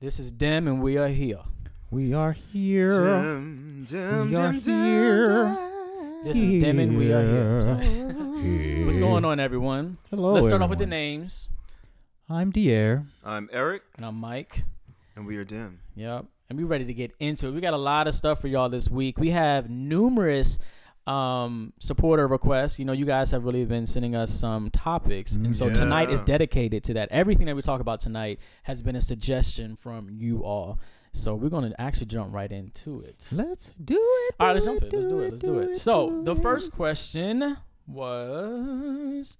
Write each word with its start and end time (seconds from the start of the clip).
This 0.00 0.18
is 0.18 0.30
Dem, 0.30 0.68
and 0.68 0.82
we 0.82 0.98
are 0.98 1.08
here. 1.08 1.40
We 1.90 2.12
are 2.12 2.32
here. 2.32 2.88
Dum, 2.88 3.86
dum, 3.88 4.30
We 4.30 4.36
are 4.36 4.52
dum, 4.52 4.60
dum, 4.60 4.84
here. 4.84 5.28
dum. 5.44 6.20
This 6.24 6.38
is 6.38 6.62
Dem, 6.62 6.78
and 6.78 6.98
we 6.98 7.12
are 7.12 7.22
here. 7.22 7.78
Here. 8.42 8.84
What's 8.84 8.98
going 8.98 9.24
on, 9.24 9.40
everyone? 9.40 9.98
Hello. 10.10 10.34
Let's 10.34 10.46
start 10.46 10.60
off 10.62 10.70
with 10.70 10.78
the 10.80 10.86
names. 10.86 11.48
I'm 12.28 12.50
Dier. 12.50 13.06
I'm 13.24 13.48
Eric, 13.52 13.82
And 13.96 14.04
I'm 14.04 14.16
Mike. 14.16 14.64
and 15.14 15.26
we 15.26 15.36
are 15.36 15.44
DEM. 15.44 15.78
Yep. 15.94 16.26
And 16.50 16.58
we're 16.58 16.66
ready 16.66 16.84
to 16.84 16.92
get 16.94 17.12
into 17.18 17.48
it. 17.48 17.52
We 17.52 17.60
got 17.60 17.72
a 17.74 17.78
lot 17.78 18.06
of 18.06 18.14
stuff 18.14 18.40
for 18.40 18.48
y'all 18.48 18.68
this 18.68 18.90
week. 18.90 19.18
We 19.18 19.30
have 19.30 19.70
numerous 19.70 20.58
um 21.06 21.72
supporter 21.78 22.26
requests. 22.26 22.78
You 22.78 22.84
know, 22.84 22.92
you 22.92 23.04
guys 23.06 23.30
have 23.30 23.44
really 23.44 23.64
been 23.64 23.86
sending 23.86 24.16
us 24.16 24.32
some 24.32 24.70
topics. 24.70 25.36
And 25.36 25.54
so 25.54 25.70
Mm, 25.70 25.74
tonight 25.74 26.10
is 26.10 26.20
dedicated 26.22 26.82
to 26.84 26.94
that. 26.94 27.08
Everything 27.12 27.46
that 27.46 27.54
we 27.54 27.62
talk 27.62 27.80
about 27.80 28.00
tonight 28.00 28.40
has 28.64 28.82
been 28.82 28.96
a 28.96 29.00
suggestion 29.00 29.76
from 29.76 30.08
you 30.10 30.42
all. 30.44 30.80
So 31.12 31.34
we're 31.34 31.48
gonna 31.48 31.72
actually 31.78 32.06
jump 32.06 32.34
right 32.34 32.50
into 32.50 33.00
it. 33.00 33.24
Let's 33.32 33.70
do 33.82 33.94
it. 33.98 34.34
All 34.40 34.48
right, 34.48 34.52
let's 34.54 34.64
jump 34.66 34.82
it. 34.82 34.92
Let's 34.92 35.06
do 35.06 35.20
it. 35.20 35.30
Let's 35.32 35.42
do 35.42 35.58
it. 35.60 35.76
So 35.76 36.22
the 36.24 36.34
first 36.36 36.72
question 36.72 37.56
was 37.86 39.38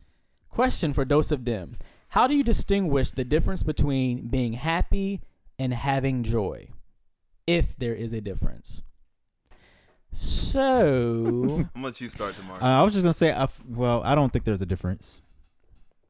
question 0.49 0.93
for 0.93 1.05
Dose 1.05 1.33
of 1.33 1.45
DEM. 1.45 1.77
How 2.11 2.27
do 2.27 2.35
you 2.35 2.43
distinguish 2.45 3.11
the 3.11 3.25
difference 3.25 3.63
between 3.63 4.29
being 4.29 4.55
happy 4.55 5.21
and 5.59 5.75
having 5.75 6.23
joy, 6.23 6.69
if 7.47 7.77
there 7.77 7.95
is 7.95 8.13
a 8.13 8.21
difference? 8.21 8.83
So 10.21 10.61
I'm 11.37 11.47
gonna 11.75 11.87
let 11.87 12.01
you 12.01 12.09
start 12.09 12.37
tomorrow. 12.37 12.63
Uh, 12.63 12.81
I 12.81 12.83
was 12.83 12.95
just 12.95 13.03
gonna 13.05 13.13
say, 13.13 13.33
I 13.33 13.43
f- 13.45 13.61
well, 13.69 14.03
I 14.05 14.15
don't 14.15 14.33
think 14.33 14.45
there's 14.47 14.63
a 14.63 14.67
difference. 14.67 15.21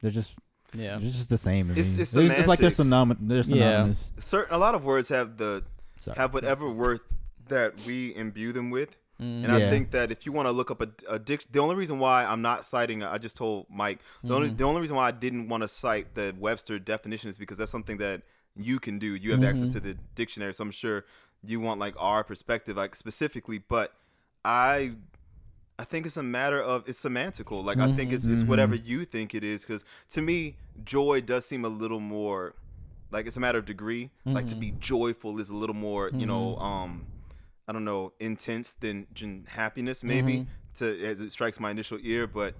They're 0.01 0.11
just, 0.11 0.33
yeah, 0.73 0.91
they're 0.97 1.09
just 1.09 1.29
the 1.29 1.37
same. 1.37 1.67
to 1.67 1.71
It's- 1.73 1.95
me. 1.95 2.01
it's 2.03 2.11
There's- 2.11 2.31
it's 2.31 2.47
like 2.47 2.59
they're 2.59 2.69
semantics. 2.69 3.19
synonymous. 3.19 3.47
They're 3.49 3.57
Yeah. 3.59 3.71
synonymous. 3.73 4.11
Certain 4.19 4.55
a 4.55 4.57
lot 4.57 4.75
of 4.75 4.83
words 4.85 5.09
have 5.09 5.37
the 5.37 5.63
Sorry. 6.01 6.15
have 6.17 6.33
whatever 6.33 6.71
worth 6.71 7.01
that 7.49 7.73
we 7.85 8.15
imbue 8.15 8.53
them 8.53 8.69
with, 8.69 8.91
Mm. 9.21 9.43
and 9.43 9.51
I 9.51 9.57
Yeah. 9.59 9.69
think 9.71 9.91
that 9.91 10.09
if 10.11 10.25
you 10.25 10.31
want 10.31 10.47
to 10.47 10.51
look 10.51 10.71
up 10.71 10.81
a, 10.81 10.89
a 11.09 11.19
dic- 11.19 11.51
the 11.51 11.59
only 11.59 11.75
reason 11.75 11.99
why 11.99 12.23
I'm 12.23 12.41
not 12.41 12.65
citing, 12.65 13.03
I 13.03 13.17
just 13.17 13.35
told 13.35 13.65
Mike, 13.69 13.99
the 14.23 14.33
only 14.33 14.49
Mhm. 14.51 14.57
the 14.57 14.63
only 14.63 14.79
reason 14.81 14.95
why 14.95 15.07
I 15.07 15.11
didn't 15.11 15.49
want 15.49 15.63
to 15.63 15.67
cite 15.67 16.15
the 16.15 16.33
Webster 16.39 16.79
definition 16.79 17.29
is 17.29 17.37
because 17.37 17.57
that's 17.57 17.71
something 17.71 17.97
that 17.97 18.21
you 18.55 18.79
can 18.79 18.99
do. 18.99 19.15
You 19.15 19.31
have 19.31 19.43
access 19.43 19.69
Mhm. 19.69 19.73
to 19.73 19.79
the 19.81 19.93
dictionary, 20.15 20.53
so 20.53 20.63
I'm 20.63 20.71
sure 20.71 21.05
you 21.45 21.59
want 21.59 21.79
like 21.79 21.95
our 21.97 22.23
perspective, 22.23 22.77
like 22.77 22.95
specifically. 22.95 23.57
But 23.59 23.93
I, 24.45 24.93
I 25.79 25.83
think 25.83 26.05
it's 26.05 26.17
a 26.17 26.23
matter 26.23 26.61
of 26.61 26.87
it's 26.87 27.01
semantical. 27.01 27.63
Like 27.63 27.77
I 27.79 27.91
think 27.93 28.11
Mhm. 28.11 28.13
it's 28.13 28.25
it's 28.25 28.43
Mhm. 28.43 28.47
whatever 28.47 28.75
you 28.75 29.05
think 29.05 29.35
it 29.35 29.43
is. 29.43 29.63
Because 29.63 29.83
to 30.11 30.21
me, 30.21 30.55
joy 30.83 31.21
does 31.21 31.45
seem 31.45 31.65
a 31.65 31.69
little 31.69 31.99
more, 31.99 32.55
like 33.11 33.27
it's 33.27 33.37
a 33.37 33.39
matter 33.39 33.59
of 33.59 33.65
degree. 33.65 34.09
Like 34.25 34.47
to 34.47 34.55
Mhm. 34.55 34.59
be 34.59 34.71
joyful 34.79 35.39
is 35.39 35.49
a 35.49 35.55
little 35.55 35.75
more, 35.75 36.09
you 36.13 36.25
know, 36.25 36.55
Mhm. 36.55 36.61
um, 36.63 37.05
I 37.67 37.73
don't 37.73 37.85
know, 37.85 38.13
intense 38.19 38.73
than 38.73 39.07
gen- 39.13 39.45
happiness 39.49 40.03
maybe. 40.03 40.47
To 40.75 41.03
as 41.05 41.19
it 41.19 41.31
strikes 41.31 41.59
my 41.59 41.71
initial 41.71 41.97
ear, 42.01 42.27
but. 42.27 42.55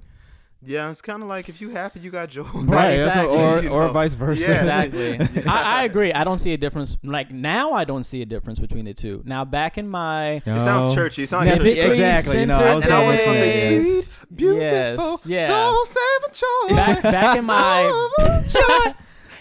Yeah, 0.65 0.89
it's 0.89 1.01
kind 1.01 1.21
of 1.21 1.29
like 1.29 1.49
if 1.49 1.61
you 1.61 1.69
happy, 1.69 1.99
you 1.99 2.09
got 2.09 2.29
joy. 2.29 2.41
Right, 2.43 2.97
that's 2.97 3.15
what- 3.15 3.25
or 3.27 3.59
You 3.63 3.69
or 3.69 3.87
vice 3.89 4.15
versa. 4.15 4.41
Yeah. 4.41 4.57
Exactly. 4.57 5.43
I, 5.45 5.81
I 5.81 5.83
agree. 5.83 6.11
I 6.11 6.23
don't 6.23 6.39
see 6.39 6.51
a 6.53 6.57
difference. 6.57 6.97
Like 7.03 7.31
now, 7.31 7.73
I 7.73 7.83
don't 7.83 8.03
see 8.03 8.21
a 8.23 8.25
difference 8.25 8.57
between 8.57 8.85
the 8.85 8.93
two. 8.95 9.21
Now, 9.23 9.45
back 9.45 9.77
in 9.77 9.87
my 9.87 10.41
It 10.43 10.43
sounds 10.45 10.95
churchy. 10.95 11.23
It 11.23 11.29
sounds 11.29 11.45
Yeah, 11.45 11.53
like 11.53 11.77
exactly, 11.89 12.39
you 12.39 12.45
know, 12.47 12.57
I 12.57 12.75
was 12.75 12.83
And 12.85 12.93
I 12.93 13.05
was 13.05 13.15
gonna 13.15 13.25
gonna 13.25 13.39
say 13.39 13.81
say 13.83 14.01
sweet, 14.01 14.35
beautiful, 14.35 15.19
Yes, 15.25 15.25
yeah. 15.27 15.47
soul 15.47 15.85
saving 15.85 16.33
joy. 16.33 16.75
back 16.75 17.03
back 17.03 17.37
in 17.37 17.45
my 17.45 18.07
joy, 18.47 18.93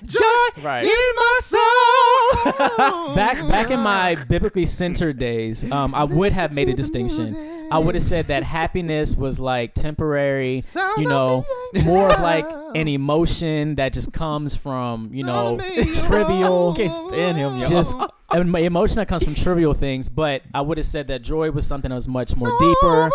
joy 0.04 0.62
right. 0.62 0.84
in 0.84 1.16
my 1.16 1.38
soul. 1.42 3.14
back 3.16 3.48
back 3.48 3.70
in 3.70 3.80
my 3.80 4.16
biblically 4.28 4.66
centered 4.66 5.18
days, 5.18 5.64
um, 5.72 5.94
I 5.94 6.04
would 6.04 6.34
have 6.34 6.54
made 6.54 6.68
a 6.68 6.74
distinction. 6.74 7.55
I 7.70 7.78
would 7.78 7.94
have 7.94 8.04
said 8.04 8.26
that 8.28 8.42
happiness 8.44 9.16
was 9.16 9.40
like 9.40 9.74
temporary, 9.74 10.60
Sound 10.62 11.02
you 11.02 11.08
know, 11.08 11.44
more 11.84 12.10
of 12.12 12.20
like 12.20 12.46
an 12.74 12.88
emotion 12.88 13.74
that 13.76 13.92
just 13.92 14.12
comes 14.12 14.54
from, 14.56 15.10
you 15.12 15.24
know, 15.24 15.58
Sound 15.58 15.78
of 15.78 15.86
the 15.86 16.02
trivial, 16.06 16.74
Can't 16.76 17.12
stand 17.12 17.36
him, 17.36 17.58
y'all. 17.58 17.68
just 17.68 17.96
an 18.30 18.54
emotion 18.54 18.96
that 18.96 19.08
comes 19.08 19.24
from 19.24 19.34
trivial 19.34 19.74
things. 19.74 20.08
But 20.08 20.42
I 20.54 20.60
would 20.60 20.78
have 20.78 20.86
said 20.86 21.08
that 21.08 21.22
joy 21.22 21.50
was 21.50 21.66
something 21.66 21.88
that 21.88 21.94
was 21.94 22.08
much 22.08 22.36
more 22.36 22.52
deeper, 22.58 23.10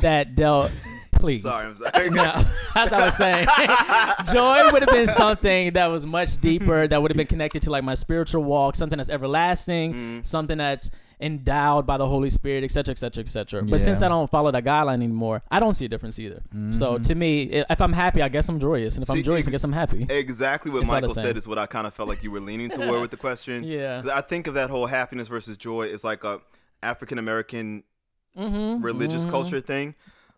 that 0.00 0.34
dealt. 0.36 0.70
Please. 1.12 1.42
Sorry, 1.42 1.66
I'm 1.66 1.76
sorry. 1.76 2.10
No, 2.10 2.44
as 2.76 2.92
I 2.92 3.04
was 3.04 3.16
saying, 3.16 3.44
joy 4.32 4.70
would 4.72 4.82
have 4.82 4.90
been 4.90 5.08
something 5.08 5.72
that 5.72 5.86
was 5.86 6.06
much 6.06 6.40
deeper, 6.40 6.86
that 6.86 7.02
would 7.02 7.10
have 7.10 7.16
been 7.16 7.26
connected 7.26 7.62
to 7.62 7.70
like 7.70 7.82
my 7.82 7.94
spiritual 7.94 8.44
walk, 8.44 8.76
something 8.76 8.96
that's 8.98 9.10
everlasting, 9.10 9.94
Mm. 9.94 10.26
something 10.26 10.58
that's 10.58 10.92
endowed 11.20 11.86
by 11.86 11.96
the 11.96 12.06
Holy 12.06 12.30
Spirit, 12.30 12.62
et 12.64 12.70
cetera, 12.70 12.92
et 12.92 12.98
cetera, 12.98 13.22
et 13.24 13.28
cetera. 13.28 13.62
But 13.62 13.72
Yeah. 13.72 13.78
since 13.78 14.02
I 14.02 14.08
don't 14.08 14.30
follow 14.30 14.50
that 14.52 14.64
guideline 14.64 14.94
anymore, 15.02 15.42
I 15.50 15.58
don't 15.60 15.74
see 15.74 15.84
a 15.84 15.88
difference 15.88 16.18
either. 16.18 16.42
So 16.70 16.98
Mhm. 16.98 17.02
to 17.08 17.14
me, 17.14 17.42
if 17.44 17.80
I'm 17.80 17.92
happy, 17.92 18.22
I 18.22 18.28
guess 18.28 18.48
I'm 18.48 18.60
joyous, 18.60 18.96
and 18.96 19.02
if 19.02 19.10
I'm 19.10 19.16
See, 19.16 19.22
joyous, 19.22 19.48
I 19.48 19.50
guess 19.50 19.64
I'm 19.64 19.72
happy. 19.72 20.06
Exactly 20.08 20.70
what 20.70 20.82
It's 20.82 20.90
Michael 20.90 21.14
said 21.14 21.36
is 21.36 21.48
what 21.48 21.58
I 21.58 21.66
kind 21.66 21.86
of 21.86 21.94
felt 21.94 22.08
like 22.08 22.22
you 22.22 22.30
were 22.30 22.40
leaning 22.40 22.70
toward 22.70 23.00
with 23.00 23.10
the 23.10 23.16
question. 23.16 23.64
Yeah, 23.64 24.02
I 24.14 24.20
think 24.20 24.46
of 24.46 24.54
that 24.54 24.70
whole 24.70 24.86
happiness 24.86 25.28
versus 25.28 25.56
joy 25.56 25.88
as 25.92 26.04
like 26.04 26.22
a 26.24 26.40
African 26.82 27.18
American 27.18 27.82
Mm-hmm. 28.38 28.84
religious 28.84 29.24
culture 29.24 29.60
thing. 29.60 29.96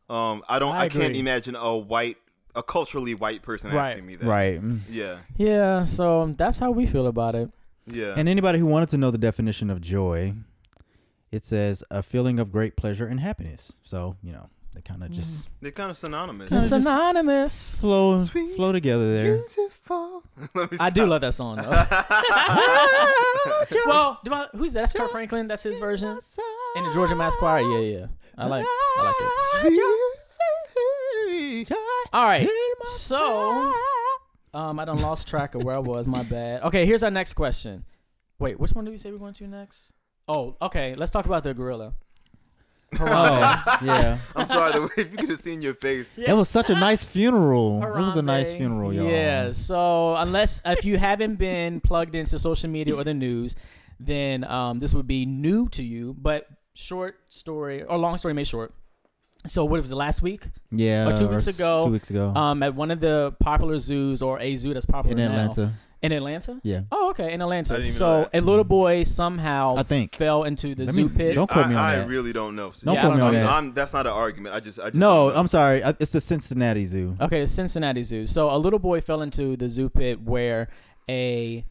Um, 0.08 0.42
I 0.48 0.58
don't. 0.58 0.74
I 0.74 0.84
I, 0.84 0.88
can't 0.88 1.14
imagine 1.14 1.54
a 1.54 1.76
white, 1.76 2.16
a 2.54 2.62
culturally 2.62 3.14
white 3.14 3.42
person 3.42 3.70
Right. 3.70 3.90
asking 3.90 4.06
me 4.06 4.16
that. 4.16 4.26
right. 4.26 4.60
Yeah. 4.88 5.16
Yeah. 5.36 5.84
So 5.84 6.32
that's 6.38 6.58
how 6.58 6.70
we 6.70 6.86
feel 6.86 7.06
about 7.06 7.34
it. 7.34 7.50
Yeah. 7.86 8.14
And 8.16 8.28
anybody 8.28 8.58
who 8.58 8.64
wanted 8.66 8.88
to 8.90 8.96
know 8.98 9.10
the 9.10 9.18
definition 9.18 9.68
of 9.68 9.80
joy, 9.82 10.32
it 11.32 11.44
says 11.44 11.82
a 11.90 12.02
feeling 12.02 12.38
of 12.38 12.52
great 12.52 12.76
pleasure 12.76 13.06
and 13.06 13.20
happiness. 13.20 13.72
So 13.82 14.16
you 14.22 14.32
know 14.32 14.48
they 14.74 14.80
kind 14.82 15.02
of 15.02 15.10
just 15.10 15.48
They're 15.60 15.72
kind 15.72 15.90
of 15.90 15.96
synonymous. 15.96 16.48
Kinda 16.48 16.62
It's 16.62 16.68
synonymous. 16.70 17.74
flow 17.76 18.18
Sweet, 18.18 18.54
flow 18.54 18.72
together 18.72 19.12
there. 19.12 19.36
Beautiful. 19.38 20.22
I 20.80 20.90
do 20.90 21.06
love 21.06 21.22
that 21.22 21.34
song 21.34 21.56
though. 21.56 21.70
well, 23.86 24.20
do 24.24 24.32
I, 24.32 24.46
who's 24.56 24.72
that? 24.74 24.80
That's 24.80 24.92
Kirk 24.92 25.10
Franklin. 25.10 25.48
That's 25.48 25.62
his 25.62 25.76
version 25.78 26.18
in 26.76 26.84
the 26.84 26.92
Georgia 26.94 27.14
Mass 27.16 27.34
Choir. 27.36 27.62
Yeah, 27.62 27.98
yeah. 27.98 28.06
I 28.38 28.46
like. 28.46 28.64
I 28.68 29.02
like 29.04 29.14
it. 29.72 29.80
All 32.12 32.24
right. 32.24 32.48
So, 32.84 33.72
um, 34.54 34.80
I 34.80 34.84
done 34.84 35.00
lost 35.00 35.28
track 35.28 35.54
of 35.54 35.62
where 35.62 35.74
I 35.74 35.78
was. 35.78 36.06
My 36.06 36.22
bad. 36.22 36.62
Okay, 36.62 36.86
here's 36.86 37.02
our 37.02 37.10
next 37.10 37.34
question. 37.34 37.84
Wait, 38.38 38.58
which 38.58 38.72
one 38.72 38.84
do 38.84 38.90
we 38.90 38.96
say 38.96 39.10
we're 39.10 39.18
going 39.18 39.34
to 39.34 39.46
next? 39.46 39.92
Oh, 40.32 40.54
okay. 40.62 40.94
Let's 40.96 41.10
talk 41.10 41.26
about 41.26 41.42
the 41.44 41.52
gorilla. 41.54 41.92
Oh 42.98 43.06
yeah, 43.82 44.18
I'm 44.34 44.46
sorry. 44.46 44.72
The 44.72 44.82
way 44.82 44.88
if 44.96 45.10
you 45.12 45.16
could 45.16 45.28
have 45.30 45.38
seen 45.38 45.62
your 45.62 45.74
face. 45.74 46.12
it 46.16 46.32
was 46.32 46.48
such 46.48 46.70
a 46.70 46.74
nice 46.74 47.04
funeral. 47.04 47.82
It 47.84 48.00
was 48.00 48.16
a 48.16 48.22
nice 48.22 48.48
Harambe. 48.50 48.56
funeral, 48.56 48.92
y'all. 48.92 49.08
Yeah. 49.10 49.50
So 49.52 50.16
unless 50.16 50.60
if 50.64 50.84
you 50.84 50.98
haven't 50.98 51.36
been 51.36 51.80
plugged 51.80 52.14
into 52.16 52.38
social 52.38 52.68
media 52.68 52.96
or 52.96 53.04
the 53.04 53.14
news, 53.14 53.54
then 54.00 54.42
um, 54.44 54.80
this 54.80 54.92
would 54.92 55.06
be 55.06 55.24
new 55.24 55.68
to 55.70 55.82
you. 55.84 56.16
But 56.18 56.46
short 56.74 57.16
story 57.28 57.82
or 57.84 57.96
long 57.96 58.18
story 58.18 58.34
made 58.34 58.46
short. 58.48 58.74
So 59.46 59.64
what 59.64 59.80
was 59.80 59.90
it 59.92 59.96
last 59.96 60.20
week? 60.20 60.42
yeah. 60.70 61.08
Or 61.08 61.16
two 61.16 61.28
weeks 61.28 61.48
s- 61.48 61.54
ago, 61.54 61.86
Two 61.86 61.92
weeks 61.92 62.10
ago. 62.10 62.34
Um, 62.34 62.62
at 62.62 62.74
one 62.74 62.90
of 62.90 63.00
the 63.00 63.34
popular 63.40 63.78
zoos 63.78 64.20
or 64.20 64.38
a 64.40 64.54
zoo 64.56 64.74
that's 64.74 64.84
popular 64.86 65.12
in 65.22 65.32
now. 65.32 65.44
Atlanta. 65.50 65.74
In 66.02 66.12
Atlanta. 66.12 66.58
Yeah. 66.62 66.82
Oh, 66.90 67.10
okay, 67.10 67.32
in 67.32 67.42
Atlanta. 67.42 67.74
didn't 67.74 67.88
even 67.88 67.98
know 68.00 68.22
So 68.22 68.30
a 68.32 68.40
little 68.40 68.64
boy 68.64 69.02
somehow 69.02 69.74
I 69.76 69.82
think. 69.82 70.16
fell 70.16 70.44
into 70.44 70.74
the 70.74 70.86
Let 70.86 70.94
zoo 70.94 71.08
me- 71.10 71.14
pit. 71.16 71.34
Don't 71.34 71.50
quote 71.50 71.68
me 71.68 71.74
on 71.74 71.80
I 71.84 71.96
that. 71.96 72.08
really 72.08 72.32
don't 72.32 72.56
know. 72.56 72.72
Don't 72.84 72.94
Yeah, 72.94 73.00
I 73.00 73.04
quote 73.04 73.14
me 73.14 73.18
don't 73.18 73.26
on 73.28 73.34
know. 73.34 73.40
that. 73.40 73.48
I'm, 73.50 73.74
that's 73.74 73.92
not 73.92 74.06
an 74.06 74.12
argument. 74.12 74.54
I 74.54 74.60
just. 74.60 74.78
I 74.80 74.84
just 74.84 74.94
No, 74.94 75.26
don't 75.26 75.34
know. 75.34 75.40
I'm 75.40 75.48
sorry. 75.48 75.84
I- 75.84 75.94
It's 76.00 76.12
the 76.12 76.20
Cincinnati 76.22 76.86
Zoo. 76.86 77.16
Okay, 77.20 77.40
the 77.40 77.46
Cincinnati 77.46 78.02
Zoo. 78.02 78.24
So 78.24 78.50
a 78.50 78.56
little 78.56 78.78
boy 78.78 79.00
fell 79.02 79.20
into 79.20 79.56
the 79.56 79.68
zoo 79.68 79.90
pit 79.90 80.22
where 80.22 80.68
a 81.08 81.66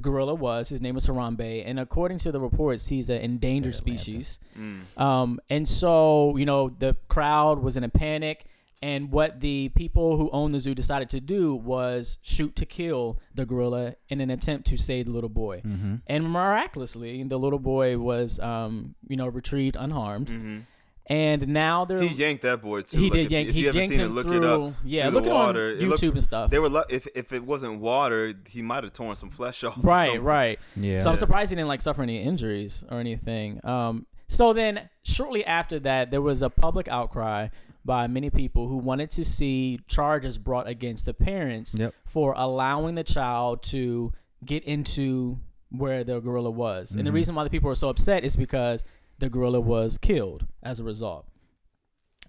gorilla 0.00 0.34
was. 0.34 0.68
His 0.68 0.80
name 0.80 0.94
was 0.94 1.06
Harambe, 1.06 1.62
and 1.66 1.78
according 1.80 2.18
to 2.18 2.32
the 2.32 2.40
reports, 2.40 2.88
he's 2.88 3.08
an 3.10 3.20
endangered 3.20 3.74
Atlanta. 3.74 3.98
species. 3.98 4.40
Mm. 4.58 5.00
Um, 5.00 5.40
and 5.50 5.68
so 5.68 6.36
you 6.36 6.46
know 6.46 6.68
the 6.68 6.96
crowd 7.08 7.58
was 7.60 7.76
in 7.76 7.84
a 7.84 7.88
panic, 7.88 8.44
and 8.90 9.10
what 9.10 9.30
the 9.40 9.70
people 9.82 10.08
who 10.18 10.26
own 10.38 10.52
the 10.52 10.60
zoo 10.60 10.74
decided 10.74 11.08
to 11.10 11.20
do 11.20 11.54
was 11.54 12.18
shoot 12.22 12.52
to 12.56 12.66
kill 12.66 13.18
the 13.34 13.44
gorilla 13.46 13.84
in 14.12 14.20
an 14.20 14.30
attempt 14.30 14.66
to 14.68 14.76
save 14.76 15.06
the 15.06 15.12
little 15.12 15.30
boy. 15.44 15.56
Mm-hmm. 15.64 15.94
And 16.06 16.20
miraculously, 16.30 17.22
the 17.24 17.38
little 17.38 17.58
boy 17.58 17.98
was, 17.98 18.38
um, 18.40 18.94
you 19.08 19.16
know, 19.16 19.26
retrieved 19.26 19.76
unharmed. 19.86 20.28
hmm 20.28 20.58
And 21.06 21.48
now 21.48 21.84
they're 21.84 22.00
He 22.02 22.14
yanked 22.14 22.42
that 22.48 22.60
boy 22.62 22.80
too. 22.82 22.96
he 22.98 23.04
Like, 23.04 23.12
did 23.12 23.26
if, 23.26 23.30
yank. 23.32 23.44
you- 23.46 23.50
if 23.50 23.54
he 23.54 23.60
you 23.62 23.66
haven't 23.68 23.80
yanked 23.82 23.92
seen 23.94 24.00
it, 24.00 24.04
him 24.06 24.14
look 24.14 24.26
through. 24.26 24.36
it 24.36 24.44
up. 24.44 24.74
Yeah, 24.84 25.02
through 25.04 25.14
look 25.14 25.24
the 25.24 25.30
it 25.30 25.34
water. 25.34 25.66
on 25.70 25.76
It 25.82 25.88
looked- 25.88 26.02
YouTube 26.02 26.12
and 26.12 26.22
stuff. 26.22 26.50
They 26.50 26.58
were 26.58 26.68
lu- 26.76 26.90
if 26.90 27.06
if 27.14 27.32
it 27.32 27.44
wasn't 27.44 27.80
water, 27.80 28.32
he 28.48 28.62
might 28.62 28.84
have 28.84 28.92
torn 28.92 29.14
some 29.16 29.30
flesh 29.30 29.64
off. 29.64 29.78
Right, 29.94 30.20
right. 30.22 30.58
Yeah. 30.76 31.00
So 31.00 31.10
I'm 31.10 31.16
surprised 31.16 31.50
he 31.50 31.56
didn't 31.56 31.68
like 31.74 31.80
suffer 31.82 32.02
any 32.02 32.18
injuries 32.22 32.84
or 32.90 32.96
anything. 33.00 33.48
Um, 33.64 34.06
so 34.28 34.52
then 34.52 34.88
shortly 35.04 35.42
after 35.44 35.78
that, 35.80 36.10
there 36.10 36.22
was 36.30 36.40
a 36.42 36.50
public 36.50 36.86
outcry 36.88 37.48
by 37.84 38.06
many 38.06 38.30
people 38.30 38.68
who 38.68 38.76
wanted 38.78 39.10
to 39.12 39.24
see 39.24 39.78
charges 39.86 40.38
brought 40.38 40.66
against 40.66 41.04
the 41.06 41.12
parents 41.14 41.74
Yep. 41.78 41.94
for 42.06 42.32
allowing 42.36 42.94
the 42.94 43.04
child 43.04 43.62
to 43.64 44.12
get 44.44 44.64
into 44.64 45.38
where 45.70 46.04
the 46.04 46.20
gorilla 46.20 46.50
was, 46.50 46.92
and 46.92 47.06
the 47.06 47.10
Mhm. 47.10 47.14
reason 47.14 47.34
why 47.34 47.44
the 47.44 47.50
people 47.50 47.68
were 47.68 47.74
so 47.74 47.88
upset 47.88 48.24
is 48.24 48.36
because 48.36 48.84
the 49.18 49.28
gorilla 49.28 49.60
was 49.60 49.98
killed 49.98 50.46
as 50.62 50.80
a 50.80 50.84
result. 50.84 51.26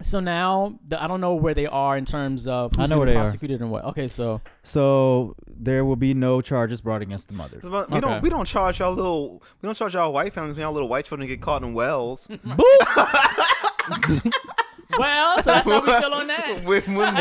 So 0.02 0.20
now 0.20 0.78
the, 0.86 1.02
I 1.02 1.06
don't 1.06 1.22
know 1.22 1.34
where 1.34 1.54
they 1.54 1.64
are 1.66 1.96
in 1.96 2.04
terms 2.04 2.46
of 2.46 2.72
who's 2.76 2.84
I 2.84 2.86
know 2.86 2.98
where 2.98 3.06
be 3.06 3.12
they 3.12 3.18
are. 3.18 3.22
prosecuted 3.22 3.62
and 3.62 3.70
what. 3.70 3.82
Okay, 3.86 4.08
so 4.08 4.42
So 4.62 5.34
there 5.48 5.86
will 5.86 5.96
be 5.96 6.12
no 6.12 6.42
charges 6.42 6.82
brought 6.82 7.00
against 7.00 7.28
the 7.28 7.34
mother. 7.34 7.60
We 7.62 7.70
Okay. 7.70 8.00
don't 8.00 8.22
we 8.22 8.28
don't 8.28 8.44
charge 8.46 8.80
y'all 8.80 8.92
little 8.92 9.42
we 9.62 9.66
don't 9.66 9.74
charge 9.74 9.94
y'all 9.94 10.12
white 10.12 10.34
families 10.34 10.56
when 10.56 10.64
y'all 10.64 10.72
little 10.74 10.88
white 10.90 11.06
children 11.06 11.26
get 11.26 11.40
caught 11.40 11.62
in 11.62 11.72
wells. 11.72 12.28
well, 14.98 15.38
so 15.42 15.50
that's 15.52 15.68
how 15.68 15.80
we 15.80 15.86
feel 16.00 16.14
on 16.14 16.26
that. 16.28 16.64
when 16.64 16.82
when, 16.94 17.16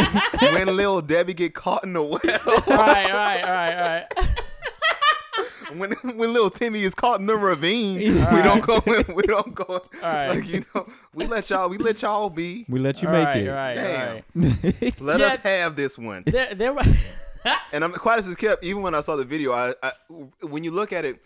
when 0.53 0.75
little 0.77 1.01
Debbie 1.01 1.33
get 1.33 1.53
caught 1.53 1.83
in 1.83 1.93
the 1.93 2.01
well. 2.01 2.19
all 2.23 2.77
right, 2.77 3.09
all 3.09 3.17
right, 3.17 3.43
all 3.45 3.51
right, 3.53 3.73
all 3.73 3.81
right. 3.81 4.29
when 5.77 5.91
when 6.17 6.31
little 6.33 6.49
Timmy 6.49 6.83
is 6.83 6.93
caught 6.95 7.19
in 7.19 7.25
the 7.25 7.35
ravine, 7.35 7.97
we 7.97 8.41
don't 8.41 8.61
go 8.65 8.81
in, 8.87 9.15
we 9.15 9.23
don't 9.23 9.53
go 9.53 9.65
All 9.65 9.81
right. 10.03 10.29
like 10.29 10.47
you 10.47 10.63
know 10.73 10.87
we 11.13 11.25
let 11.27 11.49
y'all 11.49 11.67
we 11.69 11.77
let 11.77 12.01
y'all 12.01 12.29
be. 12.29 12.65
We 12.69 12.79
let 12.79 13.01
you 13.01 13.07
All 13.07 13.13
make 13.13 13.25
right, 13.25 13.37
it. 13.37 13.49
all 13.49 13.55
right, 13.55 13.77
all 13.77 13.83
Damn. 13.83 14.51
right. 14.81 15.01
Let 15.01 15.19
Yeah. 15.19 15.25
us 15.27 15.37
have 15.39 15.75
this 15.75 15.97
one. 15.97 16.23
There, 16.25 16.53
there 16.55 16.73
were. 16.73 16.83
And 17.71 17.83
I'm 17.83 17.91
quite 17.91 18.17
as 18.19 18.27
it's 18.27 18.35
kept. 18.37 18.63
Even 18.63 18.81
when 18.81 18.95
I 18.95 19.01
saw 19.01 19.15
the 19.15 19.25
video, 19.25 19.51
I, 19.53 19.73
I 19.83 19.91
when 20.41 20.63
you 20.63 20.71
look 20.71 20.91
at 20.93 21.05
it 21.05 21.21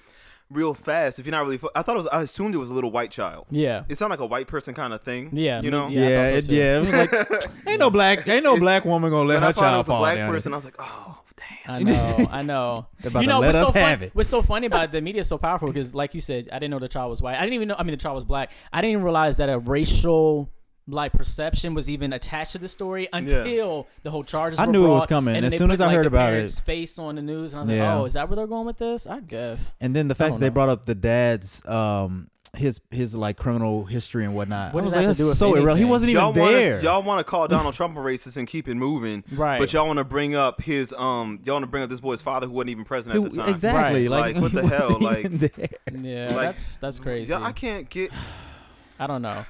real 0.52 0.74
fast, 0.74 1.20
if 1.20 1.26
you're 1.26 1.32
not 1.32 1.44
really, 1.44 1.58
fo- 1.58 1.70
I 1.76 1.82
thought 1.82 1.94
it 1.96 2.00
was. 2.04 2.08
I 2.08 2.22
assumed 2.22 2.56
it 2.56 2.58
was 2.58 2.70
a 2.70 2.74
little 2.74 2.92
white 2.92 3.12
child. 3.12 3.46
yeah. 3.50 3.84
It 3.90 3.98
sounded 3.98 4.14
like 4.20 4.24
a 4.24 4.26
white 4.26 4.48
person 4.48 4.74
kind 4.74 4.94
of 4.94 5.02
thing. 5.04 5.30
Yeah, 5.34 5.62
you 5.62 5.72
know. 5.72 5.88
yeah. 5.88 6.08
Yeah, 6.10 6.26
so 6.26 6.36
it, 6.36 6.50
yeah. 6.50 6.78
It 6.78 6.80
was 6.80 6.90
like 6.94 7.48
ain't 7.68 7.80
no 7.80 7.90
black, 7.90 8.28
ain't 8.28 8.44
no 8.44 8.58
black 8.58 8.86
woman 8.86 9.12
gonna 9.12 9.28
let 9.28 9.36
When 9.36 9.44
her 9.44 9.50
I 9.50 9.54
found 9.54 9.58
it 9.58 9.60
child 9.62 9.78
was 9.78 9.88
a 9.88 9.90
fall 9.90 10.00
black 10.00 10.16
down. 10.18 10.30
person, 10.30 10.54
I 10.54 10.56
was 10.56 10.66
like, 10.66 10.76
oh 10.80 11.22
damn. 11.38 11.76
I 11.76 11.84
know, 11.84 12.28
I 12.32 12.42
know. 12.42 12.88
They're 13.02 13.10
about 13.10 13.22
you 13.22 13.28
to 13.28 13.34
know, 13.34 13.40
let 13.40 13.48
what's 13.54 13.58
us 13.58 13.68
so 13.68 13.74
fun- 13.74 13.82
have 13.90 14.02
it. 14.02 14.12
What's 14.16 14.30
so 14.30 14.42
funny 14.42 14.68
about 14.68 14.86
it, 14.86 14.92
the 14.92 15.02
media 15.02 15.22
is 15.22 15.28
so 15.28 15.38
powerful 15.38 15.68
because, 15.68 15.94
like 15.94 16.14
you 16.16 16.22
said, 16.22 16.50
I 16.52 16.58
didn't 16.60 16.72
know 16.72 16.80
the 16.80 16.88
child 16.88 17.10
was 17.12 17.22
white. 17.22 17.36
I 17.38 17.42
didn't 17.42 17.54
even 17.54 17.68
know. 17.68 17.76
I 17.78 17.84
mean, 17.84 17.92
the 17.92 17.98
child 17.98 18.16
was 18.16 18.26
black. 18.26 18.52
I 18.74 18.82
didn't 18.82 18.94
even 18.94 19.04
realize 19.04 19.38
that 19.38 19.50
a 19.50 19.60
racial 19.60 20.50
like 20.90 21.14
perception 21.14 21.74
was 21.74 21.90
even 21.90 22.14
attached 22.14 22.54
to 22.54 22.58
the 22.58 22.68
story 22.68 23.08
until 23.14 23.88
the 24.04 24.12
whole 24.12 24.24
charges. 24.24 24.60
I 24.60 24.66
were 24.66 24.72
knew 24.72 24.86
it 24.86 24.90
was 24.90 25.06
coming. 25.06 25.36
and 25.36 25.46
As 25.46 25.58
soon 25.58 25.68
put, 25.70 25.74
as 25.74 25.82
I 25.82 25.88
like, 25.88 25.96
heard 25.96 26.04
the 26.06 26.08
about 26.08 26.34
it. 26.34 26.50
face 26.66 26.98
on 27.00 27.16
the 27.16 27.22
news, 27.22 27.54
and 27.54 27.60
I 27.62 27.64
was 27.66 27.70
Yeah. 27.76 27.90
like, 27.94 28.02
"Oh, 28.02 28.06
is 28.06 28.14
that 28.14 28.30
where 28.30 28.36
they're 28.38 28.48
going 28.48 28.66
with 28.66 28.78
this?" 28.78 29.06
I 29.08 29.20
guess. 29.20 29.74
And 29.82 29.96
then 29.96 30.08
the 30.08 30.16
fact 30.16 30.32
don't 30.32 30.40
that 30.40 30.46
they 30.46 30.50
brought 30.50 30.70
up 30.70 30.86
the 30.86 30.96
dad's 30.96 31.66
um 31.66 32.30
his 32.56 32.82
his 32.90 33.16
like 33.16 33.38
criminal 33.38 33.86
history 33.86 34.26
and 34.26 34.34
whatnot. 34.34 34.74
What 34.74 34.82
does 34.82 34.86
was 34.86 34.94
that 34.96 35.00
like, 35.02 35.08
have 35.10 35.18
to 35.18 35.22
do 35.24 35.28
with 35.28 35.38
so 35.38 35.54
irrelevant. 35.54 35.78
He 35.78 35.86
wasn't 35.86 36.10
even 36.10 36.22
Y'all 36.24 36.34
want 36.34 36.52
there. 36.54 36.82
y'all 36.82 37.04
want 37.04 37.20
to 37.20 37.24
call 37.24 37.48
Donald 37.56 37.76
Trump 37.76 37.96
a 37.96 38.00
racist 38.00 38.38
and 38.38 38.48
keep 38.48 38.68
it 38.68 38.74
moving, 38.74 39.24
Right. 39.32 39.60
But 39.60 39.72
y'all 39.72 39.86
want 39.86 40.00
to 40.00 40.04
bring 40.04 40.34
up 40.34 40.60
his 40.60 40.92
um, 40.98 41.40
y'all 41.44 41.54
want 41.56 41.66
to 41.66 41.70
bring 41.70 41.84
up 41.84 41.92
this 41.92 42.00
boy's 42.00 42.24
father 42.24 42.48
who 42.48 42.54
wasn't 42.54 42.72
even 42.72 42.86
president 42.86 43.24
at 43.24 43.32
the 43.32 43.38
time. 43.38 43.50
exactly. 43.50 44.08
Right. 44.08 44.10
Like, 44.10 44.34
Like, 44.36 44.42
what 44.42 44.52
the 44.54 44.68
hell, 44.76 44.98
like- 45.00 45.30
there. 45.30 45.70
Yeah, 46.02 46.34
Like, 46.36 46.48
that's 46.48 46.78
that's 46.80 46.98
crazy. 47.00 47.30
Yeah, 47.30 47.44
I 47.44 47.52
can't 47.52 47.88
get. 47.88 48.10
I 49.00 49.06
don't 49.06 49.22
know. 49.22 49.46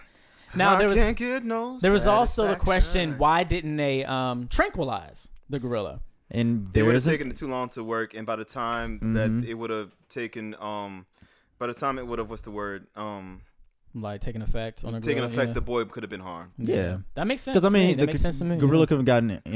Now 0.56 0.78
there 0.78 0.88
was 0.88 0.98
can't 1.00 1.18
get 1.18 1.44
no. 1.46 1.78
there 1.80 1.92
was 1.92 2.08
also 2.08 2.48
the 2.48 2.56
question. 2.56 3.18
Why 3.18 3.44
didn't 3.44 3.76
they 3.78 4.04
um, 4.06 4.48
tranquilize 4.48 5.30
the 5.50 5.60
gorilla? 5.60 6.02
And 6.32 6.72
They 6.74 6.84
would 6.84 6.94
have 6.96 7.04
taken 7.04 7.32
it 7.32 7.38
too 7.38 7.48
long 7.48 7.70
to 7.70 7.84
work, 7.84 8.14
and 8.14 8.26
by 8.28 8.36
the 8.36 8.46
time 8.46 9.00
Mhm. 9.00 9.14
that 9.16 9.50
it 9.50 9.56
would 9.56 9.72
have 9.72 9.92
taken, 10.10 10.56
um, 10.60 11.06
by 11.58 11.66
the 11.68 11.74
time 11.74 11.98
it 11.98 12.06
would 12.06 12.20
have, 12.20 12.30
what's 12.30 12.44
the 12.44 12.52
word, 12.52 12.86
um, 12.96 13.42
Like 13.96 14.22
taking 14.22 14.44
effect 14.44 14.84
on 14.84 14.94
a 14.94 15.02
taking 15.02 15.18
gorilla? 15.18 15.34
effect, 15.34 15.48
yeah. 15.50 15.54
the 15.56 15.62
boy 15.62 15.86
could 15.86 16.04
have 16.04 16.10
been 16.12 16.20
harmed. 16.20 16.52
Yeah. 16.60 17.00
that 17.16 17.26
makes 17.26 17.42
sense. 17.42 17.54
Because 17.56 17.66
I 17.66 17.70
mean, 17.70 17.98
that 17.98 18.02
the 18.02 18.06
makes 18.06 18.22
sense 18.22 18.38
to 18.38 18.46
me. 18.46 18.58
gorilla 18.58 18.82
yeah. 18.82 18.86
could 18.86 18.98
have 19.00 19.06
gotten 19.08 19.28
That's 19.30 19.42
a, 19.48 19.50
huge, 19.50 19.56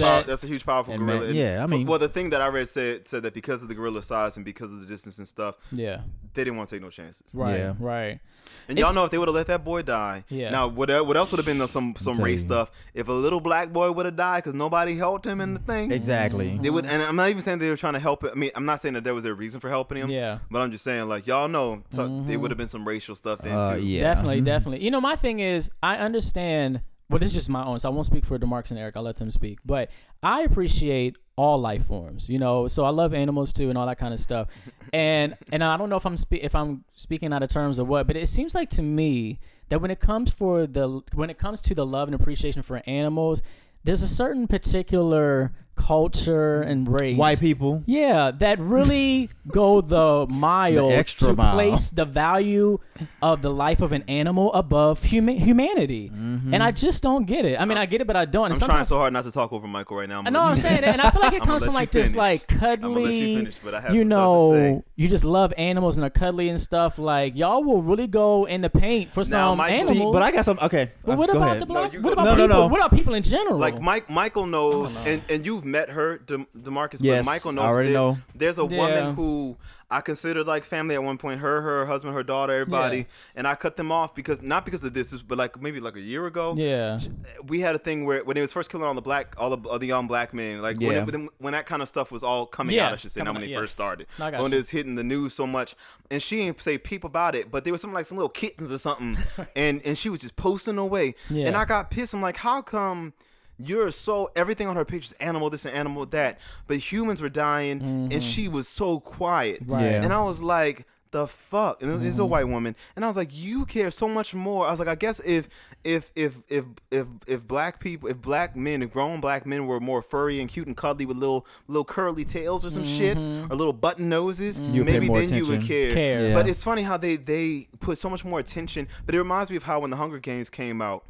enraged. 0.00 0.26
that's 0.28 0.44
a 0.44 0.46
huge, 0.46 0.64
powerful 0.64 0.96
gorilla. 0.96 1.18
ma- 1.22 1.26
And 1.26 1.34
yeah, 1.34 1.64
I 1.64 1.66
mean- 1.66 1.84
well, 1.84 1.98
the 1.98 2.08
thing 2.08 2.30
that 2.30 2.40
I 2.40 2.46
read 2.46 2.68
said 2.68 3.08
said 3.08 3.24
that 3.24 3.34
because 3.34 3.62
of 3.64 3.68
the 3.68 3.74
gorilla 3.74 4.00
size 4.04 4.36
and 4.36 4.44
because 4.44 4.70
of 4.72 4.78
the 4.80 4.86
distance 4.86 5.18
and 5.18 5.26
stuff, 5.26 5.56
Yeah, 5.72 6.02
they 6.34 6.44
didn't 6.44 6.56
want 6.58 6.68
to 6.68 6.76
take 6.76 6.82
no 6.82 6.90
chances. 6.90 7.24
right, 7.34 7.58
Yeah. 7.58 7.74
right. 7.80 8.20
And 8.68 8.78
y'all 8.78 8.86
It's- 8.88 8.94
know 8.94 9.04
if 9.04 9.10
they 9.10 9.18
would 9.18 9.28
have 9.28 9.34
let 9.34 9.46
that 9.48 9.62
boy 9.64 9.82
die. 9.82 10.24
Yeah. 10.30 10.50
Now, 10.50 10.68
what 10.68 10.88
what 11.06 11.16
else 11.16 11.30
would 11.32 11.36
have 11.38 11.44
been 11.46 11.66
some 11.68 11.94
some 11.98 12.18
race 12.20 12.40
you. 12.42 12.48
stuff? 12.48 12.70
If 12.94 13.08
a 13.08 13.12
little 13.12 13.40
black 13.40 13.72
boy 13.72 13.90
would 13.92 14.06
have 14.06 14.16
died 14.16 14.38
because 14.44 14.54
nobody 14.54 14.94
helped 14.94 15.26
him 15.26 15.40
in 15.40 15.52
the 15.54 15.60
thing, 15.60 15.90
Exactly. 15.92 16.58
they 16.62 16.70
would. 16.70 16.86
And 16.86 17.02
I'm 17.02 17.16
not 17.16 17.28
even 17.28 17.42
saying 17.42 17.58
they 17.58 17.68
were 17.68 17.76
trying 17.76 17.92
to 17.94 17.98
help. 17.98 18.24
it. 18.24 18.32
I 18.32 18.38
mean, 18.38 18.50
I'm 18.54 18.64
not 18.64 18.80
saying 18.80 18.94
that 18.94 19.04
there 19.04 19.14
was 19.14 19.24
a 19.26 19.34
reason 19.34 19.60
for 19.60 19.68
helping 19.68 19.98
him. 19.98 20.10
Yeah. 20.10 20.38
But 20.50 20.62
I'm 20.62 20.70
just 20.70 20.84
saying, 20.84 21.08
like 21.08 21.26
y'all 21.26 21.48
know, 21.48 21.82
t- 21.90 21.98
Mhm. 21.98 22.30
it 22.30 22.36
would 22.38 22.50
have 22.50 22.58
been 22.58 22.66
some 22.68 22.86
racial 22.88 23.14
stuff 23.14 23.40
then 23.42 23.52
Uh, 23.52 23.74
too. 23.76 23.82
yeah. 23.82 24.02
Definitely, 24.02 24.40
Mhm. 24.40 24.44
definitely. 24.44 24.84
You 24.84 24.90
know, 24.90 25.00
my 25.00 25.16
thing 25.16 25.40
is, 25.40 25.70
I 25.82 25.96
understand. 25.96 26.80
Well, 27.10 27.18
this 27.18 27.28
is 27.28 27.34
just 27.34 27.48
my 27.48 27.64
own, 27.64 27.78
so 27.78 27.90
I 27.90 27.92
won't 27.92 28.06
speak 28.06 28.24
for 28.24 28.38
Demarcus 28.38 28.70
and 28.70 28.78
Eric. 28.78 28.96
I'll 28.96 29.02
let 29.02 29.18
them 29.18 29.30
speak. 29.30 29.58
But 29.64 29.90
I 30.22 30.42
appreciate 30.42 31.16
all 31.36 31.60
life 31.60 31.86
forms. 31.86 32.28
You 32.28 32.38
know, 32.38 32.66
so 32.66 32.84
I 32.84 32.90
love 32.90 33.12
animals 33.12 33.52
too 33.52 33.68
and 33.68 33.76
all 33.76 33.86
that 33.86 33.98
kind 33.98 34.14
of 34.14 34.20
stuff. 34.20 34.48
And 34.92 35.36
and 35.50 35.64
I 35.64 35.76
don't 35.76 35.90
know 35.90 35.96
if 35.96 36.06
I'm 36.06 36.16
spe- 36.16 36.34
if 36.34 36.54
I'm 36.54 36.84
speaking 36.94 37.32
out 37.32 37.42
of 37.42 37.50
terms 37.50 37.80
or 37.80 37.84
what, 37.84 38.06
but 38.06 38.16
it 38.16 38.28
seems 38.28 38.54
like 38.54 38.70
to 38.70 38.82
me 38.82 39.40
that 39.70 39.80
when 39.80 39.90
it 39.90 39.98
comes 39.98 40.30
for 40.30 40.68
the 40.68 41.02
when 41.14 41.30
it 41.30 41.38
comes 41.38 41.60
to 41.62 41.74
the 41.74 41.84
love 41.84 42.06
and 42.06 42.14
appreciation 42.14 42.62
for 42.62 42.80
animals, 42.86 43.42
there's 43.82 44.02
a 44.02 44.06
certain 44.08 44.46
particular 44.46 45.52
culture 45.76 46.62
and 46.62 46.88
race 46.88 47.16
White 47.16 47.40
people. 47.40 47.82
yeah, 47.86 48.30
that 48.30 48.58
really 48.58 49.30
go 49.48 49.80
the 49.80 50.26
mile 50.28 50.88
The 50.88 50.96
extra 50.96 51.28
to 51.28 51.34
mile. 51.34 51.52
place 51.52 51.90
the 51.90 52.04
value 52.04 52.78
of 53.20 53.42
the 53.42 53.50
life 53.50 53.80
of 53.82 53.92
an 53.92 54.02
animal 54.08 54.52
above 54.54 55.02
huma- 55.02 55.38
humanity. 55.38 56.10
And 56.14 56.62
I 56.62 56.70
just 56.70 57.02
don't 57.02 57.26
get 57.26 57.44
it. 57.44 57.60
I 57.60 57.64
mean, 57.64 57.78
I 57.78 57.86
get 57.86 58.00
it, 58.00 58.06
but 58.06 58.16
I 58.16 58.24
don't. 58.24 58.52
And 58.52 58.62
I'm 58.62 58.68
trying 58.68 58.84
so 58.84 58.96
hard 58.98 59.12
not 59.12 59.24
to 59.24 59.32
talk 59.32 59.52
over 59.52 59.66
Michael 59.66 59.96
right 59.98 60.08
now. 60.08 60.20
I'm 60.20 60.26
I 60.26 60.30
gonna 60.30 60.34
know 60.38 60.42
what 60.42 60.48
I'm 60.50 60.56
saying, 60.56 60.80
that, 60.82 60.92
and 60.94 61.00
I 61.00 61.10
feel 61.10 61.20
like 61.22 61.32
it 61.32 61.42
comes 61.50 61.64
from 61.64 61.74
you 61.74 61.78
like 61.80 61.90
this 61.90 62.14
like 62.14 62.50
I'ma 62.52 62.54
you 62.54 62.76
cuddly, 62.76 63.36
finish, 63.36 63.58
but 63.62 63.74
I 63.74 63.80
have 63.80 63.94
you 63.94 64.00
some 64.02 64.08
stuff 64.10 64.50
to 64.50 64.54
say. 64.56 64.70
know, 64.72 64.84
you 64.96 65.08
just 65.08 65.24
love 65.24 65.52
animals 65.58 65.96
and 65.98 66.04
are 66.04 66.10
cuddly 66.10 66.48
and 66.48 66.60
stuff. 66.60 66.98
Like 66.98 67.34
y'all 67.36 67.62
will 67.64 67.82
really 67.82 68.06
go 68.06 68.44
in 68.46 68.60
the 68.60 68.70
paint 68.70 69.12
for 69.12 69.24
some 69.24 69.58
Mike- 69.58 69.72
animals. 69.72 69.88
See, 69.88 69.98
See, 70.04 70.10
but 70.12 70.22
I 70.22 70.32
got 70.32 70.44
some. 70.44 70.58
Okay. 70.62 70.90
But 71.04 71.12
uh, 71.12 71.16
what 71.16 71.30
about 71.30 71.42
ahead. 71.42 71.62
the 71.62 71.66
black? 71.66 71.92
you 71.92 72.00
what 72.02 72.12
about 72.12 72.24
No, 72.24 72.34
no, 72.34 72.46
people? 72.46 72.60
no. 72.62 72.66
What 72.68 72.80
about 72.80 72.92
people 72.92 73.14
in 73.14 73.22
general? 73.22 73.58
Like 73.58 73.80
Mike, 73.80 74.08
Michael 74.10 74.46
knows, 74.46 74.94
know. 74.94 75.00
and, 75.02 75.22
and 75.28 75.44
you've 75.46 75.63
met 75.64 75.90
her, 75.90 76.18
De- 76.18 76.46
Demarcus. 76.56 76.98
Yes, 77.00 77.24
but 77.24 77.32
Michael 77.32 77.52
knows. 77.52 77.64
I 77.64 77.68
already 77.68 77.90
there- 77.90 77.98
know. 78.00 78.18
There's 78.34 78.58
a 78.58 78.66
Yeah. 78.66 78.76
woman 78.78 79.14
who 79.14 79.56
I 79.90 80.00
considered 80.00 80.46
like 80.46 80.64
family 80.64 80.94
at 80.96 81.02
one 81.04 81.18
point. 81.18 81.40
Her, 81.40 81.60
her 81.60 81.86
husband, 81.86 82.14
her 82.14 82.22
daughter, 82.24 82.52
everybody, 82.52 82.96
Yeah. 82.98 83.04
and 83.36 83.46
I 83.46 83.54
cut 83.54 83.76
them 83.76 83.92
off 83.92 84.14
because 84.14 84.42
not 84.42 84.64
because 84.64 84.82
of 84.82 84.92
this, 84.94 85.12
but 85.22 85.38
like 85.38 85.60
maybe 85.60 85.78
like 85.78 85.94
a 85.94 86.00
year 86.00 86.26
ago. 86.26 86.54
yeah, 86.56 86.98
we 87.46 87.60
had 87.60 87.74
a 87.74 87.78
thing 87.78 88.04
where 88.04 88.24
when 88.24 88.36
it 88.36 88.40
was 88.40 88.52
first 88.52 88.70
killing 88.70 88.84
all 88.86 88.94
the 88.94 89.02
black, 89.02 89.34
all 89.38 89.54
the, 89.56 89.68
all 89.68 89.78
the 89.78 89.86
young 89.86 90.06
black 90.08 90.34
men, 90.34 90.60
like 90.62 90.78
when, 90.80 90.92
it, 90.96 91.06
when, 91.06 91.28
when 91.38 91.52
that 91.52 91.66
kind 91.66 91.80
of 91.82 91.86
stuff 91.88 92.10
was 92.10 92.22
all 92.24 92.44
coming 92.46 92.74
Yeah, 92.74 92.86
out, 92.86 92.92
I 92.94 92.96
should 92.96 93.12
say, 93.12 93.20
not 93.22 93.34
when 93.34 93.42
out, 93.42 93.48
it 93.48 93.50
yeah. 93.52 93.60
first 93.60 93.72
started. 93.72 94.06
I 94.18 94.30
when 94.40 94.50
you. 94.50 94.56
it 94.56 94.60
was 94.60 94.70
hitting 94.70 94.94
the 94.96 95.04
news 95.04 95.32
so 95.34 95.46
much, 95.46 95.76
and 96.10 96.20
she 96.22 96.36
didn't 96.38 96.60
say 96.60 96.76
peep 96.78 97.04
about 97.04 97.34
it, 97.36 97.50
but 97.52 97.62
there 97.64 97.72
was 97.72 97.80
some 97.82 97.92
like 97.92 98.06
some 98.06 98.16
little 98.18 98.28
kittens 98.30 98.72
or 98.72 98.78
something, 98.78 99.18
and 99.54 99.80
and 99.84 99.96
she 99.96 100.08
was 100.08 100.20
just 100.20 100.34
posting 100.34 100.78
away, 100.78 101.14
Yeah. 101.28 101.46
and 101.46 101.56
I 101.56 101.64
got 101.66 101.90
pissed. 101.90 102.14
I'm 102.14 102.22
like, 102.22 102.38
how 102.38 102.62
come? 102.62 103.12
You're 103.58 103.90
so 103.90 104.30
everything 104.34 104.66
on 104.66 104.76
her 104.76 104.84
pictures, 104.84 105.12
animal 105.20 105.48
this 105.50 105.64
and 105.64 105.74
animal 105.74 106.06
that, 106.06 106.40
but 106.66 106.76
humans 106.78 107.20
were 107.22 107.28
dying, 107.28 107.80
and 108.12 108.22
she 108.22 108.48
was 108.48 108.66
so 108.68 109.00
quiet, 109.00 109.60
Mm-hmm. 109.62 109.72
Right. 109.72 109.82
Yeah. 109.84 110.02
and 110.02 110.12
I 110.12 110.22
was 110.22 110.40
like, 110.42 110.86
the 111.12 111.28
fuck? 111.28 111.80
And 111.80 111.92
it's 112.04 112.14
Mm-hmm. 112.16 112.22
a 112.22 112.26
white 112.26 112.48
woman. 112.48 112.74
And 112.96 113.04
I 113.04 113.08
was 113.08 113.16
like, 113.16 113.28
you 113.32 113.66
care 113.66 113.92
so 113.92 114.08
much 114.08 114.34
more. 114.34 114.66
I 114.66 114.72
was 114.72 114.80
like, 114.80 114.88
I 114.88 114.96
guess 114.96 115.20
if 115.20 115.48
if 115.84 116.10
if 116.16 116.38
if 116.48 116.64
if 116.90 117.06
if 117.28 117.46
black 117.46 117.78
people, 117.78 118.08
if 118.08 118.20
black 118.20 118.56
men, 118.56 118.82
if 118.82 118.90
grown 118.90 119.20
black 119.20 119.46
men 119.46 119.68
were 119.68 119.78
more 119.78 120.02
furry 120.02 120.40
and 120.40 120.50
cute 120.50 120.66
and 120.66 120.76
cuddly 120.76 121.06
with 121.06 121.16
little 121.16 121.46
little 121.68 121.84
curly 121.84 122.24
tails 122.24 122.66
or 122.66 122.70
some 122.70 122.84
shit 122.84 123.16
or 123.16 123.54
little 123.54 123.72
button 123.72 124.08
noses, 124.08 124.58
You'd 124.58 124.86
maybe 124.86 125.06
then 125.08 125.32
you 125.32 125.46
would 125.46 125.62
care. 125.62 125.90
Mm-hmm. 125.90 125.94
Care. 125.94 126.28
Yeah. 126.30 126.34
But 126.34 126.48
it's 126.48 126.64
funny 126.64 126.82
how 126.82 126.96
they 126.96 127.14
they 127.14 127.68
put 127.78 127.96
so 127.98 128.10
much 128.10 128.24
more 128.24 128.40
attention. 128.40 128.88
But 129.06 129.14
it 129.14 129.18
reminds 129.18 129.50
me 129.52 129.56
of 129.56 129.62
how 129.62 129.78
when 129.78 129.90
the 129.90 129.96
Hunger 129.96 130.18
Games 130.18 130.50
came 130.50 130.82
out. 130.82 131.04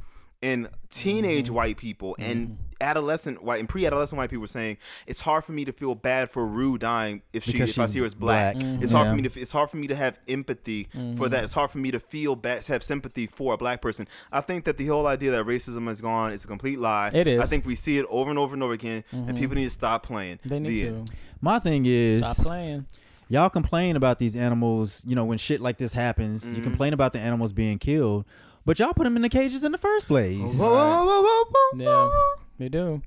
And 0.45 0.69
teenage 0.91 1.47
Mm-hmm. 1.47 1.55
white 1.55 1.77
people 1.77 2.15
and 2.19 2.59
adolescent 2.81 3.43
white 3.43 3.61
and 3.61 3.69
pre-adolescent 3.69 4.17
white 4.19 4.29
people 4.29 4.43
were 4.43 4.47
saying 4.47 4.77
it's 5.07 5.21
hard 5.21 5.43
for 5.45 5.53
me 5.53 5.65
to 5.65 5.73
feel 5.73 5.95
bad 5.95 6.31
for 6.31 6.47
Rue 6.47 6.77
dying 6.77 7.23
if 7.33 7.45
she 7.45 7.53
Because 7.53 7.71
if 7.71 7.79
I 7.79 7.87
see 7.87 8.01
her 8.01 8.05
as 8.05 8.15
black. 8.15 8.59
black. 8.59 8.83
It's 8.83 8.93
hard 8.93 9.07
Yeah. 9.07 9.11
for 9.13 9.17
me 9.17 9.29
to 9.29 9.41
it's 9.41 9.53
hard 9.53 9.71
for 9.71 9.77
me 9.79 9.87
to 9.87 9.95
have 9.97 10.19
empathy 10.29 10.89
for 11.17 11.29
that. 11.31 11.45
It's 11.45 11.53
hard 11.55 11.71
for 11.71 11.79
me 11.79 11.91
to 11.93 11.99
feel 12.01 12.37
bad, 12.37 12.67
have 12.67 12.83
sympathy 12.85 13.27
for 13.27 13.55
a 13.55 13.57
black 13.57 13.81
person. 13.81 14.07
I 14.31 14.41
think 14.43 14.65
that 14.65 14.77
the 14.77 14.87
whole 14.87 15.07
idea 15.07 15.31
that 15.31 15.47
racism 15.47 15.89
is 15.89 16.01
gone 16.03 16.33
is 16.33 16.45
a 16.45 16.47
complete 16.47 16.79
lie. 16.79 17.11
It 17.15 17.27
is. 17.27 17.41
I 17.41 17.47
think 17.47 17.65
we 17.65 17.75
see 17.77 17.97
it 17.99 18.07
over 18.11 18.29
and 18.31 18.39
over 18.39 18.53
and 18.55 18.63
over 18.63 18.75
again, 18.75 19.03
and 19.13 19.37
people 19.39 19.55
need 19.57 19.65
to 19.65 19.71
stop 19.71 20.03
playing. 20.05 20.41
they 20.45 20.59
need 20.61 20.81
to. 20.83 21.05
My 21.41 21.59
thing 21.61 21.87
is, 21.87 22.19
stop 22.19 22.37
playing. 22.37 22.87
y'all 23.29 23.49
complain 23.51 23.97
about 23.97 24.19
these 24.19 24.37
animals. 24.37 25.03
You 25.07 25.15
know, 25.17 25.25
when 25.25 25.39
shit 25.39 25.61
like 25.61 25.79
this 25.79 25.93
happens, 25.95 26.45
Mm-hmm. 26.45 26.57
you 26.57 26.63
complain 26.63 26.93
about 26.93 27.13
the 27.15 27.21
animals 27.21 27.53
being 27.53 27.79
killed, 27.79 28.25
but 28.65 28.79
y'all 28.79 28.93
put 28.95 29.05
them 29.05 29.17
in 29.17 29.23
the 29.23 29.29
cages 29.29 29.65
in 29.65 29.73
the 29.73 29.79
first 29.79 30.07
place. 30.07 30.39
Whoa, 30.59 30.71
whoa, 30.71 31.05
whoa, 31.05 31.23
whoa, 31.23 31.45
whoa, 31.77 31.79
Yeah, 31.79 32.11
they 32.59 32.69
do. 32.69 33.03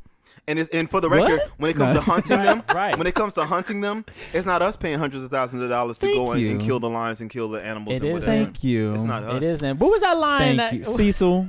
And 0.50 0.58
it's 0.60 0.70
and 0.70 0.90
for 0.90 1.02
the 1.02 1.10
What? 1.10 1.30
record, 1.30 1.42
when 1.58 1.72
it 1.72 1.76
comes 1.76 1.94
No. 1.96 2.00
to 2.00 2.06
hunting 2.06 2.42
them, 2.42 2.64
Right. 2.74 2.98
when 2.98 3.06
it 3.06 3.14
comes 3.16 3.34
to 3.34 3.44
hunting 3.46 3.82
them, 3.82 4.06
it's 4.34 4.46
not 4.46 4.62
us 4.62 4.78
paying 4.78 4.98
hundreds 4.98 5.24
of 5.26 5.30
thousands 5.32 5.62
of 5.62 5.70
dollars 5.70 5.98
to 5.98 6.06
Thank 6.06 6.16
go 6.18 6.32
and, 6.32 6.46
and 6.48 6.62
kill 6.62 6.80
the 6.80 6.90
lions 6.90 7.20
and 7.20 7.30
kill 7.30 7.50
the 7.50 7.62
animals 7.62 7.98
It 7.98 8.02
and 8.04 8.06
is. 8.18 8.26
whatever. 8.26 8.44
Thank 8.46 8.64
you. 8.64 8.94
It's 8.94 9.04
not 9.04 9.24
us. 9.24 9.36
It 9.38 9.44
isn't. 9.44 9.80
What 9.80 9.92
was 9.92 10.02
that 10.02 10.18
line? 10.18 10.56
Thank 10.56 10.58
that, 10.58 10.74
you, 10.74 10.86
Cecil. 10.98 11.48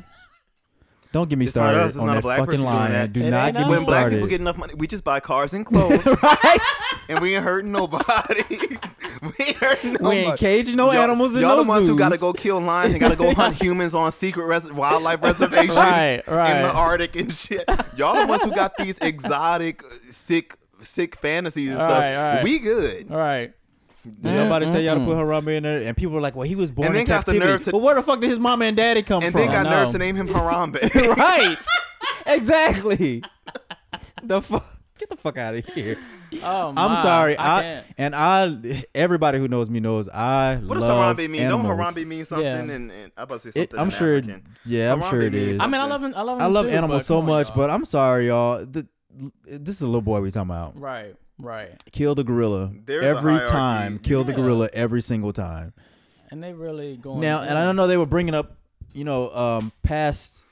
Don't 1.10 1.30
get 1.30 1.38
me 1.38 1.46
It's 1.46 1.54
not 1.56 1.62
started 1.62 1.80
us, 1.80 1.86
it's 1.94 1.96
on 1.96 2.06
not 2.06 2.12
a 2.12 2.14
that 2.16 2.22
black 2.22 2.38
fucking 2.40 2.60
line. 2.62 2.92
that. 2.92 3.12
Do 3.14 3.20
It 3.22 3.30
not 3.30 3.46
ain't 3.48 3.56
get 3.56 3.64
us. 3.64 3.70
me 3.70 3.76
When 3.76 3.84
black 3.86 4.10
people 4.10 4.28
get 4.28 4.40
enough 4.42 4.58
money, 4.58 4.74
we 4.74 4.86
just 4.86 5.04
buy 5.04 5.20
cars 5.20 5.54
and 5.54 5.64
clothes. 5.66 6.04
right? 6.22 6.58
and 7.08 7.18
we 7.20 7.34
ain't 7.34 7.44
hurting 7.44 7.72
nobody. 7.72 8.42
we 8.50 9.44
ain't 9.46 9.56
hurting 9.56 9.92
No 9.94 10.10
we 10.10 10.16
ain't 10.16 10.28
much. 10.28 10.40
caging 10.40 10.76
no 10.76 10.92
Y'all- 10.92 11.02
animals 11.04 11.34
in 11.34 11.40
y'all 11.40 11.56
no 11.56 11.62
the 11.62 11.68
ones 11.68 11.86
who 11.86 11.96
gotta 11.96 12.18
go 12.18 12.32
kill 12.34 12.60
lions 12.60 12.92
and 12.92 13.00
gotta 13.00 13.16
go 13.16 13.32
hunt 13.34 13.60
humans 13.60 13.94
on 13.94 14.12
secret 14.12 14.44
res- 14.44 14.70
wildlife 14.70 15.22
reservations 15.22 15.74
Right, 15.76 16.22
right. 16.28 16.56
in 16.56 16.62
the 16.64 16.72
Arctic 16.74 17.16
and 17.16 17.32
shit. 17.32 17.64
Y'all 17.96 18.14
the 18.20 18.26
ones 18.26 18.42
who 18.44 18.52
got 18.52 18.76
these 18.76 18.98
exotic, 19.00 19.82
sick, 20.10 20.56
sick 20.80 21.16
fantasies 21.16 21.70
and 21.70 21.80
stuff. 21.80 21.90
Right, 21.98 22.16
right. 22.34 22.44
We 22.44 22.58
good. 22.58 23.10
All 23.10 23.16
right. 23.16 23.52
Did 24.12 24.22
nobody 24.34 24.66
tell 24.70 24.80
y'all 24.80 24.94
to 24.98 25.04
put 25.04 25.16
Harambe 25.16 25.56
in 25.56 25.62
there? 25.62 25.82
And 25.82 25.96
people 25.96 26.14
were 26.14 26.20
like, 26.20 26.34
"Well, 26.36 26.46
he 26.48 26.54
was 26.54 26.70
born 26.70 26.88
And 26.88 26.96
in 26.96 27.00
then 27.00 27.06
got 27.06 27.26
the 27.26 27.32
captivity." 27.32 27.52
nerve 27.52 27.62
to- 27.62 27.72
but 27.72 27.78
where 27.78 27.94
the 27.94 28.02
fuck 28.02 28.20
did 28.20 28.30
his 28.30 28.38
mama 28.38 28.64
and 28.66 28.76
daddy 28.76 29.02
come 29.02 29.20
from? 29.20 29.26
And 29.26 29.32
from? 29.32 29.40
then 29.42 29.50
got 29.50 29.66
I 29.66 29.70
nerve 29.70 29.86
know. 29.88 29.92
to 29.92 29.98
name 29.98 30.16
him 30.16 30.28
Harambe. 30.28 30.94
right. 31.16 31.58
exactly. 32.26 33.22
the 34.22 34.42
fuck. 34.42 34.66
Get 34.98 35.10
the 35.10 35.16
fuck 35.16 35.38
out 35.38 35.54
of 35.54 35.64
here. 35.66 35.96
Oh, 36.42 36.68
I'm 36.70 36.74
my, 36.74 37.02
sorry. 37.02 37.36
I, 37.36 37.58
I, 37.58 37.62
can't. 37.62 37.86
and 37.98 38.14
I 38.16 38.84
everybody 38.94 39.38
who 39.38 39.46
knows 39.46 39.70
me 39.70 39.78
knows 39.80 40.08
I 40.08 40.56
what 40.56 40.74
does 40.74 40.84
love 40.88 41.16
Harambe 41.16 41.30
mean? 41.30 41.42
animals. 41.42 41.68
Don't 41.68 41.78
Harambe 41.78 42.04
mean 42.06 42.24
something? 42.24 42.44
Yeah. 42.46 42.56
And, 42.58 42.70
and 42.70 42.92
I'm 43.16 43.22
about 43.22 43.40
to 43.42 43.52
say 43.52 43.60
It, 43.60 43.70
something. 43.70 43.78
I'm 43.78 43.86
in 43.86 43.90
sure. 43.92 44.16
African. 44.18 44.42
Yeah, 44.66 44.92
I'm 44.92 45.00
Harambe 45.00 45.10
sure 45.10 45.20
it 45.22 45.32
means 45.32 45.48
is. 45.52 45.60
I 45.60 45.66
mean, 45.68 45.80
I 45.80 45.84
love 45.86 46.02
him. 46.02 46.14
I 46.16 46.22
love 46.22 46.38
him. 46.38 46.42
I 46.42 46.46
love 46.46 46.66
too, 46.66 46.72
animals 46.72 47.02
but 47.02 47.06
so 47.06 47.14
come 47.20 47.30
on, 47.30 47.36
much, 47.38 47.46
y'all. 47.48 47.56
but 47.56 47.70
I'm 47.70 47.84
sorry, 47.84 48.26
y'all. 48.26 48.58
The, 48.66 48.86
this 49.46 49.76
is 49.76 49.82
a 49.82 49.86
little 49.86 50.02
boy 50.02 50.20
we 50.20 50.30
talking 50.32 50.50
about. 50.50 50.78
right, 50.78 51.14
right. 51.38 51.82
Kill 51.92 52.14
the 52.14 52.24
gorilla 52.24 52.72
There's 52.84 53.04
every 53.04 53.38
time. 53.46 53.98
Kill 53.98 54.24
the 54.24 54.32
Yeah. 54.32 54.36
gorilla 54.38 54.68
every 54.72 55.02
single 55.02 55.32
time. 55.32 55.72
And 56.30 56.42
they 56.42 56.52
really 56.52 56.96
going 56.96 57.20
Now, 57.20 57.40
and 57.42 57.56
I 57.56 57.64
don't 57.64 57.76
know 57.76 57.86
they 57.86 57.96
were 57.96 58.06
bringing 58.06 58.34
up, 58.34 58.56
you 58.92 59.04
know, 59.04 59.30
um, 59.34 59.72
past 59.82 60.44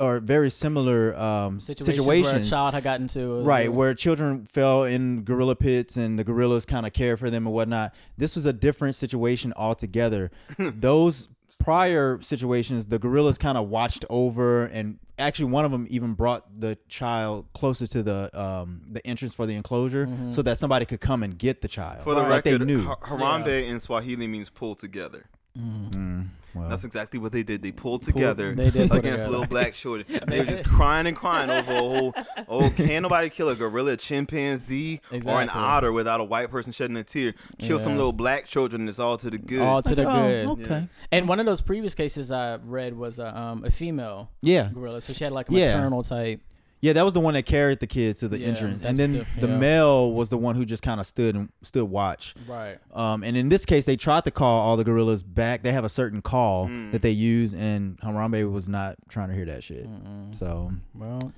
or 0.00 0.18
very 0.18 0.50
similar 0.50 1.16
um, 1.16 1.60
situations, 1.60 1.96
situations, 1.96 2.32
where 2.34 2.42
a 2.42 2.44
child 2.44 2.74
had 2.74 2.82
gotten 2.82 3.06
to 3.08 3.42
right, 3.42 3.72
where 3.72 3.94
children 3.94 4.44
fell 4.46 4.82
in 4.84 5.22
gorilla 5.24 5.54
pits 5.54 5.96
and 5.96 6.18
the 6.18 6.24
gorillas 6.24 6.66
kind 6.66 6.84
of 6.86 6.92
care 6.92 7.16
for 7.16 7.30
them 7.30 7.46
and 7.46 7.54
whatnot. 7.54 7.94
This 8.16 8.34
was 8.34 8.44
a 8.44 8.52
different 8.52 8.96
situation 8.96 9.52
altogether. 9.56 10.30
Those 10.58 11.28
prior 11.62 12.20
situations, 12.20 12.86
the 12.86 12.98
gorillas 12.98 13.38
kind 13.38 13.56
of 13.58 13.68
watched 13.68 14.04
over, 14.10 14.64
and 14.66 14.98
actually 15.18 15.46
one 15.46 15.64
of 15.64 15.70
them 15.70 15.86
even 15.90 16.14
brought 16.14 16.60
the 16.60 16.78
child 16.88 17.46
closer 17.54 17.86
to 17.86 18.02
the 18.02 18.30
um, 18.38 18.82
the 18.88 19.04
entrance 19.06 19.34
for 19.34 19.46
the 19.46 19.54
enclosure, 19.54 20.08
so 20.30 20.42
that 20.42 20.58
somebody 20.58 20.84
could 20.84 21.00
come 21.00 21.22
and 21.22 21.38
get 21.38 21.60
the 21.62 21.68
child. 21.68 22.04
For 22.04 22.14
the 22.14 22.22
like 22.22 22.44
record, 22.44 22.60
they 22.60 22.64
knew. 22.64 22.84
Ha- 22.86 22.96
Harambe 23.02 23.66
in 23.68 23.80
Swahili 23.80 24.26
means 24.26 24.50
pull 24.50 24.74
together. 24.74 25.26
Mm, 25.56 26.26
well, 26.54 26.68
That's 26.68 26.84
exactly 26.84 27.18
what 27.20 27.32
they 27.32 27.42
did. 27.42 27.62
They 27.62 27.72
pulled 27.72 28.02
together 28.02 28.54
they 28.54 28.70
did 28.70 28.88
pull 28.88 28.98
against 28.98 29.18
together. 29.24 29.28
little 29.30 29.46
black 29.46 29.74
shorty. 29.74 30.04
They 30.28 30.40
were 30.40 30.46
just 30.46 30.64
crying 30.64 31.06
and 31.06 31.16
crying 31.16 31.50
over 31.50 31.72
a 31.72 31.76
whole. 31.76 32.14
Oh, 32.48 32.70
can't 32.76 33.02
nobody 33.02 33.28
kill 33.30 33.48
a 33.48 33.54
gorilla, 33.56 33.96
chimpanzee, 33.96 35.00
or 35.26 35.40
an 35.40 35.50
otter 35.52 35.92
without 35.92 36.20
a 36.20 36.24
white 36.24 36.50
person 36.50 36.72
shedding 36.72 36.96
a 36.96 37.04
tear? 37.04 37.34
Kill 37.58 37.78
some 37.78 37.96
little 37.96 38.12
black 38.12 38.46
children. 38.46 38.88
It's 38.88 38.98
all 38.98 39.16
to 39.18 39.30
the 39.30 39.38
good. 39.38 39.60
all 39.62 39.82
to 39.82 39.94
the 39.94 40.04
oh, 40.08 40.54
good. 40.56 40.64
okay. 40.64 40.88
And 41.12 41.28
one 41.28 41.40
of 41.40 41.46
those 41.46 41.60
previous 41.60 41.94
cases 41.94 42.30
I 42.30 42.56
read 42.56 42.94
was 42.96 43.18
a, 43.18 43.36
um, 43.36 43.64
a 43.64 43.70
female 43.70 44.30
Yeah, 44.42 44.70
gorilla, 44.72 45.00
so 45.00 45.12
she 45.12 45.24
had 45.24 45.32
like 45.32 45.48
a 45.50 45.52
Yeah. 45.54 45.74
maternal 45.74 46.02
type. 46.02 46.40
Yeah, 46.80 46.92
that 46.92 47.04
was 47.04 47.14
the 47.14 47.20
one 47.20 47.34
that 47.34 47.44
carried 47.44 47.80
the 47.80 47.86
kid 47.86 48.16
to 48.18 48.28
the 48.28 48.38
Yeah, 48.38 48.48
entrance, 48.48 48.78
that's 48.80 48.90
and 48.90 48.98
then 48.98 49.12
diff- 49.12 49.28
the 49.40 49.48
yeah. 49.48 49.58
male 49.58 50.12
was 50.12 50.30
the 50.30 50.38
one 50.38 50.54
who 50.56 50.64
just 50.64 50.82
kind 50.82 51.00
of 51.00 51.06
stood 51.06 51.34
and 51.34 51.48
stood 51.62 51.84
watch. 51.84 52.34
Right. 52.46 52.78
Um, 52.92 53.22
and 53.24 53.36
in 53.36 53.48
this 53.48 53.64
case, 53.64 53.84
they 53.84 53.96
tried 53.96 54.24
to 54.24 54.30
call 54.30 54.60
all 54.60 54.76
the 54.76 54.84
gorillas 54.84 55.22
back. 55.22 55.62
They 55.62 55.72
have 55.72 55.84
a 55.84 55.88
certain 55.88 56.22
call 56.22 56.68
Mm. 56.68 56.92
that 56.92 57.02
they 57.02 57.10
use, 57.10 57.54
and 57.54 57.98
Harambe 58.00 58.50
was 58.50 58.68
not 58.68 58.96
trying 59.08 59.28
to 59.28 59.34
hear 59.34 59.46
that 59.46 59.62
shit. 59.64 59.86
Mm-mm. 59.88 60.34
So 60.34 60.72
Well, 60.94 61.32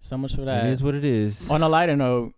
so 0.00 0.16
much 0.18 0.34
for 0.34 0.42
that. 0.44 0.66
it 0.66 0.70
is 0.72 0.82
what 0.82 0.94
it 0.94 1.04
is. 1.04 1.48
On 1.50 1.62
a 1.62 1.68
lighter 1.68 1.96
note, 1.96 2.32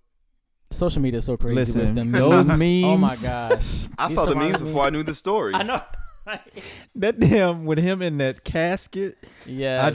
social 0.71 1.01
media 1.01 1.19
is 1.19 1.25
so 1.25 1.37
crazy 1.37 1.55
Listen, 1.55 1.81
with 1.87 1.95
them 1.95 2.13
those 2.13 2.49
memes. 2.49 2.61
Oh 2.85 2.97
my 2.97 3.09
memes- 3.09 3.23
gosh. 3.27 3.87
I 3.99 4.09
These 4.09 4.17
saw 4.17 4.25
the 4.27 4.33
surrounding 4.33 4.53
memes 4.53 4.63
before 4.63 4.85
I 4.85 4.91
knew 4.91 5.03
the 5.03 5.15
story. 5.15 5.55
I 5.55 5.63
know. 5.63 5.81
That 6.97 7.19
damn 7.19 7.64
with 7.64 7.78
him 7.78 8.00
in 8.02 8.19
that 8.19 8.45
casket. 8.45 9.19
yeah. 9.45 9.88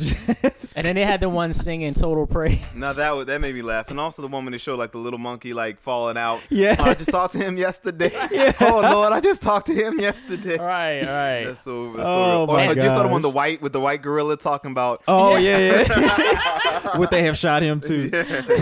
And 0.75 0.85
then 0.85 0.95
they 0.95 1.05
had 1.05 1.21
the 1.21 1.29
one 1.29 1.53
singing 1.53 1.93
"Total 1.93 2.27
Praise." 2.27 2.59
Now 2.75 2.91
that 2.93 3.15
was, 3.15 3.25
that 3.25 3.39
made 3.41 3.55
me 3.55 3.61
laugh, 3.61 3.89
and 3.89 3.99
also 3.99 4.21
the 4.21 4.27
one 4.27 4.43
when 4.45 4.51
they 4.51 4.57
showed 4.57 4.77
like 4.77 4.91
the 4.91 4.97
little 4.97 5.17
monkey 5.17 5.53
like 5.53 5.79
falling 5.81 6.17
out. 6.17 6.41
yeah. 6.49 6.75
Oh, 6.77 6.83
I 6.83 6.93
just 6.93 7.09
talked 7.09 7.33
to 7.33 7.39
him 7.39 7.57
yesterday. 7.57 8.11
Yeah. 8.31 8.51
Oh 8.61 8.81
Lord, 8.81 9.11
I 9.13 9.21
just 9.21 9.41
talked 9.41 9.67
to 9.67 9.73
him 9.73 9.99
yesterday. 9.99 10.57
right. 10.57 10.99
Right. 10.99 11.45
That's 11.45 11.61
so. 11.61 11.93
That's 11.93 12.07
Oh, 12.07 12.45
so 12.45 12.53
real. 12.53 12.57
my 12.57 12.67
or, 12.67 12.71
or 12.71 12.75
just 12.75 12.95
saw 12.95 13.03
the 13.03 13.09
one 13.09 13.21
the 13.21 13.29
white 13.29 13.61
with 13.61 13.73
the 13.73 13.79
white 13.79 14.01
gorilla 14.01 14.37
talking 14.37 14.71
about. 14.71 15.01
Oh 15.07 15.35
yeah, 15.37 15.83
yeah. 15.87 16.97
Would 16.97 17.09
they 17.11 17.23
have 17.23 17.37
shot 17.37 17.63
him 17.63 17.79
too? 17.81 18.09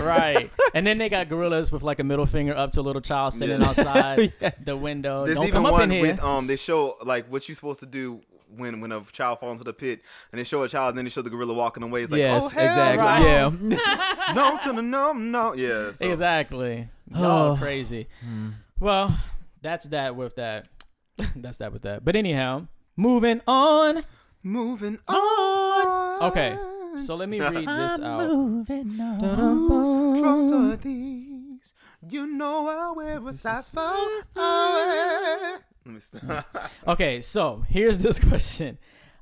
right. 0.02 0.50
And 0.74 0.86
then 0.86 0.98
they 0.98 1.08
got 1.08 1.28
gorillas 1.28 1.70
with 1.72 1.82
like 1.82 1.98
a 1.98 2.04
middle 2.04 2.26
finger 2.26 2.56
up 2.56 2.70
to 2.72 2.80
a 2.80 2.82
little 2.82 3.02
child 3.02 3.34
sitting 3.34 3.60
Yeah. 3.60 3.66
outside 3.68 4.32
Yeah. 4.40 4.50
the 4.64 4.76
window. 4.76 5.24
There's 5.26 5.36
Don't 5.36 5.48
even 5.48 5.54
come 5.58 5.66
up 5.66 5.72
one 5.72 5.82
in 5.82 5.90
here. 5.90 6.02
with 6.02 6.22
um. 6.22 6.46
They 6.46 6.56
show 6.56 6.96
like 7.04 7.26
what 7.30 7.48
you 7.48 7.54
supposed 7.58 7.80
to 7.80 7.86
do 7.86 8.20
when 8.56 8.80
when 8.80 8.92
a 8.92 9.02
child 9.12 9.40
falls 9.40 9.52
into 9.52 9.64
the 9.64 9.72
pit, 9.72 10.00
and 10.32 10.38
they 10.38 10.44
show 10.44 10.62
a 10.62 10.68
child, 10.68 10.90
and 10.90 10.98
then 10.98 11.04
they 11.04 11.10
show 11.10 11.22
the 11.22 11.30
gorilla 11.30 11.54
walking 11.54 11.82
away. 11.82 12.02
It's 12.02 12.12
like, 12.12 12.20
yes, 12.20 12.44
oh, 12.44 12.48
hell 12.48 12.66
exactly. 12.66 13.04
right. 13.04 13.22
Yeah. 13.22 14.04
No, 14.34 14.58
to 14.62 14.72
the 14.74 14.82
no, 14.82 15.12
no. 15.14 15.54
Yeah. 15.54 15.92
So. 15.92 16.04
Exactly. 16.10 16.88
Y'all 17.14 17.52
Oh. 17.52 17.56
crazy. 17.58 18.08
Hmm. 18.22 18.50
Well, 18.78 19.18
that's 19.62 19.86
that 19.88 20.16
with 20.16 20.36
that. 20.36 20.68
that's 21.36 21.56
that 21.58 21.72
with 21.72 21.82
that. 21.82 22.04
But 22.04 22.14
anyhow, 22.14 22.66
moving 22.96 23.40
on. 23.46 24.04
Moving 24.42 24.98
on. 25.08 26.22
Okay. 26.30 26.56
So 26.96 27.14
let 27.16 27.28
me 27.28 27.40
read 27.40 27.54
this 27.66 27.98
out. 28.00 28.20
moving 28.28 29.00
on. 29.00 29.36
Whose 29.36 30.20
drugs 30.20 30.52
are 30.52 30.76
these? 30.76 31.74
You 32.08 32.26
know 32.26 32.68
I 32.68 32.92
wear 32.92 33.26
a 33.26 33.32
size 33.32 33.68
four. 33.68 33.94
Let 35.84 35.94
me 35.94 36.00
stop. 36.00 36.70
Okay, 36.86 37.20
so 37.20 37.64
here's 37.68 38.00
this 38.00 38.18
question. 38.24 38.78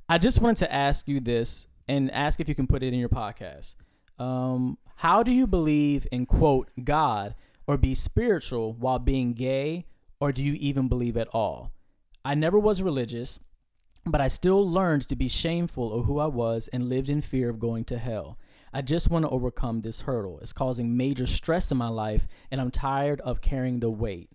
I 0.08 0.18
just 0.18 0.40
wanted 0.40 0.58
to 0.58 0.72
ask 0.72 1.08
you 1.08 1.20
this 1.20 1.66
and 1.88 2.10
ask 2.12 2.40
if 2.40 2.48
you 2.48 2.54
can 2.54 2.66
put 2.66 2.82
it 2.82 2.92
in 2.92 2.98
your 2.98 3.08
podcast. 3.08 3.75
Um, 4.18 4.78
how 4.96 5.22
do 5.22 5.30
you 5.30 5.46
believe 5.46 6.06
in 6.10 6.26
quote 6.26 6.70
God 6.82 7.34
or 7.66 7.76
be 7.76 7.94
spiritual 7.94 8.72
while 8.72 8.98
being 8.98 9.32
gay, 9.32 9.86
or 10.20 10.32
do 10.32 10.42
you 10.42 10.54
even 10.54 10.88
believe 10.88 11.16
at 11.16 11.28
all? 11.28 11.72
I 12.25 12.34
never 12.34 12.58
was 12.58 12.82
religious, 12.82 13.38
but 14.04 14.20
I 14.20 14.28
still 14.28 14.68
learned 14.68 15.08
to 15.08 15.16
be 15.16 15.28
shameful 15.28 15.92
of 15.92 16.06
who 16.06 16.18
I 16.18 16.26
was 16.26 16.68
and 16.68 16.88
lived 16.88 17.10
in 17.10 17.20
fear 17.20 17.50
of 17.50 17.58
going 17.58 17.84
to 17.86 17.98
hell. 17.98 18.38
I 18.72 18.82
just 18.82 19.10
want 19.10 19.25
to 19.25 19.30
overcome 19.30 19.80
this 19.80 20.02
hurdle. 20.02 20.38
It's 20.40 20.52
causing 20.52 20.96
major 20.96 21.26
stress 21.26 21.70
in 21.70 21.78
my 21.78 21.88
life, 21.88 22.26
and 22.50 22.60
I'm 22.60 22.70
tired 22.70 23.20
of 23.22 23.40
carrying 23.40 23.80
the 23.80 23.90
weight. 23.90 24.30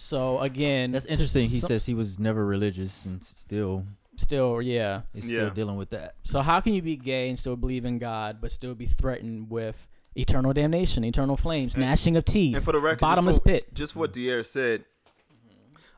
So 0.00 0.38
again, 0.38 0.92
That's 0.92 1.06
interesting. 1.06 1.48
He 1.48 1.58
some- 1.58 1.66
says 1.68 1.86
he 1.86 1.94
was 1.94 2.20
never 2.20 2.46
religious 2.46 3.04
and 3.04 3.22
still 3.22 3.84
still, 4.16 4.60
yeah. 4.62 5.02
he's 5.12 5.24
still 5.26 5.44
Yeah. 5.48 5.50
dealing 5.50 5.76
with 5.76 5.90
that. 5.90 6.14
So 6.24 6.40
how 6.40 6.60
can 6.60 6.74
you 6.74 6.82
be 6.82 6.96
gay 6.96 7.28
and 7.28 7.38
still 7.38 7.56
believe 7.56 7.84
in 7.84 7.98
God, 7.98 8.38
but 8.40 8.50
still 8.52 8.74
be 8.74 8.86
threatened 8.86 9.48
with 9.50 9.86
eternal 10.16 10.52
damnation, 10.52 11.04
eternal 11.04 11.36
flames, 11.36 11.74
And- 11.74 11.84
gnashing 11.84 12.16
of 12.16 12.24
teeth, 12.24 12.56
And 12.56 12.64
for 12.64 12.72
the 12.72 12.80
record, 12.80 13.00
bottomless 13.00 13.36
just 13.36 13.42
for, 13.44 13.48
pit? 13.48 13.74
Just 13.74 13.96
what 13.96 14.12
Dier 14.12 14.42
said. 14.44 14.84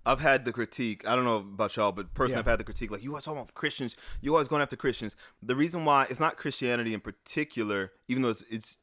I've 0.06 0.20
had 0.20 0.46
the 0.46 0.52
critique. 0.52 1.06
I 1.06 1.14
don't 1.14 1.24
know 1.26 1.36
about 1.36 1.76
y'all, 1.76 1.92
but 1.92 2.14
personally, 2.14 2.36
Yeah. 2.36 2.40
I've 2.40 2.46
had 2.46 2.58
the 2.58 2.64
critique. 2.64 2.90
Like 2.90 3.02
you 3.02 3.10
always 3.10 3.24
talking 3.24 3.40
about 3.40 3.52
Christians, 3.54 3.96
you 4.22 4.32
always 4.34 4.48
going 4.48 4.62
after 4.62 4.76
Christians. 4.76 5.14
The 5.42 5.54
reason 5.54 5.84
why 5.84 6.06
it's 6.08 6.20
not 6.20 6.38
Christianity 6.38 6.94
in 6.94 7.00
particular, 7.00 7.92
even 8.08 8.22
though 8.22 8.30
it's, 8.30 8.42
it's 8.50 8.78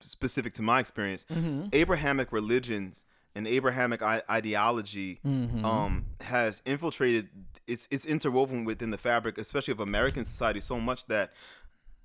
specific 0.00 0.54
to 0.54 0.62
my 0.62 0.80
experience. 0.80 1.26
Mm-hmm. 1.30 1.66
Abrahamic 1.74 2.32
religions 2.32 3.04
and 3.34 3.46
Abrahamic 3.46 4.02
I- 4.02 4.22
ideology 4.30 5.20
Mm-hmm. 5.26 5.64
um, 5.64 6.04
has 6.20 6.62
infiltrated. 6.64 7.28
It's 7.66 7.86
it's 7.90 8.04
interwoven 8.04 8.64
within 8.64 8.90
the 8.90 8.98
fabric, 8.98 9.38
especially 9.38 9.72
of 9.72 9.80
American 9.80 10.24
society, 10.24 10.60
so 10.60 10.80
much 10.80 11.06
that 11.06 11.32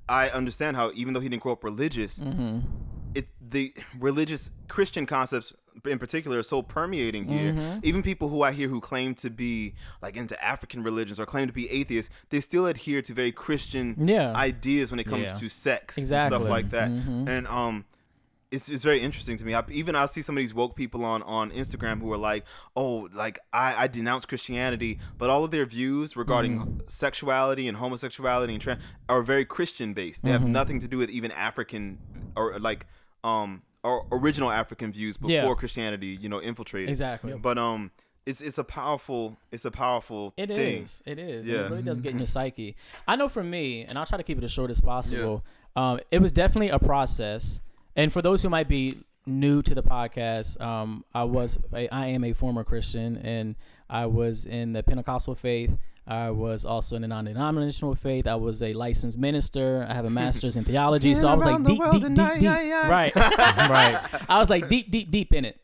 I 0.08 0.30
understand 0.30 0.76
how 0.78 0.92
even 0.94 1.14
though 1.14 1.20
he 1.20 1.30
didn't 1.30 1.44
grow 1.44 1.54
up 1.54 1.64
religious, 1.64 2.20
Mm-hmm. 2.20 2.60
it 3.16 3.28
the 3.42 3.74
religious 4.00 4.52
Christian 4.68 5.06
concepts 5.06 5.54
in 5.86 6.00
particular 6.00 6.40
are 6.40 6.44
so 6.44 6.62
permeating 6.62 7.26
here. 7.28 7.54
Mm-hmm. 7.54 7.80
Even 7.84 8.02
people 8.04 8.30
who 8.30 8.42
I 8.42 8.52
hear 8.52 8.68
who 8.68 8.80
claim 8.82 9.14
to 9.16 9.30
be 9.30 9.74
like 10.02 10.18
into 10.18 10.36
African 10.44 10.82
religions 10.84 11.20
or 11.20 11.26
claim 11.26 11.48
to 11.48 11.54
be 11.54 11.70
atheists, 11.70 12.12
they 12.30 12.40
still 12.40 12.66
adhere 12.66 13.02
to 13.04 13.14
very 13.14 13.32
Christian 13.32 13.96
Yeah. 14.08 14.34
ideas 14.36 14.92
when 14.92 15.00
it 15.00 15.06
comes 15.06 15.24
Yeah. 15.24 15.34
to 15.36 15.50
sex 15.50 15.98
and 15.98 16.08
stuff 16.08 16.44
like 16.44 16.70
that. 16.72 16.90
Mhm. 16.90 17.28
And 17.30 17.48
um 17.48 17.86
it's, 18.52 18.70
it's 18.70 18.84
very 18.84 19.02
interesting 19.02 19.36
to 19.38 19.46
me. 19.46 19.54
I, 19.54 19.64
even 19.70 19.96
I 19.96 20.06
see 20.06 20.22
some 20.22 20.38
of 20.38 20.42
these 20.42 20.54
woke 20.54 20.76
people 20.76 21.04
on, 21.04 21.22
on 21.24 21.52
Instagram 21.52 22.00
who 22.00 22.12
are 22.14 22.18
like, 22.18 22.46
"Oh, 22.76 23.10
like 23.14 23.40
I, 23.52 23.84
I 23.84 23.88
denounce 23.88 24.26
Christianity," 24.26 25.00
but 25.18 25.30
all 25.30 25.44
of 25.44 25.52
their 25.52 25.66
views 25.66 26.16
regarding 26.16 26.60
Mm-hmm. 26.60 26.80
sexuality 26.88 27.68
and 27.68 27.78
homosexuality 27.78 28.54
and 28.54 28.62
trans 28.62 28.82
are 29.10 29.22
very 29.22 29.44
Christian 29.46 29.94
based. 29.94 30.24
They 30.24 30.32
Mm-hmm. 30.32 30.44
have 30.44 30.50
nothing 30.50 30.80
to 30.82 30.88
do 30.88 30.98
with 30.98 31.10
even 31.10 31.32
African 31.32 31.98
or 32.36 32.58
like 32.60 32.86
um 33.24 33.64
or 33.84 34.06
original 34.12 34.52
African 34.52 34.92
views 34.92 35.18
before 35.18 35.32
Yeah. 35.32 35.54
Christianity, 35.54 36.18
you 36.20 36.30
know, 36.30 36.42
infiltrated. 36.42 36.90
Exactly. 36.90 37.34
But 37.34 37.58
um, 37.58 37.92
it's 38.26 38.42
it's 38.42 38.58
a 38.58 38.64
powerful 38.64 39.38
it's 39.52 39.66
a 39.66 39.72
powerful 39.72 40.34
It 40.38 40.48
thing. 40.48 40.84
is. 40.84 41.04
It 41.06 41.20
is. 41.20 41.48
Yeah. 41.48 41.66
It 41.66 41.70
really 41.72 41.84
does 41.84 42.02
get 42.02 42.12
in 42.14 42.18
your 42.20 42.28
psyche. 42.28 42.76
I 43.08 43.16
know 43.16 43.30
for 43.30 43.44
me, 43.44 43.84
and 43.84 43.98
I'll 43.98 44.06
try 44.06 44.18
to 44.18 44.24
keep 44.24 44.38
it 44.38 44.44
as 44.44 44.52
short 44.52 44.70
as 44.72 44.80
possible. 44.82 45.44
Um, 45.76 46.00
it 46.12 46.20
was 46.22 46.32
definitely 46.32 46.70
a 46.70 46.80
process. 46.80 47.62
And 47.98 48.14
for 48.14 48.22
those 48.22 48.44
who 48.44 48.50
might 48.50 48.70
be 48.70 49.00
new 49.26 49.62
to 49.64 49.74
the 49.76 49.84
podcast, 49.84 50.62
um, 50.62 51.04
I 51.14 51.24
was 51.24 51.58
a, 51.74 51.90
I 51.90 52.08
am 52.08 52.24
a 52.24 52.32
former 52.32 52.64
Christian, 52.64 53.18
and 53.18 53.56
I 53.90 54.06
was 54.06 54.46
in 54.46 54.74
the 54.74 54.84
Pentecostal 54.84 55.34
faith. 55.34 55.72
I 56.06 56.30
was 56.30 56.64
also 56.64 56.96
in 56.96 57.02
the 57.02 57.08
non-denominational 57.10 57.96
faith. 57.96 58.28
I 58.28 58.36
was 58.36 58.62
a 58.62 58.72
licensed 58.74 59.18
minister. 59.18 59.86
I 59.90 59.96
have 59.96 60.06
a 60.06 60.10
master's 60.10 60.56
in 60.56 60.64
theology. 60.72 61.14
so 61.16 61.28
I 61.28 61.34
was 61.34 61.44
like 61.44 61.56
around 61.56 61.66
deep, 61.66 61.82
deep, 61.92 62.02
deep, 62.04 62.16
deep. 62.16 62.42
yeah, 62.44 62.62
yeah. 62.62 62.90
Right, 62.90 63.14
right. 63.16 64.00
I 64.30 64.38
was 64.38 64.50
like 64.50 64.70
deep, 64.70 64.90
deep, 64.92 65.12
deep 65.12 65.34
in 65.34 65.44
it. 65.44 65.60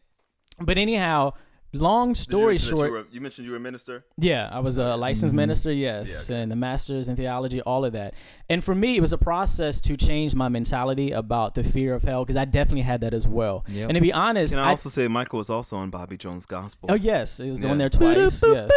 But 0.60 0.78
anyhow, 0.78 1.34
long 1.74 2.10
Did 2.10 2.18
you 2.20 2.24
story 2.24 2.58
short, 2.58 2.88
you, 2.88 2.94
were, 2.94 3.06
you 3.12 3.20
mentioned 3.22 3.46
you 3.46 3.52
were 3.52 3.58
a 3.58 3.60
minister. 3.60 4.06
yeah, 4.18 4.50
I 4.52 4.60
was 4.60 4.78
a 4.78 4.96
licensed 4.96 5.34
Mhm. 5.34 5.38
minister, 5.38 5.72
yes, 5.74 6.30
okay. 6.30 6.42
and 6.42 6.54
a 6.54 6.56
master's 6.56 7.08
in 7.08 7.16
theology, 7.16 7.62
all 7.62 7.84
of 7.86 7.94
that. 7.94 8.14
And 8.50 8.64
for 8.64 8.76
me, 8.76 8.96
it 8.98 9.02
was 9.02 9.12
a 9.14 9.18
process 9.18 9.82
to 9.82 9.98
change 9.98 10.36
my 10.36 10.50
mentality 10.50 11.12
about 11.12 11.56
the 11.56 11.64
fear 11.64 11.96
of 11.96 12.04
hell 12.04 12.24
because 12.24 12.36
I 12.38 12.46
definitely 12.46 12.82
had 12.84 13.02
that 13.02 13.14
as 13.14 13.28
well. 13.28 13.66
Yep. 13.68 13.90
And 13.90 13.96
to 13.96 14.02
be 14.02 14.14
honest, 14.14 14.54
Can 14.54 14.60
I 14.64 14.68
I- 14.68 14.70
also 14.72 14.90
say 14.90 15.08
Michael 15.08 15.40
was 15.40 15.50
also 15.50 15.76
on 15.78 15.90
Bobby 15.90 16.18
Jones' 16.18 16.46
Gospel? 16.46 16.90
oh 16.92 16.96
yes, 16.96 17.40
it 17.40 17.50
was 17.50 17.64
Yeah. 17.64 17.72
on 17.72 17.78
there 17.80 17.90
twice. 17.90 18.44
yes. 18.46 18.72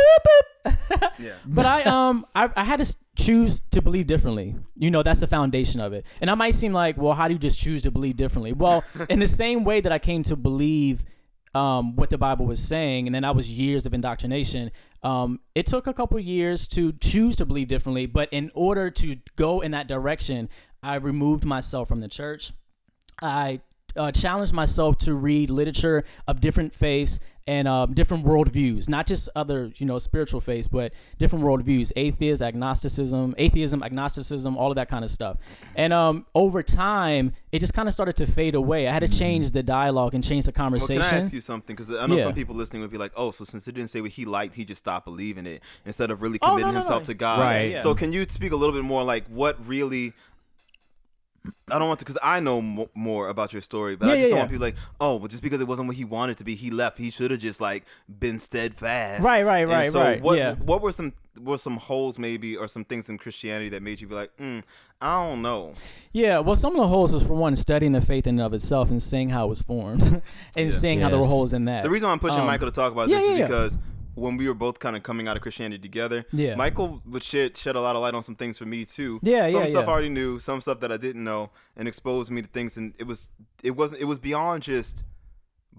yeah. 1.18 1.32
But 1.46 1.66
I 1.66 1.82
um 1.84 2.26
I, 2.34 2.50
I 2.56 2.64
had 2.64 2.84
to 2.84 2.96
choose 3.16 3.60
to 3.70 3.80
believe 3.80 4.06
differently. 4.06 4.56
You 4.76 4.90
know, 4.90 5.02
that's 5.02 5.20
the 5.20 5.26
foundation 5.26 5.80
of 5.80 5.92
it. 5.92 6.04
And 6.20 6.30
I 6.30 6.34
might 6.34 6.54
seem 6.54 6.72
like, 6.72 6.96
well, 6.98 7.14
how 7.14 7.28
do 7.28 7.34
you 7.34 7.38
just 7.38 7.58
choose 7.58 7.82
to 7.82 7.90
believe 7.90 8.16
differently? 8.16 8.52
Well, 8.52 8.84
in 9.08 9.20
the 9.20 9.28
same 9.28 9.64
way 9.64 9.80
that 9.80 9.92
I 9.92 9.98
came 9.98 10.22
to 10.24 10.36
believe 10.36 11.04
um, 11.56 11.96
what 11.96 12.10
the 12.10 12.18
Bible 12.18 12.44
was 12.44 12.62
saying, 12.62 13.06
and 13.06 13.14
then 13.14 13.22
that 13.22 13.34
was 13.34 13.50
years 13.50 13.86
of 13.86 13.94
indoctrination. 13.94 14.70
Um, 15.02 15.40
it 15.54 15.64
took 15.64 15.86
a 15.86 15.94
couple 15.94 16.20
years 16.20 16.68
to 16.68 16.92
choose 16.92 17.34
to 17.36 17.46
believe 17.46 17.68
differently, 17.68 18.04
but 18.04 18.28
in 18.30 18.50
order 18.54 18.90
to 18.90 19.16
go 19.36 19.62
in 19.62 19.70
that 19.70 19.88
direction, 19.88 20.50
I 20.82 20.96
removed 20.96 21.46
myself 21.46 21.88
from 21.88 22.00
the 22.00 22.08
church. 22.08 22.52
I 23.22 23.60
uh, 23.96 24.12
challenged 24.12 24.52
myself 24.52 24.98
to 24.98 25.14
read 25.14 25.50
literature 25.50 26.04
of 26.28 26.42
different 26.42 26.74
faiths 26.74 27.20
and 27.46 27.68
uh, 27.68 27.86
different 27.86 28.24
worldviews, 28.24 28.88
not 28.88 29.06
just 29.06 29.28
other, 29.36 29.72
you 29.76 29.86
know, 29.86 29.98
spiritual 29.98 30.40
faiths, 30.40 30.66
but 30.66 30.92
different 31.18 31.44
worldviews, 31.44 31.92
atheism, 31.94 32.46
agnosticism, 32.48 33.34
atheism, 33.38 33.82
agnosticism, 33.82 34.56
all 34.56 34.70
of 34.70 34.74
that 34.76 34.88
kind 34.88 35.04
of 35.04 35.10
stuff. 35.10 35.36
And 35.76 35.92
um, 35.92 36.26
over 36.34 36.62
time, 36.62 37.32
it 37.52 37.60
just 37.60 37.72
kind 37.72 37.86
of 37.88 37.94
started 37.94 38.16
to 38.16 38.26
fade 38.26 38.54
away. 38.54 38.88
I 38.88 38.92
had 38.92 39.00
to 39.00 39.08
change 39.08 39.52
the 39.52 39.62
dialogue 39.62 40.14
and 40.14 40.24
change 40.24 40.44
the 40.44 40.50
Well, 40.56 40.64
conversation. 40.64 41.02
can 41.02 41.14
I 41.14 41.18
ask 41.18 41.32
you 41.32 41.40
something? 41.40 41.74
Because 41.76 41.90
I 41.90 42.06
know 42.06 42.16
Yeah. 42.16 42.24
some 42.24 42.34
people 42.34 42.54
listening 42.56 42.82
would 42.82 42.90
be 42.90 42.98
like, 42.98 43.12
"Oh, 43.16 43.30
so 43.30 43.44
since 43.44 43.64
he 43.64 43.72
didn't 43.72 43.90
say 43.90 44.00
what 44.00 44.10
he 44.10 44.24
liked, 44.24 44.54
he 44.56 44.64
just 44.64 44.78
stopped 44.80 45.04
believing 45.06 45.46
it 45.46 45.62
instead 45.84 46.10
of 46.10 46.22
really 46.22 46.38
Oh, 46.42 46.46
no, 46.48 46.52
committing 46.54 46.72
no, 46.74 46.80
himself 46.80 47.02
no. 47.02 47.06
to 47.06 47.14
God." 47.14 47.40
Right. 47.40 47.70
Yeah. 47.72 47.82
So 47.82 47.94
can 47.94 48.12
you 48.12 48.26
speak 48.28 48.52
a 48.52 48.56
little 48.56 48.74
bit 48.74 48.84
more, 48.84 49.04
like 49.04 49.26
what 49.28 49.56
really? 49.66 50.12
I 51.70 51.78
don't 51.78 51.88
want 51.88 51.98
to, 52.00 52.04
because 52.04 52.18
I 52.22 52.40
know 52.40 52.60
mo- 52.62 52.90
more 52.94 53.28
about 53.28 53.52
your 53.52 53.62
story, 53.62 53.96
but 53.96 54.08
I 54.08 54.12
just 54.12 54.18
yeah, 54.18 54.22
don't 54.24 54.30
yeah. 54.32 54.38
want 54.38 54.50
people 54.50 54.66
like, 54.66 54.76
oh, 55.00 55.16
well, 55.16 55.28
just 55.28 55.42
because 55.42 55.60
it 55.60 55.66
wasn't 55.66 55.88
what 55.88 55.96
he 55.96 56.04
wanted 56.04 56.38
to 56.38 56.44
be, 56.44 56.54
he 56.54 56.70
left. 56.70 56.98
He 56.98 57.10
should 57.10 57.30
have 57.30 57.40
just 57.40 57.60
like 57.60 57.84
been 58.20 58.38
steadfast. 58.38 59.22
Right, 59.24 59.44
right, 59.44 59.60
And 59.62 59.70
right, 59.70 59.92
so 59.92 60.00
right, 60.00 60.20
What, 60.22 60.38
yeah. 60.38 60.54
what 60.54 60.82
were 60.82 60.92
some 60.92 61.12
were 61.40 61.58
some 61.58 61.76
holes 61.76 62.18
maybe, 62.18 62.56
or 62.56 62.66
some 62.68 62.84
things 62.84 63.08
in 63.10 63.18
Christianity 63.18 63.68
that 63.70 63.82
made 63.82 64.00
you 64.00 64.06
be 64.06 64.14
like, 64.14 64.34
mm, 64.38 64.62
I 65.02 65.14
don't 65.28 65.42
know. 65.42 65.74
Yeah, 66.12 66.38
well, 66.38 66.56
some 66.56 66.72
of 66.74 66.78
the 66.80 66.88
holes 66.88 67.12
was 67.12 67.22
for 67.22 67.34
one 67.34 67.54
studying 67.56 67.92
the 67.92 68.00
faith 68.00 68.26
in 68.26 68.38
and 68.38 68.46
of 68.46 68.54
itself 68.54 68.88
and 68.90 69.02
seeing 69.02 69.28
how 69.28 69.44
it 69.44 69.48
was 69.48 69.60
formed, 69.60 70.02
and 70.02 70.22
Yeah. 70.56 70.70
seeing 70.70 71.00
how 71.00 71.08
there 71.10 71.18
were 71.18 71.24
Yes. 71.24 71.30
holes 71.30 71.52
in 71.52 71.66
that. 71.66 71.82
The 71.84 71.90
reason 71.90 72.06
why 72.08 72.12
I'm 72.12 72.20
pushing 72.20 72.40
Um, 72.40 72.46
Michael 72.46 72.68
to 72.70 72.74
talk 72.74 72.90
about 72.92 73.08
yeah, 73.10 73.18
this 73.18 73.26
yeah, 73.26 73.32
is 73.34 73.38
yeah. 73.40 73.46
because 73.46 73.78
when 74.16 74.36
we 74.36 74.48
were 74.48 74.54
both 74.54 74.78
kind 74.78 74.96
of 74.96 75.02
coming 75.02 75.28
out 75.28 75.36
of 75.36 75.42
Christianity 75.42 75.80
together, 75.80 76.24
Yeah. 76.32 76.56
Michael 76.56 77.00
would 77.06 77.22
shed 77.22 77.56
shed 77.56 77.76
a 77.76 77.80
lot 77.80 77.94
of 77.94 78.02
light 78.02 78.14
on 78.14 78.22
some 78.22 78.34
things 78.34 78.58
for 78.58 78.64
me 78.66 78.84
too. 78.84 79.20
Yeah, 79.22 79.48
some 79.48 79.62
yeah, 79.62 79.66
stuff 79.68 79.84
yeah. 79.84 79.90
I 79.90 79.92
already 79.92 80.08
knew, 80.08 80.38
some 80.40 80.60
stuff 80.60 80.80
that 80.80 80.90
I 80.90 80.96
didn't 80.96 81.22
know, 81.22 81.50
and 81.76 81.86
exposed 81.86 82.30
me 82.30 82.42
to 82.42 82.48
things. 82.48 82.76
And 82.76 82.94
it 82.98 83.06
was 83.06 83.30
it 83.62 83.72
wasn't 83.72 84.00
it 84.00 84.06
was 84.06 84.18
beyond 84.18 84.62
just 84.62 85.04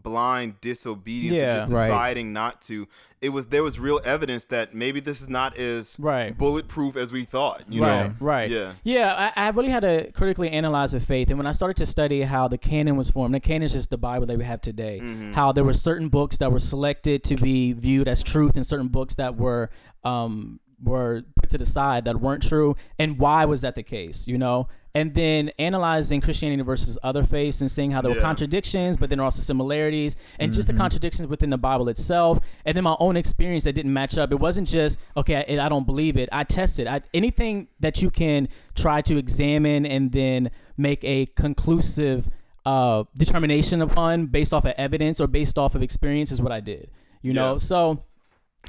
blind 0.07 0.59
disobedience 0.61 1.37
Yeah. 1.37 1.59
just 1.59 1.73
Right. 1.73 1.87
deciding 1.87 2.33
not 2.33 2.61
to. 2.63 2.87
It 3.19 3.29
was 3.29 3.47
there 3.47 3.63
was 3.63 3.79
real 3.79 3.99
evidence 4.05 4.45
that 4.45 4.75
maybe 4.75 4.99
this 4.99 5.21
is 5.21 5.27
not 5.29 5.57
as 5.57 5.95
Right. 5.99 6.37
bulletproof 6.37 6.95
as 6.95 7.11
we 7.11 7.25
thought. 7.25 7.63
You 7.67 7.81
right, 7.81 8.07
know, 8.07 8.13
right. 8.19 8.49
Yeah. 8.49 8.73
Yeah, 8.83 9.31
I, 9.35 9.47
I 9.47 9.49
really 9.49 9.69
had 9.69 9.79
to 9.81 10.11
critically 10.11 10.49
analyze 10.49 10.91
the 10.91 10.99
faith. 10.99 11.29
And 11.29 11.37
when 11.39 11.47
I 11.47 11.51
started 11.51 11.77
to 11.77 11.85
study 11.87 12.21
how 12.21 12.47
the 12.47 12.57
canon 12.59 12.95
was 12.95 13.09
formed, 13.09 13.33
the 13.33 13.39
canon 13.39 13.63
is 13.63 13.73
just 13.73 13.89
the 13.89 13.97
Bible 13.97 14.27
that 14.27 14.37
we 14.37 14.43
have 14.43 14.61
today, 14.61 14.99
Mhm. 15.01 15.33
how 15.33 15.51
there 15.51 15.63
were 15.63 15.73
certain 15.73 16.09
books 16.09 16.37
that 16.37 16.51
were 16.51 16.59
selected 16.59 17.23
to 17.25 17.35
be 17.35 17.73
viewed 17.73 18.07
as 18.07 18.21
truth 18.21 18.55
and 18.55 18.65
certain 18.65 18.87
books 18.87 19.15
that 19.15 19.35
were 19.35 19.69
um, 20.03 20.59
were 20.83 21.23
put 21.35 21.49
to 21.49 21.57
the 21.57 21.65
side 21.65 22.05
that 22.05 22.19
weren't 22.19 22.43
true. 22.43 22.75
And 22.99 23.17
why 23.17 23.45
was 23.45 23.61
that 23.61 23.75
the 23.75 23.83
case, 23.83 24.27
you 24.27 24.37
know? 24.37 24.67
And 24.93 25.13
then 25.13 25.51
analyzing 25.59 26.21
Christianity 26.21 26.63
versus 26.63 26.97
other 27.03 27.23
faiths 27.23 27.61
and 27.61 27.69
seeing 27.69 27.91
how 27.91 28.01
there 28.01 28.11
were 28.11 28.19
contradictions, 28.19 28.97
but 28.97 29.11
then 29.11 29.19
also 29.19 29.41
similarities, 29.41 30.15
and 30.39 30.51
just 30.51 30.67
the 30.67 30.73
contradictions 30.73 31.27
within 31.27 31.51
the 31.51 31.57
Bible 31.57 31.87
itself, 31.87 32.39
and 32.65 32.75
then 32.75 32.83
my 32.83 32.95
own 32.99 33.15
experience 33.15 33.63
that 33.65 33.73
didn't 33.73 33.93
match 33.93 34.17
up. 34.17 34.31
It 34.31 34.39
wasn't 34.39 34.67
just 34.67 34.97
okay, 35.15 35.45
I, 35.47 35.65
I 35.65 35.69
don't 35.69 35.85
believe 35.85 36.17
it. 36.17 36.29
I 36.31 36.43
tested. 36.45 36.87
I, 36.87 37.01
anything 37.13 37.67
that 37.79 38.01
you 38.01 38.09
can 38.09 38.47
try 38.73 39.01
to 39.01 39.17
examine 39.17 39.85
and 39.85 40.11
then 40.11 40.49
make 40.77 41.03
a 41.03 41.27
conclusive 41.27 42.27
uh, 42.65 43.03
determination 43.15 43.83
upon 43.83 44.25
based 44.27 44.51
off 44.51 44.65
of 44.65 44.73
evidence 44.77 45.21
or 45.21 45.27
based 45.27 45.59
off 45.59 45.75
of 45.75 45.83
experience 45.83 46.31
is 46.31 46.41
what 46.41 46.51
I 46.51 46.59
did. 46.59 46.89
You 47.21 47.33
know, 47.33 47.57
so 47.59 48.03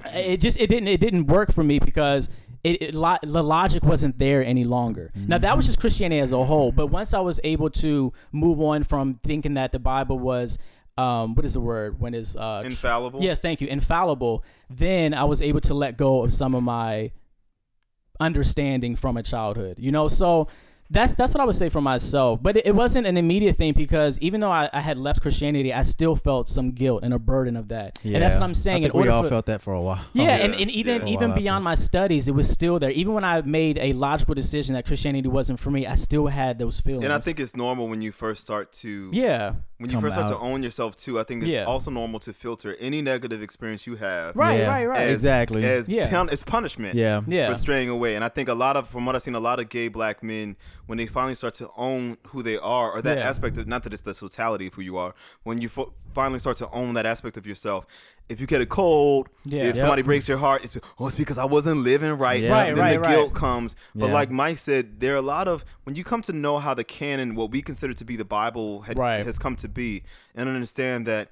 it 0.06 0.40
just 0.40 0.58
it 0.60 0.68
didn't 0.68 0.88
it 0.88 1.00
didn't 1.00 1.26
work 1.26 1.52
for 1.52 1.62
me 1.64 1.78
because 1.78 2.28
it, 2.64 2.82
it 2.82 2.94
lo- 2.94 3.16
the 3.22 3.42
logic 3.42 3.82
wasn't 3.84 4.18
there 4.18 4.44
any 4.44 4.64
longer. 4.64 5.10
Now 5.14 5.38
that 5.38 5.56
was 5.56 5.66
just 5.66 5.80
Christianity 5.80 6.20
as 6.20 6.32
a 6.32 6.44
whole, 6.44 6.72
but 6.72 6.88
once 6.88 7.14
I 7.14 7.20
was 7.20 7.38
able 7.44 7.70
to 7.70 8.12
move 8.32 8.60
on 8.60 8.82
from 8.84 9.20
thinking 9.22 9.54
that 9.54 9.72
the 9.72 9.78
Bible 9.78 10.18
was 10.18 10.58
um 10.96 11.34
what 11.36 11.44
is 11.44 11.52
the 11.54 11.60
word 11.60 12.00
when 12.00 12.14
is 12.14 12.36
uh 12.36 12.60
tr- 12.62 12.66
Infallible. 12.66 13.22
Yes, 13.22 13.38
thank 13.38 13.60
you. 13.60 13.68
Infallible. 13.68 14.44
Then 14.68 15.14
I 15.14 15.24
was 15.24 15.40
able 15.40 15.60
to 15.62 15.74
let 15.74 15.96
go 15.96 16.22
of 16.24 16.32
some 16.32 16.54
of 16.54 16.62
my 16.62 17.12
understanding 18.20 18.96
from 18.96 19.16
a 19.16 19.22
childhood. 19.22 19.76
You 19.78 19.92
know, 19.92 20.08
so 20.08 20.48
that's 20.90 21.14
that's 21.14 21.34
what 21.34 21.40
I 21.42 21.44
would 21.44 21.54
say 21.54 21.68
for 21.68 21.80
myself. 21.82 22.42
But 22.42 22.56
it, 22.56 22.66
it 22.66 22.74
wasn't 22.74 23.06
an 23.06 23.16
immediate 23.18 23.56
thing 23.56 23.74
because 23.74 24.18
even 24.20 24.40
though 24.40 24.50
I, 24.50 24.70
I 24.72 24.80
had 24.80 24.96
left 24.96 25.20
Christianity, 25.20 25.72
I 25.72 25.82
still 25.82 26.16
felt 26.16 26.48
some 26.48 26.70
guilt 26.70 27.02
and 27.04 27.12
a 27.12 27.18
burden 27.18 27.56
of 27.56 27.68
that. 27.68 27.98
Yeah. 28.02 28.14
And 28.14 28.22
that's 28.22 28.36
what 28.36 28.44
I'm 28.44 28.54
saying. 28.54 28.78
I 28.78 28.80
think 28.88 28.94
in 28.94 29.00
we 29.02 29.08
all 29.08 29.22
for, 29.22 29.28
felt 29.28 29.46
that 29.46 29.60
for 29.60 29.74
a 29.74 29.80
while. 29.82 30.04
yeah, 30.14 30.24
yeah, 30.24 30.30
and, 30.44 30.54
and 30.54 30.70
even 30.70 31.06
yeah. 31.06 31.12
even 31.14 31.30
Wow, 31.30 31.36
beyond 31.36 31.64
my 31.64 31.74
studies, 31.74 32.26
it 32.26 32.32
was 32.34 32.48
still 32.48 32.78
there. 32.78 32.90
Even 32.90 33.12
when 33.12 33.24
I 33.24 33.42
made 33.42 33.76
a 33.78 33.92
logical 33.92 34.34
decision 34.34 34.74
that 34.74 34.86
Christianity 34.86 35.28
wasn't 35.28 35.60
for 35.60 35.70
me, 35.70 35.86
I 35.86 35.94
still 35.94 36.26
had 36.28 36.58
those 36.58 36.80
feelings. 36.80 37.04
And 37.04 37.12
I 37.12 37.18
think 37.18 37.38
it's 37.38 37.54
normal 37.54 37.88
when 37.88 38.00
you 38.00 38.10
first 38.12 38.40
start 38.40 38.72
to 38.74 39.10
yeah, 39.12 39.52
when 39.76 39.90
you 39.90 39.96
Come 39.96 40.02
first 40.02 40.14
start 40.16 40.30
to 40.30 40.38
own 40.38 40.62
yourself 40.62 40.96
too. 40.96 41.20
I 41.20 41.22
think 41.24 41.42
it's 41.42 41.52
Yeah. 41.52 41.64
also 41.64 41.90
normal 41.90 42.18
to 42.20 42.32
filter 42.32 42.74
any 42.80 43.02
negative 43.02 43.42
experience 43.42 43.86
you 43.86 43.96
have 43.96 44.34
right, 44.34 44.60
Yeah. 44.60 44.68
right, 44.68 44.86
right. 44.86 45.00
as, 45.02 45.12
Exactly. 45.12 45.64
as 45.64 45.88
Yeah. 45.88 46.08
pun- 46.08 46.30
as 46.30 46.42
punishment 46.42 46.94
Yeah. 46.94 47.20
yeah, 47.26 47.50
for 47.50 47.56
straying 47.56 47.88
away. 47.90 48.16
And 48.16 48.24
I 48.24 48.28
think 48.28 48.48
a 48.48 48.54
lot 48.54 48.76
of, 48.76 48.88
from 48.88 49.04
what 49.06 49.14
I've 49.14 49.22
seen, 49.22 49.34
a 49.34 49.40
lot 49.40 49.60
of 49.60 49.68
gay 49.68 49.88
black 49.88 50.22
men 50.22 50.56
when 50.88 50.98
they 50.98 51.06
finally 51.06 51.34
start 51.36 51.54
to 51.54 51.70
own 51.76 52.16
who 52.28 52.42
they 52.42 52.56
are, 52.58 52.90
or 52.92 53.00
that 53.02 53.18
Yeah. 53.18 53.28
aspect 53.28 53.56
of 53.58 53.66
not 53.68 53.82
that 53.84 53.92
it's 53.92 54.02
the 54.02 54.14
totality 54.14 54.66
of 54.66 54.74
who 54.74 54.82
you 54.82 54.96
are, 54.96 55.14
when 55.44 55.60
you 55.60 55.68
fo- 55.68 55.92
finally 56.14 56.40
start 56.40 56.56
to 56.56 56.68
own 56.70 56.94
that 56.94 57.06
aspect 57.06 57.36
of 57.36 57.46
yourself. 57.46 57.86
If 58.30 58.40
you 58.40 58.46
get 58.46 58.60
a 58.60 58.66
cold, 58.66 59.28
Yeah. 59.44 59.60
if 59.64 59.66
Yep. 59.66 59.76
somebody 59.76 60.02
breaks 60.02 60.26
your 60.28 60.38
heart, 60.38 60.64
it's 60.64 60.76
oh, 60.98 61.06
it's 61.06 61.14
because 61.16 61.38
I 61.38 61.44
wasn't 61.44 61.82
living 61.82 62.12
right. 62.18 62.42
Yeah. 62.42 62.50
Right, 62.52 62.74
then 62.74 62.78
right, 62.84 62.92
the 62.94 63.00
right. 63.00 63.10
guilt 63.10 63.34
comes. 63.34 63.76
But 63.94 64.06
Yeah. 64.08 64.14
like 64.14 64.30
Mike 64.30 64.58
said, 64.58 65.00
there 65.00 65.12
are 65.14 65.18
a 65.18 65.22
lot 65.22 65.46
of 65.46 65.64
when 65.84 65.94
you 65.94 66.04
come 66.04 66.22
to 66.22 66.32
know 66.32 66.58
how 66.58 66.72
the 66.74 66.84
canon, 66.84 67.34
what 67.34 67.50
we 67.50 67.60
consider 67.62 67.92
to 67.94 68.04
be 68.04 68.16
the 68.16 68.24
Bible, 68.24 68.82
had, 68.82 68.98
Right. 68.98 69.24
has 69.24 69.38
come 69.38 69.56
to 69.56 69.68
be, 69.68 70.02
and 70.34 70.48
understand 70.48 71.06
that. 71.06 71.28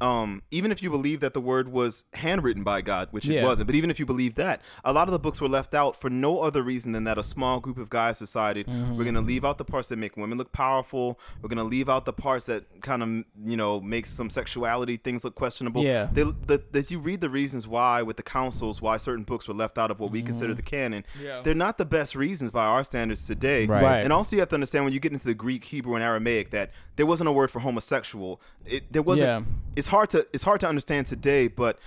Um, 0.00 0.42
even 0.50 0.72
if 0.72 0.82
you 0.82 0.90
believe 0.90 1.20
that 1.20 1.32
the 1.32 1.40
word 1.40 1.72
was 1.72 2.04
handwritten 2.12 2.62
by 2.62 2.82
God, 2.82 3.08
which 3.12 3.28
it 3.28 3.42
wasn't, 3.42 3.66
but 3.66 3.74
even 3.74 3.90
if 3.90 3.98
you 3.98 4.04
believe 4.06 4.34
that, 4.34 4.60
a 4.84 4.92
lot 4.92 5.08
of 5.08 5.12
the 5.12 5.18
books 5.18 5.40
were 5.40 5.48
left 5.48 5.74
out 5.74 5.96
for 5.96 6.10
no 6.10 6.40
other 6.40 6.62
reason 6.62 6.92
than 6.92 7.04
that 7.04 7.16
a 7.18 7.22
small 7.22 7.60
group 7.60 7.78
of 7.78 7.88
guys 7.88 8.18
decided 8.18 8.66
Mm-hmm. 8.66 8.96
we're 8.96 9.04
going 9.04 9.14
to 9.14 9.20
leave 9.20 9.44
out 9.44 9.58
the 9.58 9.64
parts 9.64 9.88
that 9.90 9.96
make 9.98 10.16
women 10.16 10.38
look 10.38 10.52
powerful. 10.52 11.18
We're 11.40 11.48
going 11.48 11.58
to 11.58 11.64
leave 11.64 11.88
out 11.88 12.04
the 12.04 12.12
parts 12.12 12.46
that 12.46 12.64
kind 12.82 13.02
of, 13.02 13.08
you 13.44 13.56
know, 13.56 13.80
make 13.80 14.06
some 14.06 14.28
sexuality 14.30 14.96
things 14.96 15.24
look 15.24 15.34
questionable. 15.34 15.82
Yeah. 15.82 16.08
They, 16.12 16.22
the, 16.22 16.62
that 16.72 16.90
you 16.90 16.98
read 16.98 17.20
the 17.20 17.30
reasons 17.30 17.66
why 17.66 18.02
with 18.02 18.16
the 18.16 18.22
councils, 18.22 18.82
why 18.82 18.96
certain 18.96 19.24
books 19.24 19.48
were 19.48 19.54
left 19.54 19.78
out 19.78 19.90
of 19.90 20.00
what 20.00 20.10
we 20.10 20.22
consider 20.22 20.54
the 20.54 20.62
canon. 20.62 21.04
Mm-hmm. 21.16 21.24
Yeah. 21.24 21.40
They're 21.42 21.54
not 21.54 21.78
the 21.78 21.84
best 21.84 22.14
reasons 22.14 22.50
by 22.50 22.64
our 22.64 22.84
standards 22.84 23.26
today. 23.26 23.66
Right. 23.66 23.82
Right. 23.82 24.00
And 24.04 24.12
also, 24.12 24.36
you 24.36 24.40
have 24.40 24.48
to 24.50 24.56
understand 24.56 24.84
when 24.84 24.92
you 24.92 25.00
get 25.00 25.12
into 25.12 25.26
the 25.26 25.34
Greek, 25.34 25.64
Hebrew, 25.64 25.94
and 25.94 26.02
Aramaic 26.04 26.50
that 26.50 26.72
there 26.96 27.06
wasn't 27.06 27.28
a 27.28 27.32
word 27.32 27.50
for 27.50 27.60
homosexual. 27.60 28.40
It, 28.66 28.92
there 28.92 29.02
wasn't. 29.02 29.28
Yeah. 29.28 29.42
It's 29.86 29.90
hard 29.92 30.10
to 30.10 30.26
it's 30.32 30.42
hard 30.42 30.58
to 30.62 30.68
understand 30.68 31.06
today, 31.06 31.46
but 31.46 31.78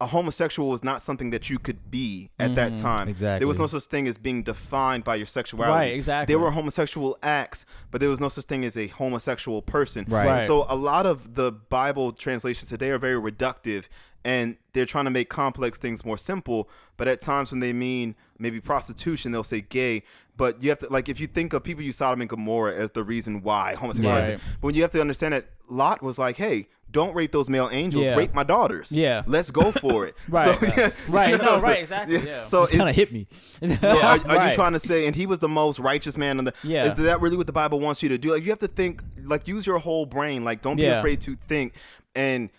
a 0.00 0.06
homosexual 0.06 0.70
was 0.70 0.82
not 0.82 1.02
something 1.02 1.32
that 1.32 1.50
you 1.50 1.58
could 1.58 1.90
be 1.90 2.30
at 2.38 2.54
that 2.54 2.72
mm-hmm. 2.72 2.82
time. 2.82 3.08
Exactly. 3.10 3.40
There 3.40 3.46
was 3.46 3.58
no 3.58 3.66
such 3.66 3.84
thing 3.84 4.08
as 4.08 4.16
being 4.16 4.42
defined 4.42 5.04
by 5.04 5.16
your 5.16 5.26
sexuality. 5.26 5.74
Right, 5.74 5.94
exactly. 5.94 6.32
There 6.32 6.38
were 6.38 6.50
homosexual 6.50 7.18
acts, 7.22 7.66
but 7.90 8.00
there 8.00 8.08
was 8.08 8.20
no 8.20 8.30
such 8.30 8.46
thing 8.46 8.64
as 8.64 8.78
a 8.78 8.86
homosexual 8.86 9.60
person. 9.60 10.06
Right. 10.08 10.26
Right. 10.26 10.46
So 10.46 10.64
a 10.66 10.74
lot 10.74 11.04
of 11.04 11.34
the 11.34 11.52
Bible 11.52 12.12
translations 12.12 12.70
today 12.70 12.88
are 12.88 12.98
very 12.98 13.20
reductive 13.20 13.84
and 14.24 14.56
they're 14.72 14.86
trying 14.86 15.04
to 15.04 15.10
make 15.10 15.28
complex 15.28 15.78
things 15.78 16.06
more 16.06 16.16
simple, 16.16 16.70
but 16.96 17.06
at 17.06 17.20
times 17.20 17.50
when 17.50 17.60
they 17.60 17.74
mean 17.74 18.14
maybe 18.38 18.60
prostitution, 18.60 19.30
they'll 19.30 19.44
say 19.44 19.60
gay. 19.60 20.04
But 20.38 20.62
you 20.62 20.70
have 20.70 20.78
to 20.78 20.88
like 20.88 21.10
if 21.10 21.20
you 21.20 21.26
think 21.26 21.52
of 21.52 21.62
people 21.62 21.84
use 21.84 21.96
Sodom 21.96 22.22
and 22.22 22.30
Gomorrah 22.30 22.74
as 22.74 22.92
the 22.92 23.04
reason 23.04 23.42
why 23.42 23.74
homosexuality. 23.74 24.32
Right. 24.32 24.40
But 24.60 24.66
when 24.66 24.74
you 24.74 24.82
have 24.82 24.92
to 24.92 25.00
understand 25.02 25.34
that 25.34 25.46
Lot 25.68 26.02
was 26.02 26.18
like, 26.18 26.36
hey, 26.36 26.68
don't 26.92 27.14
rape 27.14 27.32
those 27.32 27.48
male 27.50 27.68
angels, 27.72 28.04
Yeah. 28.04 28.14
rape 28.14 28.34
my 28.34 28.42
daughters. 28.44 28.92
Yeah. 28.92 29.22
Let's 29.26 29.50
go 29.50 29.72
for 29.72 30.06
it. 30.06 30.14
Right. 30.28 30.58
So, 30.60 30.66
yeah, 30.76 30.90
Right. 31.08 31.30
you 31.30 31.38
know 31.38 31.44
No, 31.44 31.52
what 31.54 31.62
right, 31.62 31.70
saying? 31.88 32.08
exactly, 32.10 32.26
yeah. 32.30 32.42
So 32.44 32.62
Just 32.62 32.72
kind 32.76 32.88
of 32.90 32.94
hit 32.94 33.12
me. 33.12 33.26
so 33.80 34.00
are, 34.00 34.18
are 34.18 34.18
Right. 34.18 34.48
you 34.50 34.54
trying 34.54 34.72
to 34.74 34.78
say, 34.78 35.06
and 35.06 35.16
he 35.16 35.26
was 35.26 35.38
the 35.40 35.48
most 35.48 35.78
righteous 35.78 36.16
man 36.16 36.38
on 36.38 36.44
the? 36.44 36.54
Yeah. 36.62 36.84
Is 36.92 36.94
that 36.98 37.20
really 37.20 37.36
what 37.36 37.46
the 37.46 37.52
Bible 37.52 37.80
wants 37.80 38.02
you 38.02 38.08
to 38.10 38.18
do? 38.18 38.32
Like 38.32 38.44
you 38.44 38.50
have 38.50 38.58
to 38.60 38.68
think, 38.68 39.02
like 39.24 39.48
use 39.48 39.66
your 39.66 39.78
whole 39.78 40.06
brain. 40.06 40.44
Like 40.44 40.62
don't 40.62 40.76
be 40.76 40.82
Yeah. 40.82 40.98
afraid 40.98 41.20
to 41.22 41.36
think, 41.48 41.74
and 42.14 42.50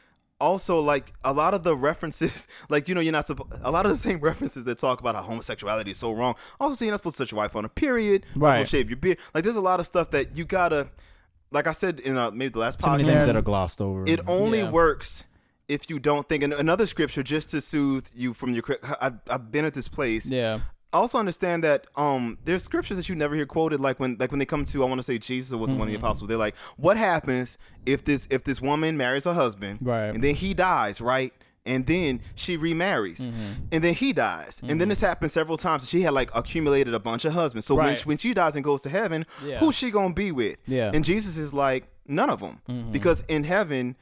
also 0.41 0.79
like 0.81 1.13
a 1.23 1.31
lot 1.31 1.53
of 1.53 1.63
the 1.63 1.75
references, 1.75 2.47
like 2.69 2.89
you 2.89 2.95
know, 2.95 3.01
you're 3.01 3.13
not 3.13 3.27
supposed. 3.27 3.51
A 3.63 3.71
lot 3.71 3.85
of 3.85 3.91
the 3.91 3.97
same 3.97 4.19
references 4.19 4.65
that 4.65 4.77
talk 4.77 4.99
about 4.99 5.15
how 5.15 5.21
homosexuality 5.21 5.91
is 5.91 5.97
so 5.97 6.11
wrong. 6.11 6.35
Also, 6.59 6.83
you're 6.85 6.91
not 6.91 6.97
supposed 6.99 7.15
to 7.17 7.23
touch 7.23 7.31
your 7.31 7.37
wife 7.37 7.55
on 7.55 7.63
a 7.65 7.69
period. 7.69 8.25
You're 8.35 8.41
Right. 8.43 8.51
supposed 8.53 8.71
to 8.71 8.77
shave 8.77 8.89
your 8.89 8.97
beard. 8.97 9.19
Like 9.33 9.43
there's 9.45 9.55
a 9.55 9.61
lot 9.61 9.79
of 9.79 9.85
stuff 9.85 10.11
that 10.11 10.35
you 10.35 10.43
gotta. 10.45 10.89
Like 11.53 11.67
I 11.67 11.71
said 11.71 11.99
in 12.01 12.17
uh, 12.17 12.31
maybe 12.31 12.49
the 12.53 12.59
last 12.59 12.79
Too 12.79 12.89
many 12.89 13.03
things 13.03 13.15
podcast, 13.15 13.25
that 13.27 13.35
are 13.37 13.41
glossed 13.41 13.81
over. 13.81 14.03
it 14.07 14.19
only 14.27 14.59
Yeah. 14.59 14.71
works 14.71 15.23
if 15.69 15.89
you 15.89 15.99
don't 15.99 16.27
think. 16.27 16.43
And 16.43 16.51
another 16.53 16.85
scripture, 16.87 17.23
just 17.23 17.49
to 17.49 17.61
soothe 17.61 18.07
you 18.13 18.33
from 18.33 18.53
your. 18.53 18.63
cri- 18.63 18.77
I've, 18.99 19.19
I've 19.29 19.51
been 19.51 19.63
at 19.65 19.73
this 19.73 19.87
place 19.87 20.29
Yeah. 20.29 20.59
I 20.91 20.97
also 20.97 21.17
understand 21.17 21.63
that 21.63 21.87
um 21.95 22.37
there's 22.45 22.63
scriptures 22.63 22.97
that 22.97 23.09
you 23.09 23.15
never 23.15 23.33
hear 23.35 23.47
quoted 23.47 23.79
like 23.79 23.99
when 23.99 24.15
like 24.19 24.29
when 24.31 24.37
they 24.39 24.45
come 24.45 24.63
to 24.65 24.83
I 24.83 24.87
want 24.87 24.99
to 24.99 25.03
say 25.03 25.17
Jesus 25.17 25.53
was 25.57 25.71
one 25.73 25.81
of 25.81 25.87
the 25.87 25.93
Mm-hmm. 25.95 26.05
apostles 26.05 26.27
they're 26.27 26.37
like 26.37 26.55
what 26.77 26.97
happens 26.97 27.57
if 27.85 28.05
this 28.05 28.27
if 28.29 28.43
this 28.43 28.61
woman 28.61 28.95
marries 28.95 29.23
her 29.23 29.33
husband 29.33 29.79
Right. 29.81 30.09
and 30.13 30.23
then 30.23 30.35
he 30.35 30.53
dies 30.53 31.01
right 31.01 31.33
and 31.65 31.85
then 31.85 32.19
she 32.35 32.57
remarries 32.57 33.21
Mm-hmm. 33.25 33.65
and 33.71 33.83
then 33.83 33.93
he 33.93 34.11
dies 34.13 34.59
and 34.67 34.79
then 34.81 34.89
this 34.89 34.99
happened 35.01 35.31
several 35.31 35.57
times 35.57 35.87
she 35.89 36.01
had 36.01 36.13
like 36.13 36.29
accumulated 36.35 36.93
a 36.93 36.99
bunch 36.99 37.23
of 37.25 37.33
husbands 37.33 37.65
so 37.65 37.75
when 37.75 37.95
she, 37.95 38.03
when 38.03 38.17
she 38.17 38.33
dies 38.33 38.55
and 38.55 38.63
goes 38.63 38.81
to 38.81 38.89
heaven 38.89 39.25
Yeah. 39.45 39.59
who's 39.59 39.75
she 39.75 39.89
gonna 39.91 40.13
be 40.13 40.31
with 40.31 40.57
Yeah. 40.67 40.87
Mm-hmm. 40.87 40.95
and 40.95 41.05
Jesus 41.05 41.37
is 41.37 41.53
like 41.53 41.87
none 42.07 42.29
of 42.29 42.39
them 42.41 42.89
because 42.91 43.23
in 43.29 43.43
heaven 43.45 43.95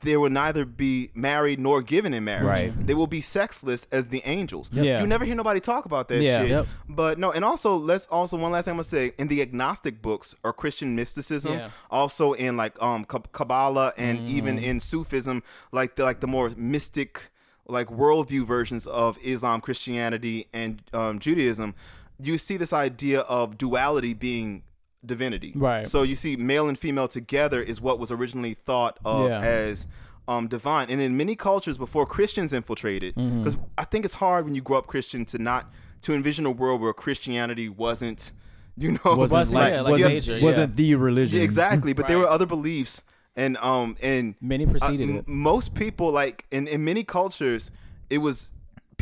there 0.00 0.18
will 0.20 0.30
neither 0.30 0.64
be 0.64 1.10
married 1.14 1.58
nor 1.60 1.82
given 1.82 2.14
in 2.14 2.24
marriage 2.24 2.44
Right. 2.72 2.86
they 2.86 2.94
will 2.94 3.06
be 3.06 3.20
sexless 3.20 3.86
as 3.92 4.06
the 4.06 4.22
angels 4.24 4.68
Yeah. 4.72 5.00
you 5.00 5.06
never 5.06 5.24
hear 5.24 5.34
nobody 5.34 5.60
talk 5.60 5.84
about 5.84 6.08
that 6.08 6.22
Yeah. 6.22 6.40
shit 6.42 6.50
Yep. 6.50 6.66
but 6.88 7.18
no, 7.18 7.32
and 7.32 7.44
also 7.44 7.76
let's 7.76 8.06
also 8.06 8.36
one 8.38 8.52
last 8.52 8.64
thing 8.64 8.72
I'm 8.72 8.76
gonna 8.76 8.84
say 8.84 9.12
in 9.18 9.28
the 9.28 9.42
agnostic 9.42 10.00
books 10.00 10.34
or 10.44 10.52
Christian 10.52 10.94
mysticism, 10.96 11.52
Yeah. 11.54 11.68
also 11.90 12.32
in 12.32 12.56
like 12.56 12.80
um 12.82 13.04
Kabbalah 13.04 13.92
and 13.96 14.18
even 14.28 14.56
Mm-hmm. 14.56 14.64
in 14.64 14.80
Sufism, 14.80 15.42
like 15.72 15.96
the 15.96 16.04
like 16.04 16.20
the 16.20 16.26
more 16.26 16.50
mystic 16.56 17.30
like 17.68 17.88
worldview 17.88 18.44
versions 18.46 18.86
of 18.86 19.18
Islam, 19.22 19.60
Christianity, 19.60 20.48
and 20.52 20.82
um, 20.92 21.18
Judaism, 21.20 21.74
you 22.18 22.36
see 22.38 22.56
this 22.56 22.72
idea 22.72 23.20
of 23.20 23.56
duality 23.56 24.14
being 24.14 24.62
divinity. 25.04 25.52
Right. 25.54 25.86
So 25.86 26.02
you 26.02 26.14
see 26.14 26.36
male 26.36 26.68
and 26.68 26.78
female 26.78 27.08
together 27.08 27.62
is 27.62 27.80
what 27.80 27.98
was 27.98 28.10
originally 28.10 28.54
thought 28.54 28.98
of 29.04 29.28
Yeah. 29.30 29.40
as 29.40 29.86
um, 30.28 30.46
divine. 30.46 30.88
And 30.90 31.00
in 31.00 31.16
many 31.16 31.34
cultures 31.34 31.76
before 31.78 32.06
Christians 32.06 32.52
infiltrated, 32.52 33.14
Mm-hmm. 33.16 33.38
because 33.42 33.56
I 33.76 33.84
think 33.84 34.04
it's 34.04 34.14
hard 34.14 34.44
when 34.44 34.54
you 34.54 34.62
grow 34.62 34.78
up 34.78 34.86
Christian 34.86 35.24
to 35.26 35.38
not 35.38 35.70
to 36.02 36.14
envision 36.14 36.46
a 36.46 36.50
world 36.50 36.80
where 36.80 36.92
Christianity 36.92 37.68
wasn't, 37.68 38.32
you 38.76 38.92
know, 38.92 39.00
wasn't 39.04 39.30
Wasn't, 39.32 39.54
like, 39.60 39.72
yeah, 39.72 39.80
like 39.80 39.90
wasn't, 39.92 40.14
major, 40.14 40.36
yeah. 40.38 40.44
wasn't 40.44 40.76
the 40.76 40.94
religion. 40.94 41.38
yeah, 41.38 41.44
exactly. 41.44 41.92
But 41.92 42.06
there 42.08 42.18
were 42.18 42.28
other 42.28 42.46
beliefs, 42.46 43.02
and 43.36 43.56
um, 43.58 43.96
and 44.02 44.34
Many 44.40 44.66
uh, 44.66 44.70
preceded 44.70 45.08
m- 45.10 45.16
it. 45.16 45.28
most 45.28 45.74
people 45.74 46.10
like 46.12 46.44
in 46.52 46.66
in 46.68 46.84
many 46.84 47.02
cultures, 47.04 47.70
it 48.10 48.18
was 48.18 48.50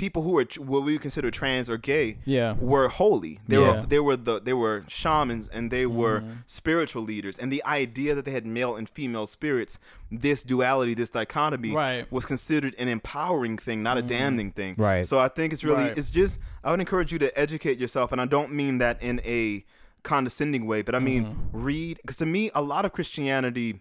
people 0.05 0.23
who 0.23 0.33
were 0.39 0.47
what 0.73 0.83
we 0.87 0.93
would 0.95 1.03
consider 1.09 1.31
trans 1.31 1.69
or 1.73 1.77
gay 1.77 2.17
Yeah. 2.25 2.55
were 2.73 2.89
holy. 2.89 3.35
They 3.47 3.57
Yeah. 3.57 3.63
Mm-hmm. 3.63 3.81
were 3.81 3.87
they 3.93 4.01
were 4.07 4.17
the 4.29 4.41
they 4.49 4.53
were 4.65 4.77
shamans 4.89 5.45
and 5.57 5.71
they 5.71 5.85
were 6.01 6.17
spiritual 6.47 7.03
leaders. 7.13 7.39
And 7.39 7.49
the 7.53 7.63
idea 7.83 8.15
that 8.17 8.25
they 8.25 8.35
had 8.39 8.47
male 8.47 8.73
and 8.77 8.87
female 8.99 9.27
spirits, 9.27 9.79
this 10.11 10.43
duality, 10.43 10.95
this 10.95 11.11
dichotomy, 11.11 11.73
Right. 11.73 12.05
Mm-hmm. 12.05 12.15
was 12.15 12.25
considered 12.25 12.75
an 12.79 12.89
empowering 12.89 13.57
thing, 13.67 13.79
not 13.83 13.97
a 13.99 14.03
damning 14.17 14.51
thing. 14.53 14.75
Right. 14.79 15.07
So 15.07 15.19
I 15.27 15.29
think 15.29 15.53
it's 15.53 15.65
really 15.65 15.85
Right. 15.89 15.99
it's 15.99 16.11
just 16.11 16.41
I 16.65 16.71
would 16.71 16.81
encourage 16.81 17.13
you 17.13 17.19
to 17.27 17.31
educate 17.39 17.77
yourself, 17.79 18.11
and 18.13 18.21
I 18.21 18.27
don't 18.37 18.53
mean 18.53 18.79
that 18.79 18.97
in 19.03 19.21
a 19.41 19.65
condescending 20.03 20.65
way, 20.67 20.81
but 20.83 20.95
I 20.95 20.99
mean 20.99 21.25
Mm-hmm. 21.25 21.63
read 21.71 21.95
because 22.03 22.17
to 22.19 22.27
me 22.27 22.51
a 22.55 22.63
lot 22.63 22.85
of 22.87 22.93
Christianity 22.93 23.81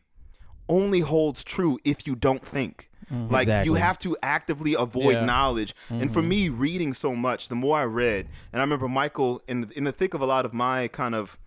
only 0.68 1.00
holds 1.00 1.44
true 1.44 1.80
if 1.86 2.06
you 2.06 2.16
don't 2.16 2.46
think. 2.46 2.88
Like 3.12 3.48
you 3.65 3.74
have 3.76 3.98
to 4.00 4.15
actively 4.24 4.74
avoid 4.76 5.15
Yeah. 5.15 5.26
knowledge. 5.26 5.74
And 5.89 6.12
for 6.12 6.22
me, 6.22 6.50
reading 6.50 6.93
so 6.93 7.15
much, 7.15 7.48
the 7.50 7.56
more 7.56 7.78
I 7.78 7.86
read, 7.86 8.28
and 8.54 8.62
I 8.62 8.63
remember 8.63 8.88
Michael 8.88 9.41
in 9.48 9.62
the, 9.62 9.78
in 9.78 9.84
the 9.86 9.91
thick 9.91 10.13
of 10.13 10.22
a 10.22 10.26
lot 10.26 10.45
of 10.45 10.54
my 10.54 10.88
kind 10.89 11.15
of 11.15 11.38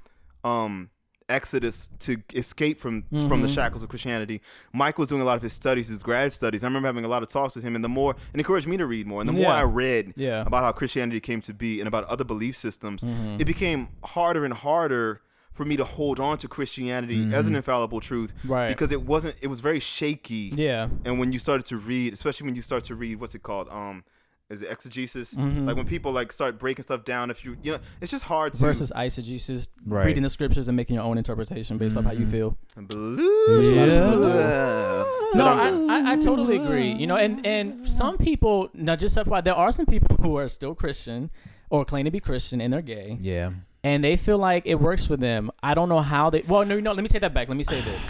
um 0.44 0.90
exodus 1.28 1.88
to 2.00 2.16
escape 2.34 2.78
from 2.80 3.04
from 3.28 3.40
the 3.42 3.48
shackles 3.48 3.82
of 3.82 3.88
Christianity, 3.88 4.40
Michael 4.72 5.02
was 5.02 5.08
doing 5.08 5.22
a 5.22 5.24
lot 5.24 5.36
of 5.36 5.42
his 5.42 5.52
studies, 5.52 5.88
his 5.88 6.02
grad 6.02 6.32
studies. 6.32 6.62
I 6.64 6.66
remember 6.66 6.88
having 6.88 7.04
a 7.04 7.08
lot 7.08 7.22
of 7.22 7.28
talks 7.28 7.54
with 7.54 7.64
him, 7.64 7.74
and 7.74 7.82
the 7.84 7.88
more 7.88 8.14
and 8.32 8.40
encouraged 8.40 8.66
me 8.68 8.76
to 8.76 8.86
read 8.86 9.06
more. 9.06 9.20
And 9.20 9.28
the 9.28 9.32
more 9.32 9.42
Yeah. 9.44 9.56
I 9.56 9.62
read 9.62 10.12
Yeah. 10.16 10.42
about 10.44 10.62
how 10.64 10.72
Christianity 10.72 11.20
came 11.20 11.40
to 11.42 11.54
be 11.54 11.80
and 11.80 11.88
about 11.88 12.04
other 12.04 12.24
belief 12.24 12.56
systems, 12.56 13.02
Mm-hmm. 13.02 13.36
it 13.40 13.44
became 13.46 13.88
harder 14.04 14.44
and 14.44 14.52
harder 14.52 15.22
for 15.52 15.64
me 15.64 15.76
to 15.76 15.84
hold 15.84 16.18
on 16.18 16.38
to 16.38 16.48
Christianity 16.48 17.28
as 17.32 17.46
an 17.46 17.54
infallible 17.54 18.00
truth, 18.00 18.32
Mm-hmm. 18.38 18.52
Right. 18.52 18.68
Because 18.68 18.90
it 18.92 19.02
wasn't. 19.02 19.36
It 19.42 19.48
was 19.48 19.60
very 19.60 19.80
shaky. 19.80 20.50
Yeah. 20.54 20.88
And 21.04 21.18
when 21.20 21.32
you 21.32 21.38
started 21.38 21.66
to 21.66 21.76
read, 21.76 22.12
especially 22.12 22.46
when 22.46 22.54
you 22.56 22.62
start 22.62 22.84
to 22.84 22.94
read, 22.94 23.20
what's 23.20 23.34
it 23.34 23.42
called? 23.42 23.68
Um, 23.70 24.04
is 24.50 24.60
it 24.60 24.70
exegesis? 24.70 25.34
Mm-hmm. 25.34 25.66
Like 25.66 25.76
when 25.76 25.86
people 25.86 26.12
like 26.12 26.30
start 26.32 26.58
breaking 26.58 26.82
stuff 26.82 27.04
down. 27.04 27.30
If 27.30 27.42
you, 27.44 27.56
you 27.62 27.72
know, 27.72 27.78
it's 28.02 28.10
just 28.10 28.24
hard 28.24 28.52
to 28.54 28.60
Versus 28.60 28.92
eisegesis, 28.94 29.68
Right. 29.86 30.06
reading 30.06 30.22
the 30.24 30.28
scriptures 30.28 30.68
and 30.68 30.76
making 30.76 30.94
your 30.94 31.04
own 31.04 31.16
interpretation 31.16 31.78
based 31.78 31.96
off 31.96 32.04
how 32.04 32.12
you 32.12 32.26
feel. 32.26 32.56
Blue. 32.76 33.74
Yeah. 33.74 35.04
No, 35.34 35.46
I, 35.46 35.68
I, 35.88 36.12
I 36.12 36.16
totally 36.16 36.56
agree. 36.56 36.92
You 36.92 37.06
know, 37.06 37.16
and 37.16 37.46
and 37.46 37.88
some 37.88 38.18
people, 38.18 38.68
now 38.74 38.96
just 38.96 39.16
FYI, 39.16 39.42
there 39.44 39.54
are 39.54 39.72
some 39.72 39.86
people 39.86 40.16
who 40.20 40.36
are 40.36 40.48
still 40.48 40.74
Christian 40.74 41.30
or 41.70 41.84
claim 41.86 42.04
to 42.04 42.10
be 42.10 42.20
Christian 42.20 42.60
and 42.60 42.72
they're 42.72 42.82
gay, 42.82 43.18
Yeah. 43.20 43.52
And 43.84 44.02
they 44.04 44.16
feel 44.16 44.38
like 44.38 44.64
it 44.66 44.76
works 44.76 45.06
for 45.06 45.16
them. 45.16 45.50
I 45.62 45.74
don't 45.74 45.88
know 45.88 46.00
how 46.00 46.30
they. 46.30 46.42
Well, 46.46 46.64
no, 46.64 46.78
no. 46.80 46.92
Let 46.92 47.02
me 47.02 47.08
take 47.08 47.22
that 47.22 47.34
back. 47.34 47.48
Let 47.48 47.56
me 47.56 47.64
say 47.64 47.80
this. 47.80 48.08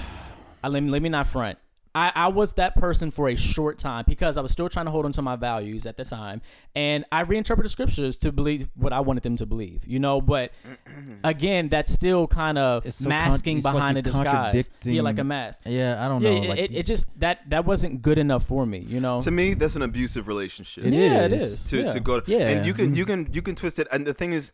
I, 0.62 0.68
let 0.68 0.82
me 0.82 0.90
let 0.90 1.02
me 1.02 1.08
not 1.08 1.26
front. 1.26 1.58
I, 1.94 2.11
I 2.14 2.28
was 2.28 2.54
that 2.54 2.74
person 2.74 3.11
for 3.11 3.28
a 3.28 3.35
short 3.37 3.78
time 3.78 4.06
because 4.08 4.38
I 4.38 4.40
was 4.40 4.50
still 4.50 4.70
trying 4.70 4.87
to 4.87 4.90
hold 4.90 5.04
on 5.04 5.12
to 5.12 5.20
my 5.20 5.37
values 5.37 5.85
at 5.85 5.98
the 5.98 6.06
time, 6.06 6.40
and 6.74 7.04
I 7.12 7.20
reinterpreted 7.20 7.70
scriptures 7.70 8.16
to 8.18 8.32
believe 8.32 8.70
what 8.76 8.94
I 8.94 9.00
wanted 9.00 9.24
them 9.24 9.37
to 9.37 9.44
believe. 9.44 9.87
You 9.87 9.98
know, 9.98 10.22
but 10.22 10.52
again, 11.24 11.68
that's 11.68 11.92
still 11.92 12.26
kind 12.26 12.56
of 12.56 12.90
so 12.94 13.11
masking 13.11 13.58
it's 13.58 13.66
like 13.66 13.74
behind 13.74 13.96
you're 13.96 14.00
a 14.00 14.02
disguise. 14.02 14.70
Yeah, 14.85 15.02
like 15.02 15.18
a 15.18 15.24
mask. 15.24 15.62
Yeah, 15.66 16.02
I 16.02 16.08
don't 16.08 16.22
Yeah, 16.22 16.30
know. 16.30 16.42
it, 16.44 16.48
like 16.48 16.58
it, 16.61 16.76
it 16.76 16.87
just 16.87 17.08
that 17.20 17.40
that 17.50 17.66
wasn't 17.66 18.00
good 18.00 18.16
enough 18.16 18.44
for 18.44 18.64
me. 18.64 18.78
You 18.78 19.00
know. 19.00 19.20
To 19.20 19.30
me, 19.30 19.52
that's 19.52 19.76
an 19.76 19.82
abusive 19.82 20.28
relationship. 20.28 20.87
It 20.87 20.94
yeah, 20.94 21.24
it 21.26 21.32
is. 21.35 21.42
is. 21.42 21.64
to, 21.66 21.82
yeah. 21.82 21.92
to 21.92 22.00
go 22.00 22.22
Yeah. 22.26 22.48
and 22.48 22.66
you 22.66 22.72
can 22.72 22.94
you 22.94 23.04
can 23.04 23.28
you 23.35 23.42
can 23.42 23.54
twist 23.54 23.78
it 23.78 23.87
and 23.92 24.06
the 24.06 24.14
thing 24.14 24.32
is 24.32 24.52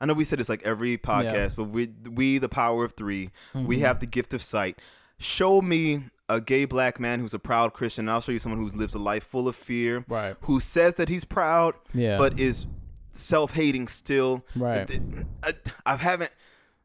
I 0.00 0.06
know 0.06 0.14
we 0.14 0.24
said 0.24 0.38
this 0.38 0.48
like 0.48 0.62
every 0.62 0.96
podcast, 0.98 1.56
but 1.56 1.64
we 1.64 1.90
we 2.10 2.38
the 2.38 2.48
power 2.48 2.84
of 2.84 2.92
3 2.92 3.30
Mm-hmm. 3.54 3.66
we 3.66 3.80
have 3.80 4.00
the 4.00 4.06
gift 4.06 4.32
of 4.34 4.42
sight. 4.42 4.78
Show 5.18 5.60
me 5.62 6.04
a 6.28 6.40
gay 6.40 6.64
black 6.66 7.00
man 7.00 7.20
who's 7.20 7.34
a 7.34 7.38
proud 7.38 7.72
Christian. 7.72 8.02
and 8.04 8.10
I'll 8.10 8.20
show 8.20 8.32
you 8.32 8.38
someone 8.38 8.60
who 8.60 8.76
lives 8.76 8.94
a 8.94 8.98
life 8.98 9.24
full 9.24 9.48
of 9.48 9.56
fear, 9.56 10.04
Right. 10.08 10.36
who 10.42 10.60
says 10.60 10.94
that 10.96 11.08
he's 11.08 11.24
proud, 11.24 11.74
Yeah. 11.94 12.18
but 12.18 12.38
is 12.38 12.66
self-hating 13.12 13.88
still. 13.88 14.44
Right. 14.54 15.00
I, 15.42 15.52
I 15.86 15.96
haven't. 15.96 16.30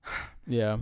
Yeah, 0.47 0.77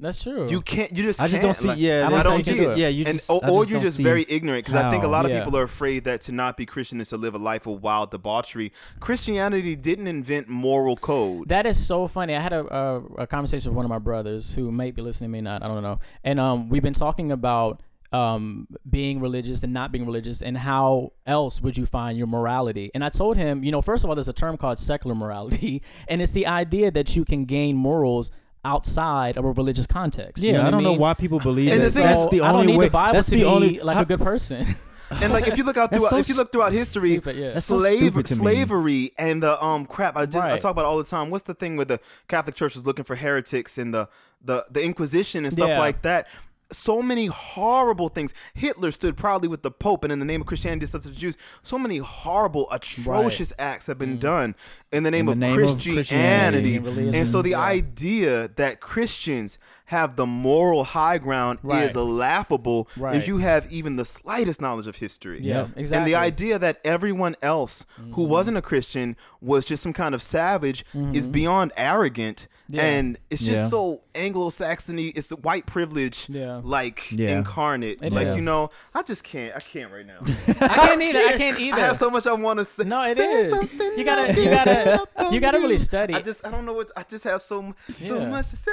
that's 0.00 0.22
true. 0.22 0.48
You 0.48 0.60
can't. 0.60 0.90
You 0.96 1.02
just. 1.02 1.20
I 1.20 1.24
just 1.28 1.42
can't, 1.42 1.42
don't 1.42 1.54
see. 1.54 1.68
like- 1.68 1.78
yeah, 1.78 2.06
I 2.06 2.10
don't 2.10 2.18
I 2.20 2.22
don't 2.22 2.42
see 2.42 2.52
it. 2.52 2.78
Yeah, 2.78 2.88
you 2.88 3.04
and 3.06 3.18
just, 3.18 3.30
or, 3.30 3.40
or 3.48 3.60
just 3.62 3.70
you're 3.70 3.80
just 3.80 3.98
very 3.98 4.24
ignorant 4.28 4.64
because 4.64 4.74
I 4.82 4.90
think 4.90 5.04
a 5.04 5.08
lot 5.08 5.24
of 5.26 5.30
Yeah. 5.30 5.44
people 5.44 5.58
are 5.58 5.62
afraid 5.64 6.04
that 6.04 6.22
to 6.22 6.32
not 6.32 6.56
be 6.56 6.66
Christian 6.66 7.00
is 7.00 7.10
to 7.10 7.16
live 7.16 7.34
a 7.34 7.38
life 7.38 7.66
of 7.66 7.82
wild 7.82 8.10
debauchery. 8.10 8.72
Christianity 8.98 9.76
didn't 9.76 10.06
invent 10.08 10.48
moral 10.48 10.96
code. 10.96 11.48
That 11.48 11.66
is 11.66 11.84
so 11.84 12.08
funny. 12.08 12.34
I 12.34 12.40
had 12.40 12.52
a, 12.52 12.64
a 12.74 13.02
a 13.22 13.26
conversation 13.26 13.70
with 13.70 13.76
one 13.76 13.84
of 13.84 13.90
my 13.90 13.98
brothers 13.98 14.54
who 14.54 14.72
may 14.72 14.90
be 14.90 15.02
listening, 15.02 15.30
may 15.30 15.40
not. 15.40 15.62
I 15.62 15.68
don't 15.68 15.82
know. 15.82 16.00
And 16.24 16.40
um, 16.40 16.68
we've 16.68 16.82
been 16.82 16.94
talking 16.94 17.30
about 17.32 17.80
um 18.12 18.66
being 18.90 19.20
religious 19.20 19.62
and 19.62 19.72
not 19.72 19.92
being 19.92 20.04
religious, 20.04 20.42
and 20.42 20.56
how 20.58 21.12
else 21.26 21.60
would 21.60 21.76
you 21.76 21.86
find 21.86 22.18
your 22.18 22.26
morality? 22.26 22.90
And 22.92 23.04
I 23.04 23.08
told 23.08 23.36
him, 23.36 23.62
you 23.62 23.70
know, 23.70 23.80
first 23.82 24.02
of 24.02 24.10
all, 24.10 24.16
there's 24.16 24.26
a 24.28 24.32
term 24.32 24.56
called 24.56 24.78
secular 24.80 25.14
morality, 25.14 25.82
and 26.08 26.20
it's 26.20 26.32
the 26.32 26.46
idea 26.46 26.90
that 26.90 27.14
you 27.14 27.24
can 27.24 27.44
gain 27.44 27.76
morals 27.76 28.32
outside 28.64 29.36
of 29.36 29.44
a 29.44 29.50
religious 29.52 29.86
context. 29.86 30.42
Yeah, 30.42 30.52
you 30.52 30.58
know 30.58 30.66
I 30.66 30.70
don't 30.70 30.82
know 30.82 30.90
mean? 30.90 30.98
why 30.98 31.14
people 31.14 31.38
believe 31.40 31.72
And 31.72 31.80
that. 31.80 31.86
the 31.86 31.90
thing 31.92 32.02
that's 32.04 32.22
is- 32.22 32.28
the 32.28 32.40
I 32.42 32.48
don't 32.52 32.60
only 32.60 32.72
need 32.72 32.78
way. 32.78 32.84
the 32.86 32.90
Bible 32.90 33.14
that's 33.14 33.28
to 33.28 33.34
the 33.34 33.40
be 33.40 33.44
only 33.46 33.78
like 33.80 33.96
how- 33.96 34.02
a 34.02 34.06
good 34.06 34.20
person. 34.20 34.76
And 35.12 35.32
like 35.32 35.48
if 35.48 35.58
you 35.58 35.64
look 35.64 35.76
out 35.76 35.90
That's 35.90 36.02
throughout, 36.02 36.10
so 36.10 36.16
if 36.18 36.28
you 36.28 36.36
look 36.36 36.52
throughout 36.52 36.72
history, 36.72 37.14
Stupid, 37.14 37.34
yeah. 37.34 37.48
That's 37.48 37.66
so 37.66 37.80
slave, 37.80 37.98
stupid 37.98 38.26
to 38.26 38.34
me. 38.34 38.38
slavery 38.38 39.12
and 39.18 39.42
the 39.42 39.60
um 39.60 39.84
crap. 39.84 40.16
I 40.16 40.24
just 40.24 40.36
I 40.46 40.56
talk 40.56 40.70
about 40.70 40.84
all 40.84 40.98
the 40.98 41.02
time. 41.04 41.30
What's 41.30 41.42
the 41.42 41.52
thing 41.54 41.74
where 41.76 41.84
the 41.84 41.98
Catholic 42.28 42.54
Church 42.54 42.76
was 42.76 42.86
looking 42.86 43.04
for 43.04 43.16
heretics 43.16 43.76
and 43.76 43.92
the 43.92 44.08
the 44.44 44.64
the 44.70 44.80
Inquisition 44.84 45.42
and 45.44 45.52
stuff 45.52 45.70
Yeah. 45.70 45.80
like 45.80 46.02
that. 46.02 46.28
So 46.72 47.02
many 47.02 47.26
horrible 47.26 48.08
things. 48.08 48.34
Hitler 48.54 48.90
stood 48.90 49.16
proudly 49.16 49.48
with 49.48 49.62
the 49.62 49.70
Pope, 49.70 50.04
and 50.04 50.12
in 50.12 50.18
the 50.18 50.24
name 50.24 50.40
of 50.40 50.46
Christianity, 50.46 50.86
stuff 50.86 51.02
to 51.02 51.08
the 51.08 51.16
Jews. 51.16 51.36
So 51.62 51.78
many 51.78 51.98
horrible, 51.98 52.70
atrocious 52.70 53.52
acts 53.58 53.86
have 53.86 53.98
been 53.98 54.18
mm. 54.18 54.20
done 54.20 54.54
in 54.92 55.02
the 55.02 55.10
name, 55.10 55.26
the 55.26 55.32
of, 55.32 55.38
name 55.38 55.58
of 55.58 55.58
Christianity. 55.58 56.78
Christianity 56.78 57.08
and 57.08 57.14
and 57.14 57.28
so 57.28 57.42
the 57.42 57.50
yeah. 57.50 57.60
idea 57.60 58.48
that 58.56 58.80
Christians 58.80 59.58
have 59.90 60.14
the 60.16 60.26
moral 60.26 60.84
high 60.84 61.18
ground 61.18 61.58
Right. 61.62 61.88
is 61.90 61.96
laughable 61.96 62.88
Right. 62.96 63.16
if 63.16 63.26
you 63.26 63.38
have 63.38 63.70
even 63.72 63.96
the 63.96 64.04
slightest 64.04 64.60
knowledge 64.60 64.86
of 64.86 64.96
history. 64.96 65.40
Yeah, 65.42 65.64
And 65.64 65.72
exactly. 65.76 66.12
the 66.12 66.18
idea 66.18 66.58
that 66.60 66.78
everyone 66.84 67.34
else 67.42 67.84
who 67.96 68.02
Mm-hmm. 68.22 68.30
wasn't 68.30 68.56
a 68.56 68.62
Christian 68.62 69.16
was 69.40 69.64
just 69.64 69.82
some 69.82 69.92
kind 69.92 70.14
of 70.14 70.22
savage 70.22 70.84
is 71.12 71.26
beyond 71.26 71.72
arrogant. 71.76 72.46
Yeah. 72.68 72.82
And 72.84 73.18
it's 73.30 73.42
just 73.42 73.62
Yeah. 73.64 73.66
so 73.66 74.00
Anglo-Saxony. 74.14 75.08
It's 75.08 75.26
the 75.28 75.36
white 75.36 75.66
privilege, 75.66 76.26
Yeah. 76.28 76.60
like 76.62 77.10
Yeah. 77.10 77.38
incarnate. 77.38 77.98
It 78.00 78.12
like 78.12 78.28
you 78.36 78.42
know, 78.42 78.70
I 78.94 79.02
just 79.02 79.24
can't. 79.24 79.54
I 79.56 79.60
can't 79.60 79.90
right 79.92 80.06
now. 80.06 80.20
I 80.60 80.76
can't 80.86 81.02
either. 81.02 81.18
I 81.18 81.36
can't 81.36 81.58
either. 81.66 81.76
I 81.78 81.80
have 81.80 81.98
so 81.98 82.10
much 82.10 82.26
I 82.28 82.32
want 82.32 82.58
to 82.60 82.64
say. 82.64 82.84
No, 82.84 83.02
it 83.02 83.16
Say 83.16 83.40
is. 83.40 83.50
something 83.50 83.92
You 83.98 84.04
gotta- 84.04 84.40
you 84.40 84.48
gotta- 84.50 85.06
you 85.32 85.40
gotta 85.40 85.58
really 85.58 85.78
study. 85.78 86.14
I 86.14 86.22
just 86.22 86.46
I 86.46 86.50
don't 86.52 86.64
know 86.64 86.74
what 86.74 86.90
I 86.96 87.02
just 87.08 87.24
have 87.24 87.42
so 87.42 87.58
m- 87.60 87.74
so 88.00 88.24
much 88.26 88.50
to 88.50 88.56
say. 88.56 88.70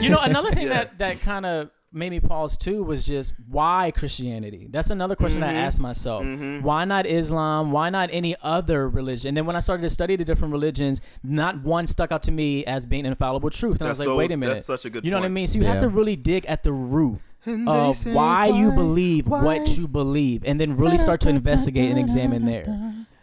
you 0.00 0.08
know, 0.10 0.18
another 0.18 0.43
thing 0.52 0.66
Yeah. 0.68 0.74
that 0.74 0.98
that 0.98 1.20
kind 1.20 1.46
of 1.46 1.70
made 1.92 2.10
me 2.10 2.18
pause 2.18 2.56
too 2.56 2.82
was 2.82 3.06
just 3.06 3.32
why 3.48 3.92
Christianity. 3.94 4.66
That's 4.68 4.90
another 4.90 5.14
question 5.14 5.44
I 5.44 5.52
Mhm. 5.52 5.56
asked 5.66 5.80
myself. 5.80 6.24
Mhm. 6.24 6.62
Why 6.62 6.84
not 6.84 7.06
Islam? 7.06 7.70
Why 7.70 7.88
not 7.88 8.08
any 8.12 8.34
other 8.42 8.88
religion? 8.88 9.28
And 9.28 9.36
then 9.36 9.46
when 9.46 9.54
I 9.54 9.60
started 9.60 9.82
to 9.84 9.90
study 9.90 10.16
the 10.16 10.24
different 10.24 10.50
religions, 10.50 11.00
not 11.22 11.62
one 11.62 11.86
stuck 11.86 12.10
out 12.10 12.24
to 12.24 12.32
me 12.32 12.64
as 12.64 12.84
being 12.84 13.06
infallible 13.06 13.48
truth. 13.50 13.78
And 13.78 13.86
I 13.86 13.90
was 13.90 14.00
like, 14.00 14.06
so- 14.06 14.16
wait 14.16 14.32
a 14.32 14.36
minute. 14.36 14.54
That's 14.56 14.66
such 14.66 14.84
a 14.86 14.90
good. 14.90 15.04
you 15.04 15.12
know 15.12 15.18
what 15.18 15.26
I 15.26 15.28
mean? 15.28 15.46
So 15.46 15.58
you 15.60 15.66
have 15.66 15.80
to 15.82 15.88
really 15.88 16.16
dig 16.16 16.44
at 16.46 16.64
the 16.64 16.72
root 16.72 17.20
And 17.46 17.68
of 17.68 17.94
say, 17.94 18.12
why 18.12 18.46
you 18.46 18.72
believe 18.72 19.28
why, 19.28 19.42
what 19.44 19.76
you 19.78 19.86
believe, 19.86 20.42
and 20.44 20.60
then 20.60 20.74
really 20.76 20.98
start 20.98 21.20
to 21.20 21.28
investigate 21.28 21.90
and 21.90 21.98
examine 21.98 22.44
there. 22.44 22.64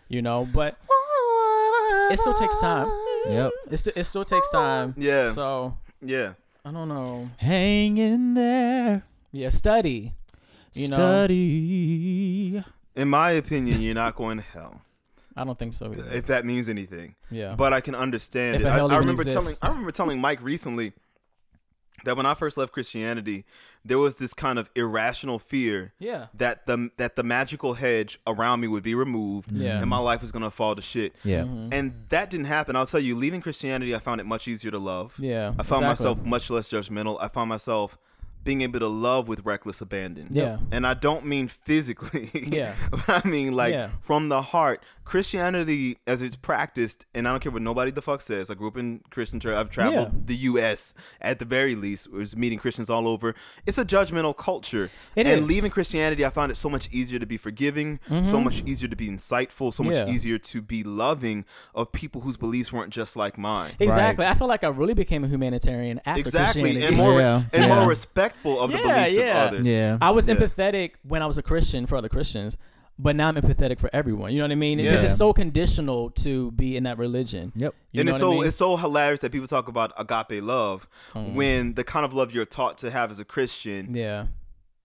You 0.07 0.21
know, 0.21 0.47
but 0.53 0.77
it 2.11 2.19
still 2.19 2.33
takes 2.35 2.57
time. 2.59 2.87
Yep. 3.27 3.51
It, 3.69 3.77
st- 3.77 3.97
it 3.97 4.03
still 4.05 4.25
takes 4.25 4.49
time. 4.51 4.93
Yeah. 4.97 5.33
So 5.33 5.75
Yeah. 6.01 6.33
I 6.63 6.71
don't 6.71 6.89
know. 6.89 7.29
Hang 7.37 7.97
in 7.97 8.33
there. 8.35 9.03
Yeah, 9.31 9.49
study. 9.49 10.13
You 10.73 10.87
know, 10.89 10.95
Study. 10.95 12.63
In 12.95 13.09
my 13.09 13.31
opinion, 13.31 13.81
you're 13.81 13.95
not 13.95 14.15
going 14.15 14.37
to 14.37 14.43
hell. 14.43 14.81
I 15.35 15.43
don't 15.43 15.57
think 15.57 15.73
so 15.73 15.91
either. 15.91 16.09
If 16.11 16.27
that 16.27 16.45
means 16.45 16.69
anything. 16.69 17.15
Yeah. 17.29 17.55
But 17.55 17.73
I 17.73 17.81
can 17.81 17.95
understand 17.95 18.57
If 18.57 18.61
it. 18.61 18.65
a 18.65 18.69
I, 18.69 18.73
hell 18.73 18.91
I 18.91 18.95
even 18.95 19.07
remember 19.07 19.23
telling. 19.23 19.55
I 19.61 19.69
remember 19.69 19.91
telling 19.91 20.21
Mike 20.21 20.41
recently 20.41 20.93
that 22.05 22.17
when 22.17 22.25
I 22.25 22.33
first 22.33 22.57
left 22.57 22.71
Christianity, 22.71 23.45
there 23.85 23.97
was 23.97 24.15
this 24.17 24.33
kind 24.33 24.57
of 24.59 24.69
irrational 24.75 25.39
fear 25.39 25.93
yeah. 25.99 26.27
that 26.35 26.65
the 26.67 26.89
that 26.97 27.15
the 27.15 27.23
magical 27.23 27.73
hedge 27.75 28.19
around 28.27 28.59
me 28.59 28.67
would 28.67 28.83
be 28.83 28.95
removed 28.95 29.51
Yeah. 29.51 29.79
and 29.79 29.89
my 29.89 29.97
life 29.99 30.21
was 30.21 30.31
gonna 30.31 30.51
fall 30.51 30.75
to 30.75 30.81
shit. 30.81 31.15
Yeah. 31.23 31.41
Mhm. 31.43 31.73
And 31.73 31.93
that 32.09 32.29
didn't 32.29 32.45
happen. 32.45 32.75
I'll 32.75 32.85
tell 32.85 32.99
you, 32.99 33.15
leaving 33.15 33.41
Christianity, 33.41 33.95
I 33.95 33.99
found 33.99 34.21
it 34.21 34.25
much 34.25 34.47
easier 34.47 34.71
to 34.71 34.79
love. 34.79 35.13
Yeah. 35.17 35.49
I 35.57 35.63
found 35.63 35.83
exactly. 35.83 35.87
myself 35.87 36.25
much 36.25 36.49
less 36.49 36.69
judgmental. 36.69 37.17
I 37.21 37.27
found 37.27 37.49
myself 37.49 37.97
being 38.43 38.61
able 38.61 38.79
to 38.79 38.87
love 38.87 39.27
with 39.27 39.45
reckless 39.45 39.81
abandon. 39.81 40.27
Yeah. 40.31 40.57
And 40.71 40.87
I 40.87 40.95
don't 40.95 41.25
mean 41.25 41.47
physically. 41.47 42.29
Yeah. 42.33 42.73
I 43.07 43.27
mean 43.27 43.53
like 43.55 43.73
Yeah. 43.73 43.89
from 44.01 44.29
the 44.29 44.41
heart. 44.41 44.81
Christianity 45.11 45.97
as 46.07 46.21
it's 46.21 46.37
practiced, 46.37 47.05
and 47.13 47.27
I 47.27 47.31
don't 47.31 47.41
care 47.41 47.51
what 47.51 47.61
nobody 47.61 47.91
the 47.91 48.01
fuck 48.01 48.21
says. 48.21 48.49
I 48.49 48.53
grew 48.53 48.69
up 48.69 48.77
in 48.77 49.01
Christian 49.09 49.41
church. 49.41 49.55
I've 49.57 49.69
traveled 49.69 50.07
Yeah. 50.13 50.19
the 50.25 50.35
US 50.51 50.93
at 51.19 51.37
the 51.39 51.43
very 51.45 51.75
least. 51.75 52.09
Was 52.11 52.35
meeting 52.37 52.57
Christians 52.57 52.89
all 52.89 53.07
over. 53.09 53.35
It's 53.65 53.77
a 53.77 53.83
judgmental 53.83 54.35
culture. 54.35 54.89
It 55.15 55.27
and 55.27 55.41
is. 55.43 55.47
leaving 55.49 55.69
Christianity, 55.69 56.25
I 56.25 56.29
found 56.29 56.51
it 56.51 56.55
so 56.55 56.69
much 56.69 56.87
easier 56.93 57.19
to 57.19 57.25
be 57.25 57.35
forgiving, 57.37 57.99
so 58.07 58.39
much 58.39 58.63
easier 58.65 58.87
to 58.87 58.95
be 58.95 59.09
insightful, 59.09 59.73
so 59.73 59.83
much 59.83 59.91
Mm-hmm. 59.95 60.07
Yeah. 60.07 60.13
easier 60.13 60.37
to 60.37 60.61
be 60.61 60.83
loving 60.83 61.43
of 61.75 61.91
people 61.91 62.21
whose 62.21 62.37
beliefs 62.37 62.71
weren't 62.71 62.91
just 62.93 63.17
like 63.17 63.37
mine. 63.37 63.73
Exactly. 63.79 64.25
I 64.25 64.33
feel 64.33 64.47
like 64.47 64.63
I 64.63 64.69
really 64.69 64.93
became 64.93 65.25
a 65.25 65.27
humanitarian 65.27 65.99
after 66.05 66.21
Exactly, 66.21 66.61
Christianity. 66.63 66.87
and 66.87 66.97
more 66.97 67.19
Yeah, 67.19 67.43
and 67.51 67.63
yeah. 67.65 67.75
more 67.79 67.87
respectful 67.89 68.61
of 68.61 68.71
the 68.71 68.77
beliefs 68.77 69.15
yeah. 69.17 69.43
of 69.43 69.53
others. 69.53 69.67
Yeah. 69.67 69.97
I 70.01 70.11
was 70.11 70.27
Yeah. 70.27 70.35
empathetic 70.35 70.91
when 71.03 71.21
I 71.21 71.25
was 71.25 71.37
a 71.37 71.43
Christian 71.43 71.85
for 71.85 71.97
other 71.97 72.07
Christians, 72.09 72.57
but 73.03 73.15
now 73.15 73.27
I'm 73.29 73.35
empathetic 73.35 73.79
for 73.79 73.89
everyone. 73.93 74.31
You 74.31 74.39
know 74.39 74.45
what 74.45 74.51
I 74.51 74.55
mean? 74.55 74.77
Because 74.77 75.01
Yeah. 75.01 75.09
it's 75.09 75.17
so 75.17 75.33
conditional 75.33 76.11
to 76.11 76.51
be 76.51 76.77
in 76.77 76.83
that 76.83 76.97
religion. 76.97 77.51
Yep. 77.55 77.73
You 77.91 77.99
and 78.01 78.09
it's 78.09 78.19
so 78.19 78.31
I 78.31 78.35
mean? 78.35 78.47
it's 78.47 78.57
so 78.57 78.77
hilarious 78.77 79.21
that 79.21 79.31
people 79.31 79.47
talk 79.47 79.67
about 79.67 79.91
agape 79.97 80.43
love 80.43 80.87
Mm. 81.13 81.33
when 81.33 81.73
the 81.73 81.83
kind 81.83 82.05
of 82.05 82.13
love 82.13 82.31
you're 82.33 82.45
taught 82.45 82.77
to 82.79 82.91
have 82.91 83.09
as 83.11 83.19
a 83.19 83.25
Christian 83.25 83.95
yeah. 83.95 84.27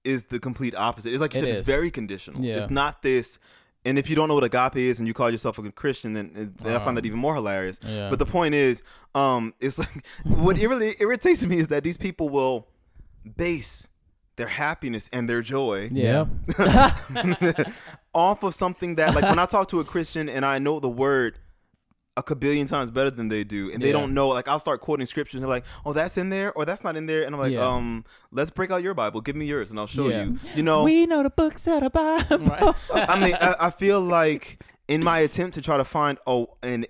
is 0.05 0.25
the 0.25 0.39
complete 0.39 0.75
opposite. 0.75 1.13
It's 1.13 1.21
like 1.21 1.35
you 1.35 1.39
It 1.41 1.43
said, 1.43 1.49
is. 1.51 1.59
it's 1.59 1.67
very 1.67 1.91
conditional. 1.91 2.43
Yeah. 2.43 2.57
It's 2.57 2.71
not 2.71 3.03
this. 3.03 3.39
And 3.85 3.99
if 3.99 4.09
you 4.11 4.17
don't 4.17 4.27
know 4.29 4.35
what 4.35 4.43
agape 4.45 4.77
is 4.77 4.99
and 4.99 5.07
you 5.07 5.15
call 5.15 5.31
yourself 5.31 5.59
a 5.59 5.71
Christian, 5.71 6.15
then 6.15 6.33
it, 6.63 6.67
I 6.67 6.79
find 6.85 6.97
that 6.97 7.07
even 7.07 7.21
more 7.21 7.35
hilarious. 7.37 7.79
Yeah. 7.85 8.11
But 8.11 8.19
the 8.19 8.27
point 8.27 8.55
is, 8.55 8.83
um, 9.15 9.55
it's 9.61 9.79
like 9.79 10.05
what 10.25 10.59
it 10.59 10.67
really 10.67 10.97
irritates 10.99 11.45
me 11.47 11.59
is 11.59 11.69
that 11.69 11.85
these 11.85 11.97
people 11.97 12.29
will 12.29 12.67
base 13.37 13.89
their 14.37 14.49
happiness 14.49 15.09
and 15.13 15.29
their 15.29 15.43
joy 15.43 15.89
Yeah. 15.93 16.27
off 18.15 18.43
of 18.43 18.55
something 18.55 18.97
that 18.97 19.15
like 19.15 19.25
when 19.25 19.39
I 19.39 19.47
talk 19.47 19.69
to 19.69 19.81
a 19.81 19.85
Christian 19.85 20.29
and 20.29 20.45
I 20.45 20.59
know 20.59 20.81
the 20.81 20.89
word 20.89 21.39
a 22.19 22.23
kabillion 22.23 22.67
times 22.67 22.91
better 22.91 23.11
than 23.11 23.29
they 23.29 23.45
do 23.45 23.71
and 23.71 23.83
they 23.83 23.93
don't 23.93 24.15
know 24.15 24.29
like 24.29 24.49
I'll 24.49 24.59
start 24.59 24.81
quoting 24.81 25.05
scriptures 25.05 25.35
and 25.35 25.43
they're 25.43 25.51
like 25.51 25.67
oh 25.85 25.93
that's 25.93 26.17
in 26.17 26.31
there 26.31 26.51
or 26.55 26.65
that's 26.65 26.83
not 26.83 26.97
in 26.97 27.05
there 27.05 27.25
and 27.25 27.35
I'm 27.35 27.41
like 27.41 27.53
Yeah. 27.53 27.67
um 27.67 28.07
let's 28.31 28.51
break 28.51 28.71
out 28.71 28.83
your 28.83 28.95
Bible 28.95 29.21
give 29.21 29.37
me 29.37 29.45
yours 29.45 29.71
and 29.71 29.79
I'll 29.79 29.87
show 29.87 30.09
Yeah. 30.09 30.25
you 30.25 30.39
you 30.55 30.63
know 30.63 30.83
We 30.85 31.05
know 31.07 31.23
the 31.23 31.31
books 31.31 31.65
that 31.65 31.83
are 31.83 31.91
Bible. 31.91 32.39
Right. 32.47 32.75
I 32.95 33.21
mean 33.23 33.35
I, 33.35 33.57
I 33.61 33.71
feel 33.71 34.01
like 34.01 34.65
in 34.89 35.05
my 35.05 35.19
attempt 35.19 35.55
to 35.57 35.63
try 35.63 35.77
to 35.77 35.85
find 35.85 36.17
oh 36.27 36.57
an 36.63 36.87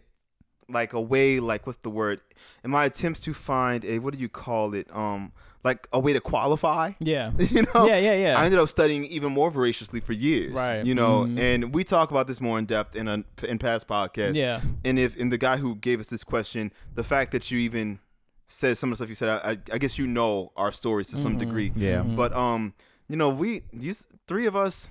like 0.69 0.93
a 0.93 1.01
way 1.01 1.39
like 1.41 1.67
what's 1.67 1.79
the 1.79 1.91
word 1.91 2.21
in 2.65 2.71
my 2.71 2.85
attempts 2.87 3.21
to 3.21 3.33
find 3.33 3.85
a 3.85 3.99
what 4.01 4.13
do 4.15 4.19
you 4.21 4.29
call 4.29 4.75
it 4.75 4.89
um 4.95 5.31
like 5.63 5.87
a 5.93 5.99
way 6.01 6.13
to 6.13 6.21
qualify 6.21 6.93
yeah. 6.99 7.31
you 7.39 7.63
know 7.75 7.87
Yeah, 7.87 7.99
yeah, 7.99 8.15
yeah. 8.15 8.39
I 8.39 8.45
ended 8.45 8.59
up 8.61 8.69
studying 8.69 9.05
even 9.07 9.33
more 9.33 9.51
voraciously 9.51 10.01
for 10.01 10.13
years. 10.13 10.53
Right. 10.55 10.85
You 10.85 10.95
know, 10.95 11.25
Mhm. 11.25 11.39
and 11.39 11.75
we 11.75 11.83
talk 11.85 12.11
about 12.11 12.27
this 12.29 12.41
more 12.41 12.59
in 12.59 12.67
depth 12.67 12.95
in 12.97 13.07
a, 13.09 13.25
in 13.45 13.59
past 13.59 13.87
podcasts. 13.89 14.35
Yeah. 14.37 14.61
And 14.85 14.99
if 14.99 15.17
and 15.19 15.33
the 15.33 15.39
guy 15.39 15.57
who 15.57 15.75
gave 15.77 15.99
us 16.01 16.07
this 16.09 16.23
question, 16.25 16.73
the 16.95 17.03
fact 17.05 17.33
that 17.33 17.51
you 17.51 17.59
even 17.59 17.99
said 18.49 18.79
some 18.79 18.93
of 18.93 18.99
the 18.99 19.05
stuff 19.05 19.09
you 19.09 19.17
said, 19.17 19.29
I, 19.45 19.59
I 19.73 19.79
guess 19.79 19.99
you 19.99 20.07
know 20.07 20.53
our 20.57 20.71
stories 20.73 21.09
to 21.09 21.17
some 21.19 21.35
Mhm. 21.37 21.39
degree. 21.41 21.73
Yeah. 21.75 22.03
Mhm. 22.03 22.15
But 22.17 22.33
um, 22.33 22.73
you 23.09 23.17
know, 23.17 23.29
we 23.29 23.63
you 23.73 23.93
three 24.29 24.47
of 24.47 24.55
us. 24.57 24.89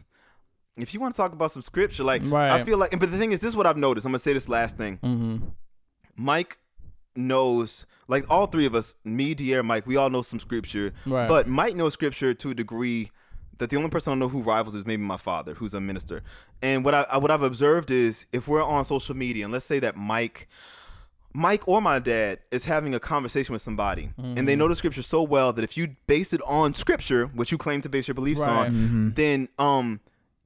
If 0.77 0.93
you 0.93 0.99
want 0.99 1.13
to 1.13 1.17
talk 1.17 1.31
about 1.31 1.51
some 1.51 1.61
scripture, 1.61 2.03
like 2.03 2.21
I 2.21 2.65
feel 2.65 2.77
like, 2.77 2.99
but 2.99 3.09
the 3.09 3.17
thing 3.17 3.31
is, 3.31 3.39
this 3.39 3.47
is 3.51 3.55
what 3.55 3.65
I've 3.65 3.77
noticed. 3.77 4.05
I'm 4.05 4.11
gonna 4.11 4.19
say 4.19 4.33
this 4.33 4.49
last 4.49 4.75
thing. 4.75 4.99
Mm-hmm. 6.15 6.25
Mike 6.25 6.57
knows, 7.15 7.85
like 8.07 8.25
all 8.29 8.47
three 8.47 8.65
of 8.65 8.75
us, 8.75 8.95
me, 9.03 9.33
Dier, 9.33 9.63
Mike, 9.63 9.87
we 9.87 9.95
all 9.95 10.09
know 10.09 10.21
some 10.21 10.39
scripture. 10.39 10.93
Right. 11.05 11.27
But 11.27 11.47
Mike 11.47 11.75
knows 11.75 11.93
scripture 11.93 12.33
to 12.33 12.49
a 12.51 12.53
degree 12.53 13.11
that 13.57 13.69
the 13.69 13.77
only 13.77 13.89
person 13.89 14.11
I 14.11 14.15
know 14.17 14.27
who 14.27 14.41
rivals 14.41 14.75
is 14.75 14.85
maybe 14.85 15.01
my 15.03 15.17
father, 15.17 15.53
who's 15.53 15.73
a 15.73 15.79
minister. 15.79 16.23
And 16.61 16.83
what 16.83 16.93
I 16.93 17.17
what 17.17 17.31
I've 17.31 17.41
observed 17.43 17.89
is 17.89 18.25
if 18.33 18.47
we're 18.47 18.63
on 18.63 18.83
social 18.83 19.15
media 19.15 19.45
and 19.45 19.53
let's 19.53 19.65
say 19.65 19.79
that 19.79 19.95
Mike 19.95 20.47
Mike 21.33 21.67
or 21.67 21.81
my 21.81 21.99
dad 21.99 22.39
is 22.51 22.65
having 22.65 22.95
a 22.95 22.99
conversation 22.99 23.53
with 23.53 23.61
somebody 23.61 24.09
and 24.17 24.35
Mm-hmm. 24.37 24.45
they 24.45 24.55
know 24.55 24.67
the 24.67 24.75
scripture 24.75 25.01
so 25.01 25.21
well 25.23 25.51
that 25.53 25.63
if 25.63 25.75
you 25.77 25.95
base 26.07 26.31
it 26.33 26.41
on 26.45 26.73
scripture, 26.73 27.27
which 27.27 27.51
you 27.51 27.57
claim 27.57 27.81
to 27.81 27.89
base 27.89 28.07
your 28.07 28.15
beliefs 28.15 28.41
Right. 28.41 28.49
on, 28.67 28.71
Mm-hmm. 28.73 29.09
then 29.15 29.47
um 29.57 29.99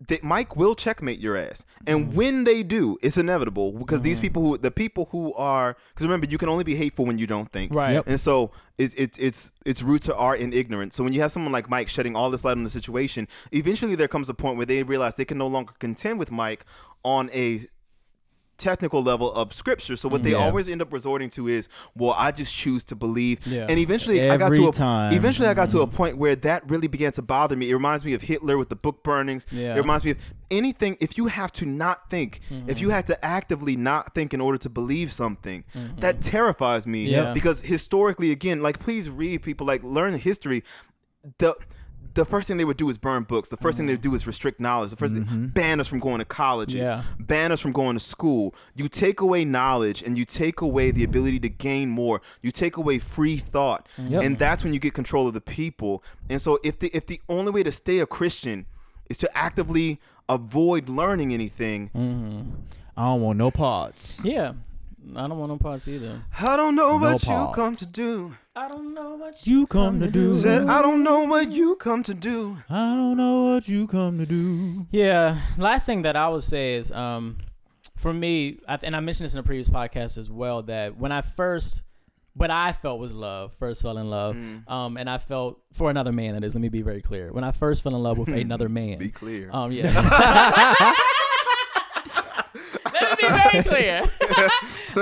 that 0.07 0.23
Mike 0.23 0.55
will 0.55 0.75
checkmate 0.75 1.19
your 1.19 1.35
ass. 1.35 1.65
And 1.85 2.07
mm. 2.07 2.13
when 2.13 2.43
they 2.45 2.63
do, 2.63 2.97
it's 3.01 3.17
inevitable 3.17 3.73
because 3.73 4.01
these 4.01 4.19
mm. 4.19 4.23
people 4.23 4.41
who 4.43 4.57
the 4.57 4.71
people 4.71 5.09
who 5.11 5.33
are 5.33 5.75
because 5.89 6.05
remember 6.05 6.25
you 6.25 6.37
can 6.37 6.47
only 6.47 6.63
be 6.63 6.75
hateful 6.75 7.05
when 7.05 7.17
you 7.17 7.27
don't 7.27 7.51
think. 7.51 7.73
Right. 7.73 7.93
Yep. 7.93 8.07
And 8.07 8.19
so 8.19 8.51
it's 8.77 8.93
it's 8.93 9.17
it's 9.19 9.51
its 9.65 9.81
roots 9.81 10.07
are 10.07 10.35
in 10.35 10.53
ignorance. 10.53 10.95
So 10.95 11.03
when 11.03 11.13
you 11.13 11.21
have 11.21 11.31
someone 11.31 11.51
like 11.51 11.69
Mike 11.69 11.89
shedding 11.89 12.15
all 12.15 12.29
this 12.29 12.45
light 12.45 12.57
on 12.57 12.63
the 12.63 12.69
situation, 12.69 13.27
eventually 13.51 13.95
there 13.95 14.07
comes 14.07 14.29
a 14.29 14.33
point 14.33 14.57
where 14.57 14.65
they 14.65 14.83
realize 14.83 15.15
they 15.15 15.25
can 15.25 15.37
no 15.37 15.47
longer 15.47 15.73
contend 15.79 16.17
with 16.17 16.31
Mike 16.31 16.65
on 17.03 17.29
a 17.33 17.67
technical 18.59 19.01
level 19.01 19.33
of 19.33 19.53
scripture. 19.53 19.95
So 19.95 20.09
what 20.09 20.23
they 20.23 20.31
Yeah. 20.31 20.37
always 20.37 20.67
end 20.67 20.81
up 20.81 20.93
resorting 20.93 21.29
to 21.31 21.47
is, 21.47 21.67
well, 21.95 22.13
I 22.17 22.31
just 22.31 22.53
choose 22.53 22.83
to 22.85 22.95
believe. 22.95 23.39
Yeah. 23.45 23.65
And 23.69 23.79
eventually 23.79 24.29
I 24.29 24.37
got 24.37 24.53
to 24.53 24.67
a 24.67 24.71
time. 24.71 25.13
eventually 25.13 25.47
I 25.47 25.53
got 25.53 25.69
to 25.69 25.81
a 25.81 25.87
mm-hmm. 25.87 25.95
point 25.95 26.17
where 26.17 26.35
that 26.35 26.69
really 26.69 26.87
began 26.87 27.11
to 27.13 27.21
bother 27.21 27.55
me. 27.55 27.69
It 27.69 27.73
reminds 27.73 28.05
me 28.05 28.13
of 28.13 28.21
Hitler 28.21 28.57
with 28.57 28.69
the 28.69 28.75
book 28.75 29.03
burnings. 29.03 29.45
Yeah. 29.51 29.75
It 29.75 29.77
reminds 29.77 30.03
me 30.03 30.11
of 30.11 30.17
anything 30.51 30.97
if 30.99 31.17
you 31.17 31.27
have 31.27 31.51
to 31.53 31.65
not 31.65 32.09
think, 32.09 32.41
if 32.67 32.79
you 32.79 32.87
mm-hmm. 32.87 32.95
have 32.95 33.05
to 33.05 33.25
actively 33.25 33.75
not 33.75 34.13
think 34.13 34.33
in 34.33 34.41
order 34.41 34.57
to 34.59 34.69
believe 34.69 35.11
something, 35.11 35.63
mm-hmm. 35.75 35.99
that 35.99 36.21
terrifies 36.21 36.85
me 36.85 37.05
Yeah. 37.05 37.33
because 37.33 37.61
historically 37.61 38.31
again, 38.31 38.61
like 38.61 38.79
please 38.79 39.09
read 39.09 39.41
people 39.41 39.65
like 39.65 39.83
learn 39.83 40.17
history. 40.17 40.63
The 41.37 41.55
the 42.19 42.25
first 42.25 42.47
thing 42.47 42.57
they 42.57 42.65
would 42.65 42.77
do 42.77 42.89
is 42.89 42.97
burn 42.97 43.23
books. 43.23 43.49
The 43.49 43.57
1st 43.57 43.77
thing 43.77 43.85
they 43.85 43.93
mm-hmm. 43.93 43.97
would 43.97 44.01
do 44.01 44.15
is 44.15 44.27
restrict 44.27 44.59
knowledge. 44.59 44.91
The 44.91 44.97
1st 44.97 45.13
thing 45.13 45.25
mm-hmm. 45.25 45.45
ban 45.47 45.79
us 45.79 45.87
from 45.87 45.99
going 45.99 46.19
to 46.19 46.25
colleges, 46.25 46.87
Yeah. 46.87 47.03
ban 47.19 47.51
us 47.51 47.59
from 47.61 47.71
going 47.71 47.95
to 47.95 47.99
school. 47.99 48.53
You 48.75 48.89
take 48.89 49.21
away 49.21 49.45
knowledge 49.45 50.03
and 50.03 50.17
you 50.17 50.25
take 50.25 50.61
away 50.61 50.91
the 50.91 51.03
ability 51.03 51.39
to 51.41 51.49
gain 51.49 51.89
more. 51.89 52.21
You 52.41 52.51
take 52.51 52.77
away 52.77 52.99
free 52.99 53.37
thought, 53.37 53.87
mm-hmm. 53.97 54.13
Yep. 54.13 54.23
and 54.23 54.37
that's 54.37 54.63
when 54.63 54.73
you 54.73 54.79
get 54.79 54.93
control 54.93 55.27
of 55.27 55.33
the 55.33 55.41
people. 55.41 56.03
And 56.29 56.41
so 56.41 56.59
if 56.63 56.79
the 56.79 56.91
if 56.93 57.07
the 57.07 57.21
only 57.29 57.51
way 57.51 57.63
to 57.63 57.71
stay 57.71 57.99
a 57.99 58.05
Christian 58.05 58.65
is 59.09 59.17
to 59.19 59.37
actively 59.37 59.99
avoid 60.27 60.89
learning 60.89 61.33
anything, 61.33 61.89
I 62.97 63.05
don't 63.05 63.21
want 63.21 63.37
no 63.37 63.49
parts. 63.49 64.21
Yeah. 64.25 64.53
I 65.15 65.27
don't 65.27 65.39
want 65.39 65.51
no 65.51 65.57
parts 65.57 65.87
either. 65.87 66.21
I 66.37 66.55
don't 66.55 66.75
know 66.75 66.97
No 66.97 67.13
what 67.13 67.25
you 67.25 67.49
come 67.55 67.75
to 67.77 67.85
do. 67.85 68.35
I 68.59 68.67
don't 68.67 68.93
know 68.93 69.15
what 69.15 69.47
You 69.47 69.65
come 69.67 70.01
to 70.01 70.07
do. 70.11 70.35
Said 70.35 70.63
I 70.67 70.81
don't 70.81 71.01
know 71.01 71.23
what 71.23 71.49
you 71.53 71.77
come 71.77 72.03
to 72.03 72.13
do. 72.13 72.57
I 72.69 72.93
don't 72.93 73.15
know 73.15 73.53
what 73.53 73.69
you 73.69 73.87
come 73.87 74.17
to 74.17 74.25
do. 74.25 74.85
Yeah. 74.91 75.39
Last 75.57 75.85
thing 75.85 76.01
that 76.01 76.17
I 76.17 76.27
would 76.27 76.43
say 76.43 76.75
is, 76.75 76.91
um, 76.91 77.37
for 77.95 78.11
me, 78.13 78.59
I, 78.67 78.77
and 78.83 78.97
I 78.97 78.99
mentioned 78.99 79.25
this 79.25 79.33
in 79.33 79.39
a 79.39 79.43
previous 79.43 79.69
podcast 79.69 80.17
as 80.17 80.29
well, 80.29 80.63
that 80.63 80.97
when 80.97 81.13
I 81.13 81.21
first, 81.21 81.83
what 82.33 82.51
I 82.51 82.73
felt 82.73 82.99
was 82.99 83.13
love, 83.13 83.53
first 83.59 83.81
fell 83.81 83.97
in 83.97 84.09
love, 84.09 84.35
Mm. 84.35 84.69
um, 84.69 84.97
and 84.97 85.09
I 85.09 85.19
felt 85.19 85.61
for 85.71 85.89
another 85.89 86.11
man. 86.11 86.33
That 86.33 86.43
is, 86.43 86.53
let 86.53 86.59
me 86.61 86.67
be 86.69 86.81
very 86.81 87.01
clear. 87.01 87.31
When 87.31 87.45
I 87.45 87.51
first 87.51 87.81
fell 87.81 87.95
in 87.95 88.03
love 88.03 88.17
with 88.17 88.27
another 88.43 88.67
man, 88.67 88.97
Be 88.97 89.07
clear. 89.09 89.49
um, 89.53 89.71
yeah. 89.79 89.85
Let 93.53 93.53
me 93.53 93.61
be 93.61 93.69
very 93.69 94.07
clear. 94.07 94.47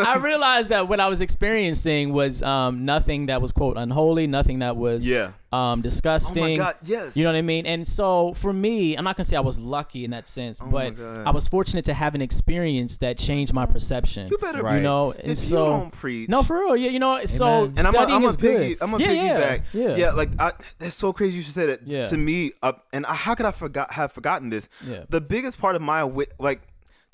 I 0.05 0.17
realized 0.17 0.69
that 0.69 0.87
what 0.87 0.99
I 0.99 1.07
was 1.07 1.21
experiencing 1.21 2.13
was 2.13 2.43
um, 2.43 2.85
nothing 2.85 3.27
that 3.27 3.41
was 3.41 3.51
quote 3.51 3.77
unholy, 3.77 4.27
nothing 4.27 4.59
that 4.59 4.75
was 4.75 5.05
yeah. 5.05 5.31
um, 5.51 5.79
Oh 5.79 5.81
disgusting. 5.81 6.43
my 6.43 6.55
God. 6.55 6.75
Yes. 6.83 7.15
You 7.15 7.23
know 7.23 7.29
what 7.31 7.37
I 7.37 7.41
mean? 7.41 7.65
And 7.65 7.87
so 7.87 8.33
for 8.33 8.51
me, 8.51 8.95
I'm 8.95 9.03
not 9.03 9.15
gonna 9.17 9.25
say 9.25 9.37
I 9.37 9.41
was 9.41 9.57
lucky 9.59 10.03
in 10.03 10.11
that 10.11 10.27
sense, 10.27 10.59
Oh 10.61 10.67
but 10.67 10.99
I 10.99 11.31
was 11.31 11.47
fortunate 11.47 11.85
to 11.85 11.93
have 11.93 12.15
an 12.15 12.21
experience 12.21 12.97
that 12.97 13.17
changed 13.17 13.53
my 13.53 13.65
perception. 13.65 14.27
You 14.29 14.37
better. 14.37 14.61
Right. 14.61 14.75
You 14.77 14.81
know, 14.81 15.11
and 15.11 15.23
If 15.23 15.29
you 15.29 15.35
so 15.35 15.65
don't 15.65 15.91
preach. 15.91 16.29
no, 16.29 16.43
for 16.43 16.59
real, 16.59 16.75
yeah, 16.75 16.89
you 16.89 16.99
know, 16.99 17.21
so 17.25 17.45
Amen. 17.47 17.73
and 17.77 17.79
I'm 17.79 17.85
a, 17.87 17.91
studying 17.97 18.17
I'm 18.17 18.23
a 18.23 18.27
is 18.27 18.37
piggy, 18.37 18.75
good. 18.75 18.77
I'm 18.81 18.93
a 18.93 18.99
yeah, 18.99 19.07
piggyback. 19.07 19.61
Yeah, 19.73 19.95
yeah, 19.95 20.11
like 20.11 20.29
I, 20.39 20.51
that's 20.79 20.95
so 20.95 21.13
crazy 21.13 21.37
you 21.37 21.41
should 21.43 21.53
say 21.53 21.65
that. 21.67 21.87
Yeah. 21.87 22.05
To 22.05 22.17
me, 22.17 22.51
uh, 22.61 22.73
and 22.91 23.05
I, 23.05 23.13
how 23.13 23.35
could 23.35 23.45
I 23.45 23.51
forgot 23.51 23.91
have 23.93 24.11
forgotten 24.11 24.49
this? 24.49 24.67
Yeah. 24.85 25.03
The 25.09 25.21
biggest 25.21 25.59
part 25.59 25.75
of 25.75 25.81
my 25.81 26.01
like. 26.39 26.61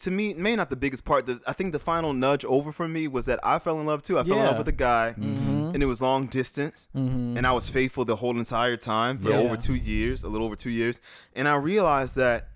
To 0.03 0.11
me, 0.11 0.33
maybe 0.33 0.55
not 0.57 0.69
the 0.69 0.75
biggest 0.75 1.05
part. 1.05 1.25
The, 1.27 1.39
I 1.47 1.53
think 1.53 1.71
the 1.71 1.79
final 1.79 2.11
nudge 2.11 2.43
over 2.43 2.71
for 2.73 2.87
me 2.89 3.07
was 3.07 3.25
that 3.27 3.39
I 3.41 3.57
fell 3.59 3.79
in 3.79 3.85
love 3.85 4.03
too. 4.03 4.19
I 4.19 4.23
fell 4.23 4.33
in 4.33 4.39
Yeah. 4.39 4.49
love 4.49 4.57
with 4.57 4.67
a 4.67 4.73
guy, 4.73 5.15
Mhm. 5.17 5.73
and 5.73 5.81
it 5.81 5.85
was 5.85 6.01
long 6.01 6.27
distance, 6.27 6.89
Mhm. 6.93 7.37
and 7.37 7.47
I 7.47 7.53
was 7.53 7.69
faithful 7.69 8.03
the 8.03 8.17
whole 8.17 8.37
entire 8.37 8.75
time 8.75 9.17
for 9.17 9.29
Yeah. 9.29 9.37
over 9.37 9.55
two 9.55 9.75
years, 9.75 10.23
a 10.23 10.27
little 10.27 10.45
over 10.45 10.57
two 10.57 10.69
years. 10.71 10.99
And 11.33 11.47
I 11.47 11.55
realized 11.55 12.17
that 12.17 12.49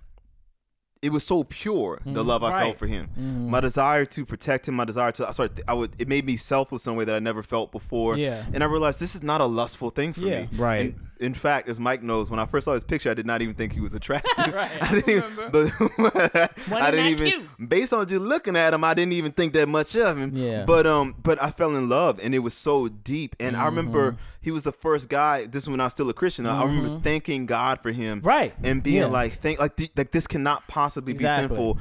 it 1.00 1.10
was 1.10 1.24
so 1.24 1.44
pure 1.44 2.00
the 2.04 2.22
Mhm. 2.22 2.26
love 2.26 2.42
I 2.44 2.50
Right. 2.50 2.62
felt 2.64 2.78
for 2.78 2.86
him, 2.88 3.08
my 3.48 3.60
desire 3.60 4.04
to 4.04 4.26
protect 4.26 4.68
him, 4.68 4.74
my 4.74 4.84
desire 4.84 5.12
to. 5.12 5.28
I 5.28 5.32
started. 5.32 5.62
I 5.66 5.72
would. 5.72 5.92
It 5.98 6.06
made 6.08 6.26
me 6.26 6.36
selfless 6.36 6.86
in 6.86 6.92
a 6.92 6.96
way 6.96 7.04
that 7.06 7.14
I 7.14 7.20
never 7.20 7.42
felt 7.42 7.72
before. 7.72 8.18
Yeah. 8.18 8.44
And 8.52 8.62
I 8.62 8.66
realized 8.66 9.00
this 9.00 9.14
is 9.14 9.22
not 9.22 9.40
a 9.40 9.46
lustful 9.46 9.88
thing 9.90 10.12
for 10.12 10.20
Yeah. 10.22 10.40
me. 10.42 10.48
Right. 10.56 10.80
And 10.80 10.94
in 11.20 11.34
fact, 11.34 11.68
as 11.68 11.78
Mike 11.80 12.02
knows, 12.02 12.30
when 12.30 12.38
I 12.40 12.46
first 12.46 12.64
saw 12.64 12.74
his 12.74 12.84
picture, 12.84 13.10
I 13.10 13.14
did 13.14 13.26
not 13.26 13.42
even 13.42 13.54
think 13.54 13.72
he 13.72 13.80
was 13.80 13.94
attractive. 13.94 14.54
Right, 14.54 14.82
I 14.82 14.86
I 14.88 14.92
didn't 14.92 15.08
even, 15.10 15.50
but 15.50 15.72
I 16.72 16.90
didn't 16.90 17.18
that 17.18 17.26
even 17.26 17.48
based 17.68 17.92
on 17.92 18.06
just 18.06 18.22
looking 18.22 18.56
at 18.56 18.72
him, 18.74 18.84
I 18.84 18.94
didn't 18.94 19.12
even 19.12 19.32
think 19.32 19.52
that 19.54 19.68
much 19.68 19.94
of 19.96 20.16
him. 20.18 20.36
Yeah. 20.36 20.64
But 20.64 20.86
um, 20.86 21.14
but 21.22 21.42
I 21.42 21.50
fell 21.50 21.74
in 21.76 21.88
love, 21.88 22.18
and 22.22 22.34
it 22.34 22.38
was 22.40 22.54
so 22.54 22.88
deep. 22.88 23.36
And 23.40 23.56
I 23.56 23.66
remember 23.66 24.12
Mm-hmm. 24.12 24.20
he 24.40 24.50
was 24.50 24.64
the 24.64 24.72
first 24.72 25.08
guy. 25.08 25.46
This 25.46 25.64
is 25.64 25.68
when 25.68 25.80
I 25.80 25.84
was 25.84 25.92
still 25.92 26.08
a 26.08 26.14
Christian. 26.14 26.46
I 26.46 26.64
remember 26.64 27.00
thanking 27.00 27.46
God 27.46 27.80
for 27.82 27.90
him. 27.90 28.20
Right. 28.22 28.54
And 28.62 28.82
being 28.82 29.02
Yeah. 29.02 29.06
like, 29.06 29.40
thank 29.40 29.58
like 29.58 29.76
th- 29.76 29.90
like 29.96 30.12
this 30.12 30.26
cannot 30.26 30.66
possibly 30.68 31.12
Exactly. 31.12 31.48
be 31.48 31.54
sinful. 31.54 31.78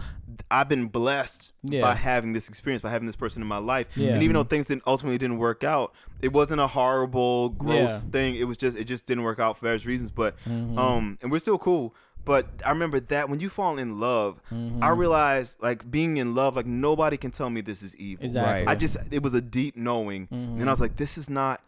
I've 0.50 0.70
been 0.70 0.88
blessed 0.88 1.52
Yeah. 1.64 1.82
by 1.82 1.96
having 1.96 2.34
this 2.34 2.48
experience, 2.50 2.82
by 2.82 2.90
having 2.90 3.06
this 3.06 3.16
person 3.16 3.42
in 3.42 3.48
my 3.48 3.58
life. 3.58 3.88
Yeah. 3.96 4.14
And 4.14 4.24
even 4.24 4.34
though 4.36 4.44
things 4.44 4.68
didn't 4.68 4.84
ultimately 4.88 5.18
didn't 5.18 5.38
work 5.38 5.64
out, 5.64 5.94
it 6.22 6.32
wasn't 6.34 6.62
a 6.62 6.68
horrible, 6.68 7.50
gross 7.50 8.04
Yeah. 8.04 8.10
thing. 8.12 8.36
It 8.36 8.46
was 8.46 8.58
just 8.58 8.78
it 8.78 8.86
just 8.86 9.06
didn't 9.06 9.24
work 9.24 9.40
out 9.40 9.58
for 9.58 9.66
various 9.66 9.86
reasons. 9.86 10.12
But 10.12 10.36
Mm-hmm. 10.46 10.78
um, 10.78 11.18
and 11.22 11.32
we're 11.32 11.40
still 11.40 11.58
cool. 11.58 11.94
But 12.26 12.48
I 12.66 12.72
remember 12.72 13.00
that 13.00 13.30
when 13.30 13.40
you 13.40 13.48
fall 13.50 13.78
in 13.78 14.00
love, 14.02 14.42
Mm-hmm. 14.52 14.84
I 14.84 14.90
realized 14.90 15.62
like 15.62 15.90
being 15.90 16.18
in 16.18 16.36
love, 16.36 16.56
like 16.56 16.66
nobody 16.66 17.16
can 17.18 17.32
tell 17.32 17.50
me 17.50 17.62
this 17.62 17.82
is 17.84 17.96
evil. 17.96 18.26
Exactly. 18.26 18.52
Right. 18.54 18.68
I 18.68 18.76
just 18.76 18.98
it 19.12 19.24
was 19.24 19.34
a 19.34 19.42
deep 19.42 19.78
knowing, 19.78 20.28
and 20.32 20.64
I 20.64 20.72
was 20.72 20.82
like, 20.82 20.98
this 20.98 21.18
is 21.18 21.30
not. 21.30 21.62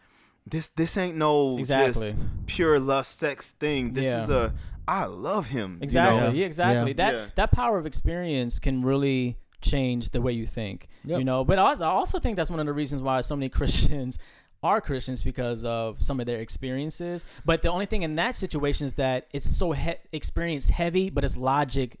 This 0.50 0.68
this 0.76 0.96
ain't 0.96 1.16
no 1.16 1.58
Exactly. 1.58 2.12
just 2.12 2.46
pure 2.46 2.78
lust 2.80 3.18
sex 3.18 3.52
thing. 3.52 3.92
This 3.94 4.06
Yeah. 4.06 4.22
is 4.22 4.28
a 4.30 4.52
I 4.88 5.04
love 5.04 5.46
him. 5.48 5.74
you 5.80 5.84
Exactly. 5.84 6.20
know? 6.20 6.30
Yeah, 6.32 6.46
exactly. 6.46 6.90
Yeah. 6.90 6.96
That 6.96 7.14
Yeah. 7.14 7.26
that 7.36 7.52
power 7.52 7.78
of 7.78 7.86
experience 7.86 8.58
can 8.58 8.82
really 8.82 9.36
change 9.62 10.10
the 10.10 10.20
way 10.20 10.32
you 10.32 10.46
think. 10.46 10.88
Yep. 11.04 11.18
You 11.18 11.24
know, 11.24 11.44
but 11.44 11.58
I 11.58 11.62
also, 11.62 11.84
I 11.84 11.88
also 11.88 12.18
think 12.18 12.36
that's 12.36 12.50
one 12.50 12.60
of 12.60 12.66
the 12.66 12.72
reasons 12.72 13.00
why 13.02 13.20
so 13.20 13.36
many 13.36 13.48
Christians 13.60 14.18
are 14.62 14.80
Christians 14.80 15.22
because 15.22 15.64
of 15.64 16.02
some 16.02 16.18
of 16.20 16.26
their 16.26 16.38
experiences. 16.40 17.24
But 17.44 17.62
the 17.62 17.70
only 17.70 17.86
thing 17.86 18.02
in 18.02 18.16
that 18.16 18.36
situation 18.36 18.84
is 18.86 18.94
that 18.94 19.28
it's 19.32 19.48
so 19.48 19.72
he- 19.72 19.94
experience 20.12 20.70
heavy, 20.70 21.08
but 21.10 21.24
it's 21.24 21.36
logic 21.36 21.98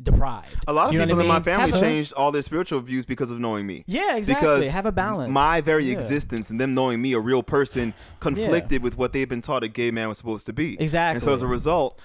deprived. 0.00 0.46
A 0.66 0.72
lot 0.72 0.86
of 0.88 0.92
You 0.92 0.98
know 0.98 1.06
people 1.06 1.20
I 1.20 1.22
in 1.22 1.28
my 1.28 1.40
family 1.40 1.70
a- 1.76 1.80
changed 1.80 2.12
all 2.14 2.32
their 2.32 2.42
spiritual 2.42 2.80
views 2.80 3.04
because 3.06 3.30
of 3.30 3.38
knowing 3.38 3.66
me. 3.66 3.84
Yeah, 3.86 4.16
exactly. 4.16 4.46
Because 4.48 4.70
Have 4.70 4.86
a 4.86 4.92
balance. 4.92 5.30
My 5.30 5.60
very 5.60 5.84
Yeah. 5.86 5.94
existence 5.94 6.50
and 6.50 6.60
them 6.60 6.74
knowing 6.74 7.00
me, 7.02 7.12
a 7.12 7.20
real 7.20 7.42
person, 7.42 7.94
conflicted 8.20 8.82
with 8.82 8.96
what 8.96 9.12
they've 9.12 9.28
been 9.28 9.42
taught 9.42 9.62
a 9.62 9.68
gay 9.68 9.90
man 9.90 10.08
was 10.08 10.18
supposed 10.18 10.46
to 10.46 10.52
be. 10.52 10.80
Exactly. 10.80 11.16
And 11.16 11.22
so 11.22 11.34
as 11.34 11.42
a 11.42 11.46
result, 11.46 11.98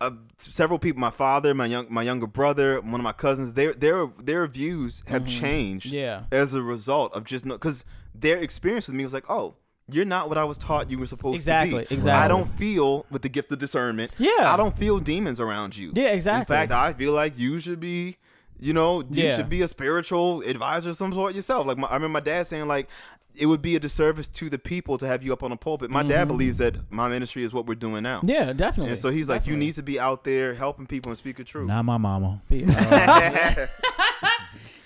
uh, 0.00 0.10
several 0.38 0.78
people, 0.78 1.00
my 1.00 1.10
father, 1.10 1.54
my 1.54 1.66
young, 1.66 1.86
my 1.88 2.02
younger 2.02 2.26
brother, 2.26 2.80
one 2.80 2.94
of 2.94 3.02
my 3.02 3.12
cousins, 3.12 3.54
their 3.54 3.72
their 3.72 4.06
their 4.22 4.46
views 4.46 5.02
have 5.06 5.26
changed. 5.26 5.86
Mm-hmm. 5.86 5.94
Yeah. 5.96 6.22
As 6.30 6.52
a 6.54 6.62
result 6.62 7.14
of 7.14 7.24
just 7.24 7.46
because 7.46 7.84
their 8.14 8.38
experience 8.38 8.86
with 8.88 8.96
me 8.96 9.04
was 9.04 9.12
like, 9.14 9.28
oh. 9.30 9.54
You're 9.90 10.04
not 10.04 10.28
what 10.28 10.36
I 10.36 10.44
was 10.44 10.56
taught 10.56 10.90
you 10.90 10.98
were 10.98 11.06
supposed 11.06 11.36
Exactly, 11.36 11.84
to 11.84 11.88
be. 11.88 11.94
exactly. 11.94 12.24
I 12.24 12.28
don't 12.28 12.50
feel 12.58 13.06
with 13.10 13.22
the 13.22 13.28
gift 13.28 13.52
of 13.52 13.58
discernment. 13.60 14.10
Yeah. 14.18 14.52
I 14.52 14.56
don't 14.56 14.76
feel 14.76 14.98
demons 14.98 15.38
around 15.38 15.76
you. 15.76 15.92
Yeah, 15.94 16.08
exactly. 16.08 16.54
In 16.56 16.60
fact, 16.60 16.72
I 16.72 16.92
feel 16.92 17.12
like 17.12 17.38
you 17.38 17.60
should 17.60 17.78
be, 17.78 18.16
you 18.58 18.72
know, 18.72 19.02
you 19.02 19.24
Yeah. 19.24 19.36
should 19.36 19.48
be 19.48 19.62
a 19.62 19.68
spiritual 19.68 20.40
advisor 20.42 20.90
of 20.90 20.96
some 20.96 21.12
sort 21.12 21.34
yourself. 21.36 21.66
Like 21.68 21.78
my, 21.78 21.86
I 21.86 21.94
remember 21.94 22.14
my 22.14 22.20
dad 22.20 22.48
saying 22.48 22.66
like 22.66 22.88
it 23.36 23.46
would 23.46 23.60
be 23.62 23.76
a 23.76 23.78
disservice 23.78 24.26
to 24.28 24.48
the 24.50 24.58
people 24.58 24.96
to 24.98 25.06
have 25.06 25.22
you 25.22 25.30
up 25.32 25.42
on 25.42 25.52
a 25.52 25.56
pulpit. 25.56 25.90
My 25.90 26.02
dad 26.02 26.26
believes 26.26 26.56
that 26.58 26.74
my 26.90 27.06
ministry 27.08 27.44
is 27.44 27.52
what 27.52 27.66
we're 27.66 27.74
doing 27.74 28.02
now. 28.02 28.18
Mm-hmm. 28.20 28.30
Yeah, 28.30 28.52
definitely. 28.54 28.92
And 28.92 28.98
so 28.98 29.10
he's 29.10 29.28
like, 29.28 29.46
you 29.46 29.56
need 29.56 29.74
to 29.74 29.82
be 29.82 30.00
out 30.00 30.24
there 30.24 30.54
helping 30.54 30.86
people 30.86 31.10
and 31.10 31.18
speak 31.18 31.36
the 31.36 31.44
truth. 31.44 31.68
Not 31.68 31.84
my 31.84 31.98
mama. 31.98 32.40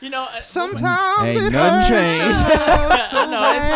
You 0.00 0.10
know, 0.10 0.22
uh, 0.24 0.40
Sometimes 0.40 1.28
Ain't 1.28 1.46
it 1.46 1.52
nothing 1.52 1.72
hurts 1.72 1.88
changed. 1.88 2.36
us 2.36 2.42
I 3.12 3.12
it's 3.12 3.12
not 3.12 3.30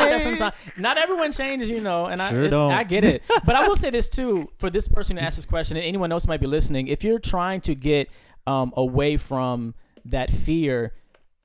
that 0.09 0.23
sometimes. 0.23 0.55
Not 0.79 0.99
everyone 0.99 1.33
changes, 1.33 1.69
you 1.69 1.81
know, 1.81 2.07
and 2.07 2.23
I, 2.23 2.31
Sure 2.31 2.45
it's, 2.45 2.51
don't. 2.53 2.73
I 2.73 2.85
get 2.85 3.05
it. 3.05 3.23
But 3.45 3.57
I 3.57 3.67
will 3.69 3.77
say 3.77 3.91
this 3.91 4.09
too 4.09 4.49
for 4.59 4.71
this 4.71 4.89
person 4.89 5.17
to 5.17 5.23
ask 5.23 5.37
this 5.37 5.45
question, 5.45 5.77
and 5.77 5.85
anyone 5.85 6.11
else 6.13 6.25
who 6.25 6.29
might 6.29 6.41
be 6.41 6.47
listening. 6.47 6.89
If 6.89 7.05
you're 7.05 7.19
trying 7.19 7.61
to 7.63 7.75
get 7.75 8.09
um, 8.47 8.73
away 8.77 9.17
from 9.17 9.75
that 10.07 10.31
fear, 10.31 10.93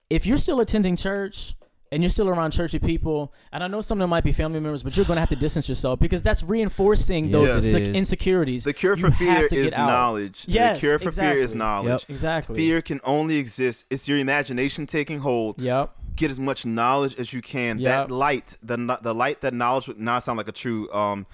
if 0.10 0.26
you're 0.26 0.38
still 0.38 0.60
attending 0.60 0.96
church 0.96 1.56
and 1.92 2.04
you're 2.04 2.10
still 2.10 2.30
around 2.30 2.52
churchy 2.52 2.78
people, 2.80 3.34
and 3.52 3.64
I 3.64 3.68
know 3.68 3.82
some 3.82 3.98
of 4.00 4.04
them 4.04 4.10
might 4.12 4.24
be 4.24 4.32
family 4.32 4.60
members, 4.60 4.84
but 4.84 4.96
you're 4.96 5.06
going 5.06 5.18
to 5.18 5.22
have 5.22 5.30
to 5.30 5.36
distance 5.36 5.68
yourself 5.68 6.00
because 6.00 6.22
that's 6.22 6.44
reinforcing 6.44 7.32
those 7.32 7.48
Yes, 7.48 7.64
it 7.64 7.72
sec- 7.86 7.96
insecurities. 7.96 8.64
The 8.64 8.74
cure 8.74 8.96
for 8.98 9.10
have 9.10 9.18
fear 9.18 9.46
is 9.46 9.52
get 9.72 9.78
out. 9.78 9.88
knowledge. 9.88 10.46
Yes, 10.48 10.78
the 10.78 10.80
cure 10.82 11.00
for 11.00 11.12
fear 11.12 11.38
is 11.38 11.56
knowledge. 11.56 12.02
Yep. 12.04 12.10
Exactly. 12.10 12.56
Fear 12.56 12.82
can 12.82 13.00
only 13.04 13.38
exist. 13.38 13.86
It's 13.90 14.08
your 14.08 14.18
imagination 14.18 14.86
taking 14.86 15.20
hold. 15.20 15.60
Yep. 15.60 15.92
get 16.16 16.30
as 16.30 16.40
much 16.40 16.66
knowledge 16.66 17.16
as 17.18 17.34
you 17.34 17.42
can. 17.42 17.80
Yep. 17.80 18.08
That 18.10 18.14
light, 18.14 18.58
the 18.62 18.78
the 19.02 19.14
light 19.16 19.42
that 19.42 19.54
knowledge 19.54 19.88
would 19.88 20.00
not 20.00 20.24
sound 20.24 20.38
like 20.38 20.48
a 20.48 20.52
true 20.54 20.92
um 20.94 21.26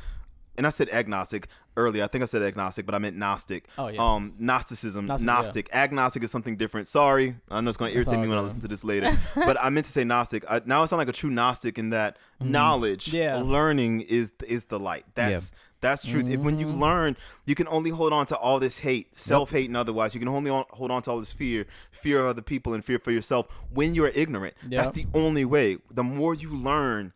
and 0.57 0.65
I 0.65 0.69
said 0.69 0.87
agnostic 0.89 1.47
earlier. 1.77 2.03
I 2.03 2.07
think 2.07 2.21
I 2.23 2.25
said 2.25 2.41
agnostic, 2.41 2.85
but 2.85 2.95
I 2.95 2.97
meant 2.99 3.15
gnostic. 3.17 3.67
Oh, 3.77 3.87
yeah. 3.87 4.01
Um 4.01 4.33
Gnosticism, 4.39 5.07
Gnostic, 5.07 5.25
Gnostic. 5.25 5.69
Agnostic 5.73 6.23
is 6.23 6.31
something 6.31 6.55
different. 6.57 6.87
Sorry. 6.87 7.35
I 7.49 7.61
know 7.61 7.69
it's 7.69 7.77
going 7.77 7.91
to 7.91 7.95
irritate 7.97 8.19
me 8.19 8.27
when 8.27 8.37
I 8.37 8.41
listen 8.41 8.61
to 8.61 8.67
this 8.67 8.83
later. 8.83 9.17
but 9.35 9.57
I 9.61 9.69
meant 9.69 9.85
to 9.85 9.91
say 9.91 10.03
Gnostic. 10.03 10.43
I, 10.49 10.61
now 10.65 10.83
I 10.83 10.85
sound 10.85 10.99
like 10.99 11.09
a 11.09 11.13
true 11.13 11.29
Gnostic 11.29 11.77
in 11.77 11.89
that 11.91 12.17
knowledge, 12.39 13.07
Mm-hmm. 13.07 13.15
Yeah. 13.17 13.37
learning 13.41 14.01
is 14.01 14.31
is 14.47 14.65
the 14.65 14.79
light. 14.79 15.05
That's 15.15 15.51
That's 15.81 16.03
truth. 16.05 16.27
If 16.27 16.39
when 16.39 16.57
you 16.57 16.65
Mm-hmm. 16.67 16.81
learn, 16.81 17.17
you 17.45 17.53
can 17.55 17.67
only 17.67 17.91
hold 17.91 18.11
on 18.13 18.25
to 18.27 18.37
all 18.37 18.59
this 18.59 18.79
hate, 18.79 19.17
self 19.17 19.51
hate, 19.51 19.67
and 19.67 19.77
otherwise. 19.77 20.13
You 20.15 20.19
can 20.19 20.29
only 20.29 20.49
on, 20.49 20.65
hold 20.71 20.89
on 20.91 21.01
to 21.03 21.11
all 21.11 21.19
this 21.19 21.31
fear, 21.33 21.65
fear 21.91 22.19
of 22.21 22.25
other 22.27 22.41
people, 22.41 22.73
and 22.73 22.83
fear 22.83 22.97
for 22.99 23.11
yourself 23.11 23.47
when 23.71 23.93
you're 23.93 24.11
ignorant. 24.15 24.55
That's 24.63 24.89
the 24.95 25.05
only 25.13 25.45
way. 25.45 25.77
The 25.91 26.03
more 26.03 26.33
you 26.33 26.55
learn, 26.55 27.13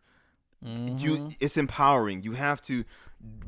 Mm-hmm. 0.64 0.98
you 0.98 1.28
it's 1.40 1.56
empowering. 1.56 2.22
You 2.22 2.32
have 2.32 2.60
to 2.64 2.84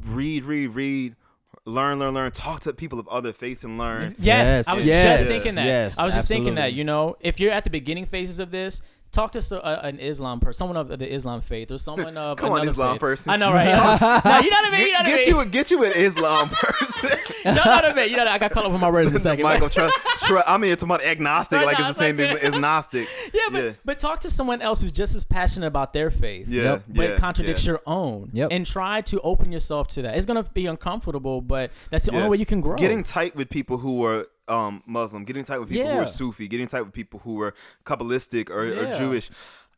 read, 0.04 0.44
read, 0.44 0.68
read, 0.68 1.16
learn, 1.64 1.98
learn, 1.98 2.14
learn. 2.14 2.32
Talk 2.32 2.60
to 2.60 2.72
people 2.72 2.98
of 2.98 3.08
other 3.08 3.32
faiths 3.32 3.64
and 3.64 3.78
learn. 3.78 4.14
Yes, 4.18 4.18
Yes, 4.18 4.68
I 4.68 4.74
was 4.74 4.86
yes, 4.86 5.20
just 5.20 5.32
thinking 5.32 5.54
that. 5.56 5.66
yes, 5.66 5.98
I 5.98 6.06
was 6.06 6.14
just 6.14 6.28
thinking 6.28 6.54
that. 6.56 6.72
You 6.72 6.84
know, 6.84 7.16
if 7.20 7.40
you're 7.40 7.52
at 7.52 7.64
the 7.64 7.70
beginning 7.70 8.06
phases 8.06 8.40
of 8.40 8.50
this, 8.50 8.82
talk 9.12 9.32
to 9.32 9.42
so, 9.42 9.58
uh, 9.58 9.80
an 9.82 10.00
Islam 10.00 10.40
person, 10.40 10.58
someone 10.58 10.76
of 10.76 10.88
the 10.88 11.12
Islam 11.12 11.40
faith, 11.42 11.70
or 11.70 11.78
someone 11.78 12.16
of 12.16 12.38
Come 12.38 12.50
on, 12.52 12.62
another 12.62 12.70
Islam 12.70 12.90
faith. 12.94 13.00
person. 13.00 13.30
I 13.30 13.36
know, 13.36 13.52
right? 13.52 13.66
no, 14.24 14.38
you 14.40 14.50
know 14.50 14.56
what 14.56 14.72
I 14.74 14.78
mean. 14.78 14.86
You 14.86 14.92
know 14.92 14.98
Get, 15.02 15.04
what 15.04 15.06
I 15.06 15.16
get 15.16 15.26
you 15.26 15.40
a, 15.40 15.46
get 15.46 15.70
you 15.70 15.84
an 15.84 15.92
Islam 15.92 16.48
person. 16.48 17.18
you 17.44 17.52
know 17.52 17.62
what 17.64 17.84
I 17.84 17.94
mean. 17.94 18.10
You 18.10 18.16
know, 18.16 18.26
I 18.26 18.38
got 18.38 18.50
caught 18.52 18.64
up 18.66 18.72
with 18.72 18.80
my 18.80 18.90
words 18.90 19.10
in 19.10 19.16
a 19.16 19.20
second. 19.20 19.42
Michael, 19.44 19.68
try, 19.68 19.90
try, 20.18 20.42
I'm 20.46 20.62
here 20.62 20.74
talking 20.76 20.88
about 20.94 21.04
agnostic, 21.04 21.60
No, 21.60 21.66
like 21.66 21.78
no, 21.78 21.88
it's 21.88 21.98
the 21.98 22.08
it's 22.08 22.16
same 22.18 22.20
as, 22.20 22.36
okay. 22.36 22.46
as 22.46 22.54
Gnostic. 22.54 23.08
Yeah, 23.34 23.40
but, 23.50 23.64
Yeah. 23.64 23.72
but 23.84 23.98
talk 23.98 24.20
to 24.20 24.30
someone 24.30 24.62
else 24.62 24.80
who's 24.80 24.92
just 24.92 25.14
as 25.14 25.24
passionate 25.24 25.66
about 25.66 25.92
their 25.92 26.10
faith. 26.10 26.48
Yeah, 26.48 26.62
Yep. 26.62 26.84
But 26.88 27.08
yeah, 27.10 27.16
contradicts 27.18 27.64
yeah. 27.66 27.72
your 27.72 27.80
own. 27.86 28.30
Yep. 28.32 28.48
And 28.52 28.66
try 28.66 29.00
to 29.02 29.20
open 29.20 29.52
yourself 29.52 29.88
to 29.88 30.02
that. 30.02 30.16
It's 30.16 30.26
gonna 30.26 30.42
be 30.44 30.66
uncomfortable, 30.66 31.40
but 31.40 31.70
that's 31.90 32.06
the 32.06 32.12
Yeah. 32.12 32.18
only 32.18 32.30
way 32.30 32.36
you 32.38 32.46
can 32.46 32.60
grow. 32.60 32.76
Getting 32.76 33.02
tight 33.02 33.36
with 33.36 33.50
people 33.50 33.78
who 33.78 34.04
are 34.04 34.26
um, 34.52 34.82
Muslim, 34.86 35.24
getting 35.24 35.44
tight 35.44 35.58
with 35.58 35.68
people 35.70 35.90
who 35.90 35.98
are 35.98 36.06
Sufi, 36.06 36.46
getting 36.48 36.68
tight 36.68 36.82
with 36.82 36.92
people 36.92 37.20
who 37.24 37.40
are 37.40 37.54
Kabbalistic 37.84 38.50
or, 38.50 38.62
or 38.62 38.98
Jewish. 38.98 39.30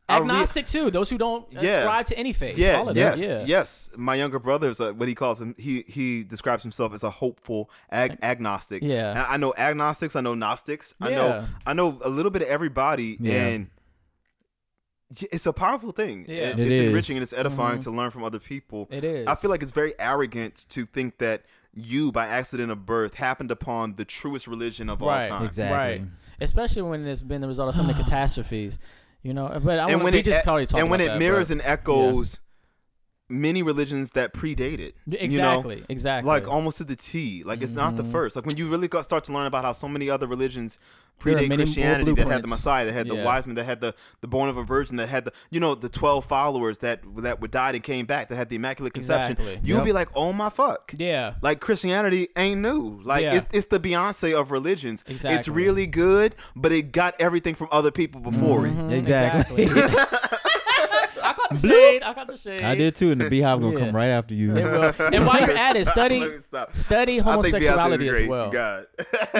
I 0.07 0.17
re- 0.17 0.21
agnostic 0.21 0.67
too. 0.67 0.91
Those 0.91 1.09
who 1.09 1.17
don't 1.17 1.51
Yeah. 1.51 1.77
ascribe 1.79 2.05
to 2.07 2.17
any 2.17 2.31
faith. 2.31 2.59
Yeah, 2.59 2.77
All 2.77 2.89
of 2.89 2.95
yes, 2.95 3.19
that. 3.27 3.39
Yeah. 3.41 3.45
yes. 3.47 3.89
My 3.97 4.13
younger 4.13 4.37
brother 4.37 4.69
is 4.69 4.79
a, 4.79 4.93
what 4.93 5.07
he 5.07 5.15
calls 5.15 5.41
him. 5.41 5.55
He 5.57 5.83
he 5.87 6.23
describes 6.23 6.61
himself 6.61 6.93
as 6.93 7.03
a 7.03 7.09
hopeful 7.09 7.71
ag- 7.91 8.19
agnostic. 8.21 8.83
Yeah. 8.83 9.09
And 9.09 9.19
I 9.19 9.37
know 9.37 9.53
agnostics. 9.57 10.15
I 10.15 10.21
know 10.21 10.35
Gnostics. 10.35 10.93
I 11.01 11.09
know 11.09 11.45
I 11.65 11.73
know 11.73 11.97
a 12.03 12.09
little 12.09 12.29
bit 12.29 12.43
of 12.43 12.49
everybody, 12.49 13.17
Yeah. 13.19 13.33
and 13.47 13.69
it's 15.31 15.45
a 15.45 15.53
powerful 15.53 15.91
thing. 15.91 16.25
Yeah. 16.27 16.35
It- 16.49 16.59
It 16.59 16.67
it's 16.67 16.75
is. 16.75 16.87
enriching 16.89 17.17
and 17.17 17.23
it's 17.23 17.33
edifying 17.33 17.79
Mhm. 17.79 17.83
to 17.83 17.91
learn 17.91 18.11
from 18.11 18.23
other 18.23 18.39
people. 18.39 18.87
It 18.91 19.03
is. 19.03 19.27
I 19.27 19.35
feel 19.35 19.49
like 19.49 19.63
it's 19.63 19.71
very 19.71 19.93
arrogant 19.99 20.65
to 20.69 20.85
think 20.85 21.17
that 21.19 21.43
you, 21.75 22.11
by 22.11 22.25
accident 22.27 22.71
of 22.71 22.85
birth, 22.85 23.15
happened 23.15 23.51
upon 23.51 23.95
the 23.95 24.05
truest 24.05 24.47
religion 24.47 24.89
of 24.89 25.01
Right. 25.01 25.29
all 25.29 25.37
time. 25.39 25.45
Exactly. 25.45 25.77
Right. 25.77 26.01
especially 26.41 26.81
when 26.81 27.05
it's 27.07 27.23
been 27.23 27.39
the 27.41 27.47
result 27.47 27.69
of 27.69 27.75
some 27.75 27.89
of 27.89 27.95
the 27.95 28.03
catastrophes. 28.03 28.79
You 29.23 29.33
know, 29.33 29.47
but 29.63 29.79
I 29.79 29.83
and 29.83 29.93
wanna, 29.93 30.03
when 30.03 30.13
we 30.13 30.19
it 30.19 30.25
just 30.25 30.47
already 30.47 30.67
talked 30.67 30.79
and 30.81 30.89
when 30.91 31.01
about 31.01 31.11
it 31.11 31.13
that, 31.13 31.19
mirrors 31.19 31.47
but- 31.47 31.53
and 31.53 31.61
echoes 31.63 32.39
many 33.29 33.63
religions 33.63 34.11
that 34.11 34.33
predate 34.33 34.79
it. 34.79 34.95
exactly, 35.11 35.75
You 35.75 35.81
know? 35.81 35.85
exactly, 35.89 36.27
like 36.27 36.47
almost 36.47 36.77
to 36.77 36.83
the 36.83 36.95
T. 36.95 37.43
Like 37.43 37.61
it's 37.61 37.71
not 37.73 37.97
the 37.97 38.03
Mhm. 38.03 38.11
first. 38.11 38.35
Like 38.35 38.45
when 38.45 38.57
you 38.57 38.69
really 38.69 38.87
got, 38.87 39.03
start 39.03 39.23
to 39.25 39.33
learn 39.33 39.47
about 39.47 39.65
how 39.65 39.73
so 39.73 39.87
many 39.87 40.09
other 40.09 40.27
religions 40.27 40.77
predate 41.19 41.53
Christianity, 41.55 42.11
that 42.11 42.27
had 42.27 42.43
the. 42.43 42.47
Messiah, 42.49 42.85
that 42.85 42.91
had 42.93 43.07
the 43.07 43.15
Yeah. 43.15 43.23
wise 43.23 43.47
men, 43.47 43.55
that 43.55 43.63
had 43.63 43.79
the 43.81 43.95
the 44.21 44.27
born 44.27 44.49
of 44.49 44.57
a 44.57 44.63
virgin, 44.63 44.97
that 44.97 45.07
had 45.07 45.25
the 45.25 45.31
you 45.49 45.59
know 45.61 45.73
the 45.73 45.87
twelve 45.89 46.25
followers 46.25 46.79
that 46.79 47.01
that 47.17 47.41
were 47.41 47.47
died 47.47 47.73
and 47.73 47.83
came 47.83 48.05
back, 48.05 48.27
that 48.29 48.35
had 48.35 48.49
the 48.49 48.57
immaculate 48.57 48.93
conception. 48.93 49.31
Exactly. 49.37 49.61
You'll 49.63 49.77
Yep. 49.77 49.85
be 49.85 49.91
like, 49.93 50.09
oh 50.13 50.31
my 50.33 50.49
fuck. 50.49 50.93
yeah, 50.97 51.35
Like 51.41 51.61
Christianity 51.61 52.27
ain't 52.35 52.59
new. 52.61 52.99
Like 53.03 53.23
Yeah. 53.23 53.35
it's 53.35 53.45
it's 53.53 53.65
the 53.67 53.79
Beyonce 53.79 54.37
of 54.39 54.51
religions. 54.51 55.03
Exactly. 55.07 55.37
It's 55.37 55.47
really 55.47 55.87
good, 55.87 56.35
but 56.55 56.71
it 56.73 56.91
got 56.91 57.15
everything 57.19 57.55
from 57.55 57.69
other 57.71 57.91
people 57.91 58.19
before 58.21 58.67
it. 58.67 58.75
Mhm, 58.77 58.91
Exactly. 58.91 59.65
I 61.51 61.53
caught 61.53 61.61
the 61.61 61.67
shade. 61.67 62.03
I 62.03 62.13
got 62.13 62.27
the 62.27 62.37
shade. 62.37 62.61
I 62.61 62.75
did 62.75 62.95
too, 62.95 63.11
and 63.11 63.21
the 63.21 63.29
beehive 63.29 63.59
gonna 63.61 63.73
Yeah. 63.79 63.85
come 63.85 63.95
right 63.95 64.07
after 64.07 64.33
you. 64.33 64.55
It 64.55 64.63
will. 64.63 64.93
And 65.13 65.25
while 65.25 65.39
you're 65.41 65.55
at 65.57 65.75
it, 65.75 65.85
Let 65.85 65.87
study 65.87 66.19
me 66.19 66.39
stop. 66.39 66.75
study 66.75 67.19
I 67.21 67.23
think 67.23 67.27
Beyonce 67.27 67.31
homosexuality 67.33 68.09
as 68.09 68.17
great. 68.17 68.29
well. 68.29 68.49
God. 68.51 68.87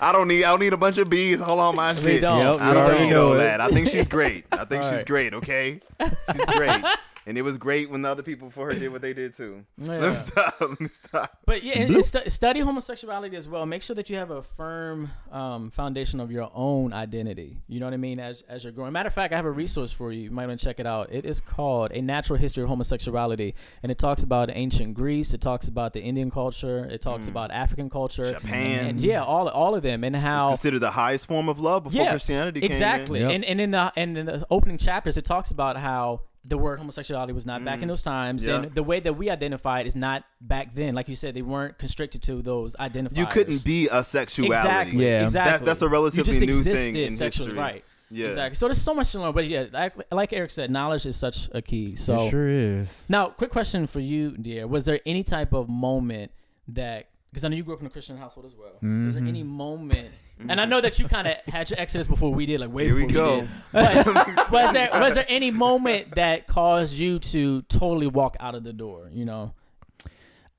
I 0.00 0.10
don't 0.12 0.28
need 0.28 0.44
I 0.44 0.50
don't 0.50 0.60
need 0.60 0.72
a 0.72 0.76
bunch 0.76 0.98
of 0.98 1.08
bees. 1.10 1.40
Hold 1.40 1.60
on 1.60 1.76
my 1.76 1.92
We 1.94 2.00
shit. 2.02 2.20
don't. 2.22 2.38
Yep, 2.38 2.60
I 2.60 2.68
you 2.68 2.74
don't 2.74 2.82
already 2.84 3.04
need 3.04 3.10
know 3.10 3.28
all 3.28 3.34
that. 3.34 3.60
I 3.60 3.68
think 3.68 3.88
she's 3.88 4.08
great. 4.08 4.44
I 4.52 4.64
think 4.64 4.82
All 4.84 4.90
she's 4.90 4.98
right. 4.98 5.06
great. 5.06 5.34
Okay, 5.34 5.80
she's 6.00 6.44
great. 6.46 6.84
And 7.26 7.36
it 7.36 7.42
was 7.42 7.56
great 7.58 7.90
when 7.90 8.02
the 8.02 8.08
other 8.08 8.22
people 8.22 8.48
before 8.48 8.72
her 8.72 8.78
did 8.78 8.90
what 8.92 9.02
they 9.02 9.12
did 9.12 9.34
too. 9.36 9.64
Let 9.78 10.02
Yeah. 10.02 10.10
me 10.10 10.16
stop. 10.16 10.56
Let 10.60 10.80
me 10.80 10.88
stop. 10.88 11.38
But 11.46 11.62
yeah, 11.62 11.78
and, 11.80 11.94
and 11.94 12.04
stu- 12.04 12.28
study 12.30 12.60
homosexuality 12.60 13.36
as 13.36 13.48
well. 13.48 13.66
Make 13.66 13.82
sure 13.82 13.94
that 13.96 14.08
you 14.08 14.16
have 14.16 14.30
a 14.30 14.42
firm 14.42 15.10
um, 15.30 15.70
foundation 15.70 16.18
of 16.20 16.30
your 16.32 16.50
own 16.54 16.92
identity. 16.92 17.58
You 17.68 17.80
know 17.80 17.86
what 17.86 17.94
I 17.94 17.98
mean? 17.98 18.18
As 18.20 18.42
as 18.48 18.64
you're 18.64 18.72
growing. 18.72 18.92
Matter 18.92 19.08
of 19.08 19.14
fact, 19.14 19.32
I 19.32 19.36
have 19.36 19.44
a 19.44 19.50
resource 19.50 19.92
for 19.92 20.12
you. 20.12 20.22
You 20.22 20.30
might 20.30 20.46
want 20.46 20.60
to 20.60 20.64
check 20.64 20.80
it 20.80 20.86
out. 20.86 21.12
It 21.12 21.24
is 21.24 21.40
called 21.40 21.92
A 21.92 22.00
Natural 22.00 22.38
History 22.38 22.62
of 22.62 22.68
Homosexuality, 22.68 23.54
and 23.82 23.92
it 23.92 23.98
talks 23.98 24.22
about 24.22 24.50
ancient 24.52 24.94
Greece. 24.94 25.34
It 25.34 25.40
talks 25.40 25.68
about 25.68 25.92
the 25.92 26.00
Indian 26.00 26.30
culture. 26.30 26.86
It 26.86 27.02
talks 27.02 27.28
about 27.28 27.50
African 27.50 27.90
culture, 27.90 28.24
Mm. 28.24 28.32
Japan. 28.40 28.86
and 28.86 29.02
yeah, 29.04 29.22
all 29.22 29.48
all 29.48 29.74
of 29.74 29.82
them, 29.82 30.04
and 30.04 30.16
It's 30.16 30.22
how 30.24 30.48
considered 30.48 30.80
the 30.80 30.90
highest 30.92 31.26
form 31.26 31.48
of 31.48 31.60
love 31.60 31.84
before 31.84 32.02
yeah, 32.02 32.10
Christianity 32.10 32.60
came 32.60 32.66
exactly. 32.70 33.20
in. 33.20 33.26
Yep. 33.26 33.34
And 33.34 33.44
and 33.44 33.60
in 33.60 33.70
the 33.72 33.92
and 33.96 34.18
in 34.18 34.26
the 34.26 34.46
opening 34.50 34.78
chapters, 34.78 35.16
it 35.16 35.24
talks 35.24 35.50
about 35.50 35.76
how 35.76 36.22
the 36.44 36.56
word 36.56 36.78
homosexuality 36.78 37.32
was 37.34 37.44
not 37.44 37.62
back 37.64 37.82
in 37.82 37.88
those 37.88 38.02
times, 38.02 38.42
Mm. 38.44 38.46
Yeah. 38.48 38.54
and 38.62 38.74
the 38.74 38.82
way 38.82 38.98
that 39.00 39.12
we 39.12 39.28
identified 39.28 39.86
is 39.86 39.94
not 39.94 40.24
back 40.40 40.74
then. 40.74 40.94
Like 40.94 41.08
you 41.08 41.14
said, 41.16 41.34
they 41.34 41.42
weren't 41.42 41.76
constricted 41.78 42.22
to 42.22 42.40
those 42.40 42.74
identifiers. 42.76 43.16
You 43.18 43.26
couldn't 43.26 43.62
be 43.64 43.88
a 43.88 44.02
sexuality. 44.02 44.56
exactly. 44.58 45.04
Yeah. 45.06 45.22
exactly. 45.22 45.58
That- 45.58 45.64
that's 45.66 45.82
a 45.82 45.88
relatively 45.88 46.32
you 46.32 46.40
just 46.40 46.40
new 46.46 46.58
existed 46.58 46.94
thing 46.94 46.96
in 46.96 47.10
sexually, 47.10 47.48
history. 47.50 47.58
right? 47.62 47.84
Yeah. 48.10 48.26
Exactly. 48.28 48.54
So 48.56 48.66
there's 48.66 48.80
so 48.80 48.92
much 48.94 49.12
to 49.12 49.20
learn, 49.20 49.32
but 49.32 49.46
yeah, 49.46 49.66
like, 49.72 49.92
like 50.10 50.32
Eric 50.32 50.50
said, 50.50 50.70
knowledge 50.70 51.06
is 51.06 51.14
such 51.16 51.48
a 51.52 51.62
key. 51.62 51.94
So 51.94 52.26
it 52.26 52.30
sure 52.30 52.48
is. 52.48 53.04
now, 53.08 53.26
quick 53.28 53.50
question 53.50 53.86
for 53.86 54.00
you, 54.00 54.36
dear: 54.36 54.66
Was 54.66 54.84
there 54.84 54.98
any 55.06 55.22
type 55.22 55.52
of 55.52 55.68
moment 55.68 56.32
that? 56.68 57.06
Because 57.30 57.44
I 57.44 57.48
know 57.48 57.56
you 57.56 57.62
grew 57.62 57.74
up 57.74 57.80
in 57.80 57.86
a 57.86 57.90
Christian 57.90 58.16
household 58.16 58.44
as 58.44 58.56
well. 58.56 58.72
Was 59.04 59.14
there 59.14 59.22
Mhm. 59.22 59.28
any 59.28 59.42
moment? 59.44 60.08
And 60.48 60.60
I 60.60 60.64
know 60.64 60.80
that 60.80 60.98
you 60.98 61.06
kind 61.06 61.28
of 61.28 61.36
had 61.46 61.70
your 61.70 61.78
exodus 61.78 62.08
before 62.08 62.32
we 62.34 62.44
did, 62.44 62.58
like 62.60 62.72
way 62.72 62.86
Here 62.86 62.94
we 62.96 63.06
before 63.06 63.12
go. 63.24 63.40
did. 63.42 63.50
But 63.72 64.06
was 64.50 64.72
there 64.72 64.88
was 64.92 65.14
there 65.14 65.26
any 65.28 65.50
moment 65.52 66.16
that 66.16 66.46
caused 66.48 66.94
you 66.98 67.18
to 67.20 67.62
totally 67.62 68.08
walk 68.08 68.36
out 68.40 68.54
of 68.56 68.64
the 68.64 68.72
door? 68.72 69.08
You 69.12 69.24
know, 69.26 69.54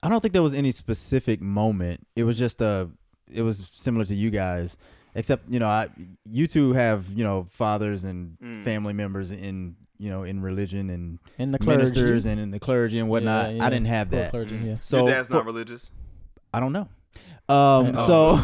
I 0.01 0.09
don't 0.09 0.21
think 0.21 0.31
there 0.33 0.41
was 0.43 0.53
any 0.53 0.71
specific 0.71 1.41
moment. 1.41 2.07
It 2.15 2.23
was 2.23 2.37
just 2.37 2.61
a. 2.61 2.89
It 3.29 3.41
was 3.43 3.69
similar 3.73 4.03
to 4.05 4.15
you 4.15 4.29
guys, 4.29 4.77
except 5.15 5.49
you 5.49 5.59
know, 5.59 5.67
I 5.67 5.89
you 6.25 6.47
two 6.47 6.73
have 6.73 7.05
you 7.13 7.23
know 7.25 7.47
fathers 7.49 8.03
and 8.05 8.37
Mm. 8.39 8.63
family 8.63 8.93
members 8.93 9.31
in 9.31 9.75
you 9.97 10.09
know 10.09 10.23
in 10.23 10.41
religion 10.41 10.89
and 10.89 11.19
in 11.37 11.51
the 11.51 11.59
clergy, 11.59 11.77
ministers 11.79 12.25
and 12.25 12.39
in 12.39 12.51
the 12.51 12.59
clergy 12.59 12.99
and 12.99 13.09
whatnot. 13.09 13.51
Yeah, 13.51 13.55
yeah. 13.57 13.65
I 13.65 13.69
didn't 13.69 13.87
have 13.87 14.09
that, 14.11 14.31
Clergy, 14.31 14.55
yeah. 14.55 14.75
so 14.79 15.05
Your 15.05 15.15
dad's 15.15 15.27
for- 15.27 15.35
not 15.35 15.45
religious. 15.45 15.91
I 16.53 16.59
don't 16.59 16.73
know. 16.73 16.87
Um, 17.49 17.93
Oh, 17.97 18.05
so 18.07 18.39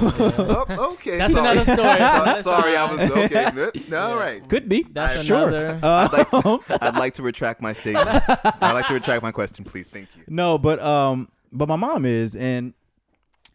Oh, 0.69 0.91
okay. 0.93 1.17
That's 1.17 1.33
sorry. 1.33 1.51
another 1.51 1.63
story. 1.63 1.77
That's 1.97 2.21
another 2.23 2.43
sorry, 2.43 2.75
I 2.75 2.91
was 2.91 3.11
okay. 3.11 3.71
No, 3.89 4.09
Yeah. 4.09 4.13
right. 4.15 4.49
could 4.49 4.67
be. 4.67 4.83
That's 4.91 5.23
sure. 5.23 5.47
another- 5.47 5.79
Uh, 5.81 6.07
I'd 6.11 6.17
like, 6.17 6.29
to, 6.31 6.59
I'd 6.83 6.97
like 6.97 7.13
to 7.15 7.23
retract 7.23 7.61
my 7.61 7.71
statement. 7.73 8.07
I'd 8.07 8.73
like 8.73 8.87
to 8.87 8.93
retract 8.93 9.23
my 9.23 9.31
question, 9.31 9.63
please. 9.63 9.87
Thank 9.87 10.09
you. 10.17 10.23
No, 10.27 10.57
but 10.57 10.81
um, 10.81 11.29
but 11.53 11.67
my 11.69 11.75
mom 11.77 12.05
is, 12.05 12.35
and 12.35 12.73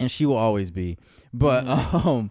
and 0.01 0.11
she 0.11 0.25
will 0.27 0.37
always 0.39 0.71
be. 0.71 0.97
But 1.35 1.65
Mm-hmm. 1.67 2.09
um, 2.09 2.31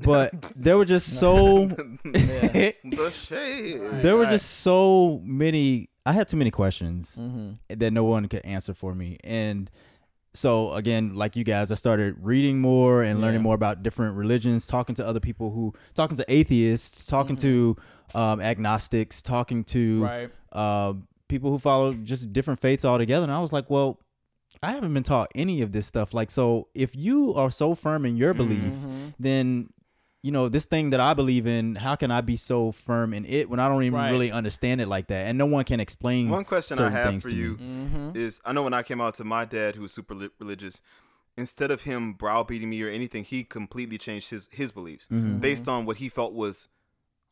but 0.00 0.32
there 0.54 0.76
were 0.76 0.84
just 0.84 1.18
so 1.18 1.66
The 1.66 3.10
shade. 3.12 3.80
there 4.02 4.16
were 4.16 4.24
Right. 4.24 4.30
just 4.30 4.50
so 4.60 5.20
many. 5.24 5.88
I 6.06 6.12
had 6.12 6.28
too 6.28 6.36
many 6.36 6.50
questions 6.50 7.16
hmm 7.16 7.50
that 7.68 7.92
no 7.92 8.04
one 8.04 8.28
could 8.28 8.44
answer 8.44 8.74
for 8.74 8.94
me, 8.94 9.18
and 9.24 9.70
so 10.38 10.72
again, 10.74 11.14
like 11.14 11.34
you 11.36 11.44
guys, 11.44 11.70
I 11.70 11.74
started 11.74 12.14
reading 12.20 12.60
more 12.60 13.02
and 13.02 13.20
learning 13.20 13.40
Yeah. 13.40 13.48
more 13.48 13.54
about 13.54 13.82
different 13.82 14.16
religions, 14.16 14.66
talking 14.66 14.94
to 14.94 15.06
other 15.06 15.20
people 15.20 15.50
who, 15.50 15.74
talking 15.94 16.16
to 16.16 16.24
atheists, 16.28 17.04
talking 17.04 17.36
to 17.36 17.76
um, 18.14 18.40
agnostics, 18.40 19.20
talking 19.20 19.64
to 19.64 20.02
Right. 20.02 20.30
uh, 20.52 20.94
people 21.28 21.50
who 21.50 21.58
follow 21.58 21.92
just 21.92 22.32
different 22.32 22.58
faiths 22.60 22.84
altogether. 22.84 23.24
And 23.24 23.32
I 23.32 23.40
was 23.40 23.52
like, 23.52 23.68
well, 23.68 24.00
I 24.62 24.72
haven't 24.72 24.94
been 24.94 25.02
taught 25.02 25.30
any 25.34 25.60
of 25.60 25.72
this 25.72 25.86
stuff. 25.86 26.14
Like, 26.14 26.30
so 26.30 26.68
if 26.74 26.96
you 26.96 27.34
are 27.34 27.50
so 27.50 27.74
firm 27.74 28.06
in 28.06 28.16
your 28.16 28.32
belief, 28.32 28.72
Mhm. 28.72 29.12
then 29.18 29.68
you 30.28 30.32
know 30.32 30.50
this 30.50 30.66
thing 30.66 30.90
that 30.90 31.00
I 31.00 31.14
believe 31.14 31.46
in. 31.46 31.74
How 31.76 31.96
can 31.96 32.10
I 32.10 32.20
be 32.20 32.36
so 32.36 32.70
firm 32.70 33.14
in 33.14 33.24
it 33.24 33.48
when 33.48 33.58
I 33.58 33.66
don't 33.66 33.82
even 33.84 33.98
Right. 33.98 34.10
really 34.10 34.30
understand 34.30 34.82
it 34.82 34.86
like 34.86 35.06
that, 35.06 35.26
and 35.26 35.38
no 35.38 35.46
one 35.46 35.64
can 35.64 35.80
explain? 35.80 36.28
One 36.28 36.44
question 36.44 36.78
I 36.78 36.90
have 36.90 37.22
for 37.22 37.30
to 37.30 37.34
me. 37.34 37.40
you 37.40 37.56
Mhm. 37.56 38.14
is 38.14 38.38
I 38.44 38.52
know 38.52 38.62
when 38.62 38.74
I 38.74 38.82
came 38.82 39.00
out 39.00 39.14
to 39.14 39.24
my 39.24 39.46
dad, 39.46 39.74
who 39.76 39.80
was 39.82 39.92
super 39.92 40.14
li- 40.14 40.28
religious, 40.38 40.82
instead 41.38 41.70
of 41.70 41.82
him 41.84 42.12
browbeating 42.12 42.68
me 42.68 42.82
or 42.82 42.90
anything, 42.90 43.24
he 43.24 43.42
completely 43.42 43.96
changed 43.96 44.28
his, 44.28 44.50
his 44.52 44.70
beliefs 44.70 45.08
Mhm. 45.10 45.40
based 45.40 45.66
on 45.66 45.86
what 45.86 45.96
he 45.96 46.10
felt 46.10 46.34
was. 46.34 46.68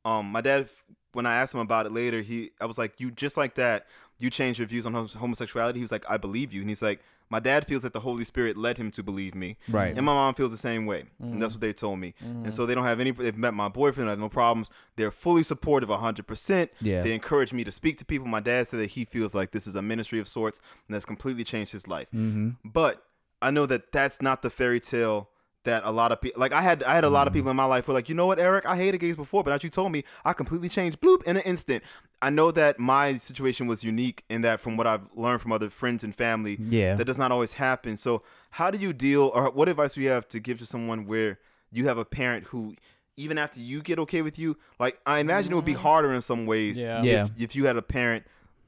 Um, 0.07 0.32
my 0.32 0.40
dad, 0.40 0.70
when 1.12 1.26
I 1.26 1.34
asked 1.36 1.53
him 1.53 1.61
about 1.61 1.84
it 1.84 1.92
later, 1.92 2.22
he 2.22 2.53
I 2.62 2.64
was 2.64 2.78
like, 2.78 2.99
you 2.99 3.11
just 3.11 3.36
like 3.36 3.57
that, 3.57 3.86
you 4.18 4.30
changed 4.30 4.59
your 4.59 4.68
views 4.68 4.86
on 4.86 4.94
homosexuality. 4.94 5.80
He 5.80 5.82
was 5.82 5.92
like, 5.92 6.09
I 6.09 6.16
believe 6.16 6.51
you, 6.55 6.62
and 6.62 6.70
he's 6.70 6.80
like, 6.80 7.01
my 7.31 7.41
dad 7.41 7.66
feels 7.66 7.83
that 7.83 7.93
the 7.93 8.01
Holy 8.01 8.24
Spirit 8.24 8.57
led 8.57 8.79
him 8.79 8.91
to 8.93 9.03
believe 9.03 9.35
me, 9.35 9.57
Right. 9.68 9.97
and 9.97 10.07
my 10.07 10.12
mom 10.12 10.35
feels 10.35 10.53
the 10.53 10.59
same 10.59 10.87
way, 10.87 11.05
and 11.20 11.43
that's 11.43 11.53
what 11.55 11.61
they 11.61 11.72
told 11.72 11.99
me. 11.99 12.14
And 12.20 12.53
so 12.55 12.66
they 12.66 12.74
don't 12.74 12.85
have 12.85 13.01
any. 13.01 13.11
They've 13.11 13.37
met 13.37 13.55
my 13.55 13.68
boyfriend, 13.68 14.09
I 14.09 14.12
have 14.12 14.18
no 14.20 14.29
problems. 14.29 14.70
They're 14.97 15.11
fully 15.11 15.43
supportive, 15.43 15.89
hundred 15.89 16.27
percent. 16.27 16.70
Yeah. 16.81 17.03
They 17.03 17.14
encourage 17.14 17.53
me 17.53 17.64
to 17.64 17.72
speak 17.72 17.99
to 17.99 18.05
people. 18.05 18.27
My 18.29 18.41
dad 18.41 18.68
said 18.68 18.81
that 18.81 18.91
he 18.91 19.05
feels 19.05 19.35
like 19.35 19.51
this 19.51 19.66
is 19.66 19.74
a 19.74 19.83
ministry 19.83 20.18
of 20.20 20.29
sorts, 20.29 20.61
and 20.87 20.95
that's 20.95 21.05
completely 21.05 21.45
changed 21.45 21.72
his 21.72 21.87
life. 21.89 22.09
Mm-hmm. 22.14 22.51
But 22.64 23.03
I 23.43 23.51
know 23.51 23.66
that 23.66 23.93
that's 23.93 24.22
not 24.22 24.43
the 24.43 24.51
fairy 24.51 24.81
tale 24.81 25.29
that 25.67 25.85
a 25.85 25.91
lot 25.91 26.11
of 26.11 26.21
people 26.21 26.41
like. 26.41 26.53
I 26.53 26.62
had 26.62 26.83
I 26.83 26.95
had 26.95 27.05
a 27.05 27.11
lot 27.11 27.27
of 27.29 27.33
people 27.33 27.49
mm. 27.49 27.53
in 27.53 27.57
my 27.57 27.67
life 27.67 27.87
who 27.87 27.93
were 27.93 27.99
like, 27.99 28.09
you 28.09 28.14
know 28.14 28.27
what, 28.27 28.39
Eric, 28.39 28.67
I 28.67 28.77
hated 28.77 28.99
gays 28.99 29.14
before, 29.14 29.45
but 29.45 29.53
as 29.53 29.62
you 29.62 29.71
told 29.71 29.93
me, 29.93 30.03
I 30.25 30.33
completely 30.33 30.69
changed. 30.69 31.01
Bloop 31.01 31.23
in 31.25 31.37
an 31.37 31.43
instant. 31.43 31.85
I 32.23 32.31
know 32.31 32.51
that 32.51 32.81
my 32.81 33.19
situation 33.19 33.67
was 33.67 33.85
unique 33.85 34.25
in 34.29 34.41
that 34.43 34.59
from 34.59 34.77
what 34.77 34.87
I've 34.87 35.03
learned 35.14 35.43
from 35.43 35.53
other 35.53 35.69
friends 35.71 36.03
and 36.03 36.14
family, 36.14 36.59
Yeah. 36.61 36.95
that 36.95 37.05
does 37.05 37.19
not 37.19 37.31
always 37.31 37.53
happen. 37.55 37.97
So 37.97 38.23
how 38.51 38.71
do 38.71 38.79
you 38.79 38.93
deal, 38.93 39.31
or 39.35 39.51
what 39.51 39.69
advice 39.69 39.95
do 39.95 40.01
you 40.01 40.09
have 40.09 40.27
to 40.29 40.41
give 40.41 40.59
to 40.61 40.67
someone 40.67 41.07
where 41.07 41.39
you 41.71 41.87
have 41.89 41.99
a 41.99 42.05
parent 42.05 42.47
who 42.47 42.75
even 43.19 43.39
after 43.39 43.61
you 43.61 43.83
get 43.83 43.99
okay 43.99 44.23
with 44.23 44.39
you, 44.39 44.57
like 44.79 45.01
I 45.07 45.19
imagine 45.19 45.53
it 45.53 45.55
would 45.55 45.64
be 45.64 45.75
mm. 45.75 45.79
harder 45.79 46.12
in 46.12 46.21
some 46.21 46.47
ways. 46.47 46.79
Yeah. 46.79 47.03
Yeah. 47.03 47.25
If, 47.25 47.31
if 47.41 47.57
you 47.57 47.67
had 47.67 47.77
a 47.77 47.83
parent 47.83 48.25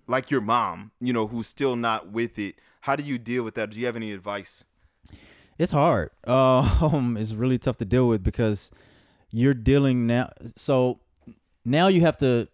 like 0.07 0.31
your 0.31 0.41
mom, 0.41 0.91
you 1.01 1.13
know, 1.13 1.27
who's 1.27 1.47
still 1.47 1.77
not 1.77 2.11
with 2.11 2.39
it, 2.39 2.57
how 2.83 2.97
do 2.97 3.05
you 3.05 3.19
deal 3.19 3.45
with 3.45 3.55
that? 3.57 3.71
Do 3.71 3.79
you 3.79 3.87
have 3.87 3.97
any 3.97 4.13
advice? 4.13 4.65
It's 5.59 5.73
hard. 5.73 6.11
Um, 6.27 7.17
it's 7.17 7.33
really 7.33 7.59
tough 7.59 7.77
to 7.79 7.85
deal 7.85 8.07
with 8.09 8.23
because 8.23 8.71
you're 9.31 9.55
dealing 9.55 10.07
now. 10.07 10.31
So 10.57 11.01
now 11.65 11.89
you 11.89 12.01
have 12.03 12.17
to 12.19 12.49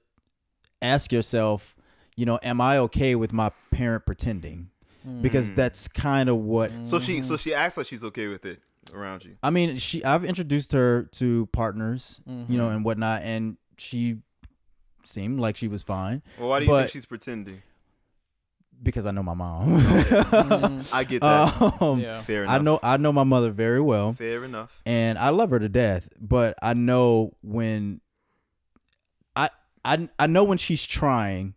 ask 0.80 1.12
yourself, 1.12 1.74
you 2.16 2.24
know, 2.26 2.38
am 2.42 2.60
I 2.60 2.78
okay 2.78 3.14
with 3.14 3.32
my 3.32 3.50
parent 3.70 4.06
pretending? 4.06 4.70
Because 5.20 5.50
Mm. 5.50 5.56
that's 5.56 5.86
kind 5.88 6.28
of 6.30 6.36
what 6.38 6.70
So 6.82 6.98
she 6.98 7.20
so 7.20 7.36
she 7.36 7.52
acts 7.52 7.76
like 7.76 7.86
she's 7.86 8.02
okay 8.04 8.26
with 8.28 8.46
it 8.46 8.60
around 8.94 9.24
you. 9.24 9.36
I 9.42 9.50
mean. 9.50 9.76
She 9.76 10.02
I've 10.02 10.24
introduced 10.24 10.72
her 10.72 11.02
to 11.12 11.46
partners, 11.52 12.20
you 12.26 12.32
Mm-hmm. 12.32 12.56
know, 12.56 12.70
and 12.70 12.84
whatnot, 12.86 13.20
and 13.22 13.58
she 13.76 14.18
seemed 15.04 15.38
like 15.40 15.56
she 15.56 15.68
was 15.68 15.82
fine 15.82 16.22
Well, 16.38 16.48
why 16.48 16.60
do 16.60 16.64
you 16.64 16.70
But- 16.70 16.80
think 16.82 16.92
she's 16.92 17.04
pretending? 17.04 17.60
Because 18.82 19.06
I 19.06 19.10
know 19.10 19.22
my 19.22 19.34
mom. 19.34 19.76
I 20.92 21.04
get 21.08 21.22
that. 21.22 21.76
um, 21.80 22.00
Yeah. 22.00 22.20
Fair 22.22 22.42
enough. 22.44 22.54
I 22.54 22.58
know 22.62 22.80
I 22.82 22.96
know 22.96 23.12
my 23.12 23.24
mother 23.24 23.50
very 23.50 23.80
well. 23.80 24.12
Fair 24.14 24.44
enough. 24.44 24.80
and 24.86 25.18
I 25.18 25.30
love 25.30 25.50
her 25.50 25.58
to 25.58 25.68
death. 25.68 26.08
But 26.20 26.54
I 26.62 26.74
know 26.74 27.32
when 27.42 28.00
I 29.36 29.48
I 29.84 30.08
I 30.18 30.26
know 30.26 30.44
when 30.44 30.58
she's 30.58 30.84
trying, 30.86 31.54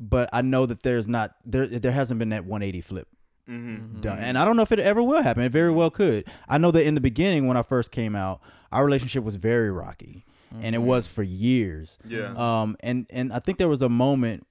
but 0.00 0.28
I 0.32 0.42
know 0.42 0.66
that 0.66 0.82
there's 0.82 1.08
not 1.08 1.34
there 1.44 1.66
there 1.66 1.92
hasn't 1.92 2.18
been 2.18 2.30
that 2.30 2.44
180 2.44 2.80
flip 2.80 3.08
Mm-hmm. 3.50 4.00
done, 4.00 4.18
and 4.18 4.38
I 4.38 4.44
don't 4.44 4.56
know 4.56 4.62
if 4.62 4.70
it 4.70 4.78
ever 4.78 5.02
will 5.02 5.20
happen. 5.20 5.42
It 5.42 5.50
very 5.50 5.72
well 5.72 5.90
could. 5.90 6.26
I 6.48 6.58
know 6.58 6.70
that 6.70 6.86
in 6.86 6.94
the 6.94 7.00
beginning 7.00 7.48
when 7.48 7.56
I 7.56 7.62
first 7.62 7.90
came 7.90 8.14
out, 8.14 8.40
our 8.70 8.84
relationship 8.84 9.24
was 9.24 9.34
very 9.34 9.68
rocky, 9.70 10.24
and 10.60 10.76
it 10.76 10.78
was 10.78 11.08
for 11.08 11.24
years. 11.24 11.98
Yeah. 12.06 12.32
Um, 12.36 12.76
and 12.80 13.04
and 13.10 13.32
I 13.32 13.40
think 13.40 13.58
there 13.58 13.68
was 13.68 13.82
a 13.82 13.88
moment 13.88 14.46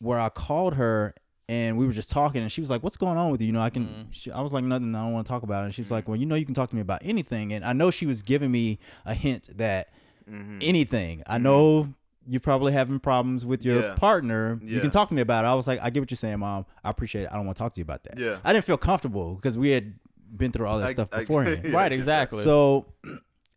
where 0.00 0.18
I 0.18 0.28
called 0.28 0.74
her 0.74 1.14
and 1.48 1.76
we 1.76 1.86
were 1.86 1.92
just 1.92 2.10
talking, 2.10 2.40
and 2.40 2.50
she 2.50 2.60
was 2.62 2.70
like, 2.70 2.82
"What's 2.82 2.96
going 2.96 3.18
on 3.18 3.30
with 3.30 3.40
you?" 3.42 3.48
You 3.48 3.52
know, 3.52 3.60
I 3.60 3.68
can. 3.70 3.86
Mm-hmm. 3.86 4.02
She, 4.12 4.30
I 4.30 4.40
was 4.40 4.52
like, 4.52 4.64
"Nothing. 4.64 4.94
I 4.94 5.02
don't 5.02 5.12
want 5.12 5.26
to 5.26 5.30
talk 5.30 5.42
about 5.42 5.62
it." 5.62 5.64
And 5.66 5.74
she 5.74 5.82
was 5.82 5.90
like, 5.90 6.04
mm-hmm. 6.04 6.12
"Well, 6.12 6.20
you 6.20 6.24
know, 6.26 6.36
you 6.36 6.46
can 6.46 6.54
talk 6.54 6.70
to 6.70 6.76
me 6.76 6.80
about 6.80 7.02
anything." 7.04 7.52
And 7.52 7.64
I 7.64 7.74
know 7.74 7.90
she 7.90 8.06
was 8.06 8.22
giving 8.22 8.50
me 8.50 8.78
a 9.04 9.14
hint 9.14 9.50
that 9.58 9.88
Mm-hmm. 10.30 10.58
anything. 10.62 11.22
I 11.26 11.34
mm-hmm. 11.34 11.42
know 11.44 11.94
you're 12.26 12.40
probably 12.40 12.72
having 12.72 12.98
problems 12.98 13.44
with 13.44 13.62
your 13.62 13.82
Yeah. 13.82 13.94
partner. 13.94 14.58
You 14.64 14.80
can 14.80 14.88
talk 14.88 15.10
to 15.10 15.14
me 15.14 15.20
about 15.20 15.44
it. 15.44 15.48
I 15.48 15.54
was 15.54 15.66
like, 15.66 15.80
"I 15.82 15.90
get 15.90 16.00
what 16.00 16.10
you're 16.10 16.16
saying, 16.16 16.38
mom. 16.38 16.64
I 16.82 16.88
appreciate 16.88 17.24
it. 17.24 17.28
I 17.30 17.36
don't 17.36 17.44
want 17.44 17.56
to 17.58 17.62
talk 17.62 17.74
to 17.74 17.80
you 17.80 17.82
about 17.82 18.04
that." 18.04 18.18
Yeah. 18.18 18.38
I 18.42 18.54
didn't 18.54 18.64
feel 18.64 18.78
comfortable 18.78 19.34
because 19.34 19.58
we 19.58 19.68
had 19.68 19.92
been 20.34 20.50
through 20.50 20.66
all 20.66 20.78
that 20.78 20.88
I- 20.88 20.92
stuff 20.92 21.08
I- 21.12 21.18
beforehand. 21.20 21.60
Yeah, 21.64 21.72
Right, 21.76 21.92
exactly. 21.92 22.40
So, 22.42 22.86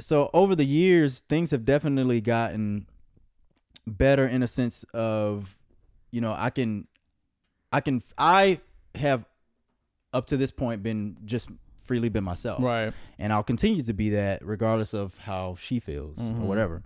so 0.01 0.29
over 0.33 0.55
the 0.57 0.65
years, 0.65 1.21
things 1.29 1.51
have 1.51 1.63
definitely 1.63 2.19
gotten 2.19 2.85
better 3.85 4.27
in 4.27 4.43
a 4.43 4.47
sense 4.47 4.83
of, 4.93 5.56
you 6.11 6.21
know, 6.21 6.33
I 6.37 6.49
can, 6.49 6.87
I 7.71 7.81
can, 7.81 8.01
I 8.17 8.59
have 8.95 9.25
up 10.13 10.27
to 10.27 10.37
this 10.37 10.51
point 10.51 10.83
been 10.83 11.17
just 11.25 11.49
freely 11.79 12.09
been 12.09 12.23
myself, 12.23 12.61
Right. 12.61 12.93
and 13.19 13.31
I'll 13.31 13.43
continue 13.43 13.83
to 13.83 13.93
be 13.93 14.09
that 14.11 14.45
regardless 14.45 14.93
of 14.93 15.17
how 15.19 15.55
she 15.57 15.79
feels 15.79 16.17
Mhm. 16.17 16.41
or 16.41 16.47
whatever. 16.47 16.81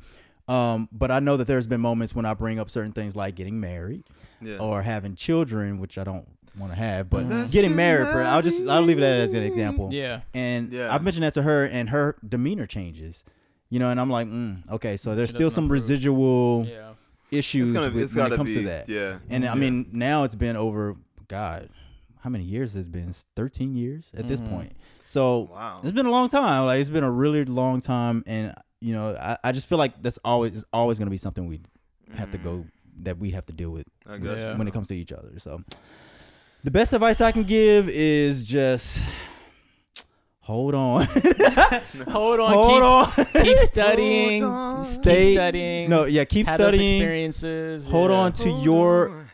Um, 0.47 0.89
but 0.91 1.11
I 1.11 1.19
know 1.19 1.37
that 1.37 1.45
there's 1.47 1.67
been 1.67 1.81
moments 1.81 2.13
when 2.13 2.25
I 2.25 2.33
bring 2.33 2.59
up 2.59 2.69
certain 2.69 2.91
things 2.91 3.15
like 3.15 3.35
getting 3.35 3.59
married 3.59 4.03
Yeah. 4.41 4.57
or 4.57 4.81
having 4.81 5.15
children, 5.15 5.79
which 5.79 5.97
I 5.97 6.03
don't 6.03 6.27
want 6.57 6.71
to 6.73 6.77
have, 6.77 7.09
but 7.09 7.25
Let's 7.25 7.51
getting 7.51 7.75
married, 7.75 8.07
per- 8.11 8.23
I'll 8.23 8.41
just 8.41 8.67
I'll 8.67 8.81
leave 8.81 8.97
it 8.97 9.03
as 9.03 9.33
an 9.33 9.43
example. 9.43 9.89
Yeah. 9.93 10.21
And 10.33 10.73
Yeah. 10.73 10.93
I've 10.93 11.03
mentioned 11.03 11.23
that 11.23 11.33
to 11.35 11.43
her, 11.43 11.65
and 11.65 11.89
her 11.89 12.17
demeanor 12.27 12.67
changes. 12.67 13.23
You 13.69 13.79
know, 13.79 13.89
and 13.89 14.01
I'm 14.01 14.09
like, 14.09 14.27
mm, 14.27 14.69
okay, 14.69 14.97
so 14.97 15.15
there's 15.15 15.29
She 15.29 15.35
still 15.37 15.49
some 15.49 15.65
approve. 15.65 15.81
residual 15.83 16.65
Yeah. 16.67 16.90
Issues 17.31 17.71
gonna, 17.71 17.89
with, 17.91 18.15
when 18.15 18.31
it 18.31 18.35
comes 18.35 18.51
be, 18.53 18.59
to 18.61 18.63
that. 18.67 18.89
Yeah. 18.89 19.17
And 19.29 19.45
I 19.47 19.55
mean, 19.55 19.89
now 19.91 20.23
it's 20.23 20.35
been 20.35 20.55
over, 20.55 20.95
God, 21.27 21.69
how 22.19 22.29
many 22.29 22.43
years 22.43 22.73
has 22.73 22.85
it 22.87 22.91
been? 22.91 23.09
It's 23.09 23.25
13 23.35 23.75
years 23.75 24.11
at 24.15 24.27
this 24.27 24.39
Mhm. 24.41 24.49
point. 24.49 24.71
So 25.05 25.49
Wow. 25.51 25.79
it's 25.83 25.91
been 25.91 26.05
a 26.05 26.11
long 26.11 26.27
time. 26.29 26.65
Like 26.65 26.79
it's 26.79 26.89
been 26.89 27.03
a 27.03 27.11
really 27.11 27.45
long 27.45 27.79
time, 27.81 28.23
and 28.27 28.53
you 28.79 28.93
know, 28.93 29.15
I, 29.19 29.37
I 29.43 29.51
just 29.51 29.67
feel 29.67 29.77
like 29.77 30.01
that's 30.01 30.19
always 30.23 30.53
is 30.53 30.65
always 30.73 30.97
going 30.97 31.07
to 31.07 31.11
be 31.11 31.17
something 31.17 31.47
we 31.47 31.61
have 32.15 32.31
to 32.31 32.37
go 32.37 32.65
that 33.03 33.17
we 33.17 33.31
have 33.31 33.45
to 33.47 33.53
deal 33.53 33.69
with 33.71 33.85
I 34.07 34.17
got 34.17 34.37
Yeah. 34.37 34.57
when 34.57 34.67
it 34.67 34.73
comes 34.73 34.87
to 34.89 34.95
each 34.95 35.11
other. 35.11 35.33
So 35.39 35.61
the 36.63 36.71
best 36.71 36.93
advice 36.93 37.21
I 37.21 37.31
can 37.31 37.43
give 37.43 37.89
is 37.89 38.45
just 38.45 39.03
hold 40.41 40.75
on, 40.75 41.05
Hold 42.09 42.39
on. 42.39 42.53
hold 42.53 43.15
keep, 43.15 43.35
on, 43.35 43.43
keep 43.45 43.57
studying. 43.59 44.43
On. 44.43 44.83
Stay- 44.83 45.27
keep 45.27 45.35
studying. 45.35 45.89
No, 45.89 46.05
yeah, 46.05 46.25
keep 46.25 46.47
have 46.47 46.57
those 46.57 46.73
studying. 46.73 46.95
experiences. 47.01 47.87
Hold 47.87 48.11
yeah. 48.11 48.17
on 48.17 48.33
to 48.33 48.49
Hold 48.49 48.63
your 48.65 49.09
on. 49.09 49.27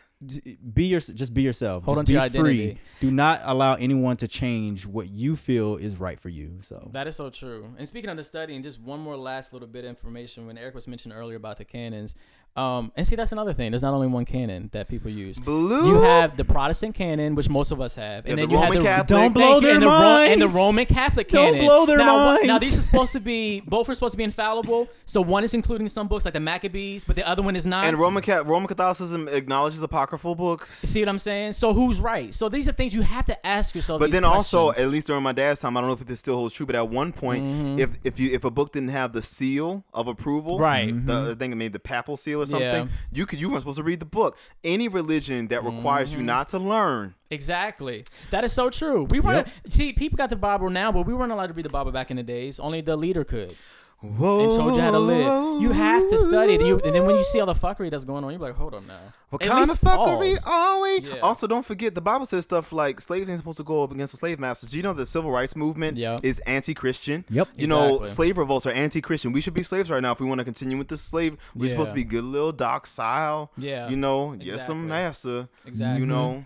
be 0.74 0.86
your 0.86 1.00
just 1.00 1.34
be 1.34 1.42
yourself. 1.44 1.84
Hold 1.84 1.98
just 1.98 2.00
on 2.00 2.06
to 2.06 2.12
your 2.14 2.22
free. 2.46 2.62
identity. 2.62 2.80
Do 3.00 3.12
not 3.12 3.42
allow 3.44 3.76
anyone 3.76 4.18
to 4.18 4.28
change 4.28 4.86
what 4.88 5.08
you 5.10 5.36
feel 5.36 5.76
is 5.78 5.98
right 5.98 6.20
for 6.20 6.30
you. 6.30 6.58
So 6.62 6.90
That 6.92 7.06
is 7.08 7.16
so 7.16 7.30
true. 7.30 7.68
And 7.78 7.88
speaking 7.88 8.10
of 8.10 8.18
the 8.18 8.24
studying, 8.24 8.64
just 8.64 8.80
one 8.82 9.00
more 9.00 9.16
last 9.16 9.54
little 9.54 9.68
bit 9.68 9.86
of 9.86 9.90
information. 9.90 10.48
When 10.48 10.58
Eric 10.58 10.74
was 10.74 10.88
mentioned 10.88 11.14
earlier 11.16 11.38
about 11.38 11.58
the 11.60 11.66
canons, 11.66 12.16
um, 12.58 12.92
and 12.96 13.06
see 13.08 13.16
that's 13.16 13.32
another 13.32 13.54
thing. 13.54 13.72
There's 13.72 13.84
not 13.84 13.94
only 13.94 14.08
one 14.08 14.26
canon 14.26 14.70
that 14.74 14.88
people 14.88 15.12
use. 15.12 15.40
Blue. 15.40 15.88
You 15.88 16.02
have 16.02 16.36
the 16.36 16.44
Protestant 16.44 16.96
canon, 16.96 17.36
which 17.36 17.50
most 17.50 17.72
of 17.72 17.80
us 17.80 17.96
have, 17.96 18.26
and 18.26 18.30
Yeah, 18.30 18.36
then 18.36 18.50
the 18.50 18.52
you 18.56 18.58
Roman 18.62 18.74
have 18.74 18.82
the 18.84 18.88
Catholic. 18.90 19.08
Don't 19.08 19.34
blow 19.34 19.60
their 19.60 19.74
and 19.76 19.84
the, 19.84 19.88
Ro- 19.88 19.94
and 20.28 20.42
the 20.42 20.46
minds. 20.46 20.56
Roman 20.56 20.86
Catholic 20.88 21.30
Don't 21.30 21.54
canon. 21.54 21.66
blow 21.66 21.86
their 21.86 21.98
now, 21.98 22.34
wha- 22.36 22.40
Now 22.46 22.58
these 22.60 22.78
are 22.78 22.82
supposed 22.82 23.14
to 23.14 23.20
be 23.20 23.62
both 23.62 23.88
are 23.90 23.94
supposed 23.96 24.14
to 24.14 24.18
be 24.18 24.24
infallible. 24.24 24.88
So 25.06 25.22
one 25.22 25.44
is 25.44 25.54
including 25.54 25.88
some 25.88 26.08
books 26.08 26.26
like 26.26 26.34
the 26.34 26.40
Maccabees, 26.40 27.06
but 27.06 27.16
the 27.16 27.28
other 27.28 27.42
one 27.44 27.56
is 27.56 27.66
not. 27.66 27.86
and 27.86 27.98
Roman 27.98 28.24
Ca- 28.24 28.42
Roman 28.42 28.68
Catholicism 28.68 29.28
acknowledges 29.28 29.82
apocryphal 29.82 30.36
books. 30.36 30.78
See 30.80 31.02
what 31.02 31.10
I'm 31.10 31.20
saying? 31.20 31.54
So 31.54 31.74
who's 31.74 32.00
right? 32.00 32.34
So 32.34 32.50
these 32.50 32.68
are 32.68 32.72
things 32.74 32.94
you 32.96 33.02
have 33.04 33.26
to 33.28 33.46
ask 33.48 33.76
yourself. 33.76 34.00
But 34.00 34.08
these 34.08 34.14
then 34.14 34.24
also, 34.26 34.72
at 34.72 34.88
least 34.90 35.08
during 35.08 35.24
my 35.24 35.32
dad's 35.32 35.60
time, 35.60 35.78
I 35.78 35.82
don't 35.82 35.90
know 35.90 35.94
if 35.94 36.06
this 36.06 36.20
still 36.20 36.36
holds 36.36 36.54
true, 36.56 36.66
but 36.66 36.76
at 36.76 36.90
one 36.90 37.12
point, 37.12 37.44
Mhm. 37.44 37.80
if 37.80 37.90
if 38.04 38.20
you 38.20 38.32
if 38.34 38.44
a 38.44 38.52
book 38.52 38.72
didn't 38.74 38.90
have 38.90 39.14
the 39.14 39.22
seal 39.22 39.84
of 39.94 40.08
approval, 40.08 40.58
right? 40.60 40.90
Mm-hmm. 40.94 41.08
the, 41.08 41.22
the 41.22 41.36
thing 41.36 41.52
that 41.52 41.56
made 41.58 41.74
the 41.74 41.80
papal 41.80 42.18
seal 42.18 42.42
or 42.42 42.47
something, 42.48 42.68
Yeah. 42.86 42.88
you 43.12 43.26
could 43.26 43.40
you 43.40 43.50
weren't 43.50 43.62
supposed 43.62 43.78
to 43.78 43.84
read 43.84 44.00
the 44.00 44.06
book. 44.06 44.38
Any 44.64 44.88
religion 44.88 45.48
that 45.50 45.64
requires 45.64 46.12
Mm-hmm. 46.12 46.20
you 46.22 46.26
not 46.26 46.50
to 46.50 46.60
learn, 46.60 47.14
Exactly. 47.30 48.06
That 48.32 48.44
is 48.44 48.54
so 48.54 48.70
true. 48.70 49.04
We 49.10 49.20
weren't 49.20 49.48
see 49.68 49.94
people 49.94 50.18
got 50.18 50.30
the 50.30 50.36
Bible 50.36 50.70
now, 50.70 50.92
but 50.92 51.06
we 51.06 51.14
weren't 51.14 51.32
allowed 51.32 51.48
to 51.48 51.54
read 51.54 51.66
the 51.66 51.70
Bible 51.70 51.92
back 51.92 52.10
in 52.10 52.18
the 52.18 52.24
days. 52.24 52.60
Only 52.60 52.82
the 52.82 52.96
leader 52.96 53.24
could 53.24 53.56
whoa, 54.02 54.44
and 54.44 54.52
told 54.58 54.76
you 54.76 54.82
how 54.82 54.92
to 54.92 55.00
live. 55.00 55.62
You 55.62 55.72
have 55.72 56.08
to 56.08 56.18
study 56.18 56.54
it, 56.54 56.60
and, 56.60 56.68
you, 56.68 56.80
and 56.82 56.94
then 56.96 57.06
when 57.06 57.16
you 57.16 57.24
see 57.24 57.40
all 57.40 57.46
the 57.48 57.54
fuckery 57.56 57.90
that's 57.90 58.06
going 58.06 58.24
on, 58.24 58.32
you're 58.32 58.40
like, 58.40 58.56
hold 58.56 58.74
on 58.76 58.86
now. 58.88 59.00
What 59.30 59.42
At 59.42 59.50
kind 59.50 59.70
of 59.72 59.82
fuckery 59.82 60.34
pause. 60.36 60.46
are 60.46 60.82
we? 60.82 61.00
Yeah. 61.02 61.16
Also, 61.22 61.48
don't 61.48 61.66
forget 61.66 61.96
the 61.96 62.02
Bible 62.02 62.26
says 62.26 62.44
stuff 62.44 62.72
like 62.72 63.02
slaves 63.02 63.30
ain't 63.30 63.40
supposed 63.40 63.58
to 63.58 63.64
go 63.64 63.84
up 63.84 63.92
against 63.92 64.14
the 64.14 64.18
slave 64.18 64.40
masters. 64.40 64.70
Do 64.72 64.78
you 64.78 64.84
know 64.84 64.94
the 64.94 65.06
civil 65.06 65.32
rights 65.32 65.56
movement 65.56 65.98
Yeah. 65.98 66.18
is 66.24 66.40
anti-Christian? 66.40 67.26
Yep. 67.30 67.50
You 67.58 67.68
know, 67.68 68.06
slave 68.06 68.38
revolts 68.38 68.66
are 68.66 68.72
anti-Christian. 68.72 69.32
We 69.32 69.42
should 69.42 69.54
be 69.56 69.64
slaves 69.64 69.90
right 69.90 70.02
now 70.02 70.12
if 70.12 70.20
we 70.20 70.28
want 70.28 70.40
to 70.40 70.46
continue 70.46 70.78
with 70.78 70.88
the 70.90 70.98
slave. 70.98 71.38
We're 71.56 71.70
supposed 71.70 71.90
to 71.90 71.96
be 71.96 72.04
good 72.04 72.24
little 72.24 72.52
docile. 72.52 73.52
Yeah. 73.58 73.90
You 73.90 73.96
know, 73.98 74.34
yes, 74.40 74.66
some 74.68 74.84
Exactly. 74.84 74.88
master. 74.88 75.50
Exactly. 75.66 76.00
You 76.02 76.06
know. 76.06 76.46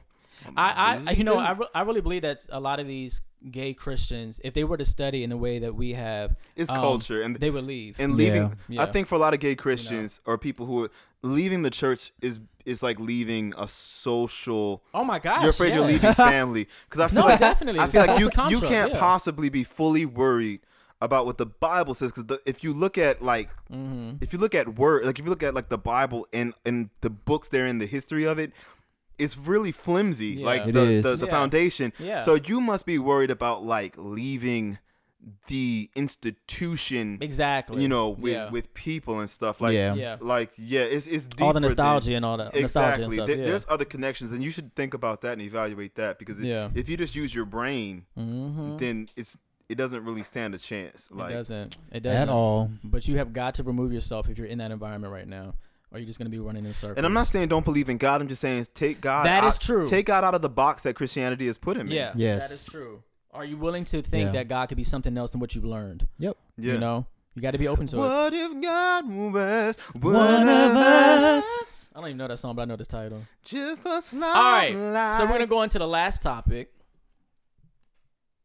I, 0.58 0.72
I, 0.72 0.96
um, 0.98 1.10
you 1.16 1.24
know, 1.24 1.38
I, 1.38 1.52
re- 1.52 1.68
I 1.76 1.82
really 1.82 2.02
believe 2.02 2.24
that 2.24 2.46
a 2.50 2.60
lot 2.60 2.80
of 2.80 2.88
these 2.88 3.22
gay 3.50 3.74
Christians, 3.74 4.40
if 4.44 4.54
they 4.54 4.64
were 4.64 4.78
to 4.78 4.86
study 4.86 5.24
in 5.24 5.30
the 5.30 5.38
way 5.38 5.58
that 5.60 5.74
we 5.76 5.94
have, 5.94 6.36
It's 6.56 6.70
um, 6.70 6.78
culture 6.78 7.22
and 7.22 7.36
they 7.38 7.50
would 7.50 7.64
leave. 7.66 7.96
and 8.00 8.16
leaving. 8.16 8.56
Yeah. 8.70 8.84
I 8.84 8.86
think 8.86 9.08
for 9.08 9.16
a 9.16 9.18
lot 9.18 9.34
of 9.34 9.40
gay 9.40 9.56
Christians 9.56 10.22
or 10.26 10.38
people 10.38 10.66
who 10.68 10.84
are 10.86 10.92
leaving 11.24 11.62
the 11.64 11.70
church 11.72 12.12
is 12.22 12.40
is 12.66 12.84
like 12.84 13.00
leaving 13.00 13.54
a 13.58 13.68
social. 13.68 14.84
oh 14.94 15.04
my 15.04 15.18
gosh, 15.20 15.42
You're 15.42 15.50
afraid 15.50 15.74
you're 15.74 15.86
leaving 15.86 16.14
family 16.34 16.68
because 16.90 17.02
I 17.04 17.08
feel 17.08 17.22
No, 17.24 17.28
like 17.28 17.40
definitely. 17.40 17.80
I 17.80 17.88
feel 17.88 18.06
like 18.06 18.20
you 18.20 18.30
contra, 18.30 18.60
you 18.60 18.62
can't 18.68 18.94
yeah. 18.94 19.00
possibly 19.00 19.50
be 19.50 19.64
fully 19.64 20.06
worried 20.06 20.60
about 21.02 21.26
what 21.26 21.40
the 21.40 21.48
Bible 21.48 21.96
says 21.96 22.12
because 22.12 22.38
if 22.46 22.64
you 22.64 22.74
look 22.74 22.98
at 23.00 23.22
like 23.24 23.50
Mhm. 23.74 24.22
if 24.22 24.34
you 24.34 24.38
look 24.40 24.54
at 24.54 24.78
word 24.78 25.04
like 25.06 25.18
if 25.18 25.26
you 25.26 25.32
look 25.32 25.42
at 25.42 25.56
like 25.56 25.70
the 25.70 25.78
Bible 25.80 26.28
and 26.32 26.54
and 26.64 26.90
the 27.02 27.10
books 27.10 27.48
there 27.50 27.66
in 27.66 27.80
the 27.80 27.88
history 27.88 28.24
of 28.26 28.38
it. 28.38 28.52
It's 29.24 29.38
really 29.38 29.72
flimsy, 29.72 30.28
Yeah. 30.40 30.46
like 30.46 30.62
It 30.68 30.74
the, 30.74 31.02
the, 31.02 31.16
the 31.16 31.26
Yeah. 31.26 31.32
foundation. 31.32 31.94
Yeah. 32.00 32.20
So 32.20 32.36
you 32.36 32.60
must 32.62 32.86
be 32.86 32.98
worried 33.00 33.32
about 33.32 33.64
like 33.64 33.94
leaving 33.98 34.78
the 35.48 35.90
institution 35.96 37.20
Exactly. 37.22 37.82
you 37.82 37.88
know, 37.88 38.10
with 38.10 38.34
yeah. 38.34 38.50
with 38.50 38.74
people 38.74 39.20
and 39.20 39.30
stuff. 39.30 39.62
Like, 39.62 39.74
Yeah. 39.74 39.94
yeah. 39.94 40.18
like 40.20 40.52
yeah, 40.58 40.82
it's 40.82 41.08
it's 41.08 41.28
all 41.40 41.50
the 41.50 41.54
than- 41.54 41.64
nostalgia 41.64 42.16
and 42.16 42.26
all 42.26 42.38
that 42.38 42.54
nostalgia 42.56 42.64
Exactly. 42.64 43.04
and 43.04 43.14
stuff. 43.14 43.28
There- 43.28 43.38
yeah. 43.38 43.46
There's 43.46 43.66
other 43.70 43.86
connections, 43.86 44.32
and 44.32 44.44
you 44.44 44.50
should 44.52 44.74
think 44.76 44.94
about 44.94 45.22
that 45.22 45.34
and 45.34 45.42
evaluate 45.44 45.96
that 45.96 46.18
because 46.20 46.40
it- 46.40 46.48
Yeah. 46.48 46.70
if 46.74 46.90
you 46.90 46.98
just 46.98 47.16
use 47.16 47.34
your 47.36 47.46
brain, 47.46 48.06
mm-hmm. 48.18 48.78
then 48.78 49.08
it's 49.16 49.38
it 49.70 49.76
doesn't 49.78 50.04
really 50.04 50.24
stand 50.24 50.54
a 50.54 50.58
chance. 50.58 51.10
it 51.14 51.18
doesn't. 51.30 51.78
It 51.94 52.00
doesn't 52.04 52.22
at 52.24 52.28
all. 52.30 52.70
But 52.84 53.08
you 53.08 53.18
have 53.18 53.32
got 53.32 53.56
to 53.56 53.64
remove 53.64 53.94
yourself 53.94 54.28
if 54.28 54.38
you're 54.38 54.48
in 54.48 54.58
that 54.58 54.70
environment 54.72 55.14
right 55.14 55.28
now, 55.28 55.54
or 55.92 56.00
you're 56.00 56.06
just 56.08 56.18
gonna 56.20 56.30
be 56.30 56.40
running 56.40 56.66
in 56.66 56.74
circles. 56.74 56.98
and 56.98 57.06
I'm 57.06 57.14
not 57.14 57.28
saying 57.28 57.48
don't 57.50 57.66
believe 57.66 57.90
in 57.90 57.98
God. 57.98 58.22
I'm 58.22 58.28
just 58.28 58.42
saying 58.42 58.66
take 58.74 59.02
God. 59.02 59.26
That 59.26 59.44
is 59.44 59.56
out- 59.56 59.62
true. 59.62 59.86
Take 59.86 60.06
God 60.06 60.24
out 60.24 60.34
of 60.36 60.42
the 60.42 60.50
box 60.50 60.84
that 60.84 60.96
Christianity 60.96 61.48
has 61.48 61.58
put 61.58 61.78
him 61.78 61.88
in. 61.88 61.94
Yeah. 61.94 62.14
Yes. 62.16 62.48
That 62.48 62.54
is 62.54 62.66
true. 62.66 63.04
Are 63.34 63.46
you 63.46 63.58
willing 63.58 63.86
to 63.86 64.02
think 64.02 64.28
Yeah. 64.28 64.32
that 64.34 64.48
God 64.50 64.68
could 64.68 64.78
be 64.78 64.84
something 64.84 65.18
else 65.18 65.32
than 65.32 65.40
what 65.42 65.56
you've 65.56 65.64
learned? 65.66 66.08
Yeah. 66.18 66.32
You 66.58 66.78
know. 66.78 67.06
You 67.34 67.42
got 67.42 67.52
to 67.52 67.58
be 67.58 67.70
open 67.70 67.88
to 67.88 67.96
it. 67.96 68.00
What 68.00 68.34
if 68.34 68.62
God 68.62 69.08
was 69.10 69.78
one, 70.02 70.14
One 70.14 70.50
of 70.50 70.72
of 70.72 70.76
us? 70.76 71.90
I 71.96 72.00
don't 72.02 72.10
even 72.10 72.18
know 72.18 72.28
that 72.28 72.38
song, 72.40 72.56
but 72.58 72.64
I 72.64 72.66
know 72.66 72.76
the 72.76 72.86
title. 72.86 73.24
Just 73.46 73.84
a 73.86 74.02
slide. 74.02 74.76
All 74.76 74.92
right, 74.92 75.18
so 75.18 75.24
we're 75.24 75.32
gonna 75.34 75.48
go 75.48 75.62
into 75.62 75.80
the 75.80 75.88
last 75.88 76.22
topic. 76.22 76.74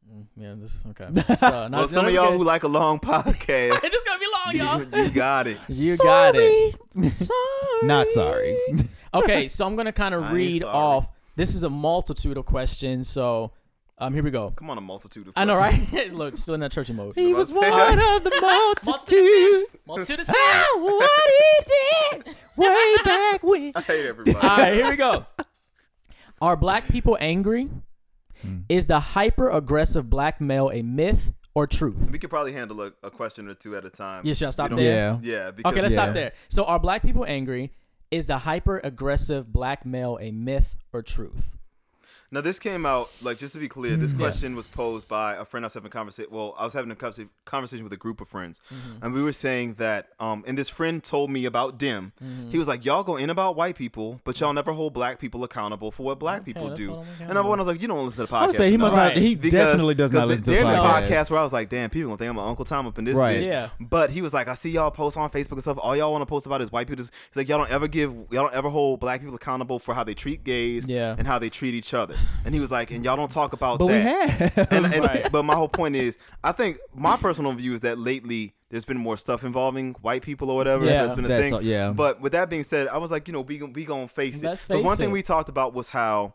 Mm, 0.08 0.26
Yeah, 0.36 0.54
this 0.56 0.74
is 0.76 0.86
okay. 0.90 1.08
So, 1.36 1.68
Well, 1.72 1.88
some 1.88 2.06
of 2.06 2.12
y'all 2.12 2.36
who 2.38 2.44
like 2.44 2.62
a 2.62 2.68
long 2.68 2.98
podcast, 3.00 3.80
this 3.80 4.04
gonna 4.04 4.20
be 4.20 4.26
long, 4.32 4.35
y'all. 4.54 4.82
you, 4.82 5.02
you 5.04 5.10
got 5.10 5.46
it. 5.46 5.58
You 5.68 5.96
got 5.96 6.34
it. 6.36 6.74
Sorry. 7.16 7.32
Not 7.82 8.10
sorry. 8.12 8.56
Okay, 9.14 9.48
so 9.48 9.66
I'm 9.66 9.76
gonna 9.76 9.92
kind 9.92 10.14
I 10.14 10.18
of 10.18 10.24
ain't 10.24 10.32
read 10.34 10.62
sorry. 10.62 10.74
off. 10.74 11.08
This 11.36 11.54
is 11.54 11.62
a 11.62 11.70
multitude 11.70 12.36
of 12.38 12.46
questions. 12.46 13.08
So, 13.08 13.52
um, 13.98 14.12
here 14.14 14.22
we 14.22 14.30
go. 14.30 14.50
Come 14.56 14.70
on, 14.70 14.78
a 14.78 14.80
multitude 14.80 15.28
of. 15.28 15.32
I 15.36 15.44
know, 15.44 15.56
questions. 15.56 15.92
right? 15.92 16.12
Look, 16.14 16.36
still 16.38 16.54
in 16.54 16.60
that 16.60 16.72
churchy 16.72 16.92
mode. 16.92 17.14
He 17.14 17.32
was 17.34 17.52
one 17.52 17.60
that. 17.62 17.92
of 18.16 18.24
the 18.24 18.40
Multitude, 18.40 18.86
multitude. 18.86 19.64
multitude 19.86 20.20
of 20.20 20.26
Ah, 20.30 20.66
sins. 20.74 20.82
what 20.82 21.30
he 21.38 22.24
did 22.24 22.36
way 22.56 22.94
back 23.04 23.42
when. 23.42 23.72
I 23.74 23.80
hate 23.82 24.06
everybody. 24.06 24.36
All 24.46 24.56
right, 24.56 24.74
here 24.74 24.90
we 24.90 24.96
go. 24.96 25.26
Are 26.40 26.56
black 26.56 26.88
people 26.88 27.16
angry? 27.20 27.68
Hmm. 28.42 28.58
Is 28.68 28.86
the 28.86 29.00
hyper 29.00 29.48
aggressive 29.50 30.10
black 30.10 30.40
male 30.42 30.70
a 30.70 30.82
myth 30.82 31.32
or 31.56 31.66
truth? 31.66 32.10
we 32.12 32.18
could 32.18 32.28
probably 32.30 32.52
handle 32.52 32.82
a, 32.82 32.92
a 33.02 33.10
question 33.10 33.48
or 33.48 33.54
two 33.54 33.76
at 33.76 33.84
a 33.84 33.90
time. 33.90 34.26
Yeah, 34.26 34.34
should 34.34 34.48
I 34.48 34.50
stop 34.50 34.70
there? 34.70 34.78
Yeah. 34.78 35.18
Yeah. 35.22 35.50
Because 35.50 35.72
Okay, 35.72 35.80
let's 35.82 35.94
Yeah. 35.94 36.04
stop 36.04 36.14
there. 36.14 36.32
So, 36.48 36.64
are 36.64 36.78
black 36.78 37.02
people 37.02 37.24
angry? 37.24 37.72
Is 38.10 38.26
the 38.26 38.38
hyper 38.38 38.78
aggressive 38.84 39.52
black 39.52 39.84
male 39.86 40.18
a 40.20 40.30
myth 40.30 40.76
or 40.92 41.02
truth? 41.02 41.55
Now 42.32 42.40
this 42.40 42.58
came 42.58 42.84
out 42.84 43.10
like 43.22 43.38
just 43.38 43.54
to 43.54 43.60
be 43.60 43.68
clear. 43.68 43.96
This 43.96 44.12
Yeah. 44.12 44.18
question 44.18 44.56
was 44.56 44.66
posed 44.66 45.06
by 45.08 45.34
a 45.34 45.44
friend 45.44 45.64
I 45.64 45.66
was 45.66 45.74
having 45.74 45.86
a 45.86 45.90
conversation. 45.90 46.30
Well, 46.32 46.54
I 46.58 46.64
was 46.64 46.72
having 46.74 46.90
a 46.90 46.94
conversa- 46.96 47.28
conversation 47.44 47.84
with 47.84 47.92
a 47.92 47.96
group 47.96 48.20
of 48.20 48.28
friends, 48.28 48.60
Mm-hmm. 48.72 49.04
and 49.04 49.14
we 49.14 49.22
were 49.22 49.32
saying 49.32 49.74
that. 49.78 50.08
Um, 50.18 50.42
and 50.46 50.58
this 50.58 50.68
friend 50.68 51.02
told 51.04 51.30
me 51.30 51.44
about 51.44 51.78
DEM. 51.78 52.12
Mm-hmm. 52.22 52.50
He 52.50 52.58
was 52.58 52.66
like, 52.68 52.84
"Y'all 52.84 53.04
go 53.04 53.16
in 53.16 53.30
about 53.30 53.54
white 53.56 53.76
people, 53.76 54.20
but 54.24 54.40
y'all 54.40 54.52
never 54.52 54.72
hold 54.72 54.92
black 54.92 55.18
people 55.20 55.44
accountable 55.44 55.90
for 55.90 56.02
what 56.04 56.18
black 56.18 56.44
people 56.44 56.74
do." 56.74 57.02
And. 57.20 57.38
I 57.38 57.40
was 57.42 57.66
like, 57.66 57.80
"You 57.80 57.88
don't 57.88 58.04
listen 58.04 58.26
to 58.26 58.30
the 58.32 58.36
podcast." 58.36 58.42
I 58.42 58.46
would 58.46 58.56
say 58.56 58.70
he 58.70 58.76
must 58.76 58.94
enough." 58.94 59.06
Right. 59.08 59.14
not. 59.16 59.22
He 59.22 59.34
Because- 59.34 59.52
definitely 59.52 59.94
does 59.94 60.12
not 60.12 60.26
listen 60.28 60.44
to 60.44 60.50
there 60.50 60.62
the 60.64 60.68
have 60.82 61.04
podcast. 61.04 61.30
where 61.30 61.38
I 61.40 61.44
was 61.44 61.52
like, 61.52 61.68
"Damn, 61.68 61.90
people 61.90 62.08
gonna 62.08 62.18
think 62.18 62.30
I'm 62.30 62.38
an 62.38 62.48
Uncle 62.48 62.64
Tom 62.64 62.86
up 62.86 62.98
in 62.98 63.04
this 63.04 63.16
Right. 63.16 63.40
bitch." 63.42 63.46
Yeah. 63.46 63.68
But 63.80 64.10
he 64.10 64.20
was 64.20 64.34
like, 64.34 64.48
"I 64.48 64.54
see 64.54 64.70
y'all 64.70 64.90
post 64.90 65.16
on 65.16 65.30
Facebook 65.30 65.52
and 65.52 65.62
stuff. 65.62 65.78
All 65.80 65.96
y'all 65.96 66.10
want 66.12 66.22
to 66.22 66.26
post 66.26 66.46
about 66.46 66.60
is 66.60 66.72
white 66.72 66.88
people." 66.88 67.04
He's 67.04 67.10
like, 67.36 67.48
"Y'all 67.48 67.58
don't 67.58 67.70
ever 67.70 67.86
give, 67.88 68.10
y'all 68.30 68.44
don't 68.44 68.54
ever 68.54 68.68
hold 68.68 69.00
black 69.00 69.20
people 69.20 69.34
accountable 69.36 69.78
for 69.78 69.94
how 69.94 70.02
they 70.04 70.14
treat 70.14 70.42
gays 70.44 70.88
Yeah. 70.88 71.14
and 71.16 71.26
how 71.26 71.38
they 71.38 71.48
treat 71.50 71.72
each 71.74 71.94
other." 71.94 72.16
And 72.44 72.54
he 72.54 72.60
was 72.60 72.70
like, 72.70 72.90
"And 72.90 73.04
y'all 73.04 73.16
don't 73.16 73.30
talk 73.30 73.52
about 73.52 73.78
But 73.78 73.86
we 73.86 73.92
that." 73.94 74.30
have. 74.52 74.68
and, 74.72 74.86
and 74.86 75.04
Right. 75.04 75.28
but 75.32 75.44
my 75.44 75.54
whole 75.54 75.68
point 75.68 75.96
is, 75.96 76.18
I 76.44 76.52
think 76.52 76.78
my 76.94 77.16
personal 77.16 77.52
view 77.52 77.74
is 77.74 77.80
that 77.82 77.98
lately 77.98 78.54
there's 78.70 78.84
been 78.84 78.98
more 78.98 79.16
stuff 79.16 79.44
involving 79.44 79.94
white 80.02 80.22
people 80.22 80.50
or 80.50 80.56
whatever. 80.56 80.84
Yeah. 80.84 81.02
that's 81.04 81.14
been 81.14 81.24
a 81.24 81.28
That's 81.28 81.42
thing. 81.44 81.52
all- 81.54 81.62
yeah. 81.62 81.92
But 81.92 82.20
with 82.20 82.32
that 82.32 82.50
being 82.50 82.64
said, 82.64 82.88
I 82.88 82.98
was 82.98 83.10
like, 83.10 83.28
you 83.28 83.32
know, 83.32 83.40
we 83.40 83.62
we 83.62 83.84
gonna 83.84 84.08
face 84.08 84.42
Let's 84.42 84.62
it. 84.64 84.68
But 84.68 84.82
one 84.82 84.96
face 84.96 85.04
thing 85.04 85.12
we 85.12 85.22
talked 85.22 85.48
about 85.48 85.74
was 85.74 85.90
how. 85.90 86.34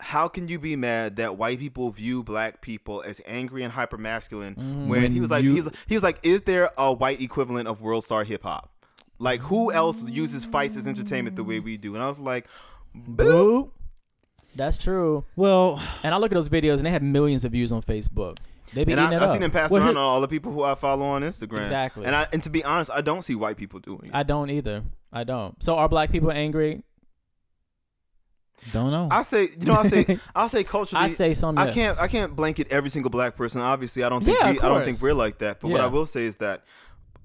How 0.00 0.28
can 0.28 0.46
you 0.46 0.60
be 0.60 0.76
mad 0.76 1.16
that 1.16 1.36
white 1.38 1.58
people 1.58 1.90
view 1.90 2.22
black 2.22 2.60
people 2.60 3.02
as 3.04 3.20
angry 3.26 3.64
and 3.64 3.72
hyper 3.72 3.98
masculine 3.98 4.54
Mm-hmm. 4.54 4.88
when, 4.88 5.02
When 5.02 5.12
he 5.12 5.18
was 5.20 5.28
like 5.28 5.42
you- 5.42 5.50
he 5.50 5.56
was, 5.60 5.68
he 5.88 5.94
was 5.96 6.04
like 6.04 6.20
is 6.22 6.42
there 6.42 6.70
a 6.78 6.92
white 6.92 7.20
equivalent 7.20 7.66
of 7.66 7.80
world 7.80 8.04
star 8.04 8.22
hip 8.22 8.44
hop? 8.44 8.70
Like 9.18 9.40
who 9.40 9.72
else 9.72 10.04
uses 10.04 10.44
fights 10.44 10.76
as 10.76 10.86
entertainment 10.86 11.34
the 11.34 11.42
way 11.42 11.58
we 11.58 11.76
do? 11.76 11.94
And 11.96 12.04
I 12.04 12.08
was 12.08 12.20
like, 12.20 12.46
Boo. 12.94 13.72
That's 14.56 14.78
true. 14.78 15.24
well, 15.36 15.80
And 16.02 16.14
I 16.14 16.18
look 16.18 16.32
at 16.32 16.34
those 16.34 16.48
videos 16.48 16.78
and 16.78 16.86
they 16.86 16.90
have 16.90 17.02
millions 17.02 17.44
of 17.44 17.52
views 17.52 17.70
on 17.72 17.80
Facebook. 17.82 18.38
They 18.74 18.84
be 18.84 18.92
and 18.92 19.00
eating 19.00 19.14
I, 19.14 19.16
it 19.16 19.22
I 19.22 19.26
up. 19.26 19.32
seen 19.32 19.42
him 19.42 19.50
pass 19.50 19.70
Well, 19.70 19.80
around 19.82 19.90
here- 19.94 19.98
on 19.98 20.04
all 20.04 20.20
the 20.20 20.28
people 20.28 20.52
who 20.52 20.62
I 20.62 20.74
follow 20.74 21.06
on 21.06 21.22
Instagram. 21.22 21.58
Exactly. 21.60 22.04
And 22.04 22.14
I 22.14 22.26
and 22.32 22.42
to 22.42 22.50
be 22.50 22.62
honest, 22.64 22.90
I 22.90 23.00
don't 23.00 23.22
see 23.22 23.34
white 23.34 23.56
people 23.56 23.80
doing 23.80 24.02
it. 24.06 24.10
I 24.12 24.24
don't 24.24 24.50
either. 24.50 24.82
I 25.12 25.24
don't. 25.24 25.62
So 25.62 25.76
are 25.76 25.88
black 25.88 26.10
people 26.10 26.30
angry? 26.30 26.82
don't 28.72 28.90
know. 28.90 29.08
I 29.10 29.22
say, 29.22 29.44
you 29.58 29.66
know, 29.66 29.74
I 29.74 29.86
say, 29.86 30.18
I'll 30.34 30.48
say 30.48 30.64
culturally. 30.64 31.04
I 31.04 31.08
say 31.08 31.32
some. 31.32 31.56
I 31.56 31.66
yes. 31.66 31.74
can't, 31.74 31.98
I 32.00 32.08
can't 32.08 32.34
blanket 32.34 32.66
every 32.70 32.90
single 32.90 33.08
black 33.10 33.36
person. 33.36 33.60
Obviously, 33.60 34.02
I 34.02 34.08
don't 34.08 34.24
think 34.24 34.36
Yeah, 34.38 34.50
we, 34.50 34.58
of 34.58 34.64
I 34.64 34.68
don't 34.68 34.84
think 34.84 34.96
course. 34.98 35.02
we're 35.02 35.14
like 35.14 35.38
that. 35.38 35.60
But 35.60 35.68
what 35.68 35.80
I 35.80 35.86
will 35.86 36.06
say 36.06 36.24
is 36.24 36.36
that 36.36 36.64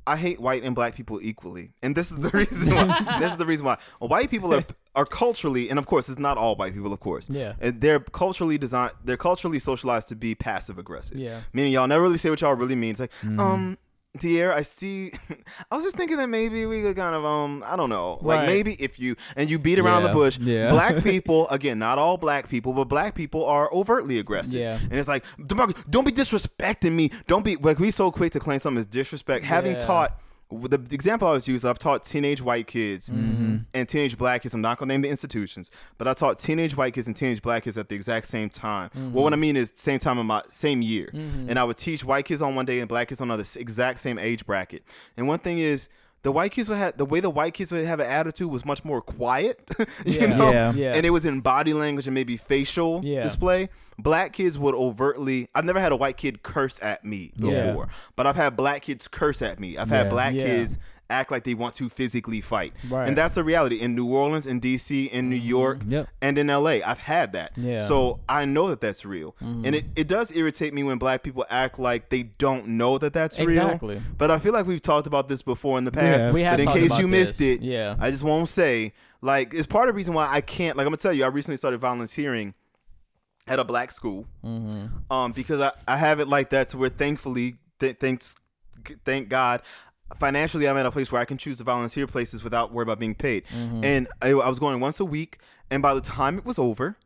I 0.06 0.18
hate 0.18 0.40
white 0.40 0.64
and 0.64 0.76
black 0.76 0.96
people 0.96 1.20
equally, 1.22 1.72
and 1.82 1.96
this 1.96 2.12
is 2.12 2.18
the 2.18 2.30
reason. 2.34 2.76
why. 2.76 3.18
this 3.20 3.32
is 3.32 3.38
the 3.38 3.46
reason 3.46 3.66
why 3.66 3.78
white 4.00 4.30
people 4.30 4.54
are 4.54 4.66
are 4.96 5.06
culturally, 5.06 5.70
and 5.70 5.80
of 5.80 5.86
course, 5.86 6.10
it's 6.10 6.20
not 6.20 6.38
all 6.38 6.56
white 6.56 6.74
people, 6.74 6.94
of 6.94 7.00
course. 7.00 7.30
Yeah. 7.30 7.54
And 7.60 7.82
they're 7.82 8.00
culturally 8.00 8.58
designed. 8.58 8.94
They're 9.04 9.18
culturally 9.18 9.60
socialized 9.60 10.10
to 10.10 10.16
be 10.16 10.36
passive 10.36 10.78
aggressive. 10.78 11.18
Yeah. 11.18 11.42
Meaning 11.54 11.74
y'all 11.74 11.88
never 11.88 12.04
really 12.04 12.18
say 12.18 12.30
what 12.30 12.42
y'all 12.42 12.56
really 12.56 12.76
mean. 12.76 12.92
It's 12.92 13.00
like, 13.00 13.12
um. 13.40 13.78
Dear, 14.20 14.54
I 14.54 14.62
see. 14.62 15.12
I 15.72 15.76
was 15.76 15.84
just 15.84 15.98
thinking 15.98 16.18
that 16.18 16.28
maybe 16.28 16.68
we 16.68 16.84
could 16.84 16.96
kind 16.96 17.16
of, 17.16 17.26
um, 17.26 17.64
I 17.66 17.76
don't 17.76 17.90
know, 17.90 18.20
like 18.22 18.40
Right. 18.42 18.46
maybe 18.46 18.74
if 18.80 19.00
you 19.00 19.16
and 19.36 19.50
you 19.50 19.58
beat 19.58 19.80
around 19.80 20.04
the 20.04 20.10
bush. 20.10 20.38
yeah. 20.40 20.70
Black 20.70 21.04
people, 21.04 21.50
again, 21.50 21.80
not 21.80 21.98
all 21.98 22.18
black 22.18 22.48
people, 22.48 22.74
but 22.74 22.84
black 22.86 23.16
people 23.16 23.44
are 23.44 23.74
overtly 23.74 24.20
aggressive. 24.20 24.60
Yeah. 24.60 24.78
And 24.80 24.94
it's 24.94 25.08
like, 25.08 25.26
don't 25.48 26.06
be 26.06 26.12
disrespecting 26.12 26.92
me. 26.92 27.10
Don't 27.28 27.44
be 27.44 27.56
like 27.56 27.80
we 27.80 27.90
so 27.90 28.12
quick 28.12 28.32
to 28.34 28.40
claim 28.40 28.60
something 28.60 28.80
as 28.80 28.86
disrespect. 28.86 29.46
Having 29.46 29.74
Yeah. 29.74 29.80
taught 29.80 30.20
the 30.62 30.82
example 30.96 31.28
I 31.28 31.32
was 31.32 31.48
used, 31.48 31.66
I've 31.66 31.80
taught 31.80 32.04
teenage 32.04 32.42
white 32.42 32.68
kids 32.68 33.10
Mm-hmm. 33.10 33.58
and 33.74 33.90
teenage 33.90 34.18
black 34.18 34.42
kids. 34.44 34.54
I'm 34.54 34.62
not 34.62 34.78
gonna 34.78 34.94
name 34.94 35.02
the 35.02 35.10
institutions, 35.10 35.72
but 35.98 36.08
I 36.08 36.14
taught 36.14 36.38
teenage 36.40 36.76
white 36.78 36.94
kids 36.94 37.08
and 37.08 37.16
teenage 37.16 37.42
black 37.42 37.64
kids 37.64 37.78
at 37.78 37.90
the 37.90 37.96
exact 37.96 38.28
same 38.28 38.50
time. 38.50 38.90
Mm-hmm. 38.90 39.14
Well, 39.14 39.24
what 39.24 39.34
I 39.34 39.38
mean 39.38 39.56
is 39.56 39.72
same 39.76 40.00
time 40.00 40.18
in 40.20 40.26
my 40.26 40.42
same 40.50 40.82
year, 40.82 41.10
and 41.14 41.58
I 41.58 41.64
would 41.64 41.78
teach 41.78 42.04
white 42.06 42.26
kids 42.26 42.42
on 42.42 42.56
one 42.56 42.66
day 42.66 42.80
and 42.80 42.88
black 42.90 43.08
kids 43.10 43.22
on 43.22 43.30
another, 43.30 43.46
exact 43.58 44.00
same 44.00 44.18
age 44.20 44.46
bracket. 44.46 44.84
And 45.18 45.28
one 45.28 45.40
thing 45.40 45.60
is. 45.60 45.90
The 46.24 46.32
white 46.32 46.52
kids 46.52 46.70
would 46.70 46.78
have 46.78 46.98
the 46.98 47.06
way 47.06 47.20
the 47.20 47.30
white 47.30 47.54
kids 47.54 47.72
would 47.72 47.86
have 47.86 48.00
an 48.00 48.08
attitude 48.08 48.50
was 48.50 48.66
much 48.66 48.84
more 48.86 49.02
quiet, 49.02 49.70
you 50.06 50.22
Yeah. 50.22 50.26
know, 50.38 50.52
Yeah. 50.52 50.74
Yeah. 50.74 50.94
and 50.96 51.06
it 51.06 51.10
was 51.10 51.26
in 51.26 51.42
body 51.42 51.74
language 51.74 52.08
and 52.08 52.14
maybe 52.16 52.38
facial 52.38 53.02
Yeah. 53.04 53.22
display. 53.24 53.70
Black 54.00 54.34
kids 54.34 54.58
would 54.58 54.74
overtly. 54.74 55.50
I've 55.54 55.66
never 55.66 55.80
had 55.82 55.92
a 55.92 55.96
white 55.98 56.18
kid 56.18 56.42
curse 56.42 56.80
at 56.82 57.04
me 57.06 57.32
Yeah. 57.36 57.68
before, 57.68 57.90
but 58.16 58.26
I've 58.26 58.38
had 58.38 58.56
black 58.56 58.84
kids 58.84 59.08
curse 59.08 59.42
at 59.42 59.60
me. 59.60 59.78
I've 59.78 59.90
had 59.90 60.10
black 60.10 60.34
Yeah. 60.34 60.46
kids 60.46 60.78
act 61.14 61.32
like 61.32 61.44
they 61.44 61.54
want 61.54 61.76
to 61.76 61.88
physically 61.90 62.42
fight, 62.42 62.74
Right. 62.84 63.00
Mm-hmm. 63.02 63.08
and 63.10 63.18
that's 63.18 63.38
a 63.38 63.44
reality 63.44 63.78
in 63.80 63.96
New 63.96 64.08
Orleans, 64.14 64.46
in 64.46 64.60
D.C., 64.60 65.06
in 65.06 65.30
New 65.30 65.36
York, 65.36 65.82
Yep. 65.88 66.10
and 66.22 66.38
in 66.38 66.50
L.A. 66.50 66.82
I've 66.84 66.98
had 67.00 67.34
that, 67.34 67.52
Yeah. 67.56 67.78
Mm-hmm. 67.78 67.88
so 67.88 68.20
I 68.28 68.46
know 68.46 68.68
that 68.70 68.82
that's 68.82 69.06
real, 69.06 69.36
and 69.40 69.74
it, 69.76 69.86
it 69.96 70.08
does 70.08 70.36
irritate 70.36 70.74
me 70.74 70.84
when 70.84 70.98
black 70.98 71.24
people 71.24 71.46
act 71.50 71.80
like 71.80 72.10
they 72.10 72.24
don't 72.24 72.68
know 72.68 72.98
that 72.98 73.14
that's 73.14 73.38
Exactly. 73.40 73.96
real. 73.96 74.04
But 74.18 74.32
I 74.32 74.40
feel 74.40 74.54
like 74.54 74.66
we've 74.66 74.82
talked 74.82 75.08
about 75.08 75.30
this 75.30 75.42
before 75.42 75.78
in 75.78 75.86
the 75.86 75.92
past. 75.92 76.26
have. 76.26 76.34
We 76.34 76.42
have 76.42 76.58
but 76.58 76.62
in 76.62 76.68
case 76.82 76.98
you 76.98 77.08
missed 77.08 77.40
this. 77.40 77.58
it, 77.60 77.62
Yeah. 77.62 77.96
I 78.00 78.10
just 78.12 78.24
won't 78.24 78.50
say. 78.50 78.94
Like, 79.22 79.54
it's 79.54 79.68
part 79.68 79.88
of 79.88 79.94
the 79.94 79.96
reason 79.96 80.14
why 80.14 80.28
I 80.30 80.42
can't. 80.42 80.76
Like, 80.76 80.86
I'm 80.86 80.90
gonna 80.92 80.98
tell 80.98 81.14
you, 81.14 81.24
I 81.24 81.28
recently 81.28 81.56
started 81.56 81.80
volunteering 81.80 82.54
at 83.48 83.58
a 83.60 83.64
black 83.64 83.92
school, 83.92 84.26
Mm-hmm. 84.46 85.12
um, 85.14 85.32
because 85.32 85.62
I, 85.62 85.72
I 85.88 85.96
have 85.98 86.20
it 86.20 86.28
like 86.28 86.50
that 86.50 86.70
to 86.70 86.78
where 86.78 86.90
thankfully, 86.90 87.56
th- 87.80 87.98
thanks, 88.00 88.36
thank 89.06 89.30
God, 89.30 89.62
financially 90.20 90.68
I'm 90.68 90.78
at 90.78 90.86
a 90.86 90.92
place 90.92 91.12
where 91.12 91.22
I 91.22 91.26
can 91.26 91.38
choose 91.38 91.58
to 91.60 91.64
volunteer 91.64 92.08
places 92.08 92.44
without 92.44 92.72
worry 92.72 92.84
about 92.84 93.00
being 93.00 93.16
paid. 93.16 93.44
Mm-hmm. 93.48 93.84
And 93.84 94.08
I, 94.22 94.30
I 94.30 94.50
was 94.50 94.60
going 94.60 94.80
once 94.80 95.00
a 95.00 95.06
week, 95.06 95.40
and 95.70 95.82
by 95.82 95.94
the 95.94 96.02
time 96.02 96.38
it 96.38 96.46
was 96.46 96.60
over. 96.60 96.98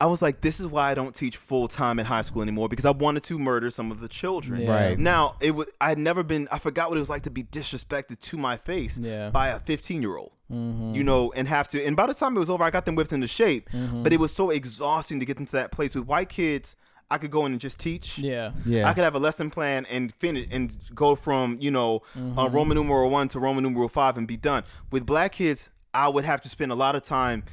I 0.00 0.06
was 0.06 0.20
like, 0.20 0.40
this 0.40 0.58
is 0.58 0.66
why 0.66 0.90
I 0.90 0.94
don't 0.94 1.14
teach 1.14 1.36
full 1.36 1.68
time 1.68 2.00
in 2.00 2.06
high 2.06 2.22
school 2.22 2.42
anymore 2.42 2.68
because 2.68 2.84
I 2.84 2.90
wanted 2.90 3.22
to 3.24 3.38
murder 3.38 3.70
some 3.70 3.92
of 3.92 4.00
the 4.00 4.08
children. 4.08 4.62
Yeah. 4.62 4.86
Right. 4.88 4.98
Now, 4.98 5.36
it 5.40 5.52
was 5.52 5.68
I 5.80 5.88
had 5.88 5.98
never 5.98 6.24
been 6.24 6.48
I 6.50 6.58
forgot 6.58 6.90
what 6.90 6.96
it 6.96 7.00
was 7.00 7.08
like 7.08 7.22
to 7.22 7.30
be 7.30 7.44
disrespected 7.44 8.18
to 8.18 8.36
my 8.36 8.56
face 8.56 8.98
Yeah. 8.98 9.30
by 9.30 9.48
a 9.48 9.60
15 9.60 10.02
year 10.02 10.16
old. 10.16 10.32
Mm-hmm. 10.52 10.94
You 10.96 11.04
know, 11.04 11.32
and 11.36 11.46
have 11.46 11.68
to 11.68 11.82
and 11.82 11.94
by 11.96 12.06
the 12.08 12.12
time 12.12 12.34
it 12.36 12.40
was 12.40 12.50
over, 12.50 12.64
I 12.64 12.70
got 12.70 12.86
them 12.86 12.96
whipped 12.96 13.12
into 13.12 13.28
shape. 13.28 13.70
But 13.72 14.12
it 14.12 14.18
was 14.18 14.34
so 14.34 14.50
exhausting 14.50 15.20
to 15.20 15.24
get 15.26 15.36
them 15.36 15.46
to 15.46 15.52
that 15.52 15.70
place. 15.70 15.94
With 15.94 16.06
white 16.06 16.28
kids, 16.28 16.74
I 17.14 17.18
could 17.18 17.30
go 17.30 17.46
in 17.46 17.52
and 17.52 17.60
just 17.60 17.78
teach. 17.78 18.18
Yeah. 18.18 18.50
Yeah. 18.66 18.88
I 18.88 18.92
could 18.92 19.04
have 19.04 19.14
a 19.14 19.18
lesson 19.18 19.50
plan 19.50 19.86
and 19.86 20.12
finish 20.16 20.48
and 20.50 20.76
go 20.94 21.14
from, 21.14 21.56
you 21.60 21.70
know, 21.70 22.02
Mm-hmm. 22.18 22.38
uh, 22.38 22.48
Roman 22.48 22.76
numeral 22.76 23.08
one 23.10 23.28
to 23.28 23.38
Roman 23.38 23.62
numeral 23.62 23.88
five 23.88 24.18
and 24.18 24.26
be 24.26 24.36
done. 24.36 24.64
With 24.90 25.06
black 25.06 25.32
kids, 25.32 25.70
I 25.92 26.08
would 26.08 26.24
have 26.24 26.40
to 26.42 26.48
spend 26.48 26.72
a 26.72 26.74
lot 26.74 26.96
of 26.96 27.02
time 27.02 27.44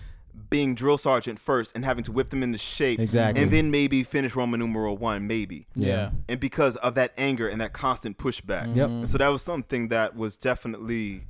being 0.49 0.73
drill 0.75 0.97
sergeant 0.97 1.37
first 1.39 1.75
and 1.75 1.83
having 1.85 2.03
to 2.05 2.11
whip 2.11 2.29
them 2.31 2.41
into 2.41 2.57
shape. 2.57 2.99
Exactly. 2.99 3.43
And 3.43 3.51
then 3.51 3.69
maybe 3.69 4.03
finish 4.03 4.35
Roman 4.35 4.59
numeral 4.61 4.97
one, 4.97 5.27
maybe 5.27 5.67
Yeah. 5.75 6.11
and 6.29 6.39
because 6.39 6.75
of 6.77 6.95
that 6.95 7.11
anger 7.17 7.47
and 7.47 7.59
that 7.61 7.73
constant 7.73 8.17
pushback. 8.17 8.75
Yep. 8.75 8.89
And 8.89 9.09
so 9.09 9.17
that 9.17 9.27
was 9.27 9.41
something 9.43 9.89
that 9.89 10.15
was 10.15 10.37
definitely 10.37 11.23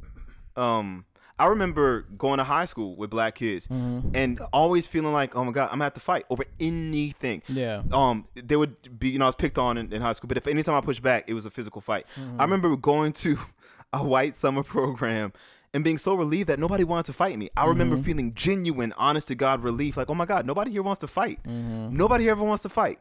um 0.55 1.05
I 1.41 1.47
remember 1.47 2.01
going 2.17 2.37
to 2.37 2.43
high 2.43 2.65
school 2.65 2.95
with 2.95 3.09
black 3.09 3.35
kids 3.35 3.67
and 3.69 4.39
always 4.53 4.85
feeling 4.87 5.13
like, 5.13 5.35
oh 5.35 5.43
my 5.43 5.51
God, 5.51 5.65
I'm 5.65 5.75
gonna 5.79 5.85
have 5.85 5.93
to 5.95 5.99
fight 5.99 6.25
over 6.29 6.45
anything. 6.59 7.41
Yeah. 7.47 7.81
Um, 7.91 8.27
there 8.35 8.59
would 8.59 8.99
be, 8.99 9.09
you 9.09 9.19
know, 9.19 9.25
I 9.25 9.29
was 9.29 9.35
picked 9.35 9.57
on 9.57 9.77
in, 9.77 9.91
in 9.91 10.01
high 10.01 10.13
school, 10.13 10.27
but 10.27 10.37
if 10.37 10.47
anytime 10.47 10.75
I 10.75 10.81
pushed 10.81 11.01
back, 11.01 11.25
it 11.29 11.33
was 11.33 11.45
a 11.45 11.49
physical 11.51 11.81
fight. 11.81 12.05
I 12.37 12.43
remember 12.43 12.75
going 12.75 13.13
to 13.13 13.37
a 13.93 14.03
white 14.03 14.35
summer 14.35 14.63
program 14.63 15.33
and 15.73 15.83
being 15.83 15.97
so 15.97 16.13
relieved 16.15 16.49
that 16.49 16.59
nobody 16.59 16.83
wanted 16.83 17.05
to 17.07 17.13
fight 17.13 17.37
me. 17.37 17.49
I 17.57 17.65
remember 17.67 17.97
feeling 17.97 18.33
genuine, 18.33 18.93
honest 18.97 19.27
to 19.29 19.35
God 19.35 19.63
relief, 19.63 19.95
like, 19.97 20.09
oh 20.09 20.13
my 20.15 20.25
God, 20.25 20.45
nobody 20.45 20.69
here 20.71 20.83
wants 20.83 20.99
to 20.99 21.07
fight. 21.07 21.39
Nobody 21.45 22.25
here 22.25 22.31
ever 22.31 22.43
wants 22.43 22.63
to 22.63 22.69
fight. 22.69 22.99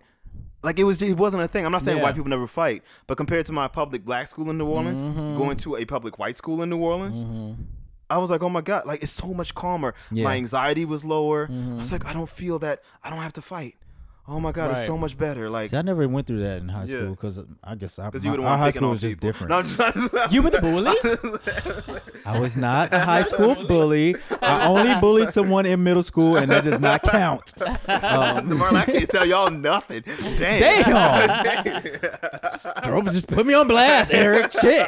like 0.63 0.79
it 0.79 0.85
was 0.85 1.01
it 1.03 1.17
wasn't 1.17 1.43
a 1.43 1.49
thing. 1.49 1.65
I'm 1.67 1.73
not 1.73 1.83
saying 1.83 1.97
Yeah. 1.99 2.03
white 2.05 2.15
people 2.15 2.29
never 2.29 2.47
fight, 2.47 2.83
but 3.07 3.17
compared 3.17 3.47
to 3.47 3.53
my 3.53 3.67
public 3.67 4.05
black 4.05 4.29
school 4.29 4.51
in 4.51 4.59
New 4.59 4.67
Orleans, 4.67 5.01
Mhm. 5.03 5.37
going 5.39 5.57
to 5.59 5.77
a 5.77 5.85
public 5.87 6.19
white 6.19 6.37
school 6.37 6.63
in 6.63 6.69
New 6.69 6.77
Orleans, 6.79 7.25
Mhm. 7.25 7.57
I 8.11 8.19
was 8.19 8.31
like, 8.31 8.43
oh 8.43 8.49
my 8.51 8.61
god, 8.61 8.87
like 8.87 9.03
it's 9.03 9.13
so 9.13 9.29
much 9.33 9.55
calmer. 9.55 9.95
Yeah. 10.11 10.25
My 10.25 10.35
anxiety 10.37 10.85
was 10.85 11.05
lower. 11.05 11.47
I 11.49 11.53
Mhm. 11.53 11.79
was 11.79 11.93
like, 11.93 12.05
I 12.07 12.13
don't 12.13 12.29
feel 12.29 12.59
that. 12.59 12.83
I 13.05 13.11
don't 13.11 13.21
have 13.21 13.33
to 13.35 13.43
fight. 13.43 13.77
Oh 14.29 14.39
my 14.39 14.53
god, 14.53 14.71
it's 14.73 14.87
so 14.87 14.97
much 14.97 15.19
better. 15.19 15.51
Like 15.51 15.71
See, 15.71 15.77
I 15.77 15.83
never 15.83 16.07
went 16.07 16.29
through 16.29 16.43
that 16.43 16.59
in 16.59 16.69
high 16.69 16.85
school 16.87 17.11
because 17.11 17.41
I 17.65 17.75
guess 17.75 17.99
I, 17.99 18.05
my, 18.05 18.21
you 18.23 18.31
would 18.31 18.39
our 18.41 18.57
high 18.59 18.71
school 18.71 18.91
was 18.91 19.01
just 19.01 19.17
people. 19.21 19.29
different. 19.29 19.51
No, 19.51 19.57
I'm 19.59 20.09
just- 20.09 20.33
You 20.33 20.43
were 20.43 20.51
the 20.51 20.61
bully. 20.61 22.01
I 22.27 22.39
was 22.39 22.57
not 22.57 22.93
a 22.95 23.01
high 23.01 23.23
school 23.23 23.57
bully. 23.67 24.15
I 24.41 24.69
only 24.69 24.95
bullied 25.01 25.33
someone 25.33 25.67
in 25.67 25.83
middle 25.83 26.05
school, 26.05 26.37
and 26.37 26.49
that 26.53 26.63
does 26.63 26.79
not 26.79 27.03
count. 27.03 27.55
Um, 27.61 28.51
Marlon, 28.51 28.77
I 28.77 28.85
can't 28.85 29.11
tell 29.11 29.27
y'all 29.27 29.51
nothing. 29.51 30.05
Damn. 30.37 31.43
Damn! 31.43 31.99
Throw- 32.85 33.03
just 33.03 33.27
put 33.27 33.45
me 33.47 33.55
on 33.55 33.67
blast, 33.67 34.13
Eric. 34.15 34.53
Shit. 34.53 34.87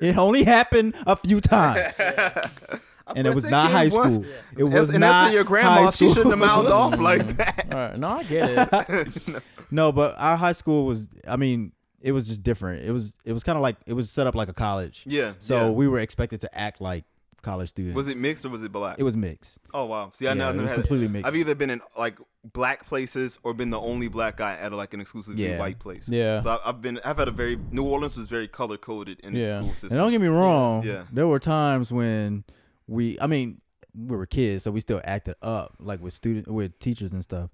It 0.00 0.16
only 0.16 0.44
happened 0.44 0.94
a 1.06 1.16
few 1.16 1.40
times, 1.40 2.00
and 3.16 3.26
it 3.26 3.34
was 3.34 3.46
not 3.48 3.68
kid 3.68 3.72
high 3.72 3.88
once. 3.88 4.14
school. 4.14 4.26
It 4.56 4.64
was 4.64 4.90
and 4.90 5.00
not 5.00 5.12
that's 5.12 5.30
for 5.30 5.34
your 5.34 5.44
grandma. 5.44 5.86
high 5.86 5.90
She 5.90 6.08
shouldn't 6.08 6.30
have 6.30 6.38
mouthed 6.38 6.70
off 6.70 6.98
like 6.98 7.36
that. 7.36 7.66
All 7.72 7.78
right, 7.78 7.98
no, 7.98 8.08
I 8.08 8.22
get 8.24 8.88
it. 8.88 9.42
No, 9.70 9.92
but 9.92 10.14
our 10.16 10.38
high 10.38 10.52
school 10.52 10.86
was. 10.86 11.10
I 11.26 11.36
mean, 11.36 11.72
it 12.00 12.12
was 12.12 12.26
just 12.26 12.42
different. 12.42 12.86
It 12.86 12.90
was. 12.90 13.18
It 13.24 13.34
was 13.34 13.44
kind 13.44 13.56
of 13.56 13.62
like 13.62 13.76
it 13.84 13.92
was 13.92 14.10
set 14.10 14.26
up 14.26 14.34
like 14.34 14.48
a 14.48 14.54
college. 14.54 15.04
Yeah. 15.06 15.34
So 15.40 15.66
yeah. 15.66 15.70
we 15.70 15.86
were 15.88 15.98
expected 15.98 16.40
to 16.40 16.58
act 16.58 16.80
like 16.80 17.04
college 17.42 17.70
students. 17.70 17.96
was 17.96 18.08
it 18.08 18.16
mixed 18.16 18.44
or 18.44 18.48
was 18.48 18.62
it 18.62 18.72
black? 18.72 18.98
It 18.98 19.02
was 19.04 19.16
mixed. 19.16 19.58
oh 19.74 19.84
wow. 19.86 20.10
See, 20.14 20.26
I 20.26 20.30
Yeah, 20.30 20.34
know 20.34 20.48
it 20.48 20.54
I've 20.56 20.62
was 20.62 20.70
had 20.70 20.80
completely 20.80 21.08
mixed. 21.08 21.26
I've 21.26 21.36
either 21.36 21.54
been 21.54 21.70
in 21.70 21.80
like 21.96 22.16
black 22.52 22.86
places 22.86 23.38
or 23.42 23.54
been 23.54 23.70
the 23.70 23.80
only 23.80 24.08
black 24.08 24.36
guy 24.36 24.54
at 24.56 24.72
like 24.72 24.94
an 24.94 25.00
exclusively 25.00 25.46
Yeah. 25.48 25.58
white 25.58 25.78
place. 25.78 26.08
Yeah. 26.08 26.40
So 26.40 26.50
I- 26.50 26.68
I've 26.68 26.80
been. 26.82 27.00
I've 27.04 27.18
had 27.18 27.28
a 27.28 27.32
very. 27.32 27.56
New 27.70 27.84
Orleans 27.84 28.16
was 28.16 28.26
very 28.26 28.48
color 28.48 28.76
coded 28.76 29.20
in 29.20 29.36
its 29.36 29.48
Yeah. 29.48 29.60
school 29.60 29.72
system. 29.72 29.90
And 29.92 29.98
don't 29.98 30.10
get 30.12 30.20
me 30.20 30.28
wrong. 30.28 30.82
Yeah. 30.84 31.04
There 31.12 31.26
were 31.26 31.38
times 31.38 31.90
when 31.92 32.44
we. 32.86 33.18
I 33.20 33.26
mean, 33.26 33.60
we 33.96 34.16
were 34.16 34.26
kids, 34.26 34.64
so 34.64 34.70
we 34.70 34.80
still 34.80 35.00
acted 35.04 35.34
up, 35.42 35.74
like 35.80 36.00
with 36.00 36.12
student, 36.14 36.48
with 36.48 36.78
teachers 36.78 37.12
and 37.12 37.22
stuff. 37.24 37.50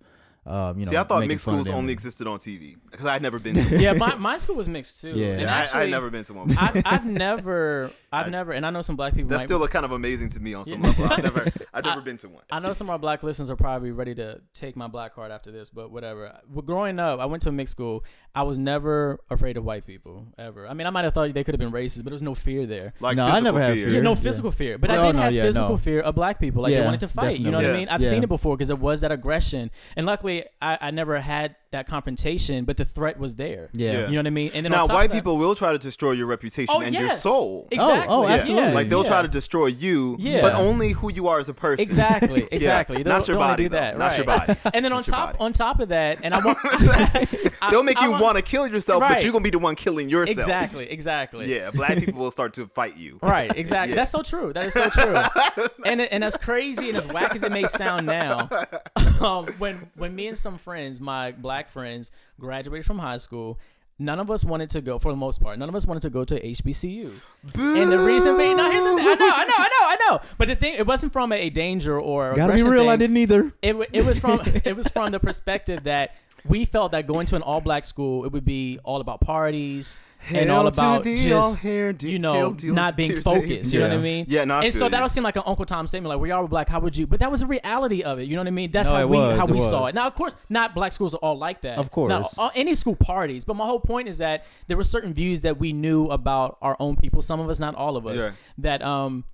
Um, 0.47 0.79
you 0.79 0.85
know, 0.85 0.91
See, 0.91 0.97
I 0.99 1.05
thought 1.05 1.27
mixed 1.27 1.45
schools 1.45 1.71
only 1.71 1.93
existed 1.93 2.27
on 2.27 2.39
TV 2.39 2.77
because 2.91 3.07
I'd 3.07 3.23
never 3.23 3.39
been. 3.39 3.55
to 3.55 3.79
Yeah, 3.81 3.95
my, 3.95 4.15
my 4.17 4.37
school 4.37 4.57
was 4.57 4.69
mixed 4.69 5.01
too. 5.01 5.11
Yeah. 5.11 5.27
and 5.29 5.41
Yeah, 5.43 5.55
I, 5.57 5.61
actually, 5.61 5.81
I'd 5.85 5.91
never 5.91 6.11
been 6.11 6.25
to 6.25 6.35
one. 6.35 6.59
I, 6.59 6.83
I've 6.85 7.07
never, 7.25 7.91
I've 8.13 8.31
never, 8.31 8.53
and 8.53 8.67
I 8.67 8.71
know 8.71 8.83
some 8.83 8.95
black 8.97 9.15
people. 9.15 9.31
That's 9.31 9.41
might, 9.41 9.47
still 9.47 9.67
kind 9.69 9.87
of 9.87 9.93
amazing 9.93 10.29
to 10.31 10.41
me 10.41 10.53
on 10.53 10.67
some 10.67 10.83
Yeah. 10.83 10.89
level. 10.89 11.05
I've 11.07 11.23
never, 11.25 11.53
I've 11.75 11.85
never 11.85 12.01
been 12.03 12.19
to 12.19 12.29
one. 12.29 12.43
I 12.51 12.59
know 12.59 12.75
some 12.75 12.89
of 12.89 12.93
our 12.93 12.99
black 12.99 13.23
listeners 13.23 13.51
are 13.51 13.57
probably 13.57 13.91
ready 13.91 14.15
to 14.17 14.41
take 14.53 14.77
my 14.77 14.87
black 14.87 15.15
card 15.15 15.33
after 15.33 15.51
this, 15.51 15.71
but 15.71 15.91
whatever. 15.91 16.39
Well, 16.53 16.63
growing 16.63 16.99
up, 16.99 17.21
I 17.21 17.25
went 17.25 17.43
to 17.45 17.49
a 17.49 17.53
mixed 17.53 17.73
school. 17.73 18.05
I 18.37 18.43
was 18.43 18.59
never 18.59 19.21
afraid 19.31 19.57
of 19.57 19.65
white 19.65 19.87
people 19.87 20.27
ever. 20.39 20.67
I 20.67 20.75
mean, 20.75 20.87
I 20.87 20.91
might 20.91 21.05
have 21.05 21.15
thought 21.15 21.33
they 21.33 21.45
could 21.45 21.55
have 21.55 21.61
been 21.61 21.71
racist, 21.71 21.99
but 21.99 22.07
there 22.07 22.13
was 22.15 22.23
no 22.23 22.35
fear 22.35 22.67
there. 22.67 22.93
Like 23.01 23.17
No, 23.17 23.25
I 23.27 23.31
physical 23.33 23.45
never 23.45 23.61
had 23.61 23.75
fear. 23.75 23.85
fear. 23.87 23.95
Yeah, 23.95 24.01
no 24.01 24.11
Yeah. 24.11 24.17
physical 24.17 24.51
fear, 24.51 24.79
but 24.79 24.91
Oh, 24.91 24.95
I 24.95 25.07
did 25.07 25.17
no, 25.17 25.23
have 25.23 25.33
yeah, 25.33 25.43
physical 25.45 25.69
no. 25.71 25.77
fear 25.79 26.01
of 26.01 26.15
black 26.17 26.41
people. 26.41 26.63
Like 26.63 26.75
they 26.75 26.85
wanted 26.85 27.01
to 27.01 27.09
fight. 27.09 27.39
You 27.39 27.51
know 27.51 27.59
what. 27.59 27.67
I 27.67 27.73
mean? 27.77 27.89
I've 27.89 28.03
Yeah. 28.03 28.11
seen 28.11 28.25
it 28.25 28.29
before 28.29 28.57
because 28.57 28.71
it 28.71 28.79
was 28.79 29.03
that 29.03 29.13
aggression, 29.13 29.71
and 29.97 30.05
luckily 30.07 30.45
I, 30.61 30.79
I 30.81 30.91
never 30.91 31.21
had 31.21 31.55
that 31.71 31.89
confrontation, 31.89 32.65
but 32.65 32.77
the 32.77 32.85
threat 32.85 33.19
was 33.19 33.35
there. 33.35 33.69
Yeah. 33.73 33.93
Yeah. 33.93 34.07
You 34.07 34.13
know 34.13 34.19
what 34.19 34.27
I 34.29 34.31
mean? 34.31 34.51
And 34.55 34.65
then 34.65 34.71
Now, 34.73 34.87
white 34.87 35.07
of 35.07 35.11
that- 35.11 35.17
people 35.17 35.39
will 35.39 35.55
try 35.57 35.73
to 35.73 35.79
destroy 35.79 36.13
your 36.13 36.27
reputation 36.27 36.73
oh, 36.77 36.81
and 36.81 36.93
yes. 36.95 37.01
your 37.03 37.13
soul. 37.13 37.69
Oh, 37.73 37.77
oh, 37.79 37.85
exactly. 37.91 38.15
oh, 38.15 38.27
Yeah. 38.29 38.35
absolutely. 38.35 38.75
Like 38.75 38.89
they'll 38.89 39.03
yeah. 39.03 39.09
try 39.11 39.23
to 39.23 39.29
destroy 39.29 39.67
you, 39.67 40.17
Yeah. 40.21 40.41
but 40.41 40.55
only 40.55 40.91
who 40.93 41.11
you 41.13 41.27
are 41.29 41.41
as 41.41 41.49
a 41.49 41.55
person. 41.55 41.81
Exactly, 41.83 42.47
exactly. 42.53 43.03
Not 43.03 43.27
your 43.27 43.39
body, 43.39 43.69
though. 43.69 43.77
that, 43.77 43.99
Not 43.99 44.17
your 44.17 44.25
body. 44.27 44.55
And 44.75 44.85
then 44.85 44.93
on 44.93 45.03
top 45.05 45.37
on 45.41 45.53
top 45.53 45.81
of 45.81 45.89
that, 45.89 46.19
and 46.23 46.33
I 46.35 46.39
want 46.45 46.59
They'll 47.71 47.83
make 47.83 47.99
I 47.99 48.05
you 48.07 48.13
want- 48.25 48.35
want 48.35 48.45
to 48.45 48.51
kill 48.51 48.67
yourself, 48.67 49.01
but 49.01 49.23
you're 49.23 49.33
gonna 49.33 49.43
be 49.43 49.51
the 49.51 49.59
one 49.59 49.75
killing 49.75 50.09
yourself. 50.09 50.39
exactly, 50.39 50.91
exactly. 50.91 51.55
Yeah, 51.55 51.71
black 51.71 51.99
people 51.99 52.21
will 52.21 52.31
start 52.31 52.55
to 52.55 52.67
fight 52.67 52.97
you. 52.97 53.19
Right, 53.23 53.53
exactly. 53.57 53.91
Yeah. 53.91 53.97
That's 53.97 54.11
so 54.11 54.23
true. 54.23 54.53
That 54.53 54.65
is 54.67 54.75
so 54.75 54.89
true. 54.91 55.69
and 55.85 56.01
and 56.01 56.23
as 56.25 56.37
crazy 56.37 56.89
and 56.89 56.99
as 56.99 57.07
whack 57.07 57.35
as 57.35 57.43
it 57.43 57.53
may 57.53 57.67
sound 57.67 58.07
now, 58.07 58.49
um, 59.21 59.47
when 59.59 59.91
when 59.97 60.15
me 60.15 60.29
and 60.29 60.37
some 60.37 60.59
friends, 60.59 61.01
my 61.01 61.33
black 61.33 61.71
friends, 61.71 62.11
graduated 62.41 62.87
from 62.87 62.99
high 62.99 63.17
school, 63.19 63.59
none 63.99 64.19
of 64.19 64.31
us 64.31 64.45
wanted 64.45 64.71
to 64.71 64.81
go 64.81 64.99
for 64.99 65.13
the 65.13 65.17
most 65.17 65.41
part. 65.41 65.59
None 65.59 65.69
of 65.69 65.75
us 65.75 65.87
wanted 65.87 66.03
to 66.03 66.11
go 66.11 66.25
to 66.25 66.41
HBCU. 66.41 67.11
Boo. 67.53 67.77
And 67.77 67.91
the 67.93 67.99
reason 67.99 68.37
being, 68.37 68.57
no, 68.57 68.71
here's 68.71 68.85
the 68.85 68.95
thing. 68.97 69.07
I 69.07 69.15
know, 69.15 69.31
I 69.33 69.45
know, 69.45 69.55
I 69.57 69.69
know, 69.69 69.87
I 69.87 69.97
know. 70.11 70.21
But 70.39 70.49
the 70.49 70.57
thing, 70.57 70.75
it 70.75 70.87
wasn't 70.87 71.13
from 71.13 71.33
a, 71.33 71.51
danger 71.51 71.99
or 72.01 72.35
Gotta 72.35 72.55
be 72.55 72.61
aggression 72.61 72.71
real. 72.71 72.89
I 72.89 72.97
didn't 72.97 73.17
either. 73.17 73.53
It, 73.63 73.77
it 73.93 74.05
was 74.05 74.19
from 74.19 74.41
it 74.65 74.77
was 74.77 74.89
from 74.89 75.13
the 75.13 75.21
perspective 75.21 75.85
that 75.85 76.15
we 76.47 76.65
felt 76.65 76.93
that 76.93 77.07
going 77.07 77.27
to 77.27 77.37
an 77.37 77.43
all 77.43 77.61
black 77.61 77.85
school 77.85 78.25
it 78.25 78.33
would 78.33 78.45
be 78.45 78.79
all 78.85 79.01
about 79.01 79.21
parties 79.21 79.97
and 80.31 80.51
all 80.51 80.67
about 80.67 81.05
just 81.05 81.31
all 81.33 81.55
hair, 81.55 81.95
you 82.01 82.19
know 82.19 82.33
hail 82.33 82.55
to 82.55 82.73
not 82.73 82.97
being 82.97 83.11
dear 83.11 83.21
focused. 83.21 83.73
You 83.75 83.81
know 83.81 83.89
what 83.89 83.95
I 83.99 84.01
mean? 84.01 84.25
Yeah, 84.27 84.45
no, 84.45 84.55
I 84.57 84.65
and 84.65 84.73
so 84.73 84.81
feel 84.81 84.89
that 84.91 84.97
you. 84.97 85.03
would 85.03 85.11
seem 85.11 85.23
like 85.23 85.37
an 85.37 85.43
Uncle 85.45 85.67
Tom 85.67 85.87
statement, 85.87 86.09
like 86.15 86.21
we 86.21 86.31
are 86.31 86.47
black. 86.49 86.69
How 86.71 86.81
would 86.81 86.97
you? 86.97 87.07
But 87.07 87.21
that 87.21 87.31
was 87.31 87.41
the 87.41 87.47
reality 87.47 88.03
of 88.03 88.19
it. 88.19 88.25
You 88.25 88.37
know 88.37 88.41
what 88.41 88.47
I 88.49 88.53
mean? 88.53 88.71
That's 88.71 88.89
No, 88.89 88.95
how 88.97 89.07
we 89.07 89.17
was, 89.19 89.39
how 89.39 89.47
it 89.47 89.51
we 89.51 89.61
saw 89.61 89.85
it. 89.87 89.95
Now, 89.95 90.07
of 90.07 90.15
course, 90.15 90.35
not 90.49 90.75
black 90.75 90.93
schools 90.93 91.13
are 91.15 91.19
all 91.19 91.37
like 91.37 91.61
that. 91.63 91.77
Of 91.77 91.91
course. 91.91 92.09
Not 92.09 92.33
all- 92.39 92.51
any 92.55 92.75
school 92.75 92.97
parties. 92.97 93.45
But 93.45 93.57
my 93.57 93.67
whole 93.67 93.81
point 93.81 94.09
is 94.09 94.17
that 94.19 94.47
there 94.67 94.79
were 94.79 94.85
certain 94.85 95.13
views 95.13 95.43
that 95.43 95.59
we 95.59 95.75
knew 95.75 96.07
about 96.07 96.57
our 96.63 96.77
own 96.81 96.97
people. 96.97 97.21
Some 97.21 97.41
of 97.41 97.51
us, 97.51 97.59
not 97.61 97.75
all 97.75 97.97
of 97.99 98.07
us, 98.07 98.21
Yeah. 98.23 98.31
that 98.59 98.83
um. 98.83 99.25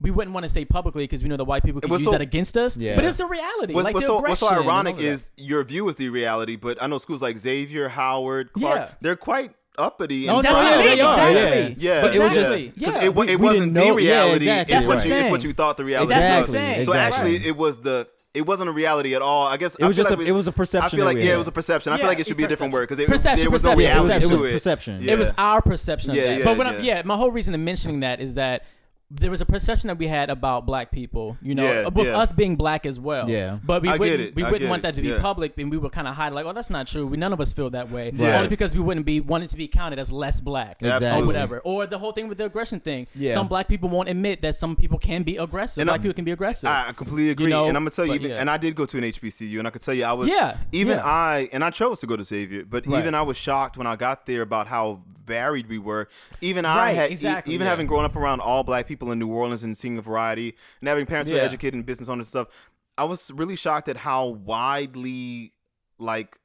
We 0.00 0.12
wouldn't 0.12 0.32
want 0.32 0.44
to 0.44 0.48
say 0.48 0.64
publicly 0.64 1.02
because 1.04 1.22
we 1.24 1.28
know 1.28 1.36
the 1.36 1.44
white 1.44 1.64
people 1.64 1.80
could 1.80 1.90
use 1.90 2.04
so- 2.04 2.12
that 2.12 2.20
against 2.20 2.56
us. 2.56 2.76
Yeah. 2.76 2.94
But 2.94 3.04
it's 3.04 3.18
a 3.18 3.26
reality. 3.26 3.74
What's, 3.74 3.84
like 3.84 3.94
what's 3.94 4.06
so, 4.06 4.20
what's 4.20 4.40
so 4.40 4.48
ironic 4.48 4.94
all 4.94 5.00
of 5.00 5.04
that. 5.04 5.12
is 5.12 5.30
your 5.36 5.64
view 5.64 5.88
is 5.88 5.96
the 5.96 6.08
reality, 6.08 6.54
but 6.56 6.80
I 6.80 6.86
know 6.86 6.98
schools 6.98 7.20
like 7.20 7.36
Xavier, 7.38 7.88
Howard, 7.88 8.52
Clark, 8.52 8.78
Yeah. 8.78 8.94
they're 9.00 9.16
quite 9.16 9.52
uppity. 9.76 10.28
Oh, 10.28 10.36
and 10.36 10.44
That's 10.44 10.52
proud. 10.58 10.64
what 10.64 10.72
I 10.74 10.82
yeah, 10.84 10.86
mean. 10.88 10.96
they 10.96 11.00
are, 11.02 11.28
Exactly. 11.30 11.84
Yeah, 11.84 12.00
But 12.02 12.14
it 12.16 12.18
was 12.20 12.36
exactly. 12.36 12.66
just- 12.68 12.78
Yeah. 12.78 12.86
Because 12.88 13.02
it, 13.02 13.06
it 13.06 13.14
we 13.14 13.20
wasn't 13.36 13.40
didn't 13.40 13.74
the 13.74 13.80
know- 13.80 13.86
yeah, 13.86 13.92
reality. 13.96 14.34
exactly. 14.36 14.60
It's, 14.60 14.70
That's 14.70 14.86
what 14.86 14.96
what 14.96 15.06
you, 15.06 15.14
I'm 15.14 15.20
it's 15.20 15.30
what 15.30 15.44
you 15.44 15.52
thought 15.52 15.76
the 15.76 15.84
reality 15.84 16.08
That's 16.14 16.22
what 16.28 16.32
I'm 16.34 16.40
was. 16.42 16.50
saying. 16.50 16.84
So 16.86 16.92
actually, 16.94 17.36
it 17.46 17.56
was 17.56 17.78
the 17.78 18.08
it 18.34 18.46
wasn't 18.46 18.68
a 18.68 18.72
reality 18.72 19.14
at 19.16 19.22
all. 19.22 19.46
I 19.48 19.56
guess 19.56 19.74
It 19.74 19.84
was 19.84 19.96
just 19.96 20.10
like 20.10 20.18
a- 20.18 20.22
we- 20.22 20.28
it 20.28 20.32
was 20.32 20.46
a 20.46 20.52
perception 20.52 20.96
I 20.96 20.98
feel 21.00 21.06
like 21.06 21.16
we 21.16 21.26
yeah, 21.26 21.34
it 21.34 21.38
was 21.38 21.48
a 21.48 21.52
perception. 21.52 21.92
I 21.92 21.96
Yeah, 21.96 22.02
feel 22.02 22.08
like 22.08 22.20
it 22.20 22.26
should 22.28 22.36
be 22.36 22.44
a 22.44 22.48
different 22.48 22.72
word 22.72 22.88
because 22.88 23.04
Perception, 23.04 23.40
there 23.44 23.50
was 23.50 23.64
no 23.64 23.74
perception, 23.74 23.88
reality 24.06 24.12
perception. 24.14 24.28
to 24.28 24.34
It 24.36 24.40
was 24.42 24.50
it. 24.50 24.52
perception. 24.52 25.02
Yeah. 25.02 25.12
It 25.14 25.18
was 25.18 25.30
our 25.38 25.60
perception 25.62 26.10
of 26.10 26.16
Yeah, 26.16 26.24
that. 26.26 26.38
yeah, 26.38 26.44
but 26.44 26.56
when 26.58 26.66
I, 26.68 26.76
yeah. 26.78 26.82
yeah, 26.96 27.02
my 27.04 27.16
whole 27.16 27.30
reason 27.32 27.54
of 27.54 27.60
mentioning 27.60 28.00
that 28.00 28.20
is 28.20 28.34
that 28.34 28.64
there 29.10 29.30
was 29.30 29.40
a 29.40 29.46
perception 29.46 29.88
that 29.88 29.96
we 29.96 30.06
had 30.06 30.28
about 30.28 30.66
black 30.66 30.90
people, 30.92 31.38
you 31.40 31.54
know, 31.54 31.64
Yeah, 31.64 31.88
with 31.88 32.06
yeah. 32.08 32.18
us 32.18 32.30
being 32.30 32.56
black 32.56 32.84
as 32.84 33.00
well. 33.00 33.28
Yeah. 33.28 33.58
But 33.64 33.80
we 33.80 33.88
I 33.88 33.96
wouldn't 33.96 34.20
it, 34.20 34.34
we 34.34 34.42
I 34.42 34.46
wouldn't 34.50 34.62
get 34.64 34.68
want 34.68 34.80
it, 34.80 34.82
that 34.82 34.96
to 34.96 35.02
be 35.02 35.08
yeah. 35.08 35.20
public 35.22 35.56
and 35.56 35.70
we 35.70 35.78
would 35.78 35.92
kind 35.92 36.06
of 36.06 36.14
hide 36.14 36.34
like, 36.34 36.44
oh, 36.44 36.52
that's 36.52 36.68
not 36.68 36.88
true. 36.88 37.06
We 37.06 37.16
none 37.16 37.32
of 37.32 37.40
us 37.40 37.50
feel 37.50 37.70
that 37.70 37.90
way. 37.90 38.10
Yeah. 38.14 38.36
Only 38.36 38.48
because 38.48 38.74
we 38.74 38.80
wouldn't 38.80 39.06
be 39.06 39.20
wanted 39.20 39.48
to 39.48 39.56
be 39.56 39.66
counted 39.66 39.98
as 39.98 40.12
less 40.12 40.42
black. 40.42 40.82
Exactly. 40.82 41.22
Or 41.22 41.26
whatever. 41.26 41.60
Or 41.60 41.86
the 41.86 41.98
whole 41.98 42.12
thing 42.12 42.28
with 42.28 42.36
the 42.36 42.44
aggression 42.44 42.80
thing. 42.80 43.06
Yeah. 43.14 43.32
Some 43.32 43.48
black 43.48 43.66
people 43.66 43.88
won't 43.88 44.10
admit 44.10 44.42
that 44.42 44.56
some 44.56 44.76
people 44.76 44.98
can 44.98 45.22
be 45.22 45.38
aggressive. 45.38 45.80
And 45.80 45.88
black 45.88 46.00
I- 46.00 46.02
people 46.02 46.14
can 46.14 46.26
be 46.26 46.32
aggressive. 46.32 46.68
I 46.68 46.92
completely 46.92 47.30
agree, 47.30 47.48
know, 47.48 47.64
and 47.66 47.78
I'm 47.78 47.84
gonna 47.84 47.90
tell 47.90 48.04
you, 48.04 48.12
but 48.12 48.16
even, 48.20 48.30
yeah. 48.32 48.40
and 48.40 48.50
I 48.50 48.58
did 48.58 48.74
go 48.74 48.84
to 48.84 48.98
an 48.98 49.04
HBCU, 49.04 49.58
and 49.58 49.66
I 49.66 49.70
could 49.70 49.80
tell 49.80 49.94
you, 49.94 50.04
I 50.04 50.12
was, 50.12 50.28
Yeah, 50.28 50.58
even 50.72 50.98
yeah. 50.98 51.04
I, 51.06 51.48
and 51.52 51.64
I 51.64 51.70
chose 51.70 51.98
to 52.00 52.06
go 52.06 52.14
to 52.16 52.24
Xavier, 52.24 52.66
but 52.66 52.86
Right. 52.86 52.98
even 53.00 53.14
I 53.14 53.22
was 53.22 53.38
shocked 53.38 53.78
when 53.78 53.86
I 53.86 53.96
got 53.96 54.26
there 54.26 54.42
about 54.42 54.66
how 54.66 55.00
varied 55.28 55.68
we 55.68 55.78
were. 55.78 56.08
Even 56.40 56.64
I 56.64 56.76
Right, 56.78 56.92
had, 56.96 57.10
e- 57.12 57.52
even 57.52 57.64
yeah. 57.66 57.70
having 57.70 57.86
grown 57.86 58.04
up 58.04 58.16
around 58.16 58.40
all 58.40 58.64
black 58.64 58.86
people 58.88 59.12
in 59.12 59.18
New 59.20 59.28
Orleans 59.28 59.62
and 59.62 59.76
seeing 59.76 59.96
a 59.98 60.02
variety, 60.02 60.56
and 60.80 60.88
having 60.88 61.06
parents 61.06 61.28
who 61.30 61.36
Yeah. 61.36 61.42
were 61.42 61.46
educated 61.48 61.74
in 61.74 61.82
business 61.82 62.08
owners 62.08 62.26
and 62.26 62.26
stuff, 62.26 62.48
I 62.96 63.04
was 63.04 63.30
really 63.30 63.54
shocked 63.54 63.88
at 63.88 63.98
how 63.98 64.26
widely, 64.26 65.52
like. 65.98 66.36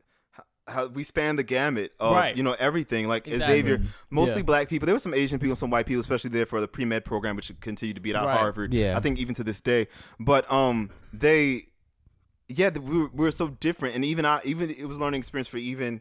How 0.65 0.87
we 0.87 1.03
span 1.03 1.35
the 1.35 1.43
gamut 1.43 1.91
of 1.99 2.15
Right. 2.15 2.37
you 2.37 2.41
know 2.41 2.55
everything 2.57 3.09
like 3.09 3.27
at 3.27 3.33
Exactly. 3.33 3.57
Xavier, 3.57 3.81
mostly 4.09 4.37
Yeah. 4.37 4.43
black 4.43 4.69
people. 4.69 4.85
There 4.85 4.95
were 4.95 4.99
some 4.99 5.13
Asian 5.13 5.37
people, 5.37 5.57
some 5.57 5.69
white 5.69 5.85
people, 5.85 5.99
especially 5.99 6.29
there 6.29 6.45
for 6.45 6.61
the 6.61 6.69
pre 6.69 6.85
med 6.85 7.03
program, 7.03 7.35
which 7.35 7.51
continued 7.59 7.95
to 7.95 8.01
be 8.01 8.15
at 8.15 8.23
Right. 8.23 8.37
Harvard. 8.37 8.73
Yeah. 8.73 8.95
I 8.95 9.01
think 9.01 9.19
even 9.19 9.35
to 9.35 9.43
this 9.43 9.59
day. 9.59 9.87
But 10.21 10.49
um, 10.49 10.89
they, 11.11 11.65
yeah, 12.47 12.69
we 12.69 12.97
were, 12.97 13.07
we 13.13 13.25
were 13.25 13.31
so 13.31 13.49
different, 13.49 13.95
and 13.95 14.05
even 14.05 14.23
I, 14.23 14.39
even 14.45 14.69
it 14.69 14.85
was 14.87 14.95
a 14.95 15.01
learning 15.01 15.19
experience 15.19 15.49
for 15.49 15.57
even, 15.57 15.99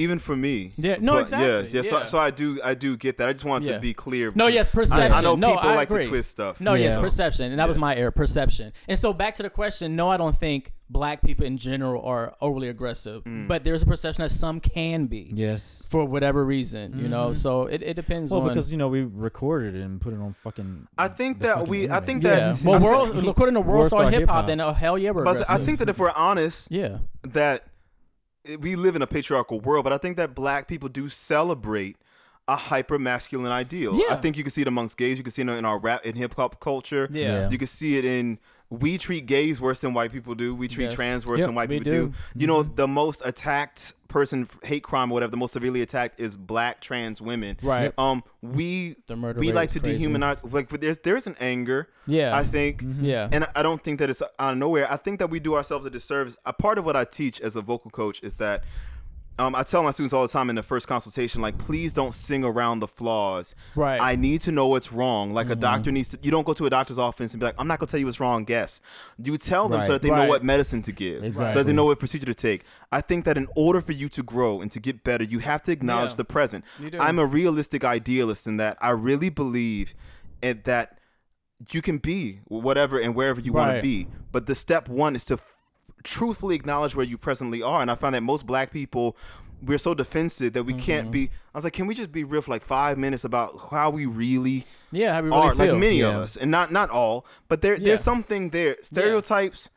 even 0.00 0.18
for 0.18 0.34
me. 0.34 0.72
Yeah, 0.76 0.96
no, 1.00 1.12
But 1.14 1.20
exactly, 1.22 1.48
Yeah, 1.48 1.82
yeah. 1.82 1.90
So, 1.90 1.98
yeah. 2.00 2.04
so 2.06 2.18
I 2.18 2.30
do, 2.30 2.60
I 2.64 2.74
do 2.74 2.96
get 2.96 3.18
that. 3.18 3.28
I 3.28 3.32
just 3.34 3.44
wanted 3.44 3.68
Yeah. 3.68 3.74
to 3.74 3.80
be 3.80 3.92
clear. 3.94 4.32
No, 4.34 4.46
yes, 4.46 4.68
perception. 4.70 5.12
I 5.12 5.20
know 5.20 5.36
no, 5.36 5.54
people 5.54 5.68
I 5.68 5.74
like 5.74 5.90
agree. 5.90 6.02
to 6.04 6.08
twist 6.08 6.30
stuff. 6.30 6.60
No, 6.60 6.74
yes, 6.74 6.94
Yeah. 6.94 7.00
perception, 7.00 7.50
and 7.52 7.60
that 7.60 7.68
was 7.68 7.78
my 7.78 7.94
error, 7.94 8.10
perception. 8.10 8.72
And 8.88 8.98
so 8.98 9.12
back 9.12 9.34
to 9.34 9.42
the 9.42 9.50
question, 9.50 9.96
no, 9.96 10.08
I 10.08 10.16
don't 10.16 10.36
think 10.36 10.72
black 10.92 11.22
people 11.22 11.46
in 11.46 11.56
general 11.56 12.02
are 12.04 12.34
overly 12.40 12.68
aggressive, 12.68 13.22
Mm. 13.22 13.46
but 13.46 13.62
there's 13.62 13.82
a 13.82 13.86
perception 13.86 14.22
that 14.22 14.30
some 14.30 14.58
can 14.58 15.06
be 15.06 15.30
Yes. 15.32 15.86
for 15.88 16.04
whatever 16.04 16.44
reason, 16.44 16.98
you 16.98 17.06
know. 17.08 17.28
Mhm. 17.28 17.36
So 17.36 17.66
it, 17.66 17.80
it 17.82 17.94
depends 17.94 18.32
Well, 18.32 18.40
on. 18.42 18.48
because 18.48 18.72
you 18.72 18.78
know 18.78 18.88
we 18.88 19.02
recorded 19.02 19.76
it 19.76 19.82
and 19.82 20.00
put 20.00 20.12
it 20.14 20.18
on 20.18 20.32
fucking. 20.32 20.88
I 20.98 21.06
think 21.06 21.38
that 21.40 21.54
fucking 21.58 21.70
we- 21.70 21.78
I 21.82 21.82
internet. 21.98 22.06
think 22.06 22.22
yeah, 22.24 22.34
that- 22.54 22.62
well, 22.64 22.74
I 22.80 22.82
world 22.82 23.12
think- 23.12 23.26
according 23.28 23.54
to 23.54 23.60
World 23.60 23.72
World 23.74 23.86
Star 23.86 24.00
Star 24.00 24.10
Hip 24.10 24.20
Hop, 24.22 24.28
Hip-Hop. 24.28 24.46
then 24.48 24.60
oh 24.60 24.72
hell 24.72 24.98
yeah, 24.98 25.10
we're 25.12 25.22
But 25.22 25.36
aggressive. 25.36 25.54
I 25.54 25.58
think 25.64 25.78
that 25.78 25.88
if 25.88 25.98
we're 25.98 26.10
honest, 26.10 26.66
yeah, 26.72 26.98
that 27.22 27.62
we 28.58 28.76
live 28.76 28.96
in 28.96 29.02
a 29.02 29.06
patriarchal 29.06 29.60
world, 29.60 29.84
but 29.84 29.92
I 29.92 29.98
think 29.98 30.16
that 30.16 30.34
black 30.34 30.68
people 30.68 30.88
do 30.88 31.08
celebrate 31.08 31.96
a 32.48 32.56
hyper 32.56 32.98
masculine 32.98 33.52
ideal. 33.52 33.94
Yeah. 33.94 34.14
I 34.14 34.16
think 34.16 34.36
you 34.36 34.42
can 34.42 34.50
see 34.50 34.62
it 34.62 34.68
amongst 34.68 34.96
gays. 34.96 35.18
You 35.18 35.24
can 35.24 35.30
see 35.30 35.42
it 35.42 35.48
in 35.48 35.64
our 35.64 35.78
rap 35.78 36.00
and 36.04 36.16
hip 36.16 36.34
hop 36.34 36.58
culture. 36.60 37.08
yeah, 37.12 37.22
Yeah. 37.42 37.50
You 37.50 37.58
can 37.58 37.66
see 37.68 37.96
it 37.96 38.04
in 38.04 38.38
we 38.70 38.96
treat 38.98 39.26
gays 39.26 39.60
worse 39.60 39.80
than 39.80 39.92
white 39.94 40.12
people 40.12 40.34
do. 40.34 40.54
We 40.54 40.68
treat 40.68 40.84
Yes. 40.84 40.94
trans 40.94 41.26
worse 41.26 41.40
Yep, 41.40 41.48
than 41.48 41.54
white 41.56 41.68
people 41.68 41.84
do. 41.84 42.06
do. 42.08 42.14
You 42.36 42.46
know, 42.46 42.62
the 42.62 42.86
most 42.86 43.20
attacked 43.24 43.94
person, 44.06 44.48
hate 44.64 44.82
crime 44.82 45.10
or 45.10 45.14
whatever, 45.14 45.30
the 45.30 45.36
most 45.36 45.52
severely 45.52 45.82
attacked 45.82 46.18
is 46.20 46.36
black 46.36 46.80
trans 46.80 47.20
women. 47.20 47.56
Right. 47.62 47.92
Um, 47.98 48.22
we 48.42 48.96
The 49.06 49.16
murder 49.16 49.40
we 49.40 49.52
like 49.52 49.70
to 49.70 49.80
crazy. 49.80 50.06
dehumanize. 50.06 50.40
Like, 50.52 50.68
but 50.68 50.80
there's 50.80 50.98
there's 50.98 51.26
an 51.26 51.36
anger. 51.40 51.88
Yeah. 52.06 52.36
I 52.36 52.42
think. 52.44 52.84
Yeah. 53.00 53.28
And 53.30 53.46
I 53.54 53.62
don't 53.62 53.82
think 53.82 53.98
that 54.00 54.08
it's 54.10 54.22
out 54.22 54.52
of 54.52 54.56
nowhere. 54.58 54.90
I 54.90 54.96
think 54.96 55.18
that 55.20 55.30
we 55.30 55.38
do 55.40 55.54
ourselves 55.54 55.84
a 55.86 55.90
disservice. 55.90 56.36
A 56.46 56.52
part 56.52 56.78
of 56.78 56.84
what 56.84 56.96
I 56.96 57.04
teach 57.04 57.40
as 57.40 57.56
a 57.56 57.60
vocal 57.62 57.90
coach 57.90 58.20
is 58.22 58.36
that 58.36 58.64
um, 59.38 59.54
I 59.54 59.62
tell 59.62 59.82
my 59.82 59.90
students 59.90 60.12
all 60.12 60.20
the 60.22 60.28
time 60.28 60.50
in 60.50 60.56
the 60.56 60.62
first 60.62 60.86
consultation, 60.86 61.40
like, 61.40 61.56
please 61.56 61.94
don't 61.94 62.14
sing 62.14 62.44
around 62.44 62.80
the 62.80 62.86
flaws. 62.88 63.54
Right. 63.74 63.98
I 63.98 64.14
need 64.16 64.42
to 64.42 64.52
know 64.52 64.66
what's 64.66 64.92
wrong. 64.92 65.32
Like 65.32 65.46
a 65.46 65.52
Mm-hmm. 65.52 65.60
doctor 65.60 65.92
needs 65.92 66.10
to. 66.10 66.18
You 66.20 66.30
don't 66.30 66.44
go 66.44 66.52
to 66.52 66.66
a 66.66 66.70
doctor's 66.70 66.98
office 66.98 67.32
and 67.32 67.40
be 67.40 67.46
like, 67.46 67.54
I'm 67.58 67.66
not 67.66 67.78
gonna 67.78 67.88
tell 67.88 68.00
you 68.00 68.04
what's 68.06 68.20
wrong. 68.20 68.44
Guess. 68.44 68.82
You 69.22 69.38
tell 69.38 69.68
them 69.70 69.82
so 69.82 69.92
that 69.92 70.02
they 70.02 70.10
know 70.10 70.26
what 70.26 70.44
medicine 70.44 70.82
to 70.82 70.92
give. 70.92 71.24
Exactly. 71.24 71.52
So 71.54 71.58
that 71.60 71.64
they 71.66 71.72
know 71.72 71.86
what 71.86 71.98
procedure 71.98 72.26
to 72.26 72.34
take. 72.34 72.64
I 72.92 73.00
think 73.00 73.24
that 73.24 73.38
in 73.38 73.46
order 73.56 73.80
for 73.80 73.92
you 73.92 74.08
to 74.10 74.22
grow 74.22 74.60
and 74.60 74.70
to 74.72 74.80
get 74.80 75.04
better, 75.04 75.24
you 75.24 75.38
have 75.38 75.62
to 75.62 75.72
acknowledge 75.72 76.10
Yeah. 76.12 76.16
the 76.16 76.24
present. 76.24 76.64
I'm 76.98 77.18
a 77.18 77.24
realistic 77.26 77.82
idealist 77.84 78.46
in 78.46 78.58
that 78.58 78.76
I 78.82 78.90
really 78.90 79.30
believe 79.30 79.94
in 80.42 80.60
that 80.64 80.98
you 81.72 81.80
can 81.82 81.98
be 81.98 82.40
whatever 82.46 82.98
and 82.98 83.14
wherever 83.14 83.40
you 83.40 83.52
want 83.52 83.74
to 83.76 83.82
be. 83.82 84.06
But 84.32 84.46
the 84.46 84.54
step 84.54 84.88
one 84.88 85.14
is 85.16 85.24
to 85.26 85.38
truthfully 86.04 86.54
acknowledge 86.54 86.94
where 86.96 87.06
you 87.06 87.18
presently 87.18 87.62
are. 87.62 87.80
And 87.82 87.90
I 87.90 87.94
find 87.94 88.14
that 88.14 88.22
most 88.22 88.46
black 88.46 88.70
people, 88.72 89.16
we're 89.62 89.78
so 89.78 89.92
defensive 89.94 90.52
that 90.54 90.64
we 90.64 90.72
Mm-hmm. 90.72 90.82
can't 90.82 91.10
be. 91.10 91.30
I 91.54 91.58
was 91.58 91.64
like, 91.64 91.72
can 91.74 91.86
we 91.86 91.94
just 91.94 92.10
be 92.12 92.24
real 92.24 92.40
for 92.42 92.50
like 92.50 92.62
five 92.64 92.96
minutes 92.98 93.24
about 93.24 93.68
how 93.70 93.90
we 93.90 94.06
really 94.06 94.64
yeah. 94.92 95.14
How 95.14 95.20
we 95.22 95.28
really 95.28 95.40
are? 95.40 95.54
feel. 95.54 95.72
Like 95.72 95.80
many 95.80 96.00
of 96.02 96.14
us, 96.14 96.36
and 96.36 96.50
not 96.50 96.72
not 96.72 96.90
all, 96.90 97.26
but 97.48 97.60
there 97.62 97.74
Yeah. 97.74 97.88
there's 97.88 98.02
something 98.02 98.50
there. 98.50 98.76
Stereotypes. 98.82 99.68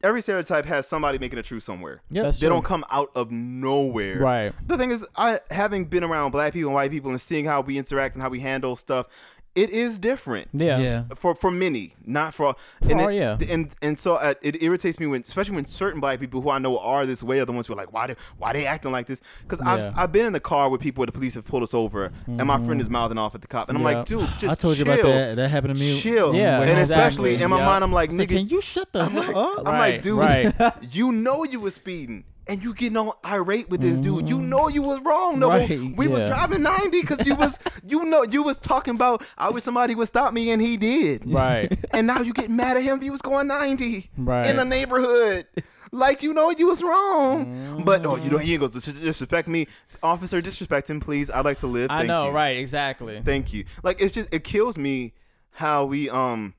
Every 0.00 0.22
stereotype 0.22 0.64
has 0.66 0.86
somebody 0.86 1.18
making 1.18 1.40
a 1.40 1.42
truth 1.42 1.64
somewhere. 1.64 2.02
Yep. 2.10 2.24
That's 2.24 2.38
They 2.38 2.46
true. 2.46 2.54
don't 2.54 2.64
come 2.64 2.84
out 2.88 3.10
of 3.16 3.32
nowhere. 3.32 4.20
Right. 4.20 4.52
The 4.64 4.78
thing 4.78 4.92
is, 4.92 5.04
I 5.16 5.40
having 5.50 5.86
been 5.86 6.04
around 6.04 6.30
black 6.30 6.52
people 6.52 6.68
and 6.68 6.74
white 6.76 6.92
people 6.92 7.10
and 7.10 7.20
seeing 7.20 7.46
how 7.46 7.62
we 7.62 7.78
interact 7.78 8.14
and 8.14 8.22
how 8.22 8.28
we 8.28 8.38
handle 8.38 8.76
stuff, 8.76 9.06
it 9.54 9.70
is 9.70 9.98
different 9.98 10.48
Yeah. 10.52 10.78
Yeah. 10.78 11.02
for 11.14 11.34
for 11.34 11.50
many, 11.50 11.94
not 12.04 12.34
for 12.34 12.46
all. 12.46 12.58
For 12.82 12.90
and 12.92 13.00
all, 13.00 13.08
it, 13.08 13.14
yeah. 13.16 13.38
And 13.50 13.70
and 13.82 13.98
so 13.98 14.16
uh, 14.16 14.34
it 14.42 14.62
irritates 14.62 15.00
me 15.00 15.06
when, 15.06 15.22
especially 15.22 15.56
when 15.56 15.66
certain 15.66 16.00
black 16.00 16.20
people 16.20 16.40
who 16.40 16.50
I 16.50 16.58
know 16.58 16.78
are 16.78 17.06
this 17.06 17.22
way 17.22 17.40
are 17.40 17.44
the 17.44 17.52
ones 17.52 17.66
who 17.66 17.72
are 17.72 17.76
like, 17.76 17.92
why 17.92 18.06
they 18.08 18.16
why 18.38 18.52
they 18.52 18.66
acting 18.66 18.92
like 18.92 19.06
this? 19.06 19.20
Because 19.42 19.60
Yeah. 19.60 19.76
Mm-hmm. 19.78 19.88
I've 19.98 20.04
I've 20.04 20.12
been 20.12 20.26
in 20.26 20.32
the 20.32 20.40
car 20.40 20.68
with 20.70 20.80
people 20.80 21.00
where 21.02 21.06
the 21.06 21.12
police 21.12 21.34
have 21.34 21.44
pulled 21.44 21.62
us 21.62 21.74
over, 21.74 22.12
and 22.26 22.44
my 22.46 22.62
friend 22.64 22.80
is 22.80 22.88
mouthing 22.88 23.18
off 23.18 23.34
at 23.34 23.40
the 23.40 23.48
cop, 23.48 23.68
and 23.68 23.76
I'm 23.78 23.84
Yeah. 23.84 23.98
like, 23.98 24.06
dude, 24.06 24.28
just 24.38 24.44
I 24.52 24.54
told 24.54 24.78
you 24.78 24.84
chill, 24.84 24.94
about 24.94 25.02
that. 25.04 25.34
That 25.36 25.48
happened 25.48 25.76
to 25.76 25.80
me. 25.80 25.98
Chill. 26.00 26.34
Yeah, 26.34 26.60
and 26.62 26.78
exactly. 26.78 27.34
especially 27.34 27.42
in 27.42 27.50
my 27.50 27.58
Yeah. 27.58 27.66
mind, 27.66 27.84
I'm 27.84 27.92
like, 27.92 28.10
It's 28.10 28.18
like, 28.18 28.28
nigga, 28.28 28.36
can 28.38 28.48
you 28.48 28.60
shut 28.60 28.92
the 28.92 29.00
I'm 29.00 29.10
hell 29.12 29.22
like, 29.22 29.36
up? 29.36 29.58
I'm 29.66 29.74
Right, 29.74 29.92
like, 29.94 30.02
dude, 30.02 30.18
right. 30.18 30.72
you 30.94 31.12
know 31.12 31.44
you 31.44 31.60
were 31.60 31.70
speeding. 31.70 32.24
And 32.48 32.62
you 32.62 32.72
getting 32.74 32.96
all 32.96 33.18
irate 33.24 33.68
with 33.68 33.80
this 33.82 34.00
dude. 34.00 34.28
You 34.28 34.40
know 34.40 34.68
you 34.68 34.80
was 34.82 35.00
wrong. 35.02 35.38
No, 35.38 35.48
Right, 35.48 35.68
we 35.96 36.08
was 36.08 36.24
driving 36.26 36.62
90 36.62 37.00
because 37.02 37.26
you 37.26 37.34
was, 37.34 37.58
you 37.86 38.04
know, 38.04 38.22
you 38.22 38.42
was 38.42 38.58
talking 38.58 38.94
about 38.94 39.22
I 39.36 39.50
wish 39.50 39.64
somebody 39.64 39.94
would 39.94 40.08
stop 40.08 40.32
me, 40.32 40.50
and 40.50 40.62
he 40.62 40.76
did. 40.76 41.30
Right. 41.30 41.76
And 41.92 42.06
now 42.06 42.20
you 42.20 42.32
get 42.32 42.48
mad 42.50 42.76
at 42.76 42.82
him. 42.82 43.00
He 43.00 43.10
was 43.10 43.20
going 43.22 43.46
90 43.48 44.10
Right. 44.16 44.46
in 44.46 44.56
the 44.56 44.64
neighborhood. 44.64 45.46
Like 45.90 46.22
you 46.22 46.34
know 46.34 46.50
you 46.50 46.66
was 46.66 46.82
wrong, 46.82 47.82
but 47.84 48.04
oh, 48.04 48.16
you 48.16 48.30
know 48.30 48.36
he 48.38 48.52
ain't 48.52 48.60
gonna 48.60 48.72
disrespect 48.72 49.48
me, 49.48 49.66
officer. 50.02 50.40
Disrespect 50.42 50.90
him, 50.90 51.00
please. 51.00 51.30
I'd 51.30 51.46
like 51.46 51.56
to 51.58 51.66
live. 51.66 51.90
I 51.90 52.04
know. 52.04 52.26
you. 52.26 52.30
Right. 52.32 52.56
Exactly. 52.58 53.22
Thank 53.24 53.54
you. 53.54 53.64
Like 53.82 54.00
it's 54.00 54.12
just 54.12 54.32
it 54.32 54.44
kills 54.44 54.76
me 54.76 55.14
how 55.52 55.84
we 55.86 56.10
um 56.10 56.52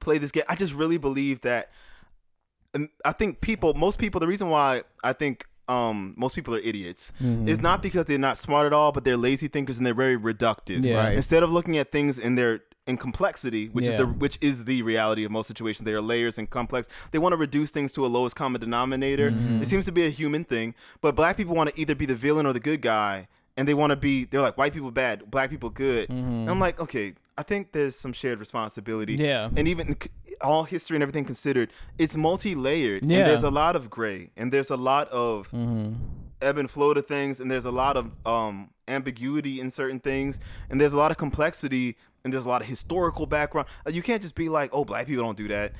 play 0.00 0.18
this 0.18 0.30
game. 0.30 0.44
I 0.48 0.56
just 0.56 0.74
really 0.74 0.98
believe 0.98 1.40
that 1.40 1.70
I 3.04 3.12
think 3.12 3.40
people 3.40 3.74
most 3.74 3.98
people 3.98 4.20
the 4.20 4.26
reason 4.28 4.48
why 4.50 4.82
I 5.02 5.12
think 5.12 5.46
um 5.68 6.14
most 6.16 6.34
people 6.34 6.54
are 6.54 6.60
idiots 6.60 7.12
Mm-hmm. 7.22 7.48
is 7.48 7.60
not 7.60 7.82
because 7.82 8.06
they're 8.06 8.18
not 8.18 8.38
smart 8.38 8.66
at 8.66 8.72
all, 8.72 8.92
but 8.92 9.04
they're 9.04 9.16
lazy 9.16 9.48
thinkers 9.48 9.78
and 9.78 9.86
they're 9.86 9.94
very 9.94 10.16
reductive. 10.18 10.84
Yeah. 10.84 10.96
Right. 10.96 11.16
Instead 11.16 11.42
of 11.42 11.50
looking 11.50 11.76
at 11.78 11.90
things 11.92 12.18
in 12.18 12.34
their 12.34 12.60
in 12.86 12.96
complexity, 12.96 13.68
which 13.68 13.86
is 13.86 13.94
the 13.94 14.06
which 14.06 14.38
is 14.40 14.64
the 14.64 14.82
reality 14.82 15.24
of 15.24 15.30
most 15.30 15.46
situations. 15.46 15.84
They 15.84 15.92
are 15.92 16.00
layers 16.00 16.38
and 16.38 16.48
complex. 16.48 16.88
They 17.12 17.18
want 17.18 17.32
to 17.34 17.36
reduce 17.36 17.70
things 17.70 17.92
to 17.92 18.04
a 18.06 18.08
lowest 18.08 18.34
common 18.36 18.60
denominator. 18.60 19.30
Mm-hmm. 19.30 19.62
It 19.62 19.68
seems 19.68 19.84
to 19.84 19.92
be 19.92 20.06
a 20.06 20.10
human 20.10 20.44
thing. 20.44 20.74
But 21.00 21.14
black 21.14 21.36
people 21.36 21.54
want 21.54 21.70
to 21.70 21.80
either 21.80 21.94
be 21.94 22.06
the 22.06 22.16
villain 22.16 22.46
or 22.46 22.52
the 22.52 22.58
good 22.60 22.80
guy, 22.80 23.28
and 23.56 23.68
they 23.68 23.74
want 23.74 23.90
to 23.90 23.96
be. 23.96 24.24
They're 24.24 24.40
like 24.40 24.56
white 24.58 24.72
people 24.72 24.90
bad, 24.90 25.30
black 25.30 25.50
people 25.50 25.70
good. 25.70 26.08
And 26.08 26.50
I'm 26.50 26.58
like, 26.58 26.80
okay, 26.80 27.14
I 27.38 27.42
think 27.44 27.72
there's 27.72 27.94
some 27.96 28.12
shared 28.12 28.40
responsibility. 28.40 29.14
Mm-hmm. 29.14 29.24
Yeah. 29.24 29.50
And 29.54 29.68
even 29.68 29.96
all 30.42 30.64
history 30.64 30.96
and 30.96 31.02
everything 31.02 31.24
considered, 31.24 31.70
it's 31.98 32.16
multi-layered. 32.16 33.04
Yeah. 33.04 33.18
And 33.18 33.26
there's 33.26 33.42
a 33.42 33.50
lot 33.50 33.76
of 33.76 33.90
gray, 33.90 34.30
and 34.36 34.52
there's 34.52 34.70
a 34.70 34.76
lot 34.76 35.08
of 35.10 35.48
Mm-hmm. 35.50 35.94
ebb 36.42 36.58
and 36.58 36.70
flow 36.70 36.94
to 36.94 37.02
things, 37.02 37.40
and 37.40 37.50
there's 37.50 37.64
a 37.66 37.70
lot 37.70 37.96
of 37.96 38.10
um, 38.26 38.70
ambiguity 38.88 39.60
in 39.60 39.70
certain 39.70 40.00
things, 40.00 40.40
and 40.70 40.80
there's 40.80 40.92
a 40.94 40.96
lot 40.96 41.10
of 41.10 41.16
complexity, 41.18 41.96
and 42.24 42.32
there's 42.32 42.44
a 42.44 42.48
lot 42.48 42.60
of 42.62 42.66
historical 42.68 43.26
background. 43.26 43.68
Uh, 43.86 43.90
You 43.90 44.02
can't 44.02 44.22
just 44.22 44.34
be 44.34 44.48
like, 44.48 44.70
"Oh, 44.72 44.84
black 44.84 45.06
people 45.06 45.24
don't 45.24 45.36
do 45.36 45.48
that," 45.48 45.72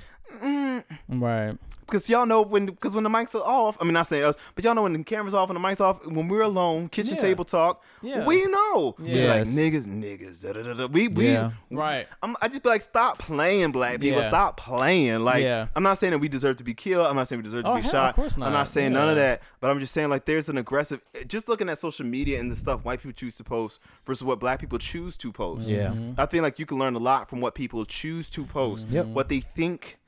mm, 0.43 0.85
Right. 1.09 1.57
Because 1.91 2.09
y'all 2.09 2.27
know 2.27 2.43
when 2.43 2.67
because 2.67 2.95
when 2.95 3.05
the 3.05 3.11
mics 3.11 3.35
are 3.35 3.43
off. 3.43 3.77
I 3.81 3.85
mean, 3.85 3.93
not 3.95 4.07
saying 4.07 4.25
us, 4.25 4.37
but 4.55 4.65
y'all 4.65 4.75
know 4.75 4.83
when 4.83 4.93
the 4.93 5.03
cameras 5.05 5.35
off 5.35 5.51
and 5.51 5.57
the 5.57 5.61
mics 5.61 5.81
off. 5.81 6.07
When 6.07 6.29
we're 6.29 6.43
alone, 6.43 6.89
kitchen 6.89 7.15
Yeah. 7.15 7.21
table 7.21 7.45
talk, 7.45 7.83
Yeah. 8.03 8.25
we 8.25 8.45
know. 8.47 8.95
Yeah. 9.03 9.15
We're 9.15 9.29
like 9.29 9.43
niggas, 9.49 9.87
niggas. 9.87 10.43
Da, 10.43 10.53
da, 10.53 10.63
da, 10.63 10.75
da. 10.75 10.87
We 10.87 11.09
we 11.09 11.33
Yeah. 11.33 11.51
Right. 11.71 12.07
I'm, 12.23 12.37
I 12.41 12.49
just 12.49 12.63
be 12.63 12.69
like, 12.69 12.83
stop 12.83 13.19
playing, 13.19 13.73
black 13.73 14.01
people. 14.01 14.21
Yeah. 14.21 14.29
Stop 14.29 14.57
playing. 14.57 15.21
Like, 15.25 15.43
Yeah. 15.45 15.67
I'm 15.77 15.83
not 15.83 15.99
saying 15.99 16.13
that 16.13 16.19
we 16.19 16.29
deserve 16.29 16.57
to 16.59 16.65
be 16.65 16.75
killed. 16.75 17.07
I'm 17.07 17.17
not 17.17 17.29
saying 17.29 17.39
we 17.41 17.45
deserve 17.45 17.65
to 17.65 17.71
Oh, 17.71 17.77
be 17.77 17.83
hell, 17.83 17.91
shot. 17.91 18.09
of 18.11 18.17
course 18.17 18.37
not. 18.37 18.47
I'm 18.47 18.53
not. 18.53 18.59
not 18.61 18.69
saying 18.69 18.93
none 18.93 19.09
of 19.09 19.17
that. 19.17 19.43
But 19.61 19.71
I'm 19.71 19.81
just 19.81 19.93
saying, 19.93 20.09
like, 20.09 20.25
there's 20.25 20.49
an 20.49 20.57
aggressive. 20.59 21.01
Just 21.27 21.49
looking 21.49 21.69
at 21.69 21.79
social 21.79 22.07
media 22.07 22.41
and 22.41 22.51
the 22.51 22.57
stuff 22.57 22.85
white 22.85 23.01
people 23.01 23.13
choose 23.13 23.37
to 23.37 23.45
post 23.45 23.81
versus 24.07 24.25
what 24.25 24.41
black 24.41 24.59
people 24.61 24.79
choose 24.79 25.17
to 25.19 25.33
post. 25.33 25.69
Yeah. 25.69 25.89
Mm-hmm. 25.89 26.21
I 26.21 26.27
feel 26.27 26.43
like 26.43 26.59
you 26.59 26.67
can 26.67 26.79
learn 26.79 26.95
a 26.95 26.99
lot 26.99 27.29
from 27.29 27.41
what 27.41 27.55
people 27.55 27.85
choose 27.85 28.29
to 28.31 28.45
post. 28.47 28.87
Yep. 28.89 29.07
What 29.07 29.29
they 29.29 29.41
think 29.41 29.99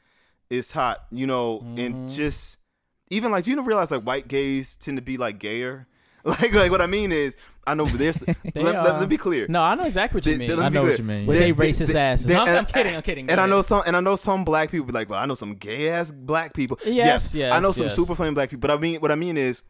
is 0.52 0.70
hot, 0.72 1.04
you 1.10 1.26
know, 1.26 1.60
Mm-hmm. 1.60 1.78
and 1.78 2.10
just 2.10 2.58
even 3.10 3.30
like, 3.32 3.44
do 3.44 3.50
you 3.50 3.62
realize 3.62 3.90
like 3.90 4.02
white 4.02 4.28
gays 4.28 4.76
tend 4.76 4.96
to 4.98 5.02
be 5.02 5.16
like 5.16 5.38
gayer? 5.38 5.86
Like, 6.24 6.52
like 6.54 6.70
what 6.70 6.80
I 6.80 6.86
mean 6.86 7.10
is, 7.10 7.36
I 7.66 7.74
know 7.74 7.84
there's. 7.86 8.24
let, 8.28 8.36
let, 8.54 8.74
are. 8.76 8.84
let 8.84 9.00
me 9.00 9.06
be 9.06 9.16
clear. 9.16 9.48
No, 9.48 9.60
I 9.60 9.74
know 9.74 9.82
exactly 9.82 10.18
what 10.18 10.26
you 10.26 10.32
They- 10.38 10.46
mean. 10.46 10.56
they- 10.56 10.62
I 10.62 10.68
know 10.68 10.82
be 10.84 10.88
what 10.90 10.98
you 10.98 11.04
mean. 11.04 11.26
With 11.26 11.36
They- 11.36 11.50
they 11.50 11.50
they- 11.50 11.68
racist 11.68 11.92
they- 11.92 11.98
asses. 12.00 12.26
they- 12.28 12.36
I'm, 12.36 12.46
and- 12.46 12.58
I'm 12.58 12.66
kidding. 12.66 12.94
I'm 12.94 13.02
kidding. 13.02 13.28
And 13.28 13.40
I 13.40 13.46
know 13.48 13.60
some, 13.62 13.82
and 13.86 13.96
I 13.96 14.00
know 14.00 14.14
some 14.14 14.44
black 14.44 14.70
people 14.70 14.86
be 14.86 14.92
like, 14.92 15.08
"Well, 15.10 15.18
I 15.18 15.26
know 15.26 15.34
some 15.34 15.56
gay 15.56 15.88
ass 15.88 16.12
black 16.12 16.54
people." 16.54 16.78
Yes, 16.86 17.34
yes, 17.34 17.52
I 17.52 17.58
know 17.58 17.72
some 17.72 17.86
yes. 17.86 17.96
super 17.96 18.14
flame 18.14 18.34
black 18.34 18.50
people. 18.50 18.60
But 18.60 18.70
I 18.70 18.76
mean, 18.76 19.00
what 19.00 19.10
I 19.10 19.16
mean 19.16 19.36
is, 19.36 19.62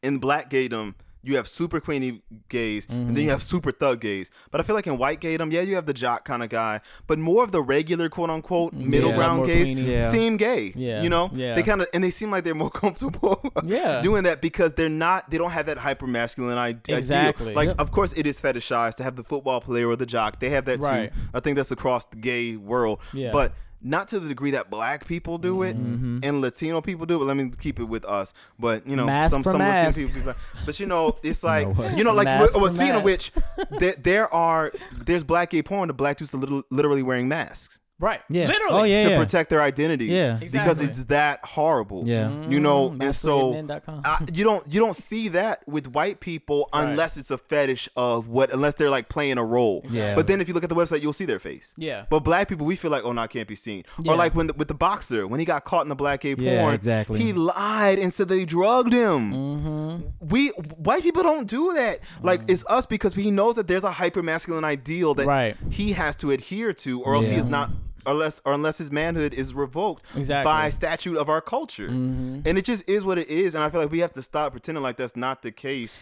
in 0.00 0.18
black 0.18 0.48
gaydom, 0.48 0.94
you 1.24 1.36
have 1.36 1.48
super 1.48 1.80
queenie 1.80 2.22
gays, 2.48 2.86
and 2.88 3.04
Mm-hmm. 3.06 3.14
then 3.14 3.24
you 3.24 3.30
have 3.30 3.42
super 3.42 3.72
thug 3.72 4.00
gays. 4.00 4.30
But 4.50 4.60
I 4.60 4.64
feel 4.64 4.76
like 4.76 4.86
in 4.86 4.98
white 4.98 5.20
gaydom, 5.20 5.52
yeah, 5.52 5.62
you 5.62 5.74
have 5.76 5.86
the 5.86 5.94
jock 5.94 6.24
kind 6.24 6.42
of 6.42 6.48
guy, 6.50 6.80
but 7.06 7.18
more 7.18 7.42
of 7.42 7.50
the 7.52 7.62
regular 7.62 8.08
quote 8.08 8.30
unquote 8.30 8.72
middle 8.74 9.10
Yeah, 9.10 9.16
ground 9.16 9.46
gays 9.46 9.66
queenie. 9.68 9.90
Yeah. 9.90 10.10
seem 10.10 10.36
gay. 10.36 10.72
Yeah, 10.76 11.02
you 11.02 11.08
know, 11.08 11.30
yeah. 11.34 11.54
they 11.54 11.62
kind 11.62 11.80
of 11.82 11.88
and 11.94 12.02
they 12.04 12.10
seem 12.10 12.30
like 12.30 12.44
they're 12.44 12.54
more 12.54 12.70
comfortable. 12.84 13.40
Yeah. 13.64 14.00
doing 14.02 14.24
that 14.24 14.40
because 14.42 14.72
they're 14.72 14.88
not. 14.88 15.30
They 15.30 15.38
don't 15.38 15.50
have 15.52 15.66
that 15.66 15.78
hyper 15.78 16.06
masculine 16.06 16.58
idea. 16.58 16.96
Exactly. 16.98 17.54
Like, 17.54 17.68
Yep. 17.68 17.80
of 17.80 17.90
course, 17.90 18.12
it 18.16 18.26
is 18.26 18.40
fetishized 18.40 18.96
to 18.96 19.02
have 19.02 19.16
the 19.16 19.24
football 19.24 19.60
player 19.60 19.88
or 19.88 19.96
the 19.96 20.06
jock. 20.06 20.40
They 20.40 20.50
have 20.50 20.64
that 20.66 20.80
Right. 20.80 21.12
too. 21.12 21.20
I 21.32 21.40
think 21.40 21.56
that's 21.56 21.70
across 21.70 22.04
the 22.06 22.16
gay 22.16 22.56
world. 22.56 23.00
Yeah. 23.12 23.30
But 23.32 23.54
not 23.84 24.08
to 24.08 24.18
the 24.18 24.26
degree 24.26 24.50
that 24.52 24.70
black 24.70 25.06
people 25.06 25.38
do 25.38 25.62
it 25.62 25.76
Mm-hmm. 25.76 26.20
and 26.22 26.40
Latino 26.40 26.80
people 26.80 27.04
do 27.06 27.16
it. 27.16 27.18
But 27.18 27.26
let 27.26 27.36
me 27.36 27.52
keep 27.58 27.78
it 27.78 27.84
with 27.84 28.04
us. 28.06 28.32
But 28.58 28.86
you 28.86 28.96
know, 28.96 29.06
Mask 29.06 29.32
some 29.32 29.44
some 29.44 29.58
mask. 29.58 29.98
Latino 30.00 30.14
people. 30.18 30.34
But 30.66 30.80
you 30.80 30.86
know, 30.86 31.16
it's 31.22 31.44
like 31.52 31.68
what? 31.76 31.96
you 31.98 32.02
know, 32.04 32.14
like 32.14 32.24
Mask 32.24 32.56
well, 32.56 32.66
for 32.68 32.74
speaking 32.74 32.94
of 32.94 33.02
which, 33.04 33.30
there, 33.78 33.94
there 33.98 34.32
are 34.34 34.72
there's 34.92 35.22
black 35.22 35.50
gay 35.50 35.62
porn. 35.62 35.88
The 35.88 35.94
black 35.94 36.16
dudes 36.16 36.32
are 36.34 36.38
literally, 36.38 36.64
literally 36.70 37.02
wearing 37.02 37.28
masks 37.28 37.78
Right. 38.04 38.20
Yeah. 38.28 38.46
Literally. 38.48 38.80
Oh, 38.80 38.84
yeah. 38.84 39.08
to 39.08 39.16
protect 39.16 39.48
their 39.50 39.62
identities. 39.62 40.10
Yeah. 40.10 40.34
because 40.34 40.54
Exactly. 40.54 40.86
it's 40.86 41.04
that 41.04 41.44
horrible. 41.44 42.02
Yeah. 42.06 42.28
you 42.48 42.60
know, 42.60 42.90
Mm, 42.90 43.02
and 43.02 43.14
so 43.14 43.54
masquerademen.com. 43.54 44.02
I, 44.04 44.18
you 44.32 44.44
don't 44.44 44.64
you 44.72 44.78
don't 44.80 44.94
see 44.96 45.28
that 45.28 45.66
with 45.66 45.86
white 45.88 46.20
people 46.20 46.68
Right. 46.74 46.84
unless 46.84 47.16
it's 47.16 47.30
a 47.30 47.38
fetish 47.38 47.88
of 47.96 48.28
what 48.28 48.52
unless 48.52 48.74
they're 48.74 48.90
like 48.90 49.08
playing 49.08 49.38
a 49.38 49.44
role. 49.44 49.84
Yeah. 49.88 50.14
But 50.14 50.26
then 50.26 50.40
if 50.42 50.48
you 50.48 50.54
look 50.54 50.64
at 50.64 50.68
the 50.68 50.74
website, 50.76 51.00
you'll 51.00 51.12
see 51.14 51.24
their 51.24 51.38
face. 51.38 51.72
Yeah. 51.78 52.04
But 52.10 52.20
black 52.20 52.48
people, 52.48 52.66
we 52.66 52.76
feel 52.76 52.90
like, 52.90 53.04
oh, 53.04 53.12
no, 53.12 53.22
it 53.22 53.30
can't 53.30 53.48
be 53.48 53.56
seen. 53.56 53.84
Yeah. 54.02 54.12
Or 54.12 54.16
like 54.16 54.34
when 54.34 54.48
the, 54.48 54.52
with 54.54 54.68
the 54.68 54.74
boxer, 54.74 55.26
when 55.26 55.40
he 55.40 55.46
got 55.46 55.64
caught 55.64 55.84
in 55.84 55.88
the 55.88 55.94
black 55.96 56.20
gay 56.20 56.34
porn, 56.36 56.46
Yeah, 56.46 56.72
exactly. 56.72 57.18
he 57.20 57.32
lied 57.32 57.98
and 57.98 58.12
said 58.12 58.28
they 58.28 58.44
drugged 58.44 58.92
him. 58.92 59.32
Mm-hmm. 59.32 60.28
We 60.28 60.48
white 60.48 61.02
people 61.02 61.22
don't 61.22 61.48
do 61.48 61.72
that. 61.74 62.00
Like 62.22 62.42
it's 62.48 62.64
us 62.68 62.84
because 62.86 63.14
he 63.14 63.30
knows 63.30 63.56
that 63.56 63.66
there's 63.66 63.84
a 63.84 63.90
hyper 63.92 64.22
masculine 64.22 64.64
ideal 64.64 65.14
that 65.14 65.26
Right. 65.26 65.56
he 65.70 65.92
has 65.92 66.14
to 66.16 66.30
adhere 66.32 66.72
to, 66.74 67.00
or 67.02 67.14
else 67.14 67.26
he 67.28 67.34
Yeah. 67.34 67.40
is 67.40 67.46
not. 67.46 67.70
Unless, 68.06 68.42
or 68.44 68.52
unless 68.52 68.78
his 68.78 68.90
manhood 68.92 69.32
is 69.34 69.54
revoked 69.54 70.04
Exactly. 70.16 70.44
by 70.50 70.70
statute 70.70 71.16
of 71.16 71.28
our 71.28 71.40
culture, 71.40 71.88
Mm-hmm. 71.88 72.40
and 72.46 72.58
it 72.58 72.64
just 72.64 72.88
is 72.88 73.04
what 73.04 73.18
it 73.18 73.28
is. 73.28 73.54
And 73.54 73.64
I 73.64 73.70
feel 73.70 73.80
like 73.80 73.90
we 73.90 74.00
have 74.00 74.12
to 74.14 74.22
stop 74.22 74.52
pretending 74.52 74.82
like 74.82 74.96
that's 74.96 75.16
not 75.16 75.42
the 75.42 75.50
case. 75.52 75.96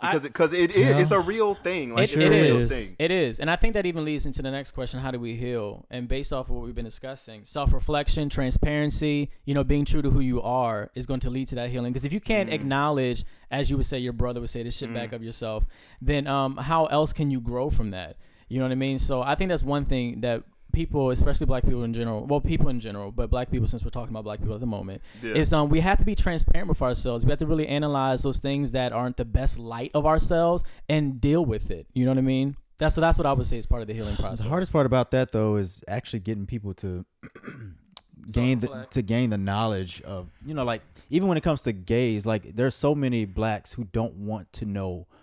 because 0.00 0.22
because 0.24 0.52
it, 0.52 0.72
is 0.72 0.98
it's 0.98 1.10
a 1.12 1.20
real 1.20 1.54
thing. 1.54 1.94
Like 1.94 2.10
It- 2.10 2.14
it's 2.14 2.22
it 2.22 2.26
a 2.26 2.30
real 2.30 2.60
thing. 2.60 2.96
It 2.98 3.10
is. 3.12 3.38
And 3.38 3.48
I 3.48 3.54
think 3.56 3.74
that 3.74 3.86
even 3.86 4.04
leads 4.04 4.26
into 4.26 4.42
the 4.42 4.50
next 4.50 4.72
question 4.72 4.98
how 4.98 5.12
do 5.12 5.20
we 5.20 5.36
heal? 5.36 5.86
And 5.90 6.08
based 6.08 6.32
off 6.32 6.48
of 6.50 6.56
what 6.56 6.64
we've 6.64 6.74
been 6.74 6.84
discussing, 6.84 7.44
self 7.44 7.72
reflection, 7.72 8.28
transparency, 8.28 9.30
you 9.44 9.54
know, 9.54 9.62
being 9.64 9.84
true 9.84 10.02
to 10.02 10.10
who 10.10 10.20
you 10.20 10.40
are 10.42 10.90
is 10.94 11.06
going 11.06 11.20
to 11.20 11.30
lead 11.30 11.48
to 11.48 11.54
that 11.56 11.70
healing. 11.70 11.92
Because 11.92 12.04
if 12.04 12.12
you 12.12 12.20
can't 12.20 12.50
Mm. 12.50 12.54
acknowledge, 12.54 13.24
as 13.50 13.70
you 13.70 13.76
would 13.76 13.86
say, 13.86 13.98
your 13.98 14.12
brother 14.12 14.40
would 14.40 14.50
say, 14.50 14.62
this 14.62 14.76
shit 14.76 14.92
back 14.92 15.12
of 15.12 15.22
yourself, 15.22 15.66
then 16.00 16.26
um, 16.26 16.56
how 16.56 16.86
else 16.86 17.12
can 17.12 17.30
you 17.30 17.40
grow 17.40 17.70
from 17.70 17.90
that? 17.90 18.16
You 18.48 18.58
know 18.58 18.64
what 18.64 18.72
I 18.72 18.76
mean? 18.76 18.98
So 18.98 19.22
I 19.22 19.34
think 19.36 19.50
that's 19.50 19.62
one 19.62 19.84
thing 19.84 20.20
that 20.22 20.42
people, 20.72 21.10
especially 21.10 21.46
black 21.46 21.64
people 21.64 21.84
in 21.84 21.92
general, 21.94 22.24
well, 22.26 22.40
people 22.40 22.68
in 22.68 22.80
general, 22.80 23.12
but 23.12 23.30
black 23.30 23.50
people, 23.50 23.66
since 23.68 23.84
we're 23.84 23.90
talking 23.90 24.10
about 24.10 24.24
black 24.24 24.38
people 24.40 24.54
at 24.54 24.60
the 24.60 24.66
moment, 24.66 25.02
Yeah. 25.22 25.34
is 25.34 25.52
um, 25.52 25.68
we 25.68 25.80
have 25.80 25.98
to 25.98 26.04
be 26.04 26.14
transparent 26.14 26.68
with 26.68 26.82
ourselves. 26.82 27.24
We 27.24 27.30
have 27.30 27.38
to 27.40 27.46
really 27.46 27.68
analyze 27.68 28.22
those 28.22 28.38
things 28.38 28.72
that 28.72 28.92
aren't 28.92 29.16
the 29.16 29.24
best 29.24 29.58
light 29.58 29.90
of 29.94 30.06
ourselves 30.06 30.64
and 30.88 31.20
deal 31.20 31.44
with 31.44 31.70
it. 31.70 31.86
You 31.94 32.04
know 32.06 32.10
what 32.12 32.18
I 32.18 32.22
mean? 32.22 32.56
That's 32.78 32.94
so 32.96 33.00
that's 33.00 33.18
what 33.18 33.26
I 33.26 33.32
would 33.32 33.46
say 33.46 33.58
is 33.58 33.66
part 33.66 33.82
of 33.82 33.86
the 33.88 33.94
healing 33.94 34.16
process. 34.16 34.42
The 34.42 34.48
hardest 34.48 34.72
part 34.72 34.86
about 34.86 35.12
that 35.12 35.30
though 35.30 35.56
is 35.56 35.84
actually 35.86 36.20
getting 36.20 36.46
people 36.46 36.74
to 36.74 37.04
gain 38.32 38.60
the, 38.60 38.86
to 38.90 39.02
gain 39.02 39.30
the 39.30 39.38
knowledge 39.38 40.00
of 40.02 40.28
you 40.46 40.54
know 40.54 40.64
like 40.64 40.82
even 41.10 41.28
when 41.28 41.36
it 41.36 41.42
comes 41.42 41.62
to 41.62 41.72
gays 41.72 42.24
like 42.24 42.54
there's 42.54 42.74
so 42.74 42.94
many 42.94 43.24
blacks 43.24 43.72
who 43.72 43.84
don't 43.84 44.14
want 44.14 44.52
to 44.52 44.64
know 44.64 45.06
m- 45.10 45.16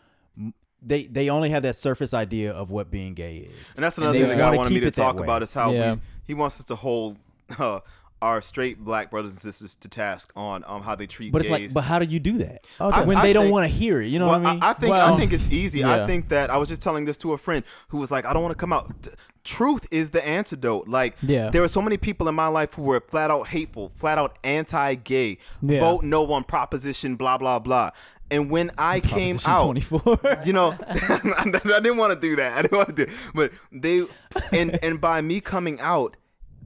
they 0.81 1.03
they 1.03 1.29
only 1.29 1.49
have 1.49 1.63
that 1.63 1.75
surface 1.75 2.13
idea 2.13 2.51
of 2.51 2.71
what 2.71 2.89
being 2.89 3.13
gay 3.13 3.37
is 3.37 3.73
And 3.75 3.83
that's 3.83 3.97
another 3.97 4.13
they 4.13 4.19
thing 4.21 4.29
the 4.29 4.35
guy 4.35 4.45
wanna 4.47 4.57
wanted 4.57 4.69
me 4.69 4.75
keep 4.77 4.83
to 4.83 4.87
it 4.87 4.93
talk 4.93 5.19
about 5.19 5.43
is 5.43 5.53
how 5.53 5.71
Yeah. 5.71 5.93
we, 5.95 5.99
he 6.27 6.33
wants 6.33 6.59
us 6.59 6.65
to 6.67 6.75
hold 6.75 7.17
uh, 7.59 7.79
our 8.21 8.41
straight 8.41 8.77
black 8.79 9.09
brothers 9.09 9.31
and 9.31 9.39
sisters 9.41 9.75
to 9.75 9.87
task 9.87 10.31
on 10.35 10.61
um, 10.67 10.81
how 10.81 10.93
they 10.93 11.07
treat 11.07 11.31
but 11.31 11.39
it's 11.41 11.49
gays. 11.49 11.67
like 11.67 11.73
but 11.73 11.85
how 11.85 11.99
do 11.99 12.05
you 12.05 12.19
do 12.19 12.37
that 12.37 12.67
Okay. 12.79 13.05
when 13.05 13.15
I 13.17 13.23
they 13.23 13.31
don't 13.33 13.49
want 13.49 13.63
to 13.63 13.73
hear 13.73 14.01
it 14.01 14.07
you 14.07 14.19
know 14.19 14.27
well, 14.27 14.39
what 14.41 14.47
i 14.49 14.53
mean 14.55 14.63
I, 14.63 14.73
think 14.73 14.91
Well, 14.91 15.13
I 15.13 15.17
think 15.17 15.31
it's 15.33 15.47
easy. 15.49 15.85
I 15.85 16.05
think 16.05 16.27
that 16.29 16.49
I 16.49 16.57
was 16.57 16.67
just 16.67 16.81
telling 16.81 17.05
this 17.05 17.15
to 17.17 17.31
a 17.33 17.37
friend 17.37 17.63
who 17.87 17.97
was 17.97 18.11
like, 18.11 18.25
I 18.25 18.33
don't 18.33 18.43
want 18.43 18.51
to 18.51 18.59
come 18.59 18.73
out. 18.73 19.07
Truth 19.45 19.87
is 19.89 20.09
the 20.09 20.25
antidote. 20.27 20.87
Like, 20.89 21.15
Yeah. 21.21 21.49
there 21.49 21.61
were 21.61 21.69
so 21.69 21.81
many 21.81 21.95
people 21.97 22.27
in 22.27 22.35
my 22.35 22.47
life 22.47 22.73
who 22.73 22.83
were 22.83 22.99
flat 22.99 23.31
out 23.31 23.47
hateful, 23.47 23.91
flat 23.95 24.17
out 24.17 24.37
anti-gay, 24.43 25.37
Yeah. 25.61 25.79
vote 25.79 26.03
no 26.03 26.29
on 26.33 26.43
proposition, 26.43 27.15
blah 27.15 27.37
blah 27.37 27.57
blah. 27.59 27.91
And 28.31 28.51
when 28.51 28.71
I 28.77 28.99
came 28.99 29.39
out, 29.45 29.63
24 29.65 30.19
you 30.45 30.53
know, 30.53 30.75
I 30.87 31.43
didn't 31.81 31.97
want 31.97 32.13
to 32.13 32.19
do 32.19 32.35
that. 32.35 32.57
I 32.57 32.61
didn't 32.61 32.77
want 32.77 32.95
to 32.95 33.05
do, 33.05 33.11
but 33.33 33.51
they, 33.71 34.05
and 34.51 34.77
and 34.83 35.01
by 35.01 35.21
me 35.21 35.41
coming 35.41 35.79
out, 35.79 36.15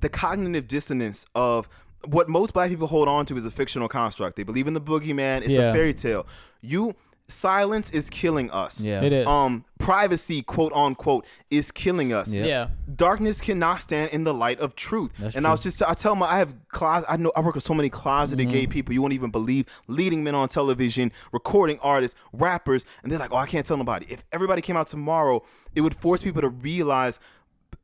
the 0.02 0.10
cognitive 0.10 0.68
dissonance 0.68 1.26
of 1.36 1.70
what 2.06 2.28
most 2.28 2.54
black 2.54 2.70
people 2.70 2.88
hold 2.88 3.08
on 3.08 3.26
to 3.28 3.38
is 3.38 3.46
a 3.46 3.52
fictional 3.52 3.88
construct. 3.88 4.36
They 4.36 4.44
believe 4.44 4.68
in 4.68 4.74
the 4.74 4.82
boogeyman. 4.82 5.42
It's 5.44 5.50
Yeah. 5.54 5.70
a 5.70 5.74
fairy 5.74 5.94
tale. 5.94 6.28
You 6.62 6.96
silence 7.28 7.90
is 7.92 8.10
killing 8.10 8.52
us. 8.52 8.80
Yeah. 8.82 9.02
It 9.02 9.14
is. 9.14 9.28
Um, 9.28 9.66
privacy, 9.80 10.42
quote 10.42 10.72
unquote, 10.74 11.26
is 11.50 11.72
killing 11.72 12.14
us. 12.14 12.32
Yeah. 12.32 12.46
yeah. 12.46 12.68
Darkness 12.96 13.42
cannot 13.42 13.82
stand 13.82 14.12
in 14.12 14.24
the 14.24 14.34
light 14.34 14.60
of 14.60 14.76
truth. 14.76 15.12
That's 15.18 15.36
and 15.36 15.48
I 15.48 15.52
was 15.52 15.60
just, 15.60 15.82
I 15.84 15.94
tell 15.94 16.16
my, 16.16 16.28
I 16.28 16.38
have 16.38 16.54
closet, 16.70 17.06
I 17.10 17.18
know, 17.18 17.32
I 17.36 17.42
work 17.42 17.56
with 17.56 17.64
so 17.64 17.74
many 17.74 17.90
closeted 17.90 18.48
Mm-hmm. 18.48 18.54
gay 18.58 18.68
people 18.68 18.94
you 18.94 19.02
won't 19.02 19.14
even 19.14 19.32
believe, 19.32 19.66
leading 19.88 20.24
men 20.24 20.36
on 20.36 20.48
television, 20.50 21.12
recording 21.32 21.80
artists, 21.82 22.20
rappers, 22.34 22.86
and 23.04 23.12
they're 23.12 23.20
like, 23.20 23.32
oh, 23.34 23.38
I 23.38 23.46
can't 23.46 23.66
tell 23.66 23.78
nobody. 23.78 24.06
If 24.10 24.24
everybody 24.32 24.62
came 24.62 24.76
out 24.78 24.88
tomorrow, 24.88 25.44
it 25.76 25.82
would 25.82 25.96
force 25.96 26.22
people 26.24 26.42
to 26.42 26.50
realize 26.50 27.20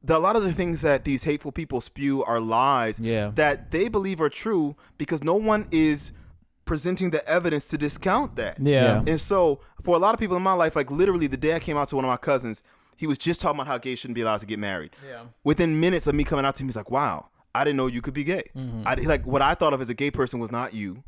that 0.03 0.17
a 0.17 0.19
lot 0.19 0.35
of 0.35 0.43
the 0.43 0.53
things 0.53 0.81
that 0.81 1.03
these 1.03 1.23
hateful 1.23 1.51
people 1.51 1.81
spew 1.81 2.23
are 2.23 2.39
lies 2.39 2.99
Yeah. 2.99 3.31
that 3.35 3.71
they 3.71 3.89
believe 3.89 4.21
are 4.21 4.29
true 4.29 4.75
because 4.97 5.23
no 5.23 5.35
one 5.35 5.67
is 5.71 6.11
presenting 6.70 7.09
the 7.09 7.28
evidence 7.28 7.65
to 7.65 7.80
discount 7.80 8.36
that. 8.36 8.59
Yeah. 8.61 9.03
And 9.07 9.20
so, 9.20 9.59
for 9.82 9.95
a 9.95 9.97
lot 9.97 10.13
of 10.13 10.20
people 10.20 10.38
in 10.38 10.43
my 10.43 10.53
life, 10.53 10.76
like 10.76 10.91
literally 10.91 11.26
the 11.26 11.36
day 11.36 11.55
I 11.55 11.59
came 11.59 11.76
out 11.76 11.88
to 11.88 11.95
one 11.95 12.05
of 12.05 12.09
my 12.09 12.17
cousins, 12.17 12.61
he 12.95 13.07
was 13.07 13.17
just 13.17 13.41
talking 13.41 13.59
about 13.59 13.65
how 13.65 13.80
gays 13.80 13.97
shouldn't 13.97 14.13
be 14.13 14.22
allowed 14.22 14.41
to 14.41 14.45
get 14.45 14.59
married. 14.59 14.91
Yeah. 15.05 15.24
Within 15.43 15.80
minutes 15.80 16.05
of 16.05 16.13
me 16.13 16.24
coming 16.24 16.45
out 16.45 16.55
to 16.57 16.63
him, 16.63 16.67
he's 16.67 16.76
like, 16.76 16.91
"Wow, 16.91 17.30
I 17.55 17.63
didn't 17.63 17.78
know 17.78 17.88
you 17.88 18.01
could 18.01 18.13
be 18.13 18.24
gay. 18.24 18.43
Mm-hmm. 18.55 18.84
I 18.86 18.93
like 18.93 19.26
what 19.26 19.41
I 19.41 19.55
thought 19.55 19.74
of 19.74 19.82
as 19.82 19.89
a 19.89 19.95
gay 19.95 20.11
person 20.11 20.39
was 20.39 20.51
not 20.51 20.74
you. 20.74 21.03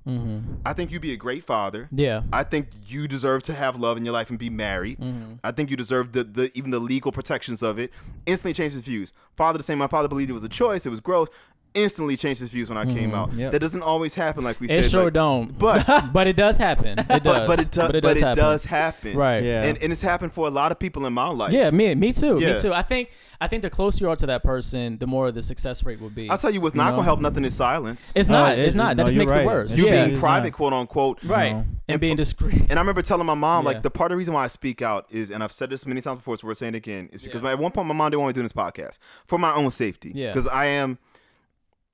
I 0.65 0.73
think 0.73 0.91
you'd 0.91 1.01
be 1.01 1.13
a 1.13 1.17
great 1.17 1.43
father. 1.43 1.87
Yeah. 1.91 2.23
I 2.33 2.43
think 2.43 2.67
you 2.87 3.07
deserve 3.07 3.43
to 3.43 3.53
have 3.53 3.75
love 3.75 3.97
in 3.97 4.05
your 4.05 4.13
life 4.13 4.29
and 4.31 4.39
be 4.39 4.49
married. 4.49 4.99
Mm-hmm. 4.99 5.33
I 5.43 5.51
think 5.51 5.69
you 5.69 5.77
deserve 5.77 6.13
the, 6.13 6.23
the 6.23 6.51
even 6.57 6.71
the 6.71 6.79
legal 6.79 7.11
protections 7.11 7.61
of 7.61 7.77
it. 7.77 7.91
Instantly 8.25 8.53
changed 8.53 8.75
his 8.75 8.83
views. 8.83 9.13
Father 9.37 9.57
the 9.57 9.63
same. 9.63 9.77
My 9.77 9.87
father 9.87 10.07
believed 10.07 10.31
it 10.31 10.33
was 10.33 10.43
a 10.43 10.49
choice. 10.49 10.85
It 10.85 10.89
was 10.89 10.99
gross. 10.99 11.27
Instantly 11.73 12.17
changed 12.17 12.41
his 12.41 12.49
views 12.49 12.67
when 12.67 12.77
I 12.77 12.83
came 12.85 13.13
out. 13.13 13.31
Yep. 13.33 13.53
That 13.53 13.59
doesn't 13.59 13.81
always 13.81 14.13
happen, 14.13 14.43
like 14.43 14.59
we 14.59 14.67
Mm-hmm. 14.67 14.79
It 14.79 14.83
said. 14.83 14.91
sure 14.91 15.03
like- 15.05 15.13
don't. 15.13 15.57
But 15.57 16.11
but 16.13 16.27
it 16.27 16.35
does 16.35 16.57
happen. 16.57 16.99
It 16.99 17.07
does. 17.07 17.23
but, 17.23 17.47
but 17.47 17.59
it, 17.59 17.71
do, 17.71 17.79
But 17.81 17.95
it 17.95 18.01
but 18.03 18.09
does 18.09 18.17
it 18.17 18.23
happen. 18.23 18.43
does 18.43 18.65
happen. 18.65 19.17
Right. 19.17 19.43
Yeah. 19.43 19.63
And, 19.63 19.77
and 19.81 19.91
it's 19.93 20.01
happened 20.01 20.33
for 20.33 20.47
a 20.47 20.51
lot 20.51 20.71
of 20.73 20.79
people 20.79 21.05
in 21.05 21.13
my 21.13 21.29
life. 21.29 21.51
Yeah, 21.53 21.69
me, 21.71 21.95
me 21.95 22.11
too, 22.11 22.39
Yeah. 22.41 22.53
me 22.55 22.61
too. 22.61 22.73
I 22.73 22.81
think, 22.81 23.09
I 23.39 23.47
think 23.47 23.61
the 23.63 23.69
closer 23.69 24.03
you 24.05 24.09
are 24.09 24.15
to 24.17 24.25
that 24.27 24.43
person, 24.43 24.97
the 24.97 25.07
more 25.07 25.31
the 25.31 25.41
success 25.41 25.83
rate 25.83 25.99
will 26.01 26.09
be. 26.09 26.29
I'll 26.29 26.37
tell 26.37 26.51
you 26.51 26.59
what's 26.61 26.75
You 26.75 26.81
not 26.81 26.89
know? 26.91 26.97
gonna 26.97 27.03
help 27.05 27.21
nothing 27.21 27.45
is 27.45 27.55
silence. 27.55 28.11
It's 28.15 28.27
No, 28.29 28.43
not. 28.43 28.53
it- 28.53 28.59
it's 28.59 28.75
not. 28.75 28.97
That 28.97 29.03
no, 29.03 29.07
just 29.07 29.17
makes 29.17 29.31
right. 29.31 29.41
it 29.43 29.47
worse. 29.47 29.77
You 29.77 29.85
yeah. 29.87 30.05
being 30.05 30.19
private, 30.19 30.47
not. 30.49 30.53
quote 30.57 30.73
unquote. 30.73 31.23
right, 31.23 31.53
No. 31.53 31.57
and, 31.59 31.77
And 31.87 32.01
being 32.01 32.17
discreet. 32.17 32.61
And 32.69 32.73
I 32.73 32.81
remember 32.81 33.01
telling 33.01 33.25
my 33.25 33.33
mom, 33.33 33.63
Yeah. 33.63 33.71
like, 33.71 33.81
the 33.83 33.89
part 33.89 34.11
of 34.11 34.15
the 34.15 34.17
reason 34.17 34.33
why 34.33 34.43
I 34.43 34.47
speak 34.47 34.81
out 34.81 35.05
is, 35.09 35.31
and 35.31 35.41
I've 35.43 35.51
said 35.53 35.69
this 35.69 35.85
many 35.85 36.01
times 36.01 36.17
before, 36.17 36.35
so 36.37 36.47
we're 36.47 36.53
saying 36.53 36.75
it 36.75 36.77
again, 36.77 37.09
is 37.13 37.21
because 37.21 37.41
Yeah. 37.41 37.51
at 37.51 37.59
one 37.59 37.71
point 37.71 37.87
my 37.87 37.93
mom 37.95 38.11
didn't 38.11 38.21
want 38.21 38.29
me 38.35 38.41
doing 38.41 38.45
this 38.45 38.53
podcast 38.53 38.99
for 39.25 39.39
my 39.39 39.53
own 39.53 39.71
safety. 39.71 40.11
Yeah. 40.13 40.27
Because 40.27 40.47
I 40.47 40.65
am 40.65 40.97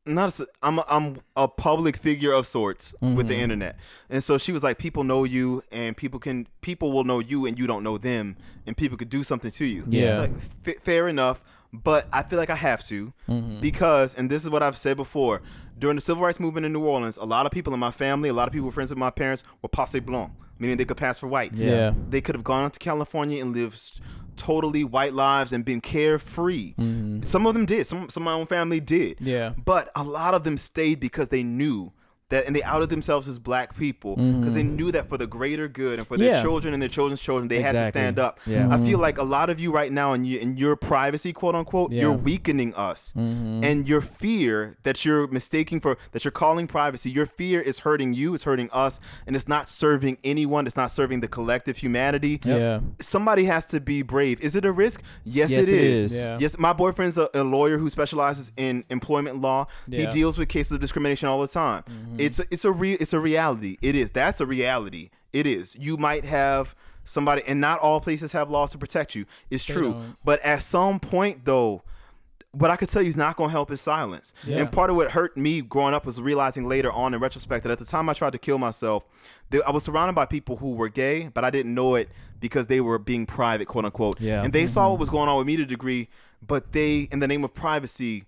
not, 0.08 0.40
a, 0.40 0.48
I'm, 0.64 0.80
a, 0.80 0.86
I'm 0.90 1.18
a 1.36 1.48
public 1.48 1.98
figure 1.98 2.32
of 2.34 2.48
sorts 2.48 2.94
with 3.02 3.28
the 3.28 3.36
Mhm. 3.36 3.40
internet, 3.42 3.76
and 4.10 4.24
so 4.24 4.38
she 4.38 4.52
was 4.52 4.64
like, 4.64 4.78
people 4.78 5.04
know 5.04 5.24
you, 5.24 5.64
and 5.72 5.96
people 5.96 6.20
can, 6.20 6.48
people 6.62 6.92
will 6.92 7.04
know 7.04 7.20
you, 7.20 7.46
and 7.46 7.58
you 7.60 7.68
don't 7.68 7.84
know 7.84 7.98
them, 7.98 8.36
and 8.66 8.76
people 8.76 8.98
could 8.98 9.10
do 9.10 9.24
something 9.24 9.52
to 9.52 9.66
you. 9.66 9.84
Yeah. 9.88 10.20
Like, 10.22 10.32
f- 10.66 10.84
fair 10.84 11.08
enough, 11.08 11.42
but 11.74 12.08
I 12.14 12.24
feel 12.24 12.40
like 12.40 12.50
I 12.50 12.56
have 12.56 12.84
to 12.86 13.14
Mhm. 13.30 13.62
because, 13.62 14.16
and 14.16 14.30
this 14.30 14.44
is 14.44 14.50
what 14.50 14.64
I've 14.64 14.78
said 14.78 14.98
before, 14.98 15.42
during 15.78 15.96
the 15.96 16.02
civil 16.02 16.24
rights 16.24 16.40
movement 16.40 16.66
in 16.66 16.74
New 16.74 16.86
Orleans, 16.86 17.18
a 17.18 17.26
lot 17.26 17.46
of 17.46 17.52
people 17.52 17.74
in 17.74 17.80
my 17.80 17.92
family, 17.92 18.30
a 18.30 18.34
lot 18.34 18.48
of 18.48 18.54
people 18.54 18.72
friends 18.72 18.90
with 18.90 18.98
my 18.98 19.10
parents, 19.12 19.44
were 19.62 19.70
passe 19.70 20.00
blanc, 20.00 20.32
meaning 20.58 20.78
they 20.78 20.86
could 20.86 20.98
pass 20.98 21.20
for 21.20 21.28
white. 21.28 21.54
yeah. 21.54 21.94
They 22.10 22.22
could 22.22 22.34
have 22.36 22.44
gone 22.44 22.72
to 22.72 22.80
California 22.80 23.42
and 23.44 23.54
lived 23.54 24.00
totally 24.38 24.84
white 24.84 25.14
lives 25.14 25.52
and 25.52 25.66
been 25.66 25.82
carefree. 25.82 26.74
Mhm. 26.80 27.26
Some 27.26 27.46
of 27.46 27.54
them 27.54 27.66
did. 27.66 27.86
Some, 27.88 28.10
some 28.10 28.24
of 28.24 28.26
my 28.26 28.34
own 28.34 28.48
family 28.48 28.80
did. 28.80 29.18
Yeah. 29.20 29.54
But 29.64 29.90
a 29.96 30.04
lot 30.04 30.34
of 30.34 30.44
them 30.44 30.58
stayed 30.58 31.00
because 31.00 31.30
they 31.30 31.44
knew 31.44 31.92
that, 32.30 32.46
and 32.46 32.56
they 32.56 32.62
outed 32.64 32.90
themselves 32.90 33.28
as 33.28 33.40
black 33.40 33.76
people 33.78 34.16
because 34.18 34.54
they 34.54 34.64
knew 34.64 34.92
that 34.92 35.08
for 35.08 35.18
the 35.18 35.26
greater 35.28 35.68
good 35.68 35.98
and 36.00 36.08
for 36.08 36.18
their 36.18 36.28
Mm-hmm. 36.28 36.36
Yeah. 36.36 36.42
children 36.42 36.74
and 36.74 36.82
their 36.82 36.90
children's 36.90 37.22
children, 37.22 37.48
they 37.48 37.62
had 37.62 37.72
to 37.72 37.86
stand 37.86 38.20
up. 38.20 38.40
Yeah. 38.46 38.68
I 38.70 38.84
feel 38.84 39.00
like 39.00 39.18
a 39.18 39.24
lot 39.24 39.50
of 39.50 39.62
you 39.62 39.72
right 39.72 39.90
now 39.92 40.12
in, 40.12 40.26
you, 40.26 40.38
in 40.40 40.58
your 40.58 40.76
privacy, 40.76 41.32
quote 41.32 41.56
unquote, 41.56 41.94
Yeah. 41.94 42.02
you're 42.02 42.12
weakening 42.12 42.74
us. 42.74 43.14
Mhm. 43.16 43.64
And 43.64 43.88
your 43.88 44.02
fear 44.02 44.76
that 44.84 45.06
you're 45.06 45.28
mistaking 45.28 45.80
for, 45.80 45.98
that 46.12 46.26
you're 46.26 46.34
calling 46.34 46.68
privacy, 46.68 47.10
your 47.10 47.26
fear 47.26 47.62
is 47.62 47.80
hurting 47.80 48.14
you, 48.14 48.34
it's 48.34 48.44
hurting 48.44 48.70
us, 48.74 49.00
and 49.26 49.36
it's 49.38 49.48
not 49.48 49.70
serving 49.70 50.18
anyone, 50.26 50.68
it's 50.68 50.76
not 50.76 50.92
serving 50.92 51.22
the 51.22 51.28
collective 51.30 51.78
humanity 51.78 52.42
Yeah. 52.44 52.82
somebody 53.00 53.46
has 53.46 53.66
to 53.68 53.80
be 53.80 54.02
brave. 54.02 54.42
Is 54.42 54.54
it 54.56 54.66
a 54.66 54.72
risk? 54.74 55.02
Yes, 55.24 55.50
Yes, 55.52 55.68
it 55.68 55.74
it 55.74 55.82
is. 55.82 56.14
is. 56.14 56.42
Yes, 56.42 56.58
my 56.60 56.74
boyfriend's 56.74 57.18
a, 57.18 57.30
a 57.34 57.44
lawyer 57.44 57.78
who 57.78 57.90
specializes 57.90 58.52
in 58.58 58.84
employment 58.90 59.40
law. 59.40 59.68
He 59.90 60.06
deals 60.08 60.38
with 60.38 60.50
cases 60.50 60.74
of 60.74 60.82
discrimination 60.82 61.30
all 61.30 61.40
the 61.40 61.48
time. 61.48 61.84
Mm-hmm. 62.18 62.26
It's 62.26 62.40
a, 62.40 62.44
it's 62.52 62.66
a 62.66 62.72
real 62.72 62.98
it's 63.00 63.14
a 63.14 63.20
reality. 63.20 63.78
It 63.82 63.96
is. 63.96 64.12
That's 64.12 64.42
a 64.42 64.46
reality. 64.46 65.10
It 65.34 65.46
is. 65.46 65.76
You 65.80 65.98
might 65.98 66.26
have 66.26 66.76
somebody, 67.06 67.44
and 67.48 67.62
not 67.62 67.80
all 67.80 68.00
places 68.00 68.32
have 68.34 68.50
laws 68.50 68.72
to 68.72 68.78
protect 68.78 69.16
you. 69.16 69.26
It's 69.50 69.66
They 69.66 69.74
true. 69.74 69.94
don't. 69.94 70.16
But 70.24 70.42
at 70.42 70.64
some 70.64 71.00
point, 71.00 71.46
though. 71.46 71.84
What 72.52 72.72
I 72.72 72.76
could 72.76 72.90
tell 72.90 73.04
you 73.04 73.10
is 73.10 73.18
not 73.18 73.36
going 73.36 73.50
to 73.50 73.52
help 73.52 73.70
is 73.72 73.82
silence. 73.82 74.34
Yeah. 74.44 74.60
And 74.60 74.72
part 74.72 74.90
of 74.90 74.96
what 74.96 75.12
hurt 75.12 75.38
me 75.38 75.62
growing 75.62 75.94
up 75.94 76.08
was 76.08 76.20
realizing 76.20 76.68
later 76.68 76.92
on 76.92 77.14
in 77.14 77.20
retrospect 77.20 77.64
that 77.64 77.72
at 77.72 77.78
the 77.78 77.86
time 77.86 78.10
I 78.10 78.14
tried 78.14 78.32
to 78.32 78.40
kill 78.40 78.58
myself, 78.58 79.04
they, 79.52 79.62
I 79.62 79.70
was 79.70 79.84
surrounded 79.84 80.14
by 80.14 80.26
people 80.26 80.56
who 80.56 80.74
were 80.74 80.90
gay, 80.90 81.30
but 81.32 81.44
I 81.44 81.52
didn't 81.52 81.76
know 81.76 81.94
it 81.96 82.10
because 82.40 82.66
they 82.66 82.82
were 82.82 82.98
being 82.98 83.28
private, 83.28 83.68
quote 83.68 83.86
unquote. 83.86 84.20
Yeah. 84.20 84.44
And 84.44 84.54
they 84.54 84.66
saw 84.66 84.88
what 84.88 84.94
mm-hmm. 84.94 85.02
was 85.02 85.10
going 85.10 85.30
on 85.30 85.38
with 85.38 85.46
me 85.46 85.58
to 85.58 85.64
a 85.64 85.66
degree, 85.68 86.10
but 86.46 86.72
they, 86.72 87.10
in 87.12 87.20
the 87.20 87.28
name 87.28 87.44
of 87.44 87.54
privacy, 87.54 88.24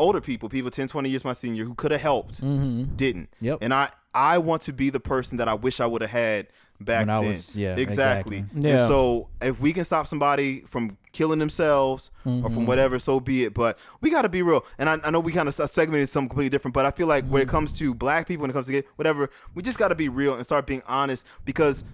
older 0.00 0.20
people, 0.20 0.48
people 0.48 0.70
10, 0.70 0.88
20 0.88 1.08
years 1.08 1.24
my 1.24 1.32
senior, 1.32 1.64
who 1.64 1.74
could 1.74 1.90
have 1.92 2.00
helped, 2.00 2.40
Mhm. 2.42 2.96
didn't. 2.96 3.28
Yep. 3.40 3.58
And 3.60 3.72
I, 3.72 3.90
I 4.14 4.38
want 4.38 4.62
to 4.62 4.72
be 4.72 4.90
the 4.90 5.00
person 5.00 5.36
that 5.38 5.48
I 5.48 5.54
wish 5.54 5.78
I 5.80 5.86
would 5.86 6.00
have 6.02 6.10
had 6.10 6.48
back 6.80 7.00
When 7.00 7.10
I 7.10 7.20
then. 7.20 7.28
was- 7.28 7.54
yeah, 7.54 7.76
exactly. 7.76 8.38
exactly. 8.38 8.68
And 8.70 8.78
Yeah. 8.78 8.88
so 8.88 9.28
if 9.42 9.60
we 9.60 9.72
can 9.74 9.84
stop 9.84 10.06
somebody 10.06 10.62
from 10.66 10.96
killing 11.12 11.38
themselves 11.38 12.10
or 12.24 12.30
Mm-hmm. 12.32 12.54
from 12.54 12.66
whatever, 12.66 12.98
so 12.98 13.20
be 13.20 13.44
it. 13.44 13.52
But 13.52 13.78
we 14.00 14.08
got 14.10 14.22
to 14.22 14.30
be 14.30 14.40
real. 14.42 14.64
And 14.78 14.88
I, 14.88 14.96
I 15.04 15.10
know 15.10 15.20
we 15.20 15.30
kind 15.32 15.46
of 15.46 15.54
segmented 15.54 16.08
something 16.08 16.30
completely 16.30 16.48
different, 16.48 16.72
but 16.74 16.86
I 16.86 16.90
feel 16.90 17.06
like 17.06 17.26
when 17.26 17.42
it 17.42 17.44
Mm-hmm. 17.44 17.50
comes 17.56 17.72
to 17.72 17.92
black 17.94 18.26
people, 18.26 18.42
when 18.42 18.50
it 18.50 18.54
comes 18.54 18.66
to 18.66 18.72
gay, 18.72 18.84
whatever, 18.96 19.28
we 19.54 19.62
just 19.62 19.78
got 19.78 19.88
to 19.88 19.94
be 19.94 20.08
real 20.08 20.34
and 20.34 20.44
start 20.44 20.66
being 20.66 20.82
honest 20.88 21.26
because 21.44 21.84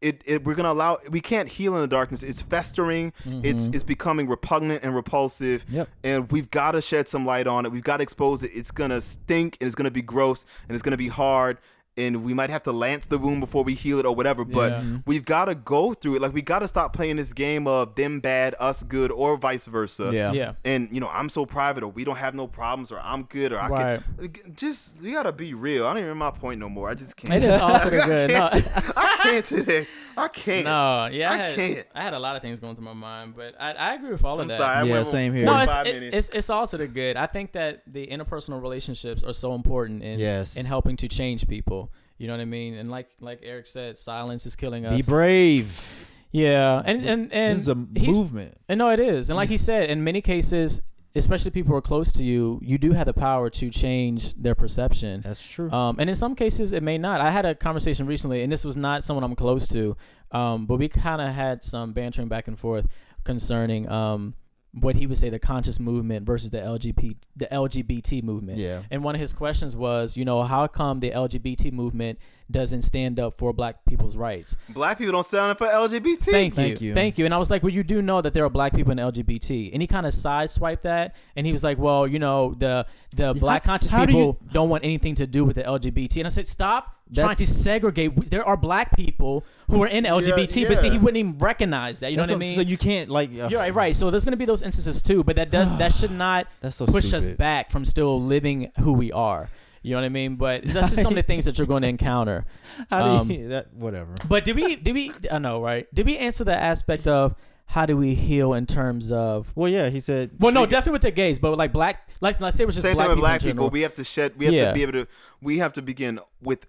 it, 0.00 0.22
it 0.26 0.44
we're 0.44 0.54
gonna 0.54 0.72
allow 0.72 0.98
we 1.10 1.20
can't 1.20 1.48
heal 1.48 1.74
in 1.74 1.80
the 1.80 1.88
darkness. 1.88 2.22
It's 2.22 2.42
festering. 2.42 3.12
It's 3.24 3.64
mm-hmm. 3.64 3.74
it's 3.74 3.84
becoming 3.84 4.28
repugnant 4.28 4.84
and 4.84 4.94
repulsive. 4.94 5.64
Yep. 5.68 5.88
And 6.04 6.30
we've 6.30 6.50
got 6.50 6.72
to 6.72 6.82
shed 6.82 7.08
some 7.08 7.24
light 7.24 7.46
on 7.46 7.64
it. 7.64 7.72
We've 7.72 7.84
got 7.84 7.98
to 7.98 8.02
expose 8.02 8.42
it. 8.42 8.50
It's 8.54 8.70
gonna 8.70 9.00
stink 9.00 9.56
and 9.60 9.66
it's 9.66 9.74
gonna 9.74 9.90
be 9.90 10.02
gross 10.02 10.44
and 10.68 10.74
it's 10.74 10.82
gonna 10.82 10.96
be 10.96 11.08
hard. 11.08 11.58
And 11.96 12.24
we 12.24 12.34
might 12.34 12.50
have 12.50 12.62
to 12.64 12.72
lance 12.72 13.06
the 13.06 13.18
wound 13.18 13.40
before 13.40 13.64
we 13.64 13.74
heal 13.74 13.98
it 13.98 14.06
or 14.06 14.14
whatever. 14.14 14.44
But 14.44 14.72
Yeah. 14.72 14.84
we've 15.06 15.24
got 15.24 15.46
to 15.46 15.54
go 15.54 15.94
through 15.94 16.16
it. 16.16 16.22
Like 16.22 16.32
we 16.34 16.42
got 16.42 16.58
to 16.60 16.68
stop 16.68 16.92
playing 16.92 17.16
this 17.16 17.32
game 17.32 17.66
of 17.66 17.94
them 17.94 18.20
bad, 18.20 18.54
us 18.60 18.82
good, 18.82 19.10
or 19.10 19.36
vice 19.36 19.66
versa. 19.66 20.10
Yeah. 20.12 20.32
Yeah. 20.32 20.52
And 20.64 20.88
you 20.92 21.00
know, 21.00 21.08
I'm 21.08 21.28
so 21.28 21.46
private, 21.46 21.82
or 21.82 21.88
we 21.88 22.04
don't 22.04 22.16
have 22.16 22.34
no 22.34 22.46
problems, 22.46 22.92
or 22.92 22.98
I'm 23.00 23.22
good, 23.24 23.52
or 23.52 23.60
I 23.60 23.68
Right. 23.68 24.00
can 24.32 24.54
just 24.54 25.00
we 25.00 25.12
gotta 25.12 25.32
be 25.32 25.54
real. 25.54 25.86
I 25.86 25.90
don't 25.90 25.98
even 25.98 26.08
remember 26.10 26.32
my 26.34 26.38
point 26.38 26.60
no 26.60 26.68
more. 26.68 26.88
I 26.90 26.94
just 26.94 27.16
can't. 27.16 27.34
It 27.34 27.42
is 27.44 27.60
all 27.60 27.78
to 27.80 27.90
the 27.90 27.96
good. 27.98 28.30
No, 28.30 28.48
I 28.96 29.18
can't 29.22 29.44
today. 29.44 29.86
I 30.18 30.28
can't. 30.28 30.64
no 30.64 31.06
yeah, 31.12 31.30
I, 31.30 31.34
I 31.34 31.36
had, 31.38 31.54
can't. 31.56 31.86
I 31.94 32.02
had 32.02 32.14
a 32.14 32.18
lot 32.18 32.36
of 32.36 32.42
things 32.42 32.58
going 32.58 32.74
through 32.74 32.86
my 32.86 32.92
mind, 32.94 33.34
but 33.36 33.54
I, 33.60 33.72
I 33.72 33.94
agree 33.94 34.10
with 34.12 34.24
all 34.24 34.34
of 34.36 34.40
I'm 34.40 34.48
that. 34.48 34.58
sorry. 34.58 34.76
I 34.76 34.82
Yeah, 34.84 34.92
went 34.92 35.06
same 35.08 35.34
here. 35.34 35.44
No, 35.44 35.58
it's, 35.58 35.72
it- 35.72 36.14
it's 36.14 36.28
it's 36.30 36.50
all 36.50 36.66
to 36.66 36.76
the 36.76 36.86
good. 36.86 37.16
I 37.16 37.26
think 37.26 37.52
that 37.52 37.82
the 37.86 38.06
interpersonal 38.06 38.60
relationships 38.62 39.22
are 39.24 39.32
so 39.34 39.54
important 39.54 40.02
in 40.02 40.18
Yes. 40.18 40.56
in 40.56 40.64
helping 40.66 40.96
to 40.98 41.08
change 41.08 41.46
people. 41.46 41.85
You 42.18 42.26
know 42.28 42.32
what 42.34 42.40
I 42.40 42.46
mean? 42.46 42.74
And 42.74 42.90
like 42.90 43.08
like 43.20 43.40
Eric 43.42 43.66
said, 43.66 43.98
silence 43.98 44.46
is 44.46 44.56
killing 44.56 44.86
us. 44.86 44.96
Be 44.96 45.02
brave. 45.02 46.04
Yeah, 46.32 46.82
and 46.84 47.04
and 47.06 47.32
and 47.32 47.52
this 47.52 47.58
is 47.62 47.68
a 47.68 47.76
he's- 47.94 48.06
movement. 48.08 48.58
And 48.68 48.78
no, 48.78 48.90
it 48.90 49.00
is. 49.00 49.30
And 49.30 49.36
like 49.36 49.48
he 49.48 49.56
said, 49.58 49.88
in 49.90 50.02
many 50.04 50.20
cases, 50.20 50.82
especially 51.14 51.50
people 51.50 51.70
who 51.70 51.76
are 51.76 51.82
close 51.82 52.12
to 52.12 52.22
you, 52.24 52.58
you 52.62 52.76
do 52.78 52.92
have 52.92 53.06
the 53.06 53.14
power 53.14 53.48
to 53.50 53.70
change 53.70 54.34
their 54.34 54.54
perception. 54.54 55.22
That's 55.22 55.46
true. 55.46 55.70
Um, 55.70 55.96
and 55.98 56.10
in 56.10 56.16
some 56.16 56.34
cases, 56.34 56.72
it 56.72 56.82
may 56.82 56.98
not. 56.98 57.20
I 57.20 57.30
had 57.30 57.46
a 57.46 57.54
conversation 57.54 58.06
recently, 58.06 58.42
and 58.42 58.52
this 58.52 58.64
was 58.64 58.76
not 58.76 59.02
someone 59.04 59.24
I'm 59.24 59.34
close 59.34 59.66
to, 59.68 59.96
um, 60.32 60.66
but 60.66 60.78
we 60.78 60.88
kind 60.88 61.22
of 61.22 61.32
had 61.34 61.64
some 61.64 61.92
bantering 61.92 62.28
back 62.28 62.48
and 62.48 62.58
forth 62.58 62.86
concerning 63.24 63.88
um, 63.90 64.34
what 64.80 64.96
he 64.96 65.06
would 65.06 65.16
say 65.16 65.30
the 65.30 65.38
conscious 65.38 65.80
movement 65.80 66.26
versus 66.26 66.50
the 66.50 66.58
LGBT 66.58 67.16
the 67.34 67.46
LGBT 67.46 68.22
movement. 68.22 68.58
yeah. 68.58 68.82
And 68.90 69.02
one 69.02 69.14
of 69.14 69.20
his 69.20 69.32
questions 69.32 69.74
was, 69.74 70.16
you 70.16 70.24
know, 70.24 70.42
how 70.42 70.66
come 70.66 71.00
the 71.00 71.10
LGBT 71.10 71.72
movement 71.72 72.18
doesn't 72.50 72.82
stand 72.82 73.18
up 73.18 73.36
for 73.36 73.52
Black 73.52 73.84
people's 73.86 74.16
rights? 74.16 74.56
Black 74.68 74.98
people 74.98 75.12
don't 75.12 75.26
stand 75.26 75.50
up 75.50 75.58
for 75.58 75.66
LGBT. 75.66 76.18
Thank, 76.24 76.54
you. 76.54 76.56
Thank 76.56 76.80
you. 76.80 76.88
you. 76.88 76.94
Thank 76.94 77.18
you. 77.18 77.24
And 77.24 77.34
I 77.34 77.38
was 77.38 77.50
like, 77.50 77.62
well, 77.62 77.72
you 77.72 77.82
do 77.82 78.02
know 78.02 78.20
that 78.22 78.32
there 78.32 78.44
are 78.44 78.50
black 78.50 78.74
people 78.74 78.92
in 78.92 78.98
LGBT. 78.98 79.70
And 79.72 79.82
he 79.82 79.86
kind 79.86 80.06
of 80.06 80.12
sideswiped 80.12 80.82
that. 80.82 81.14
And 81.34 81.46
he 81.46 81.52
was 81.52 81.64
like, 81.64 81.78
well, 81.78 82.06
you 82.06 82.18
know, 82.18 82.54
the 82.58 82.86
the 83.14 83.32
black 83.34 83.64
conscious 83.64 83.90
how 83.90 84.04
do 84.04 84.12
people 84.12 84.32
do 84.52 84.60
not 84.60 84.68
want 84.68 84.84
anything 84.84 85.14
to 85.16 85.26
do 85.26 85.44
with 85.44 85.56
the 85.56 85.62
LGBT. 85.62 86.18
And 86.18 86.26
I 86.26 86.30
said, 86.30 86.46
stop 86.46 86.96
trying 87.14 87.36
to 87.36 87.46
segregate. 87.46 88.30
There 88.30 88.44
are 88.44 88.56
black 88.56 88.94
people 88.96 89.44
who 89.68 89.82
are 89.82 89.86
in 89.86 90.04
LGBT, 90.04 90.68
but 90.68 90.78
see, 90.78 90.90
he 90.90 90.98
wouldn't 90.98 91.16
even 91.16 91.38
recognize 91.38 92.00
that. 92.00 92.10
You 92.10 92.16
That's 92.18 92.28
know 92.28 92.34
what, 92.34 92.40
what- 92.40 92.46
I 92.46 92.48
mean? 92.48 92.56
So 92.56 92.62
you 92.62 92.76
can't 92.76 93.10
like. 93.10 93.30
Uh, 93.30 93.48
You're 93.48 93.60
right, 93.60 93.74
right. 93.74 93.96
So 93.96 94.10
there's 94.10 94.24
going 94.24 94.32
to 94.32 94.38
be 94.38 94.44
those 94.44 94.62
instances 94.62 95.00
too, 95.00 95.24
but 95.24 95.36
that 95.36 95.50
does 95.50 95.76
that 95.78 95.94
should 95.96 96.10
not 96.10 96.46
That's 96.60 96.76
so 96.76 96.86
push 96.86 97.12
us 97.12 97.28
back 97.28 97.70
from 97.70 97.84
still 97.84 98.20
living 98.20 98.70
who 98.80 98.92
we 98.92 99.12
are. 99.12 99.48
You 99.86 99.92
know 99.92 99.98
what 99.98 100.06
I 100.06 100.08
mean? 100.08 100.34
But 100.36 100.62
that's 100.66 100.90
just 100.90 101.02
some 101.02 101.12
of 101.12 101.14
the 101.16 101.22
things 101.22 101.44
that 101.44 101.58
you're 101.58 101.66
going 101.66 101.82
to 101.82 101.88
encounter. 101.88 102.44
How 102.90 103.02
do 103.04 103.08
Um, 103.20 103.30
you, 103.30 103.48
that 103.48 103.72
whatever. 103.72 104.14
But 104.28 104.44
did 104.44 104.56
we 104.56 104.74
did 104.76 104.94
we 104.94 105.12
I 105.30 105.38
know, 105.38 105.62
right? 105.62 105.86
Did 105.94 106.06
we 106.06 106.18
answer 106.18 106.42
the 106.44 106.56
aspect 106.56 107.06
of 107.06 107.34
how 107.68 107.84
do 107.86 107.96
we 107.96 108.14
heal 108.14 108.52
in 108.54 108.64
terms 108.66 109.10
of 109.12 109.50
Well, 109.54 109.68
yeah, 109.70 109.88
he 109.90 109.98
said. 110.00 110.30
well, 110.38 110.52
no, 110.52 110.66
definitely 110.66 110.92
with 110.92 111.02
the 111.02 111.10
gays, 111.12 111.38
but 111.38 111.56
like 111.56 111.72
black, 111.72 112.08
like 112.20 112.40
let's 112.40 112.56
say 112.56 112.62
it 112.64 112.66
was 112.66 112.74
just 112.76 112.84
Same 112.84 112.94
black 112.94 113.06
thing 113.06 113.10
with 113.10 113.16
people. 113.18 113.28
black 113.28 113.44
in 113.44 113.50
people. 113.52 113.70
We 113.70 113.80
have 113.82 113.94
to 113.94 114.04
shed. 114.04 114.32
We 114.36 114.44
have 114.46 114.54
Yeah. 114.54 114.66
to 114.66 114.72
be 114.72 114.82
able 114.82 114.92
to. 114.92 115.06
We 115.40 115.58
have 115.58 115.72
to 115.74 115.82
begin 115.82 116.18
with, 116.42 116.66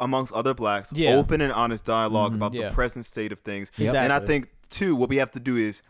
amongst 0.00 0.32
other 0.32 0.54
blacks, 0.54 0.92
Yeah. 0.92 1.14
open 1.14 1.40
and 1.40 1.52
honest 1.52 1.84
dialog 1.84 2.32
Mhm. 2.32 2.36
about 2.36 2.54
Yeah. 2.54 2.68
the 2.68 2.74
present 2.74 3.04
state 3.06 3.30
of 3.32 3.38
things. 3.40 3.70
Yep. 3.76 3.94
And 3.94 4.12
I 4.12 4.18
think 4.20 4.48
too, 4.68 4.94
what 4.96 5.08
we 5.08 5.16
have 5.16 5.30
to 5.32 5.40
do 5.40 5.56
is 5.56 5.82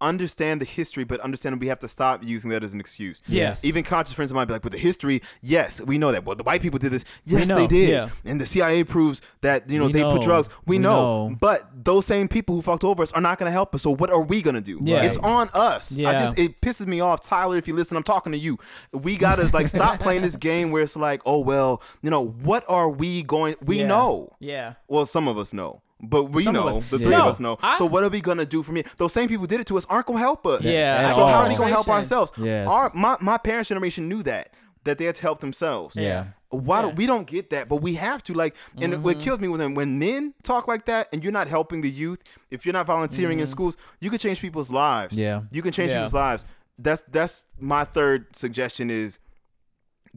understand 0.00 0.60
the 0.60 0.64
history, 0.64 1.04
but 1.04 1.20
understand 1.20 1.60
we 1.60 1.66
have 1.68 1.78
to 1.80 1.88
stop 1.88 2.22
using 2.22 2.50
that 2.50 2.62
as 2.62 2.72
an 2.72 2.80
excuse. 2.80 3.22
Yes. 3.26 3.64
Even 3.64 3.82
conscious 3.82 4.14
friends 4.14 4.30
of 4.30 4.34
mine 4.36 4.46
be 4.46 4.52
like, 4.52 4.62
but 4.62 4.72
the 4.72 4.78
history, 4.78 5.22
yes, 5.42 5.80
we 5.80 5.98
know 5.98 6.12
that. 6.12 6.24
Well, 6.24 6.36
the 6.36 6.42
white 6.44 6.62
people 6.62 6.78
did 6.78 6.92
this. 6.92 7.04
Yes, 7.24 7.48
they 7.48 7.66
did. 7.66 7.88
yeah. 7.90 8.08
And 8.24 8.40
the 8.40 8.46
CIA 8.46 8.84
proves 8.84 9.20
that, 9.40 9.68
you 9.68 9.78
know, 9.78 9.86
We 9.86 9.92
they 9.92 10.00
know. 10.00 10.14
put 10.14 10.22
drugs. 10.22 10.48
We, 10.66 10.76
We 10.76 10.78
know. 10.82 11.28
know. 11.28 11.36
But 11.40 11.68
those 11.84 12.06
same 12.06 12.28
people 12.28 12.54
who 12.56 12.62
fucked 12.62 12.84
over 12.84 13.02
us 13.02 13.12
are 13.12 13.20
not 13.20 13.38
going 13.38 13.48
to 13.48 13.52
help 13.52 13.74
us. 13.74 13.82
So 13.82 13.90
what 13.90 14.10
are 14.10 14.22
we 14.22 14.42
going 14.42 14.54
to 14.54 14.60
do? 14.60 14.78
Yeah. 14.82 15.02
It's 15.02 15.16
on 15.18 15.50
us. 15.54 15.96
I 15.98 16.12
just, 16.18 16.38
it 16.38 16.60
pisses 16.60 16.86
me 16.86 17.00
off. 17.00 17.20
Tyler, 17.22 17.56
if 17.56 17.66
you 17.68 17.74
listen, 17.74 17.96
I'm 17.96 18.02
talking 18.02 18.32
to 18.32 18.38
you. 18.38 18.58
We 18.92 19.16
got 19.16 19.36
to 19.36 19.48
like 19.48 19.68
stop 19.68 20.00
playing 20.00 20.22
this 20.22 20.36
game 20.36 20.70
where 20.70 20.82
it's 20.82 20.96
like, 20.96 21.22
oh, 21.26 21.38
well, 21.38 21.82
you 22.02 22.10
know, 22.10 22.24
what 22.26 22.64
are 22.68 22.88
we 22.88 23.22
going, 23.22 23.56
we 23.60 23.80
Yeah. 23.80 23.86
know. 23.88 24.36
Yeah. 24.40 24.74
Well, 24.86 25.06
some 25.06 25.28
of 25.28 25.38
us 25.38 25.52
know. 25.52 25.82
But 26.00 26.24
we 26.24 26.44
Some 26.44 26.54
know, 26.54 26.72
the 26.72 26.98
three 26.98 27.10
Yeah. 27.10 27.22
of 27.22 27.26
us 27.26 27.40
know. 27.40 27.58
I- 27.60 27.76
so 27.76 27.84
what 27.86 28.04
are 28.04 28.08
we 28.08 28.20
gonna 28.20 28.44
do 28.44 28.62
from 28.62 28.76
here? 28.76 28.84
Those 28.98 29.12
same 29.12 29.28
people 29.28 29.46
did 29.46 29.60
it 29.60 29.66
to 29.66 29.76
us 29.78 29.84
aren't 29.86 30.06
gonna 30.06 30.20
help 30.20 30.46
us. 30.46 30.62
Yeah, 30.62 31.08
At 31.08 31.14
So 31.14 31.26
how 31.26 31.40
are 31.40 31.48
we 31.48 31.56
gonna 31.56 31.70
help 31.70 31.88
ourselves? 31.88 32.32
Yes. 32.36 32.68
Our 32.68 32.90
my, 32.94 33.16
my 33.20 33.36
parents' 33.38 33.68
generation 33.68 34.08
knew 34.08 34.22
that 34.22 34.52
that 34.84 34.96
they 34.98 35.04
had 35.06 35.16
to 35.16 35.22
help 35.22 35.40
themselves. 35.40 35.96
Yeah. 35.96 36.26
Why 36.50 36.78
Yeah. 36.78 36.82
Mm-hmm. 36.86 36.90
do 36.90 36.96
we 36.96 37.06
don't 37.06 37.26
get 37.26 37.50
that? 37.50 37.68
But 37.68 37.76
we 37.82 37.94
have 37.96 38.22
to 38.24 38.32
like, 38.32 38.54
and 38.80 39.02
what 39.02 39.18
kills 39.18 39.40
me 39.40 39.48
when 39.48 39.74
when 39.74 39.98
men 39.98 40.34
talk 40.44 40.68
like 40.68 40.86
that, 40.86 41.08
and 41.12 41.22
you're 41.22 41.32
not 41.32 41.48
helping 41.48 41.80
the 41.82 41.90
youth. 41.90 42.20
If 42.50 42.64
you're 42.64 42.72
not 42.72 42.86
volunteering 42.86 43.40
in 43.40 43.46
schools, 43.48 43.76
you 44.00 44.08
can 44.08 44.18
change 44.20 44.40
people's 44.40 44.70
lives. 44.70 45.18
Yeah. 45.18 45.42
you 45.50 45.62
can 45.62 45.72
change 45.72 45.90
Mm-hmm. 45.90 45.96
Yeah. 45.96 46.02
people's 46.02 46.14
lives. 46.14 46.44
That's 46.78 47.02
that's 47.10 47.44
my 47.58 47.82
third 47.84 48.34
suggestion 48.36 48.88
is 48.88 49.18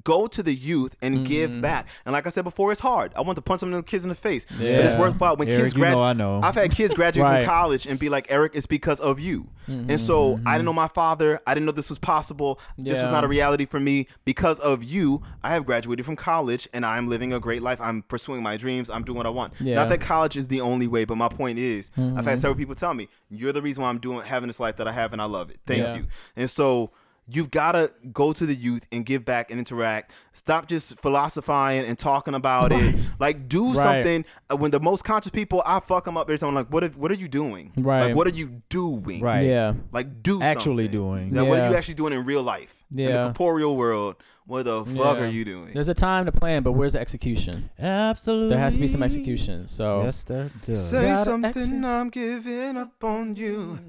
go 0.04 0.28
to 0.28 0.41
the 0.43 0.54
youth 0.54 0.95
and 1.02 1.12
Mm-hmm. 1.12 1.24
give 1.26 1.62
back. 1.62 1.88
And 2.06 2.14
like 2.14 2.26
I 2.26 2.30
said 2.30 2.43
before, 2.43 2.72
it's 2.72 2.82
hard. 2.82 3.12
I 3.16 3.22
want 3.22 3.36
to 3.36 3.41
punch 3.41 3.60
some 3.60 3.70
of 3.70 3.74
them 3.74 3.84
kids 3.84 4.04
in 4.06 4.10
the 4.10 4.16
face, 4.16 4.45
but 4.49 4.62
it's 4.62 4.95
worthwhile. 4.95 5.36
When 5.36 5.47
Eric, 5.49 5.62
kids 5.64 5.74
you 5.74 5.80
graduate, 5.80 5.97
know 5.99 6.04
I 6.04 6.14
know. 6.14 6.39
I've 6.41 6.56
had 6.56 6.72
kids 6.72 6.93
graduate 6.93 7.26
Right. 7.28 7.43
from 7.43 7.49
college 7.49 7.86
and 7.86 7.99
be 7.99 8.10
like, 8.10 8.28
Eric, 8.30 8.54
it's 8.56 8.66
because 8.66 8.99
of 8.99 9.20
you. 9.20 9.47
And 9.68 10.02
so 10.02 10.38
I 10.45 10.54
didn't 10.58 10.66
know 10.66 10.74
my 10.74 10.89
father. 10.89 11.39
I 11.47 11.54
didn't 11.54 11.66
know 11.66 11.72
this 11.72 11.88
was 11.88 11.97
possible. 11.99 12.60
This 12.78 12.99
was 12.99 13.10
not 13.10 13.24
a 13.24 13.28
reality 13.30 13.66
for 13.66 13.80
me. 13.80 14.08
Because 14.26 14.60
of 14.60 14.84
you, 14.84 15.22
I 15.43 15.52
have 15.52 15.66
graduated 15.66 16.06
from 16.06 16.18
college 16.18 16.68
and 16.74 16.86
I'm 16.86 17.08
living 17.08 17.32
a 17.32 17.39
great 17.39 17.62
life. 17.62 17.80
I'm 17.80 18.02
pursuing 18.02 18.43
my 18.43 18.58
dreams. 18.58 18.89
I'm 18.89 19.04
doing 19.04 19.16
what 19.18 19.26
I 19.26 19.30
want. 19.30 19.54
Yeah. 19.62 19.76
Not 19.76 19.88
that 19.89 20.02
college 20.02 20.36
is 20.36 20.49
the 20.49 20.60
only 20.60 20.88
way, 20.88 21.06
but 21.06 21.16
my 21.16 21.30
point 21.30 21.58
is, 21.58 21.89
I've 21.95 22.04
Mm-hmm. 22.04 22.28
had 22.28 22.39
several 22.39 22.56
people 22.56 22.76
tell 22.76 22.93
me, 22.93 23.08
you're 23.30 23.54
the 23.54 23.62
reason 23.62 23.82
why 23.84 23.89
I'm 23.89 23.99
doing 23.99 24.22
having 24.26 24.47
this 24.47 24.60
life 24.60 24.76
that 24.78 24.89
I 24.89 24.91
have 24.91 25.14
and 25.14 25.22
I 25.22 25.26
love 25.26 25.49
it. 25.49 25.60
Thank 25.66 25.84
Yeah. 25.84 25.95
you. 25.95 26.06
And 26.36 26.49
so 26.49 26.91
you've 27.34 27.49
got 27.51 27.71
to 27.73 27.91
go 28.11 28.34
to 28.34 28.45
the 28.45 28.53
youth 28.55 28.86
and 28.91 29.05
give 29.05 29.23
back 29.23 29.49
and 29.51 29.59
interact. 29.59 30.11
Stop 30.34 30.67
just 30.67 30.99
philosophizing 30.99 31.88
and 31.88 31.97
talking 31.97 32.34
about 32.34 32.71
it. 32.71 32.95
Like 33.19 33.47
do 33.47 33.67
Right. 33.67 33.77
something. 33.77 34.25
Uh, 34.51 34.57
When 34.57 34.71
the 34.71 34.79
most 34.79 35.03
conscious 35.03 35.29
people, 35.32 35.61
I 35.65 35.79
fuck 35.79 36.05
them 36.05 36.17
up 36.17 36.27
every 36.27 36.38
time. 36.38 36.49
I'm 36.49 36.55
like, 36.55 36.67
what? 36.67 36.84
If, 36.84 36.97
what 36.97 37.11
are 37.11 37.15
you 37.15 37.27
doing? 37.27 37.71
Right. 37.77 38.05
Like, 38.07 38.15
what 38.15 38.27
are 38.27 38.32
you 38.32 38.61
doing? 38.69 39.21
Right. 39.21 39.45
Yeah. 39.47 39.73
Like 39.91 40.21
do 40.23 40.41
Actually 40.41 40.86
something. 40.86 40.99
doing. 40.99 41.34
Like, 41.34 41.47
what 41.47 41.59
are 41.59 41.69
you 41.69 41.75
actually 41.75 41.93
doing 41.95 42.13
in 42.13 42.25
real 42.25 42.43
life? 42.43 42.73
In 42.91 42.99
Yeah. 42.99 43.07
the 43.27 43.34
corporeal 43.34 43.75
world. 43.77 44.15
What 44.47 44.65
the 44.65 44.84
fuck 44.84 45.17
Yeah. 45.17 45.23
are 45.23 45.27
you 45.27 45.45
doing? 45.45 45.71
There's 45.73 45.88
a 45.88 45.93
time 45.93 46.25
to 46.25 46.32
plan, 46.32 46.63
but 46.63 46.73
where's 46.73 46.93
the 46.93 46.99
execution? 46.99 47.69
Absolutely. 47.79 48.49
There 48.49 48.59
has 48.59 48.73
to 48.73 48.79
be 48.82 48.88
some 48.88 49.03
execution. 49.03 49.67
So 49.67 50.03
Yes, 50.03 50.23
there 50.23 50.49
does. 50.65 50.89
Say 50.89 51.03
Gotta 51.03 51.23
something. 51.23 51.49
exit. 51.61 51.84
I'm 51.86 52.09
giving 52.09 52.75
up 52.77 53.01
on 53.03 53.36
you. 53.38 53.79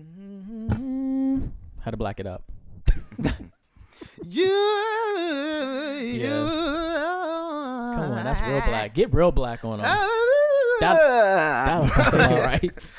how 1.80 1.90
to 1.90 1.97
black 1.97 2.20
it 2.20 2.26
up. 2.26 2.45
You. 4.24 4.45
Yes. 6.14 6.53
Come 6.53 8.12
on, 8.12 8.24
that's 8.24 8.40
real 8.40 8.61
black. 8.61 8.95
Get 8.95 9.12
real 9.12 9.32
black 9.32 9.64
on 9.64 9.78
them. 9.78 9.86
That- 10.80 11.64
That'll 11.66 11.86
fuck 11.88 12.14
all 12.14 12.38
right. 12.38 12.93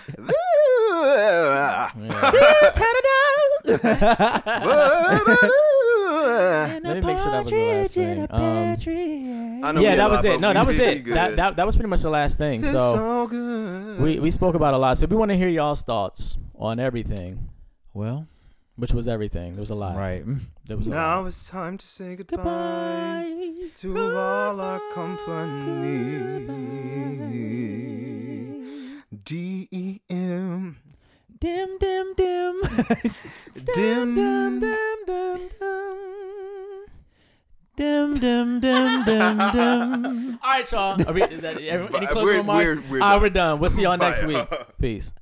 I 0.95 1.91
Let 6.83 6.83
me 6.83 7.01
make 7.01 7.19
sure 7.19 7.31
that 7.31 7.45
was 7.45 7.53
the 7.53 7.59
last 7.59 7.95
thing. 8.85 9.63
Um, 9.65 9.79
yeah, 9.79 9.95
that 9.95 10.09
was 10.09 10.23
it. 10.25 10.39
No, 10.39 10.53
that 10.53 10.65
was 10.65 10.79
it. 10.79 11.05
That, 11.05 11.35
that 11.37 11.55
that 11.55 11.65
was 11.65 11.75
pretty 11.75 11.89
much 11.89 12.01
the 12.01 12.09
last 12.09 12.37
thing. 12.37 12.63
So 12.63 13.27
so 13.29 14.03
we 14.03 14.19
we 14.19 14.31
spoke 14.31 14.55
about 14.55 14.73
a 14.73 14.77
lot. 14.77 14.97
So 14.97 15.07
we 15.07 15.15
want 15.15 15.31
to 15.31 15.37
hear 15.37 15.47
y'all's 15.47 15.83
thoughts 15.83 16.37
on 16.55 16.79
everything, 16.79 17.49
Well, 17.93 18.27
which 18.75 18.93
was 18.93 19.07
everything. 19.07 19.53
There 19.53 19.59
was 19.61 19.69
a 19.69 19.75
lot. 19.75 19.95
right. 19.95 20.23
There 20.65 20.77
was 20.77 20.87
Now 20.89 21.25
it's 21.25 21.47
time 21.47 21.77
to 21.77 21.85
say 21.85 22.15
goodbye, 22.15 23.27
to 23.75 23.99
all 24.17 24.59
our 24.59 24.81
company. 24.93 26.47
D 29.23 29.67
E 29.71 29.99
M. 30.09 30.77
Dim, 31.39 31.77
dim, 31.79 32.13
dim. 32.15 32.61
Dim. 33.75 34.15
Dum, 34.15 34.15
dum, 34.15 34.59
dum, 35.05 35.49
dum. 35.59 36.85
dim, 37.75 38.13
dim, 38.19 38.59
dim, 38.59 39.03
dim, 39.05 39.37
dim. 39.51 40.39
All 40.41 40.51
right, 40.51 40.71
y'all. 40.71 41.07
Are 41.07 41.13
we, 41.13 41.21
is 41.23 41.41
that, 41.41 41.57
any 41.61 41.87
Bye. 41.87 42.05
closing 42.07 42.23
We're- 42.23 42.37
remarks? 42.37 42.65
we're- 42.67 42.81
we're 42.89 43.01
All 43.01 43.07
right, 43.07 43.13
done. 43.13 43.21
we're 43.21 43.29
done. 43.29 43.59
We'll 43.59 43.69
see 43.69 43.81
y'all 43.83 43.97
next 43.97 44.21
Bye. 44.21 44.27
week. 44.27 44.47
Peace. 44.81 45.13